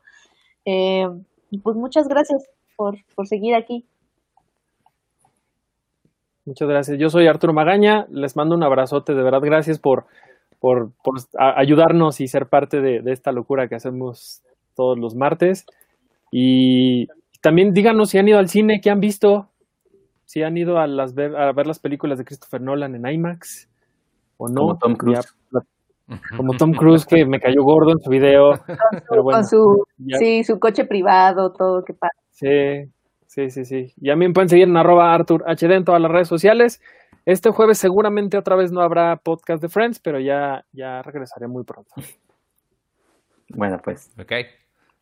Eh, 0.65 1.07
y 1.51 1.59
pues 1.59 1.77
muchas 1.77 2.09
gracias 2.09 2.43
por, 2.77 2.97
por 3.15 3.27
seguir 3.27 3.55
aquí. 3.55 3.87
Muchas 6.47 6.69
gracias. 6.69 6.99
Yo 6.99 7.11
soy 7.11 7.27
Arturo 7.27 7.53
Magaña. 7.53 8.07
Les 8.09 8.37
mando 8.37 8.55
un 8.55 8.63
abrazote. 8.63 9.15
De 9.15 9.23
verdad, 9.23 9.41
gracias 9.43 9.79
por, 9.79 10.07
por, 10.61 10.93
por 11.03 11.17
ayudarnos 11.39 12.21
y 12.21 12.29
ser 12.29 12.47
parte 12.47 12.81
de, 12.81 13.03
de, 13.03 13.13
esta 13.13 13.33
locura 13.33 13.69
que 13.69 13.75
hacemos 13.75 14.43
todos 14.75 14.97
los 14.99 15.17
martes. 15.17 15.67
Y 16.31 17.09
también 17.43 17.73
díganos 17.73 18.11
si 18.11 18.19
han 18.19 18.29
ido 18.29 18.39
al 18.39 18.49
cine, 18.49 18.81
qué 18.81 18.91
han 18.91 19.01
visto, 19.01 19.51
si 20.25 20.43
han 20.43 20.57
ido 20.57 20.79
a, 20.79 20.87
las 20.87 21.15
ver, 21.15 21.37
a 21.37 21.53
ver 21.53 21.67
las 21.67 21.79
películas 21.79 22.19
de 22.19 22.25
Christopher 22.25 22.61
Nolan 22.61 22.95
en 22.95 23.07
IMAX 23.07 23.69
o 24.37 24.49
no. 24.49 24.61
Como 24.61 24.79
Tom 24.79 24.95
Cruise. 24.97 25.35
como 26.37 26.53
Tom 26.55 26.73
Cruise 26.73 27.07
que 27.07 27.25
me 27.25 27.41
cayó 27.41 27.63
gordo 27.63 27.93
en 27.93 28.01
su 28.01 28.11
video. 28.11 28.53
Con 29.09 29.45
su, 29.45 29.85
sí, 30.19 30.45
su 30.45 30.59
coche 30.59 30.85
privado, 30.85 31.53
todo 31.53 31.85
que 31.85 31.95
pasa. 31.95 32.15
Sí, 32.31 32.91
sí, 33.27 33.51
sí, 33.51 33.65
sí. 33.65 33.93
Y 34.01 34.11
a 34.11 34.17
mí 34.17 34.27
me 34.27 34.35
pueden 34.35 34.49
seguir 34.49 34.69
en 34.69 34.77
arroba 34.77 35.15
Arthur 35.15 35.45
HD 35.47 35.73
en 35.73 35.85
todas 35.85 36.01
las 36.01 36.11
redes 36.11 36.29
sociales. 36.29 36.81
Este 37.25 37.51
jueves 37.51 37.79
seguramente 37.79 38.39
otra 38.39 38.57
vez 38.57 38.71
no 38.71 38.81
habrá 38.81 39.17
podcast 39.17 39.61
de 39.61 39.69
Friends, 39.69 39.99
pero 39.99 40.21
ya, 40.21 40.65
ya 40.73 41.03
regresaré 41.03 41.49
muy 41.49 41.65
pronto. 41.65 41.93
Bueno, 43.49 43.81
pues. 43.83 44.11
Ok. 44.19 44.33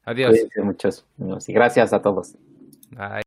Adiós. 0.05 0.35
muchos. 0.63 1.07
Y 1.47 1.53
gracias 1.53 1.93
a 1.93 2.03
todos. 2.03 2.37
Bye. 2.91 3.24